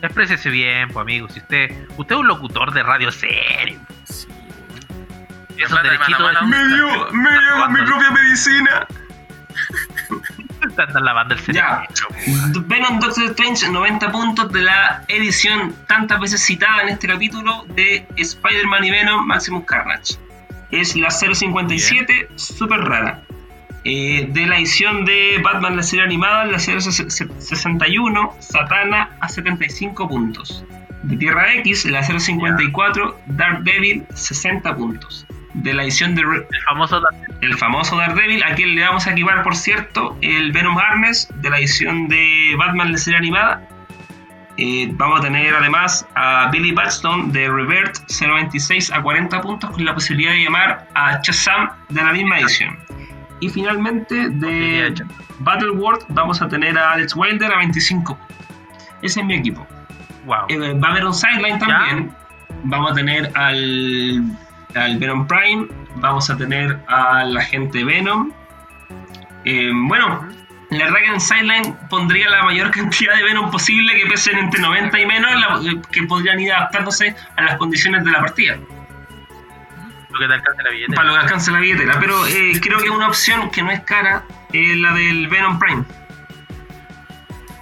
Exprésese 0.01 0.49
bien, 0.49 0.87
pues 0.89 1.01
amigo. 1.01 1.27
Si 1.27 1.39
usted, 1.39 1.71
usted 1.97 2.15
es 2.15 2.21
un 2.21 2.27
locutor 2.27 2.71
de 2.71 2.83
radio 2.83 3.11
serio. 3.11 3.79
Sí, 4.05 4.27
Esos 5.57 5.71
Mala, 5.71 5.89
derechitos 5.89 6.21
mala, 6.21 6.41
mala. 6.41 6.67
Me 6.69 6.75
dio, 6.75 7.11
me 7.11 7.29
dio 7.29 7.69
mi 7.69 7.81
propia 7.85 8.11
medicina. 8.11 8.87
andan 10.77 11.03
lavando 11.03 11.33
el 11.33 11.39
cerebro. 11.39 11.83
Ya. 12.25 12.61
Venom 12.67 12.99
Doctor 12.99 13.25
Strange, 13.25 13.69
90 13.69 14.11
puntos 14.11 14.51
de 14.51 14.61
la 14.61 15.03
edición 15.07 15.75
tantas 15.87 16.19
veces 16.19 16.45
citada 16.45 16.83
en 16.83 16.89
este 16.89 17.07
capítulo 17.07 17.65
de 17.69 18.07
Spider-Man 18.15 18.83
y 18.85 18.91
Venom 18.91 19.25
Maximus 19.25 19.65
Carnage. 19.65 20.15
Es 20.71 20.95
la 20.95 21.09
057, 21.11 22.29
súper 22.35 22.79
rara. 22.81 23.23
Eh, 23.85 24.27
de 24.29 24.45
la 24.45 24.57
edición 24.57 25.05
de 25.05 25.39
Batman, 25.43 25.75
la 25.77 25.83
serie 25.83 26.03
animada, 26.05 26.45
la 26.45 26.59
061, 26.59 28.33
Satana 28.39 29.11
a 29.21 29.29
75 29.29 30.07
puntos. 30.07 30.65
De 31.03 31.15
Tierra 31.15 31.53
X, 31.55 31.85
la 31.85 32.03
054, 32.03 33.17
Dark 33.27 33.63
Devil, 33.63 34.03
60 34.13 34.75
puntos. 34.75 35.25
De 35.53 35.73
la 35.73 35.83
edición 35.83 36.13
de 36.13 36.23
Re- 36.23 36.47
El 36.51 36.61
famoso 36.67 37.01
el 37.41 37.57
famoso 37.57 37.95
Daredevil, 37.97 38.43
a 38.43 38.53
quien 38.53 38.75
le 38.75 38.83
vamos 38.83 39.07
a 39.07 39.11
equipar, 39.11 39.41
por 39.43 39.55
cierto, 39.55 40.17
el 40.21 40.51
Venom 40.51 40.77
Harness 40.77 41.29
de 41.35 41.49
la 41.49 41.57
edición 41.57 42.07
de 42.09 42.53
Batman, 42.57 42.91
la 42.91 42.97
serie 42.97 43.17
animada. 43.17 43.67
Eh, 44.61 44.89
vamos 44.95 45.21
a 45.21 45.23
tener 45.23 45.55
además 45.55 46.05
a 46.15 46.49
Billy 46.51 46.73
Batson 46.73 47.31
de 47.31 47.49
Revert 47.49 47.97
026 48.09 48.91
a 48.91 49.01
40 49.01 49.39
puntos 49.39 49.71
con 49.71 49.85
la 49.85 49.93
posibilidad 49.93 50.33
de 50.33 50.43
llamar 50.43 50.85
a 50.95 51.17
Shazam 51.21 51.69
de 51.87 52.03
la 52.03 52.11
misma 52.11 52.39
edición. 52.39 52.77
Y 53.39 53.47
finalmente 53.47 54.27
de 54.29 54.93
Battleworld 55.39 56.03
vamos 56.09 56.41
a 56.41 56.49
tener 56.49 56.77
a 56.77 56.91
Alex 56.91 57.15
Wilder 57.15 57.53
a 57.53 57.57
25 57.59 58.17
puntos. 58.17 58.37
Ese 59.01 59.21
es 59.21 59.25
mi 59.25 59.35
equipo. 59.35 59.65
Wow. 60.25 60.47
Eh, 60.49 60.73
va 60.73 60.89
a 60.89 60.91
haber 60.91 61.05
un 61.05 61.13
sideline 61.13 61.57
también. 61.57 62.13
Vamos 62.63 62.91
a 62.91 62.95
tener 62.95 63.31
al, 63.35 64.21
al 64.75 64.97
Venom 64.97 65.25
Prime. 65.25 65.67
Vamos 66.01 66.29
a 66.29 66.35
tener 66.35 66.77
al 66.87 67.37
agente 67.37 67.85
Venom. 67.85 68.33
Eh, 69.45 69.71
bueno, 69.87 70.27
la 70.71 70.85
verdad 70.85 70.99
que 70.99 71.05
en 71.13 71.19
sideline 71.21 71.77
pondría 71.89 72.29
la 72.29 72.43
mayor 72.43 72.71
cantidad 72.79 73.15
de 73.15 73.23
Venom 73.23 73.49
posible 73.51 73.95
que 73.95 74.05
pesen 74.07 74.37
entre 74.37 74.61
90 74.61 74.99
y 74.99 75.05
menos, 75.05 75.31
la- 75.31 75.71
eh, 75.71 75.81
que 75.91 76.03
podrían 76.03 76.39
ir 76.39 76.53
adaptándose 76.53 77.15
a 77.35 77.41
las 77.41 77.57
condiciones 77.57 78.03
de 78.05 78.11
la 78.11 78.19
partida. 78.19 78.57
Lo 80.11 80.19
que 80.19 80.27
te 80.27 80.33
alcance 80.33 80.63
la 80.63 80.69
billetera. 80.71 80.95
Para 80.95 81.07
lo 81.09 81.13
que 81.15 81.21
alcance 81.21 81.51
la 81.51 81.59
billetera. 81.59 81.99
Pero 81.99 82.25
eh, 82.27 82.59
creo 82.61 82.79
que 82.79 82.89
una 82.89 83.07
opción 83.07 83.51
que 83.51 83.61
no 83.61 83.71
es 83.71 83.81
cara 83.81 84.23
es 84.51 84.77
la 84.77 84.93
del 84.93 85.27
Venom 85.27 85.59
Prime. 85.59 85.83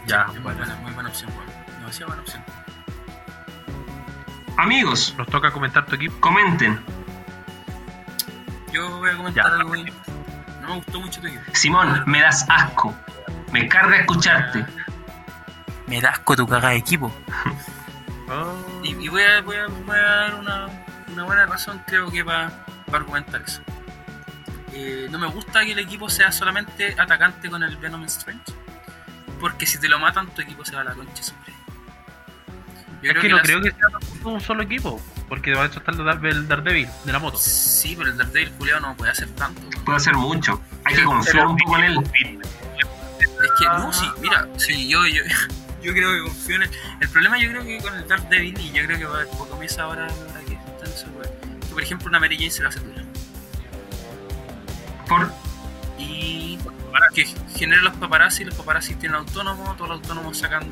Ya, 0.06 0.28
Muy 0.28 0.40
bueno. 0.40 0.58
buena, 0.60 0.76
muy 0.78 0.92
buena 0.94 1.10
opción, 1.10 1.30
weón. 1.36 1.50
Demasiado 1.80 2.08
buena 2.08 2.22
opción. 2.22 2.44
Amigos, 4.58 5.14
Nos 5.18 5.28
toca 5.28 5.52
comentar 5.52 5.86
tu 5.86 5.96
equipo. 5.96 6.16
comenten. 6.22 6.80
Yo 8.74 8.90
voy 8.98 9.10
a 9.10 9.18
comentar 9.18 9.46
Ya. 9.46 9.56
algo. 9.56 9.74
No 10.68 10.73
me 10.73 10.76
gustó 10.81 10.99
mucho 11.02 11.22
tu 11.22 11.27
equipo. 11.27 11.44
Simón, 11.53 12.03
me 12.06 12.22
das 12.22 12.45
asco. 12.49 12.94
Me 13.52 13.68
carga 13.68 13.98
escucharte. 13.98 14.65
Me 15.88 16.02
das 16.02 16.19
con 16.19 16.35
tu 16.38 16.45
cagada 16.48 16.69
de 16.69 16.77
equipo. 16.77 17.11
Oh. 18.30 18.64
Y, 18.84 18.89
y 19.03 19.07
voy, 19.10 19.23
a, 19.23 19.41
voy, 19.41 19.56
a, 19.57 19.68
voy 19.68 19.98
a 19.98 20.02
dar 20.02 20.35
una, 20.35 20.68
una 21.11 21.23
buena 21.23 21.45
razón, 21.48 21.81
creo 21.88 22.11
que, 22.11 22.23
para 22.23 22.52
argumentar 22.94 23.41
eso. 23.41 23.61
Eh, 24.72 25.07
no 25.10 25.18
me 25.18 25.27
gusta 25.27 25.61
que 25.65 25.72
el 25.72 25.80
equipo 25.80 26.10
sea 26.10 26.31
solamente 26.31 26.95
atacante 26.98 27.49
con 27.49 27.64
el 27.64 27.76
Venom 27.77 28.03
Strange. 28.06 28.44
Porque 29.41 29.65
si 29.65 29.80
te 29.80 29.89
lo 29.89 29.98
matan, 29.99 30.27
tu 30.27 30.41
equipo 30.41 30.64
se 30.64 30.76
va 30.76 30.81
a 30.81 30.85
la 30.85 30.94
concha, 30.94 31.23
hombre. 31.34 31.53
Yo 33.02 33.11
Es 33.11 33.18
que 33.19 33.30
no 33.30 33.38
las- 33.38 33.45
creo 33.45 33.61
que 33.61 33.72
sea 33.72 33.88
un 34.26 34.39
solo 34.41 34.64
equipo. 34.64 35.02
Porque 35.30 35.52
de 35.52 35.66
hecho 35.66 35.80
está 35.80 35.91
el 35.91 36.04
Dar- 36.06 36.26
el 36.26 36.48
Daredevil 36.48 36.88
de 37.04 37.12
la 37.14 37.20
moto. 37.20 37.38
Sí, 37.38 37.95
pero 37.98 38.12
el 38.12 38.18
Daredevil 38.18 38.52
culiao 38.54 38.80
no 38.80 38.95
puede 38.95 39.12
hacer 39.12 39.28
tanto. 39.30 39.62
Puede 39.84 39.98
hacer 39.98 40.14
mucho. 40.16 40.62
Hay 40.86 40.95
que 40.95 41.04
confiar 41.04 41.48
un 41.48 41.58
poco 41.58 41.78
en 41.78 41.84
él. 41.84 41.98
Es 43.20 43.52
que 43.60 43.66
no, 43.66 43.94
sí, 43.94 44.06
mira, 44.22 44.48
sí, 44.58 44.88
yo, 44.88 45.06
yo, 45.06 45.22
yo 45.84 45.94
creo 45.94 46.12
que 46.14 46.22
confío 46.24 46.56
en 46.58 46.64
él. 46.64 46.72
El 47.02 47.10
problema 47.10 47.38
yo 47.38 47.49
creo 47.49 47.64
que 47.64 47.78
con 47.80 47.95
el 47.95 48.08
Daredevil, 48.08 48.60
y 48.60 48.72
yo 48.72 48.86
creo 48.86 48.98
que 48.98 49.06
va 49.06 49.22
a 49.22 49.26
comienza 49.26 49.84
ahora, 49.84 50.08
ahora 50.08 50.41
que 50.48 50.54
está 50.54 50.86
en 50.86 50.98
su 50.98 51.06
que 51.68 51.74
por 51.74 51.84
ejemplo 51.84 52.08
una 52.08 52.20
Mary 52.20 52.38
Jane 52.38 52.52
se 52.52 52.64
la 52.64 52.70
hace 52.70 52.80
dura. 52.80 53.04
Por 55.08 55.32
Y 55.99 56.58
que 57.14 57.26
genera 57.56 57.82
los 57.82 57.95
paparazzi, 57.95 58.44
los 58.45 58.56
paparazzi 58.56 58.95
tienen 58.95 59.18
autónomos, 59.18 59.76
todos 59.78 59.90
los 59.90 60.02
autónomos 60.02 60.38
sacan, 60.38 60.64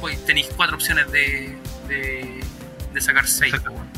pues 0.00 0.24
tenéis 0.26 0.48
cuatro 0.56 0.76
opciones 0.76 1.10
de, 1.10 1.56
de, 1.88 2.44
de 2.92 3.00
sacar 3.00 3.26
seis. 3.26 3.52
Saca- 3.52 3.70
weón. 3.70 3.88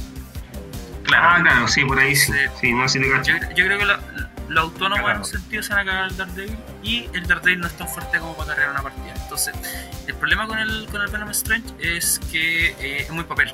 Ah, 1.17 1.39
claro, 1.43 1.69
sí, 1.69 1.85
por 1.85 1.99
ahí 1.99 2.17
sí. 2.17 2.33
Sí. 2.33 2.39
Sí, 2.61 2.73
no 2.73 2.87
te 2.87 3.11
cacho. 3.11 3.33
Yo, 3.33 3.55
yo 3.55 3.65
creo 3.67 3.79
que 3.79 3.85
lo- 3.85 3.99
los 4.49 4.65
autónomos 4.65 4.99
en 4.99 5.05
Claro. 5.05 5.19
un 5.21 5.25
sentido 5.25 5.63
se 5.63 5.73
van 5.75 5.81
a 5.89 5.91
cagar 5.91 6.05
al 6.05 6.17
Daredevil 6.17 6.57
y 6.83 7.09
el 7.15 7.27
Daredevil 7.27 7.61
no 7.61 7.67
es 7.67 7.73
tan 7.77 7.89
fuerte 7.89 8.19
como 8.19 8.37
para 8.37 8.55
cargar 8.55 8.71
una 8.71 8.83
partida. 8.83 9.15
Entonces, 9.23 9.55
el 10.07 10.15
problema 10.15 10.47
con 10.47 10.59
el, 10.59 10.87
con 10.91 11.01
el 11.03 11.09
Venom 11.09 11.31
Strange 11.31 11.65
es 11.81 12.21
que 12.33 12.69
eh, 12.79 13.03
es 13.03 13.11
muy 13.11 13.25
papel. 13.25 13.53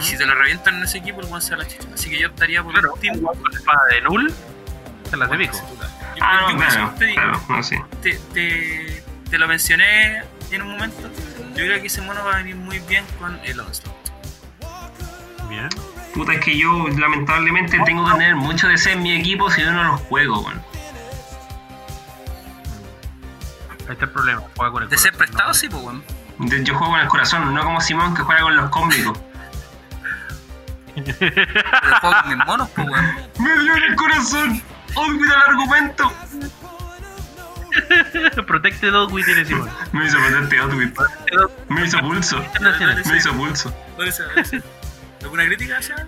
Y 0.00 0.02
si 0.02 0.16
te 0.16 0.24
lo 0.24 0.34
revientan 0.34 0.76
en 0.76 0.84
ese 0.84 0.98
equipo, 0.98 1.20
el 1.20 1.26
one 1.30 1.40
se 1.42 1.54
la 1.56 1.66
chicha. 1.66 1.84
Así 1.92 2.08
que 2.08 2.18
yo 2.18 2.28
optaría 2.28 2.62
por 2.62 2.72
Claro, 2.72 2.94
un 2.94 3.00
team. 3.00 3.20
con 3.20 3.36
la 3.52 3.58
espada 3.58 3.84
de 3.90 4.00
Null, 4.00 4.32
se 5.10 5.16
las 5.16 5.30
de 5.30 5.38
pico. 5.38 5.56
Ah, 6.20 6.46
yo 6.48 6.52
no, 6.54 6.58
claro, 6.58 6.94
te, 6.98 7.04
digo, 7.06 7.20
claro, 7.22 7.42
no 7.48 7.96
te, 8.00 8.18
te- 8.32 9.02
te 9.30 9.38
lo 9.38 9.48
mencioné 9.48 10.22
en 10.50 10.62
un 10.62 10.70
momento. 10.72 11.10
Yo 11.50 11.56
creo 11.66 11.80
que 11.80 11.86
ese 11.88 12.00
mono 12.00 12.24
va 12.24 12.34
a 12.34 12.36
venir 12.38 12.56
muy 12.56 12.78
bien 12.80 13.04
con 13.18 13.38
el 13.44 13.60
Onslaught. 13.60 14.01
Puta, 16.14 16.34
es 16.34 16.40
que 16.40 16.56
yo 16.58 16.88
lamentablemente 16.88 17.78
tengo 17.84 18.04
que 18.04 18.12
tener 18.12 18.36
mucho 18.36 18.68
de 18.68 18.74
ese 18.74 18.92
en 18.92 19.02
mi 19.02 19.12
equipo 19.12 19.50
si 19.50 19.62
yo 19.62 19.72
no 19.72 19.82
los 19.84 20.00
juego, 20.02 20.40
weón. 20.40 20.62
Ahí 23.86 23.92
está 23.92 24.04
el 24.04 24.10
problema. 24.10 24.42
Juega 24.56 24.72
con 24.72 24.82
el 24.82 24.88
De 24.88 24.98
ser 24.98 25.12
corazón, 25.12 25.18
prestado, 25.18 25.48
¿no? 25.48 25.54
sí, 25.54 25.68
pues, 25.68 25.82
weón. 25.82 26.64
Yo 26.64 26.74
juego 26.76 26.92
con 26.92 27.00
el 27.00 27.08
corazón, 27.08 27.54
no 27.54 27.64
como 27.64 27.80
Simón 27.80 28.14
que 28.14 28.22
juega 28.22 28.42
con 28.42 28.56
los 28.56 28.70
cómicos. 28.70 29.18
Pero 30.94 31.96
juego 32.00 32.16
con 32.22 32.28
mis 32.28 32.46
monos, 32.46 32.68
pues, 32.74 32.88
weón. 32.88 33.06
¡Me 33.38 33.58
dio 33.62 33.76
en 33.76 33.82
el 33.84 33.96
corazón! 33.96 34.62
¡Olvida 34.94 35.34
el 35.34 35.42
argumento! 35.50 36.12
Protected 38.46 38.92
Dog 38.92 39.12
with 39.12 39.24
Simón. 39.46 39.70
Me 39.92 40.06
hizo 40.06 40.18
potente 40.18 40.58
Outwit. 40.58 40.94
Me 41.68 41.86
hizo 41.86 42.00
pulso. 42.00 42.44
Me 42.60 43.16
hizo 43.16 43.32
pulso. 43.32 43.72
¿Dónde 45.22 45.44
se 45.44 45.46
dónde 45.46 45.46
se- 45.46 45.46
¿Alguna 45.46 45.46
crítica 45.46 45.80
ya? 45.80 46.06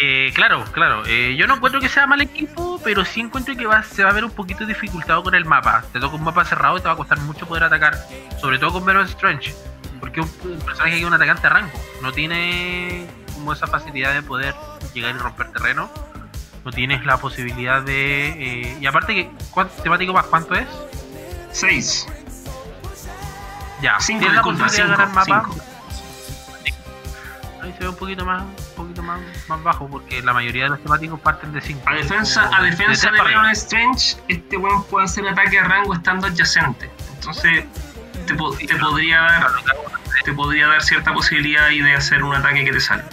Eh, 0.00 0.32
claro, 0.34 0.64
claro. 0.72 1.02
Eh, 1.06 1.34
yo 1.38 1.46
no 1.46 1.56
encuentro 1.56 1.80
que 1.80 1.88
sea 1.88 2.06
mal 2.06 2.20
equipo, 2.20 2.78
pero 2.84 3.04
sí 3.04 3.20
encuentro 3.20 3.56
que 3.56 3.66
va, 3.66 3.82
se 3.82 4.04
va 4.04 4.10
a 4.10 4.12
ver 4.12 4.24
un 4.24 4.30
poquito 4.30 4.66
dificultado 4.66 5.22
con 5.22 5.34
el 5.34 5.44
mapa. 5.46 5.82
Te 5.92 5.98
toca 5.98 6.14
un 6.16 6.24
mapa 6.24 6.44
cerrado 6.44 6.76
y 6.76 6.80
te 6.80 6.86
va 6.88 6.92
a 6.92 6.96
costar 6.96 7.18
mucho 7.20 7.46
poder 7.46 7.64
atacar. 7.64 7.96
Sobre 8.40 8.58
todo 8.58 8.74
con 8.74 8.84
Venom 8.84 9.04
Strange. 9.06 9.54
Porque 10.00 10.20
un, 10.20 10.30
un 10.44 10.58
personaje 10.60 10.92
que 10.96 11.00
es 11.00 11.04
un 11.06 11.14
atacante 11.14 11.46
a 11.46 11.50
rango. 11.50 11.72
No 12.02 12.12
tiene 12.12 13.06
como 13.34 13.52
esa 13.54 13.66
facilidad 13.66 14.12
de 14.12 14.22
poder 14.22 14.54
llegar 14.94 15.14
y 15.14 15.18
romper 15.18 15.52
terreno. 15.52 15.90
No 16.64 16.70
tienes 16.70 17.04
la 17.06 17.16
posibilidad 17.16 17.80
de... 17.82 18.28
eh, 18.28 18.78
y 18.80 18.86
aparte 18.86 19.14
que... 19.14 19.30
¿cuánto, 19.50 19.82
temático 19.82 20.12
más 20.12 20.26
cuánto 20.26 20.54
es? 20.54 20.68
6. 21.52 22.06
Ya. 23.80 23.96
5, 23.98 24.18
tienes 24.18 24.36
la 24.36 24.42
disculpa, 24.42 24.64
posibilidad 24.64 24.96
de 24.98 25.04
ganar 25.04 25.24
5. 25.24 25.38
mapa. 25.38 25.62
Ahí 25.62 25.77
se 27.78 27.84
ve 27.84 27.90
un 27.90 27.96
poquito 27.96 28.24
más, 28.24 28.42
un 28.42 28.74
poquito 28.76 29.02
más, 29.02 29.20
más 29.48 29.62
bajo 29.62 29.88
porque 29.88 30.20
la 30.22 30.32
mayoría 30.32 30.64
de 30.64 30.70
los 30.70 30.82
temáticos 30.82 31.20
parten 31.20 31.52
de 31.52 31.60
5. 31.60 31.82
A 31.88 31.94
defensa, 31.94 32.50
a 32.52 32.62
defensa 32.62 33.10
de 33.10 33.22
Venom 33.22 33.46
Strange, 33.50 34.16
este 34.28 34.56
weón 34.56 34.84
puede 34.84 35.04
hacer 35.06 35.26
ataque 35.28 35.58
a 35.58 35.64
rango 35.64 35.94
estando 35.94 36.26
adyacente. 36.26 36.90
Entonces, 37.14 37.64
te, 38.26 38.34
po- 38.34 38.54
te 38.56 38.74
podría 38.76 39.20
dar 39.22 39.46
te 40.24 40.32
podría 40.32 40.66
dar 40.66 40.82
cierta 40.82 41.14
posibilidad 41.14 41.66
ahí 41.66 41.80
de 41.80 41.94
hacer 41.94 42.22
un 42.24 42.34
ataque 42.34 42.64
que 42.64 42.72
te 42.72 42.80
salve. 42.80 43.04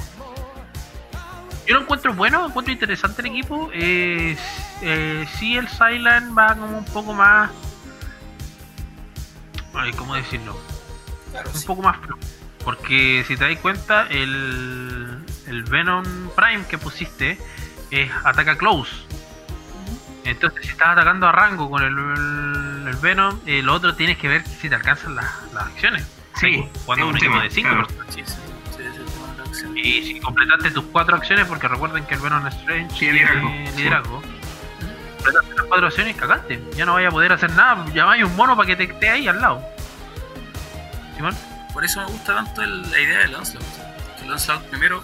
Yo 1.68 1.76
lo 1.76 1.82
encuentro 1.82 2.14
bueno, 2.14 2.46
encuentro 2.46 2.74
interesante 2.74 3.22
el 3.22 3.28
equipo. 3.28 3.70
Eh, 3.74 4.36
eh, 4.82 5.28
sí, 5.38 5.56
el 5.58 5.68
Silent 5.70 6.38
va 6.38 6.56
como 6.56 6.78
un 6.80 6.86
poco 6.86 7.14
más. 7.14 7.50
Ay, 9.74 9.92
¿cómo 9.94 10.16
decirlo? 10.16 10.60
Claro, 11.32 11.50
Un 11.54 11.60
sí. 11.60 11.66
poco 11.68 11.82
más 11.82 11.98
flojo. 11.98 12.20
Porque 12.66 13.24
si 13.28 13.38
te 13.38 13.48
das 13.48 13.60
cuenta, 13.60 14.08
el, 14.10 15.20
el 15.48 15.64
Venom 15.64 16.04
Prime 16.36 16.66
que 16.68 16.80
pusiste 16.80 17.38
es 17.92 18.12
ataca 18.24 18.58
close. 18.58 18.92
Entonces, 20.24 20.64
si 20.64 20.72
estás 20.72 20.90
atacando 20.90 21.28
a 21.28 21.32
rango 21.32 21.70
con 21.70 21.84
el, 21.84 21.94
el, 21.94 22.88
el 22.88 22.96
Venom, 22.96 23.40
el 23.46 23.70
otro 23.70 23.96
tienes 23.96 24.18
que 24.18 24.28
ver 24.28 24.44
si 24.44 24.68
te 24.68 24.76
alcanzan 24.76 25.16
las, 25.16 25.32
las 25.54 25.68
acciones. 25.68 26.08
Sí, 26.34 26.68
cuando 26.86 27.08
un 27.08 27.16
equipo 27.16 27.40
de 27.40 27.50
5 27.50 27.70
claro. 27.70 27.88
Sí, 28.10 28.24
sí. 28.26 28.36
Y 29.76 30.04
si 30.04 30.20
completaste 30.20 30.72
tus 30.72 30.86
cuatro 30.86 31.16
acciones, 31.16 31.46
porque 31.46 31.68
recuerden 31.68 32.06
que 32.06 32.16
el 32.16 32.22
Venom 32.22 32.46
Strange 32.48 32.98
Tiene 32.98 33.20
liderazgo, 33.20 33.50
liderazgo. 33.78 34.22
Completaste 35.18 35.56
las 35.56 35.66
cuatro 35.66 35.88
acciones, 35.88 36.16
cagaste. 36.16 36.64
Ya 36.76 36.86
no 36.86 36.94
vaya 36.94 37.10
a 37.10 37.12
poder 37.12 37.32
hacer 37.32 37.52
nada. 37.52 37.86
Llamáis 37.94 38.24
un 38.24 38.36
mono 38.36 38.58
para 38.58 38.66
que 38.68 38.76
te 38.76 38.84
esté 38.86 39.10
ahí 39.10 39.28
al 39.28 39.40
lado. 39.40 39.64
Simón, 41.16 41.36
Por 41.76 41.84
eso 41.84 42.00
me 42.00 42.06
gusta 42.08 42.34
tanto 42.34 42.66
la 42.66 43.00
idea 43.00 43.20
del 43.20 43.36
Onslaught. 43.36 43.68
Que 44.18 44.24
el 44.24 44.32
Onslaught 44.32 44.64
primero, 44.70 45.04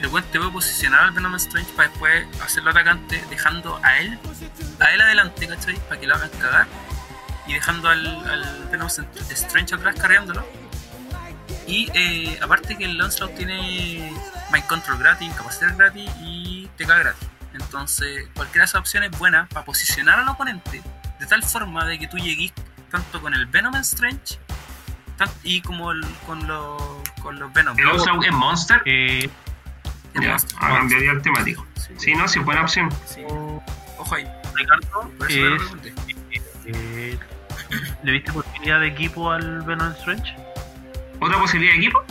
el 0.00 0.08
buen 0.08 0.24
te 0.24 0.38
puede 0.38 0.50
posicionar 0.50 1.02
al 1.02 1.10
Venom 1.10 1.34
Strange 1.34 1.70
para 1.74 1.90
después 1.90 2.26
hacerlo 2.42 2.70
atacante, 2.70 3.22
dejando 3.28 3.78
a 3.82 3.98
él, 3.98 4.18
a 4.80 4.90
él 4.94 5.02
adelante, 5.02 5.46
¿cachai? 5.46 5.76
Para 5.86 6.00
que 6.00 6.06
lo 6.06 6.14
hagan 6.14 6.30
cagar. 6.30 6.66
Y 7.46 7.52
dejando 7.52 7.90
al, 7.90 8.06
al 8.06 8.68
Venom 8.70 8.88
Strange 8.88 9.74
atrás 9.74 9.96
cargándolo. 10.00 10.46
Y 11.66 11.90
eh, 11.92 12.38
aparte 12.40 12.78
que 12.78 12.86
el 12.86 12.98
Onslaught 12.98 13.36
tiene 13.36 14.10
Mind 14.50 14.66
Control 14.66 14.98
gratis, 14.98 15.30
capacidad 15.34 15.76
gratis 15.76 16.10
y 16.22 16.70
TK 16.78 16.88
gratis. 16.88 17.28
Entonces, 17.52 18.28
cualquiera 18.34 18.62
de 18.62 18.68
esas 18.70 18.80
opciones 18.80 19.10
es 19.12 19.18
buena 19.18 19.46
para 19.48 19.66
posicionar 19.66 20.20
al 20.20 20.28
oponente 20.30 20.82
de 21.20 21.26
tal 21.26 21.42
forma 21.42 21.84
de 21.84 21.98
que 21.98 22.08
tú 22.08 22.16
llegues 22.16 22.50
tanto 22.90 23.20
con 23.20 23.34
el 23.34 23.44
Venom 23.44 23.74
Strange 23.76 24.38
y 25.42 25.60
como 25.62 25.92
el- 25.92 26.04
con, 26.26 26.46
los, 26.46 26.82
con 27.22 27.38
los 27.38 27.52
Venom. 27.52 27.76
El 27.78 28.24
es 28.24 28.32
Monster. 28.32 28.82
eh, 28.84 29.28
El 30.14 30.22
Ya, 30.22 30.36
ah, 30.60 30.68
cambiaría 30.78 31.12
el 31.12 31.22
temático. 31.22 31.66
Sí, 31.76 31.94
Sí, 31.96 32.14
no, 32.14 32.28
sí, 32.28 32.38
buena 32.40 32.62
opción. 32.62 32.88
sí. 33.06 33.22
Ojo 33.98 34.14
ahí. 34.14 34.26
Ricardo, 34.54 35.10
Por 35.18 35.30
eso 35.30 35.40
lo 35.40 35.56
es, 35.56 35.62
pregunté. 35.62 35.94
eh, 36.66 37.18
¿le 38.02 38.12
viste 38.12 38.32
posibilidad 38.32 38.80
de 38.80 38.88
equipo 38.88 39.30
al 39.30 39.62
Venom 39.62 39.92
Strange? 39.92 40.34
¿Otra 41.20 41.38
posibilidad 41.38 41.72
de 41.74 41.78
equipo? 41.78 42.04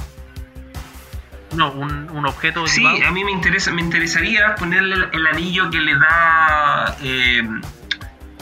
No, 1.56 1.72
un, 1.73 2.10
un 2.11 2.26
objeto 2.26 2.65
Sí, 2.65 2.82
equipado. 2.86 3.10
a 3.10 3.11
mí 3.11 3.23
me 3.26 3.32
interesa, 3.32 3.72
me 3.72 3.82
interesaría 3.82 4.56
ponerle 4.56 4.95
el, 4.95 5.10
el 5.11 5.28
anillo 5.28 5.69
que 5.69 5.80
le 5.82 5.95
da. 5.95 6.95
eh, 7.02 7.44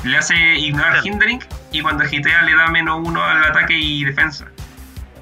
le 0.03 0.18
hace 0.18 0.36
ignorar 0.60 1.06
hindering 1.06 1.44
y 1.72 1.82
cuando 1.82 2.04
agitea 2.04 2.41
le 2.44 2.56
da 2.56 2.68
menos 2.68 3.00
uno 3.04 3.24
al 3.24 3.44
ataque 3.44 3.78
y 3.78 4.04
defensa. 4.04 4.46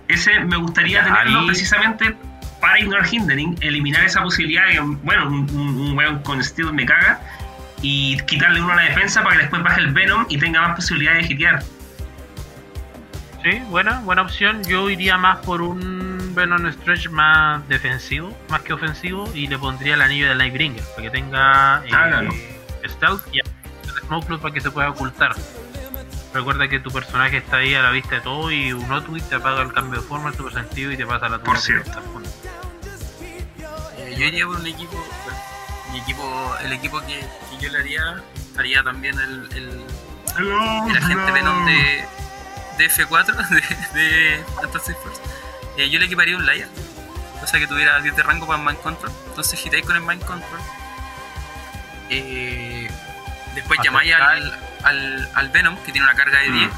Ese 0.08 0.40
me 0.42 0.56
gustaría 0.58 1.00
Ya, 1.00 1.06
tenerlo 1.06 1.40
ahí- 1.42 1.48
precisamente 1.48 2.16
para 2.62 2.80
ignorar 2.80 3.06
hindering, 3.12 3.58
eliminar 3.62 4.04
esa 4.04 4.24
posibilidad 4.24 4.66
de 4.66 4.74
que, 4.74 4.80
bueno, 4.80 5.28
un, 5.28 5.94
weón 5.98 6.20
con 6.24 6.44
steel 6.44 6.74
me 6.74 6.86
caga 6.86 7.20
y 7.82 8.18
quitarle 8.22 8.62
uno 8.62 8.74
a 8.74 8.78
la 8.78 8.82
defensa 8.84 9.22
para 9.24 9.36
que 9.36 9.42
después 9.44 9.62
baje 9.64 9.82
el 9.82 9.94
Venom 9.94 10.26
y 10.30 10.38
tenga 10.40 10.62
más 10.62 10.76
posibilidad 10.76 11.14
de 11.14 11.22
hitear. 11.22 11.62
Sí, 13.44 13.60
buena, 13.70 14.00
buena 14.02 14.24
opción. 14.24 14.64
Yo 14.64 14.90
iría 14.90 15.18
más 15.18 15.38
por 15.46 15.62
un 15.62 16.34
Venom 16.34 16.66
Strange 16.68 17.10
más 17.10 17.66
defensivo, 17.68 18.36
más 18.50 18.62
que 18.62 18.74
ofensivo, 18.74 19.30
y 19.36 19.48
le 19.48 19.58
pondría 19.60 19.94
el 19.94 20.02
anillo 20.02 20.28
del 20.30 20.40
Nightbringer, 20.40 20.84
para 20.96 21.02
que 21.04 21.10
tenga 21.12 21.84
eh, 21.86 21.94
Hágalo. 21.94 22.32
stealth 22.88 23.22
y 23.32 23.40
el 23.40 23.46
Smoke 24.08 24.40
para 24.42 24.54
que 24.54 24.62
se 24.62 24.72
pueda 24.72 24.90
ocultar. 24.90 25.36
Recuerda 26.34 26.68
que 26.68 26.80
tu 26.80 26.92
personaje 26.92 27.38
está 27.38 27.58
ahí 27.58 27.74
a 27.74 27.82
la 27.82 27.90
vista 27.92 28.16
de 28.16 28.22
todo 28.22 28.52
y 28.52 28.74
un 28.74 28.92
Outwit 28.92 29.24
te 29.28 29.36
apaga 29.36 29.62
el 29.62 29.74
cambio 29.74 30.02
de 30.02 30.08
forma, 30.08 30.30
el 30.30 30.36
super 30.36 30.54
sentido 30.54 30.92
y 30.92 30.98
te 30.98 31.06
pasa 31.06 31.30
la 31.30 31.40
Por 31.40 31.56
tuya 31.56 31.62
cierto. 31.62 31.90
está 31.90 32.02
junto. 32.02 32.30
Eh, 33.98 34.16
yo 34.18 34.26
iría 34.26 34.46
por 34.46 34.58
un 34.58 34.68
equipo. 34.68 35.04
mi 35.92 36.00
equipo, 36.00 36.56
el 36.64 36.74
equipo 36.74 37.00
que, 37.02 37.20
que 37.20 37.58
yo 37.60 37.70
le 37.72 37.80
haría, 37.80 38.24
haría 38.58 38.84
también 38.84 39.18
el, 39.20 39.50
el, 39.56 39.86
el 40.38 40.98
agente 40.98 41.32
Venom 41.32 41.66
de, 41.66 42.06
de 42.78 42.90
F4 42.90 43.48
de, 43.94 44.00
de 44.00 44.44
Fantastic 44.56 44.98
Force. 44.98 45.22
Eh, 45.78 45.90
yo 45.90 45.98
le 46.00 46.06
equiparía 46.06 46.36
un 46.36 46.46
Laia, 46.46 46.68
cosa 47.40 47.58
que 47.58 47.68
tuviera 47.68 48.00
10 48.02 48.16
de 48.16 48.24
rango 48.24 48.46
para 48.46 48.62
Mind 48.62 48.80
Control. 48.82 49.12
Entonces 49.30 49.60
gitáis 49.60 49.86
con 49.86 49.96
el 49.96 50.02
Mind 50.04 50.24
Control. 50.26 50.60
Eh, 52.10 52.90
después 53.58 53.80
llamáis 53.84 54.14
al, 54.14 54.54
al, 54.84 55.30
al 55.34 55.50
Venom, 55.50 55.76
que 55.84 55.92
tiene 55.92 56.08
una 56.08 56.16
carga 56.16 56.40
de 56.40 56.52
10. 56.52 56.68
Mm. 56.68 56.72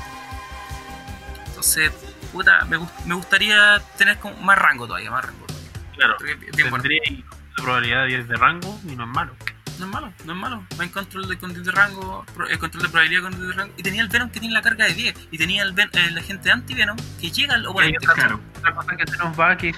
Entonces, 1.47 1.91
puta, 2.31 2.65
me, 2.65 2.79
me 3.05 3.15
gustaría 3.15 3.81
tener 3.97 4.17
como 4.17 4.35
más 4.37 4.57
rango 4.57 4.87
todavía, 4.87 5.11
más 5.11 5.25
rango. 5.25 5.45
Claro, 5.95 6.15
bueno. 6.19 6.77
tendría 6.77 7.01
la 7.57 7.63
probabilidad 7.63 8.01
de 8.03 8.07
10 8.07 8.27
de 8.29 8.35
rango 8.35 8.79
y 8.87 8.95
no 8.95 9.03
es 9.03 9.09
malo. 9.09 9.35
No 9.79 9.85
es 9.85 9.91
malo, 9.91 10.13
no 10.25 10.33
es 10.33 10.37
malo. 10.39 10.63
Va 10.79 10.83
en 10.83 10.89
control 10.89 11.27
de, 11.29 11.37
con 11.37 11.53
10 11.53 11.65
de 11.65 11.71
rango, 11.71 12.25
pro- 12.35 12.47
eh, 12.49 12.57
control 12.57 12.83
de 12.83 12.89
probabilidad 12.89 13.21
con 13.23 13.31
10 13.35 13.47
de 13.47 13.53
rango. 13.53 13.73
Y 13.77 13.83
tenía 13.83 14.01
el 14.01 14.09
Venom 14.09 14.29
que 14.29 14.39
tiene 14.39 14.53
la 14.53 14.61
carga 14.61 14.85
de 14.85 14.93
10. 14.93 15.15
Y 15.31 15.37
tenía 15.37 15.63
el, 15.63 15.71
Ven- 15.73 15.89
el 15.93 16.17
agente 16.17 16.51
anti-Venom 16.51 16.97
que 17.19 17.31
llega 17.31 17.55
al 17.55 17.65
oponente. 17.65 17.97
Claro. 18.05 18.39
Otra 18.57 18.75
cosa 18.75 18.97
que 18.97 19.07
se 19.07 19.17
nos 19.17 19.39
va 19.39 19.57
que 19.57 19.69
eh, 19.69 19.73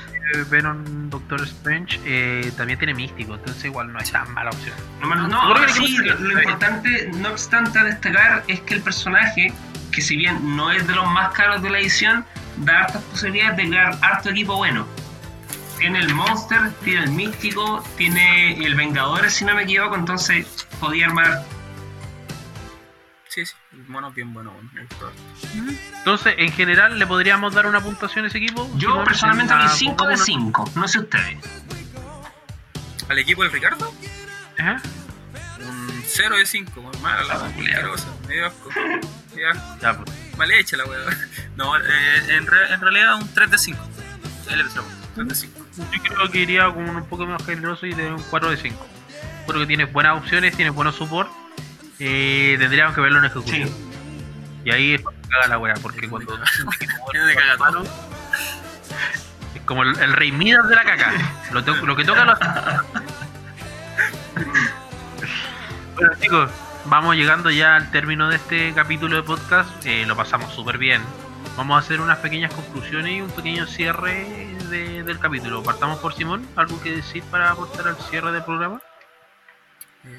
Venom 0.50 1.10
Doctor 1.10 1.42
Strange 1.44 2.00
eh, 2.04 2.52
también 2.58 2.80
tiene 2.80 2.94
místico, 2.96 3.36
entonces 3.36 3.64
igual 3.66 3.94
no 3.94 4.00
es 4.00 4.12
tan 4.12 4.32
mala 4.34 4.50
opción. 4.50 4.76
No, 5.02 5.14
no, 5.14 5.28
no, 5.28 5.42
Seguro 5.42 5.66
que 5.68 5.74
sí, 5.74 5.98
le 5.98 6.06
lo, 6.08 6.14
equipo- 6.16 6.24
lo 6.24 6.42
importante, 6.42 7.12
no 7.16 7.30
obstante, 7.30 7.78
a 7.80 7.84
destacar 7.84 8.44
es 8.48 8.60
que 8.62 8.74
el 8.74 8.82
personaje, 8.82 9.54
que 9.92 10.02
si 10.02 10.18
bien 10.18 10.56
no 10.56 10.72
es 10.72 10.88
de 10.88 10.96
los 10.96 11.08
más 11.12 11.32
caros 11.34 11.62
de 11.62 11.70
la 11.70 11.80
edición, 11.80 12.26
da 12.58 12.82
hartas 12.82 13.04
posibilidades 13.04 13.58
de 13.58 13.68
crear 13.70 13.98
harto 14.02 14.30
equipo 14.30 14.56
bueno. 14.58 14.88
Tiene 15.82 15.98
el 15.98 16.14
Monster, 16.14 16.72
tiene 16.84 17.06
el 17.06 17.10
Místico, 17.12 17.84
tiene 17.98 18.54
el 18.64 18.76
Vengadores, 18.76 19.34
si 19.34 19.46
no 19.46 19.56
me 19.56 19.64
equivoco, 19.64 19.96
entonces 19.96 20.46
podía 20.80 21.08
armar. 21.08 21.44
Sí, 23.28 23.46
sí, 23.48 23.54
el 23.74 23.88
mono 23.88 24.10
es 24.10 24.14
bien 24.14 24.32
bueno. 24.32 24.54
Entonces, 25.98 26.36
en 26.38 26.52
general, 26.52 27.00
¿le 27.00 27.08
podríamos 27.08 27.56
dar 27.56 27.66
una 27.66 27.82
puntuación 27.82 28.26
a 28.26 28.28
ese 28.28 28.38
equipo? 28.38 28.70
Yo 28.76 28.90
Simón, 28.92 29.06
personalmente 29.06 29.54
doy 29.56 29.64
la 29.64 29.70
5 29.70 29.92
de 29.92 29.98
pongo 29.98 30.14
una- 30.14 30.18
5, 30.24 30.72
no 30.76 30.88
sé 30.88 31.00
ustedes. 31.00 31.38
Al 33.10 33.18
equipo 33.18 33.42
del 33.42 33.52
Ricardo, 33.52 33.92
Ajá. 34.60 34.82
un 35.68 36.04
0 36.06 36.38
de 36.38 36.46
5. 36.46 36.80
Muy 36.82 36.98
mala 37.00 37.24
la 37.24 37.34
asquerosa, 37.48 38.08
medio 38.28 38.46
asco. 38.46 38.70
asco. 38.70 39.78
Ya, 39.82 39.94
pues. 39.98 40.38
Mal 40.38 40.52
hecha 40.52 40.78
la 40.78 40.86
weá. 40.86 41.00
No, 41.56 41.76
eh, 41.76 41.82
en, 42.30 42.46
re- 42.48 42.72
en 42.74 42.82
realidad 42.82 43.16
un 43.16 43.34
3 43.34 43.50
de 43.50 43.58
5. 43.58 43.80
Ahí 44.50 44.56
le 44.58 44.64
pensamos, 44.64 44.92
3 45.16 45.28
de 45.28 45.36
5. 45.36 45.61
Yo 45.78 46.04
creo 46.04 46.30
que 46.32 46.40
iría 46.40 46.70
con 46.74 46.90
un 46.90 47.06
poco 47.06 47.26
más 47.26 47.44
generoso 47.46 47.86
y 47.86 47.94
de 47.94 48.12
un 48.12 48.22
4 48.30 48.50
de 48.52 48.58
5. 48.58 48.88
Creo 49.48 49.60
que 49.62 49.68
tiene 49.68 49.86
buenas 49.86 50.18
opciones, 50.18 50.56
tiene 50.56 50.70
buenos 50.72 50.96
support. 50.96 51.30
Eh, 52.00 52.56
tendríamos 52.60 52.94
que 52.96 53.02
verlo 53.02 53.20
en 53.20 53.26
ejecución. 53.26 53.68
Sí. 53.70 53.76
Y 54.66 54.72
ahí 54.72 54.94
es 54.96 55.02
cuando 55.02 55.22
caga 55.30 55.48
la 55.48 55.58
wea, 55.58 55.74
porque 55.82 56.08
cuando 56.10 56.34
caga 56.36 56.46
es 59.56 59.62
como 59.66 59.84
el, 59.84 59.98
el 60.00 60.14
rey 60.14 60.32
Midas 60.32 60.68
de 60.70 60.76
la 60.76 60.84
caca. 60.84 61.14
Lo, 61.52 61.64
to- 61.64 61.86
lo 61.86 61.96
que 61.96 62.04
toca 62.06 62.26
lo. 62.26 62.38
Bueno 65.96 66.14
chicos, 66.20 66.50
vamos 66.86 67.16
llegando 67.16 67.52
ya 67.52 67.76
al 67.76 67.92
término 67.92 68.30
de 68.30 68.38
este 68.38 68.74
capítulo 68.74 69.18
de 69.18 69.24
podcast. 69.24 69.70
Eh, 69.86 70.06
lo 70.08 70.16
pasamos 70.16 70.54
súper 70.54 70.78
bien. 70.78 71.02
Vamos 71.58 71.76
a 71.76 71.80
hacer 71.80 72.02
unas 72.02 72.18
pequeñas 72.20 72.54
conclusiones 72.54 73.12
y 73.18 73.22
un 73.22 73.30
pequeño 73.30 73.68
cierre 73.68 74.26
de- 74.70 75.04
del 75.04 75.20
capítulo. 75.20 75.62
Partamos 75.62 76.00
por 76.00 76.14
Simón. 76.14 76.48
¿Algo 76.56 76.82
que 76.82 76.96
decir 76.96 77.24
para 77.26 77.52
aportar 77.52 77.88
al 77.90 77.98
cierre 78.10 78.32
del 78.32 78.44
programa? 78.44 78.82
Eh, 80.06 80.18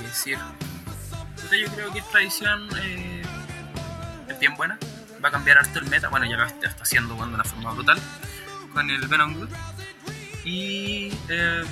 ¿qué 0.00 0.06
decir? 0.06 0.38
Yo 1.50 1.72
creo 1.74 1.92
que 1.92 2.00
esta 2.00 2.20
edición 2.20 2.68
eh, 2.82 3.22
es 4.28 4.38
bien 4.38 4.54
buena. 4.56 4.78
Va 5.24 5.28
a 5.28 5.32
cambiar 5.32 5.58
harto 5.58 5.78
el 5.78 5.86
meta. 5.86 6.08
Bueno, 6.08 6.26
ya 6.26 6.36
lo 6.36 6.44
está 6.44 6.66
está 6.68 6.82
haciendo 6.82 7.14
bueno, 7.14 7.30
de 7.30 7.34
una 7.36 7.44
forma 7.44 7.72
brutal 7.72 7.98
con 8.74 8.90
el 8.90 9.06
Venom 9.08 9.34
Good. 9.34 9.48
Y 10.44 11.12
eh, 11.28 11.64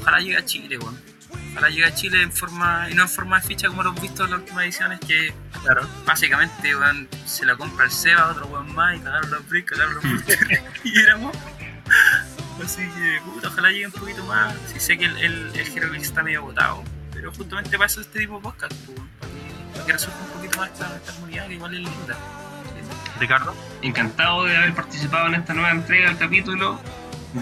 ojalá 0.00 0.18
llegue 0.18 0.38
a 0.38 0.44
Chile, 0.44 0.78
bueno. 0.78 0.98
Ojalá 1.56 1.70
llegue 1.70 1.86
a 1.86 1.94
Chile 1.94 2.22
en 2.22 2.30
forma, 2.32 2.86
y 2.90 2.94
no 2.94 3.02
en 3.02 3.08
forma 3.08 3.40
de 3.40 3.46
ficha 3.46 3.68
como 3.68 3.82
lo 3.82 3.88
hemos 3.88 4.02
visto 4.02 4.24
en 4.26 4.30
las 4.30 4.40
últimas 4.40 4.64
ediciones, 4.64 5.00
que 5.00 5.32
Claro. 5.62 5.88
básicamente 6.04 6.76
weón, 6.76 7.08
se 7.24 7.46
la 7.46 7.56
compra 7.56 7.86
el 7.86 7.90
Seba, 7.90 8.28
otro 8.28 8.46
weón 8.46 8.74
más, 8.74 8.96
y 8.96 9.00
cagaron 9.00 9.30
los 9.30 9.48
bricks, 9.48 9.70
cagaron 9.70 9.94
los 9.94 10.04
boosters, 10.04 10.60
y 10.84 10.98
éramos. 11.00 11.34
Así 12.62 12.82
que, 12.82 13.20
puta, 13.24 13.48
ojalá 13.48 13.70
llegue 13.70 13.86
un 13.86 13.92
poquito 13.92 14.22
más. 14.24 14.54
Sí 14.72 14.80
sé 14.80 14.98
que 14.98 15.06
el, 15.06 15.16
el, 15.16 15.52
el 15.54 15.94
está 15.96 16.22
medio 16.22 16.40
agotado, 16.40 16.84
pero 17.12 17.32
justamente 17.32 17.70
para 17.78 17.86
eso 17.86 18.02
este 18.02 18.18
tipo 18.20 18.36
de 18.36 18.42
podcast, 18.42 18.72
pues, 18.84 18.98
para 19.18 19.32
que, 19.32 19.72
para 19.72 19.86
que 19.86 19.92
resuelva 19.92 20.20
un 20.20 20.30
poquito 20.32 20.58
más 20.58 20.70
esta, 20.72 20.96
esta 20.96 21.12
comunidad 21.12 21.46
que 21.48 21.54
igual 21.54 21.74
es 21.74 21.80
linda. 21.80 22.16
Ricardo. 23.18 23.54
Encantado 23.80 24.44
de 24.44 24.56
haber 24.58 24.74
participado 24.74 25.28
en 25.28 25.36
esta 25.36 25.54
nueva 25.54 25.70
entrega 25.70 26.08
del 26.08 26.18
capítulo. 26.18 26.78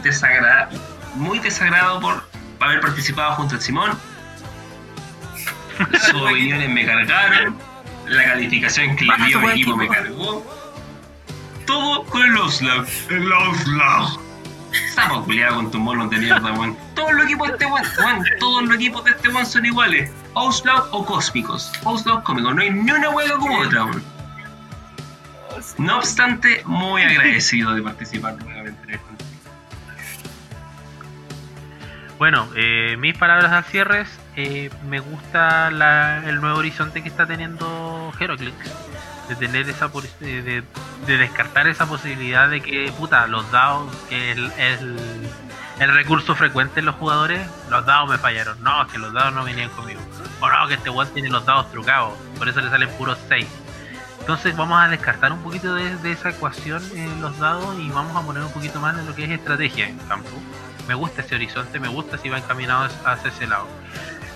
Desagrada, 0.05 0.69
muy 1.17 1.39
desagradado 1.41 2.01
por 2.01 2.25
haber 2.65 2.81
participado 2.81 3.33
junto 3.35 3.55
al 3.55 3.61
Simón. 3.61 3.91
Sus 6.01 6.23
opiniones 6.23 6.71
me 6.71 6.87
cargaron. 6.87 7.59
La 8.07 8.25
calificación 8.25 8.97
que 8.97 9.05
le 9.07 9.17
dio 9.27 9.41
el 9.41 9.51
equipo 9.51 9.77
me 9.77 9.89
cargó. 9.89 10.45
Todo 11.67 12.05
con 12.05 12.23
el 12.23 12.37
Oslag. 12.37 12.87
El 13.09 13.33
Oslag. 13.33 14.19
Estamos 14.73 15.25
culiado 15.25 15.57
con 15.57 15.71
tu 15.71 15.79
mono 15.79 16.07
de 16.09 16.19
mierda, 16.19 16.53
weón. 16.53 16.77
Todos 16.95 17.13
los 17.13 17.25
equipos 17.25 17.49
de 17.49 17.55
este 17.55 17.67
weón, 17.67 18.25
todos 18.39 18.65
los 18.65 18.77
equipos 18.77 19.05
de 19.05 19.11
este 19.13 19.29
weón 19.29 19.47
son 19.47 19.65
iguales. 19.65 20.11
Oslag 20.35 20.85
o 20.91 21.05
cósmicos. 21.05 21.73
Oslag 21.85 22.23
cósmicos. 22.25 22.55
No 22.55 22.61
hay 22.61 22.71
ni 22.71 22.91
una 22.91 23.11
hueá 23.11 23.37
como 23.39 23.61
otra, 23.61 23.85
weón. 23.85 24.05
No 25.79 25.99
obstante, 25.99 26.63
muy 26.67 27.03
agradecido 27.03 27.75
de 27.75 27.83
participar 27.83 28.37
nuevamente 28.45 28.74
Bueno, 32.25 32.49
eh, 32.57 32.97
mis 32.99 33.15
palabras 33.19 33.53
al 33.53 33.65
cierre. 33.65 34.07
eh, 34.35 34.71
me 34.89 34.99
gusta 34.99 35.71
la- 35.71 36.27
el 36.27 36.41
nuevo 36.41 36.57
horizonte 36.59 37.03
que 37.03 37.09
está 37.11 37.27
teniendo 37.27 38.11
Heroclix. 38.19 38.55
De 39.29 39.37
tener 39.37 39.69
esa 39.69 39.89
de, 40.21 40.41
de- 40.43 40.65
de 41.07 41.19
descartar 41.19 41.67
esa 41.67 41.85
posibilidad 41.85 42.49
de 42.49 42.63
que, 42.63 42.91
puta, 42.97 43.27
los 43.27 43.51
dados, 43.53 43.95
que 44.09 44.33
el, 44.33 44.51
el, 44.57 45.93
recurso 45.95 46.35
frecuente 46.35 46.81
en 46.81 46.87
los 46.87 46.95
jugadores, 46.95 47.47
los 47.69 47.85
dados 47.85 48.09
me 48.09 48.17
fallaron. 48.17 48.57
No, 48.63 48.87
que 48.87 48.97
los 48.97 49.13
dados 49.13 49.35
no 49.35 49.45
venían 49.45 49.69
conmigo. 49.69 50.01
O 50.41 50.49
no, 50.49 50.67
que 50.67 50.75
este 50.75 50.89
weón 50.89 51.13
tiene 51.13 51.29
los 51.29 51.45
dados 51.45 51.71
trucados. 51.73 52.15
Por 52.39 52.49
eso 52.49 52.63
le 52.63 52.71
salen 52.71 52.89
puros 52.97 53.19
6. 53.29 53.47
Entonces 54.21 54.57
vamos 54.57 54.81
a 54.83 54.89
descartar 54.89 55.31
un 55.31 55.43
poquito 55.43 55.75
de, 55.75 55.95
de 55.97 56.13
esa 56.13 56.31
ecuación 56.31 56.83
en 56.97 57.21
los 57.21 57.39
dados 57.39 57.79
y 57.79 57.91
vamos 57.91 58.17
a 58.17 58.25
poner 58.25 58.43
un 58.43 58.51
poquito 58.53 58.81
más 58.81 58.99
en 58.99 59.05
lo 59.05 59.15
que 59.15 59.25
es 59.25 59.31
estrategia 59.31 59.89
en 59.89 59.99
campo. 60.09 60.31
Me 60.89 60.95
gusta 60.95 61.23
ese 61.23 61.35
horizonte, 61.35 61.81
me 61.81 61.89
gusta 61.89 62.19
si 62.19 62.29
va 62.29 62.39
encaminado 62.39 62.89
hacia 63.05 63.31
ese 63.31 63.47
lado. 63.47 63.67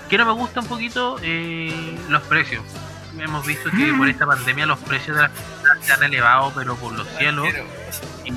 Que 0.09 0.17
no 0.17 0.25
me 0.25 0.33
gusta 0.33 0.61
un 0.61 0.67
poquito 0.67 1.19
eh, 1.23 1.99
los 2.09 2.23
precios. 2.23 2.65
Hemos 3.19 3.47
visto 3.47 3.71
que 3.71 3.93
por 3.93 4.09
esta 4.09 4.27
pandemia 4.27 4.67
los 4.67 4.79
precios 4.79 5.17
de 5.17 5.23
las 5.23 5.33
figuras 5.33 5.79
se 5.85 5.93
han 5.93 6.03
elevado, 6.05 6.53
pero 6.55 6.77
por 6.77 6.93
los 6.93 7.07
cielos. 7.19 7.49
Y 8.25 8.33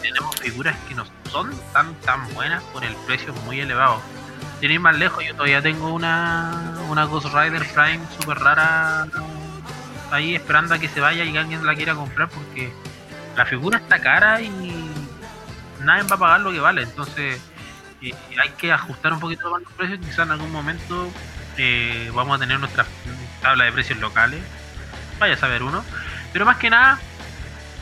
tenemos 0.00 0.36
figuras 0.36 0.76
que 0.88 0.94
no 0.94 1.04
son 1.30 1.50
tan 1.72 1.94
tan 1.96 2.32
buenas 2.34 2.62
por 2.64 2.84
el 2.84 2.94
precio 3.06 3.34
muy 3.44 3.60
elevado. 3.60 4.00
Sin 4.60 4.70
ir 4.70 4.80
más 4.80 4.96
lejos, 4.96 5.24
yo 5.24 5.34
todavía 5.34 5.62
tengo 5.62 5.92
una, 5.92 6.74
una 6.88 7.04
Ghost 7.04 7.26
Rider 7.34 7.66
Prime 7.72 8.00
super 8.18 8.38
rara 8.38 9.06
ahí 10.10 10.34
esperando 10.34 10.74
a 10.74 10.78
que 10.78 10.88
se 10.88 11.00
vaya 11.00 11.24
y 11.24 11.36
alguien 11.36 11.64
la 11.64 11.74
quiera 11.74 11.94
comprar 11.94 12.28
porque 12.28 12.72
la 13.36 13.46
figura 13.46 13.78
está 13.78 14.00
cara 14.00 14.40
y 14.40 14.89
nadie 15.80 16.02
va 16.04 16.16
a 16.16 16.18
pagar 16.18 16.40
lo 16.40 16.52
que 16.52 16.60
vale. 16.60 16.82
Entonces 16.82 17.40
eh, 18.02 18.14
hay 18.40 18.50
que 18.50 18.72
ajustar 18.72 19.12
un 19.12 19.20
poquito 19.20 19.50
más 19.50 19.62
los 19.62 19.72
precios. 19.72 19.98
Quizás 20.00 20.20
en 20.20 20.32
algún 20.32 20.50
momento 20.50 21.10
eh, 21.56 22.10
vamos 22.14 22.36
a 22.36 22.38
tener 22.38 22.58
nuestra 22.58 22.86
tabla 23.42 23.64
de 23.64 23.72
precios 23.72 23.98
locales. 23.98 24.40
Vaya 25.18 25.34
a 25.34 25.38
saber 25.38 25.62
uno. 25.62 25.84
Pero 26.32 26.44
más 26.44 26.56
que 26.56 26.70
nada, 26.70 26.98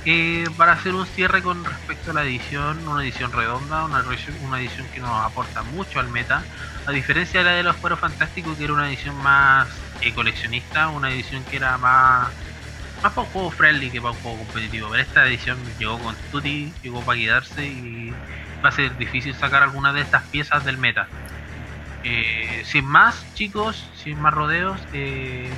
eh, 0.04 0.46
para 0.56 0.72
hacer 0.72 0.94
un 0.94 1.06
cierre 1.06 1.42
con 1.42 1.64
respecto 1.64 2.10
a 2.10 2.14
la 2.14 2.22
edición, 2.24 2.88
una 2.88 3.02
edición 3.02 3.32
redonda, 3.32 3.84
una, 3.84 4.02
una 4.42 4.60
edición 4.60 4.86
que 4.94 5.00
nos 5.00 5.24
aporta 5.24 5.62
mucho 5.62 6.00
al 6.00 6.08
meta, 6.08 6.42
a 6.86 6.90
diferencia 6.92 7.40
de 7.40 7.44
la 7.44 7.52
de 7.52 7.62
los 7.62 7.76
Fueros 7.76 7.98
Fantásticos, 7.98 8.56
que 8.56 8.64
era 8.64 8.72
una 8.72 8.88
edición 8.88 9.14
más 9.22 9.68
coleccionista, 10.14 10.88
una 10.88 11.10
edición 11.10 11.44
que 11.44 11.56
era 11.56 11.76
más 11.76 12.28
más 13.02 13.12
para 13.12 13.26
un 13.26 13.32
juego 13.32 13.50
friendly 13.50 13.90
que 13.90 14.00
para 14.00 14.12
un 14.12 14.20
juego 14.20 14.38
competitivo. 14.38 14.88
Pero 14.90 15.02
esta 15.02 15.26
edición 15.26 15.58
llegó 15.78 15.98
con 15.98 16.14
Tutti, 16.30 16.72
llegó 16.82 17.00
para 17.02 17.18
quedarse 17.18 17.66
y 17.66 18.12
va 18.64 18.68
a 18.68 18.72
ser 18.72 18.96
difícil 18.96 19.34
sacar 19.34 19.62
alguna 19.62 19.92
de 19.92 20.00
estas 20.00 20.22
piezas 20.24 20.64
del 20.64 20.78
meta. 20.78 21.08
Eh, 22.04 22.62
sin 22.64 22.84
más, 22.84 23.24
chicos, 23.34 23.88
sin 24.02 24.20
más 24.20 24.32
rodeos, 24.32 24.80
eh, 24.92 25.50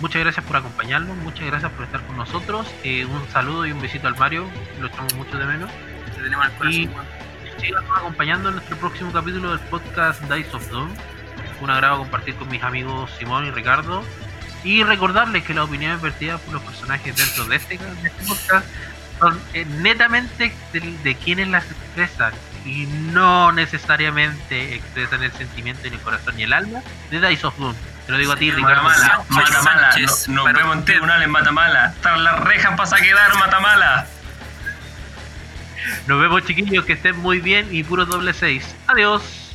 muchas 0.00 0.22
gracias 0.22 0.44
por 0.44 0.56
acompañarnos, 0.56 1.16
muchas 1.18 1.46
gracias 1.46 1.72
por 1.72 1.84
estar 1.84 2.02
con 2.06 2.16
nosotros. 2.16 2.66
Eh, 2.84 3.04
un 3.06 3.28
saludo 3.30 3.66
y 3.66 3.72
un 3.72 3.80
besito 3.80 4.06
al 4.08 4.16
Mario, 4.16 4.46
lo 4.80 4.88
echamos 4.88 5.14
mucho 5.14 5.38
de 5.38 5.46
menos. 5.46 5.70
Te 6.14 6.22
tenemos 6.22 6.48
corazón, 6.50 6.80
Y-. 6.80 6.90
Síganos 7.60 7.98
acompañando 7.98 8.48
en 8.48 8.54
nuestro 8.56 8.76
próximo 8.78 9.12
capítulo 9.12 9.50
del 9.50 9.60
podcast 9.68 10.22
Dice 10.22 10.56
of 10.56 10.68
Doom. 10.70 10.90
Un 11.60 11.70
agrado 11.70 11.98
compartir 11.98 12.34
con 12.36 12.48
mis 12.48 12.62
amigos 12.62 13.10
Simón 13.18 13.46
y 13.46 13.50
Ricardo. 13.50 14.02
Y 14.64 14.82
recordarles 14.84 15.44
que 15.44 15.54
las 15.54 15.64
opiniones 15.64 16.00
vertidas 16.02 16.40
por 16.42 16.54
los 16.54 16.62
personajes 16.62 17.16
dentro 17.16 17.44
de 17.46 17.56
este, 17.56 17.78
de 17.78 18.08
este 18.08 18.24
podcast 18.26 18.66
son 19.18 19.40
eh, 19.54 19.64
netamente 19.64 20.52
de, 20.72 20.80
de 21.02 21.14
quienes 21.16 21.48
las 21.48 21.64
expresan 21.70 22.32
y 22.66 22.84
no 22.86 23.52
necesariamente 23.52 24.74
expresan 24.74 25.22
el 25.22 25.32
sentimiento 25.32 25.86
en 25.86 25.94
el 25.94 26.00
corazón 26.00 26.38
y 26.38 26.42
el 26.42 26.52
alma 26.52 26.80
de 27.10 27.26
Dice 27.26 27.46
of 27.46 27.56
Doom. 27.58 27.74
Te 28.06 28.12
lo 28.12 28.18
digo 28.18 28.32
a 28.32 28.36
ti, 28.36 28.50
Ricardo. 28.50 28.82
Matamala, 28.82 29.22
Matamala, 29.28 29.92
Sánchez, 29.92 30.28
no- 30.28 30.34
nos 30.36 30.44
para 30.44 30.58
vemos 30.58 30.72
en 30.74 30.78
usted. 30.80 30.92
tribunales 30.92 31.28
Matamala. 31.28 31.86
Están 31.86 32.24
las 32.24 32.40
rejas 32.40 32.76
para 32.90 33.02
quedar 33.02 33.34
Matamala. 33.38 34.06
Nos 36.06 36.20
vemos, 36.20 36.44
chiquillos, 36.44 36.84
que 36.84 36.92
estén 36.94 37.16
muy 37.18 37.40
bien 37.40 37.68
y 37.70 37.82
puro 37.84 38.04
doble 38.04 38.34
6. 38.34 38.74
Adiós. 38.88 39.49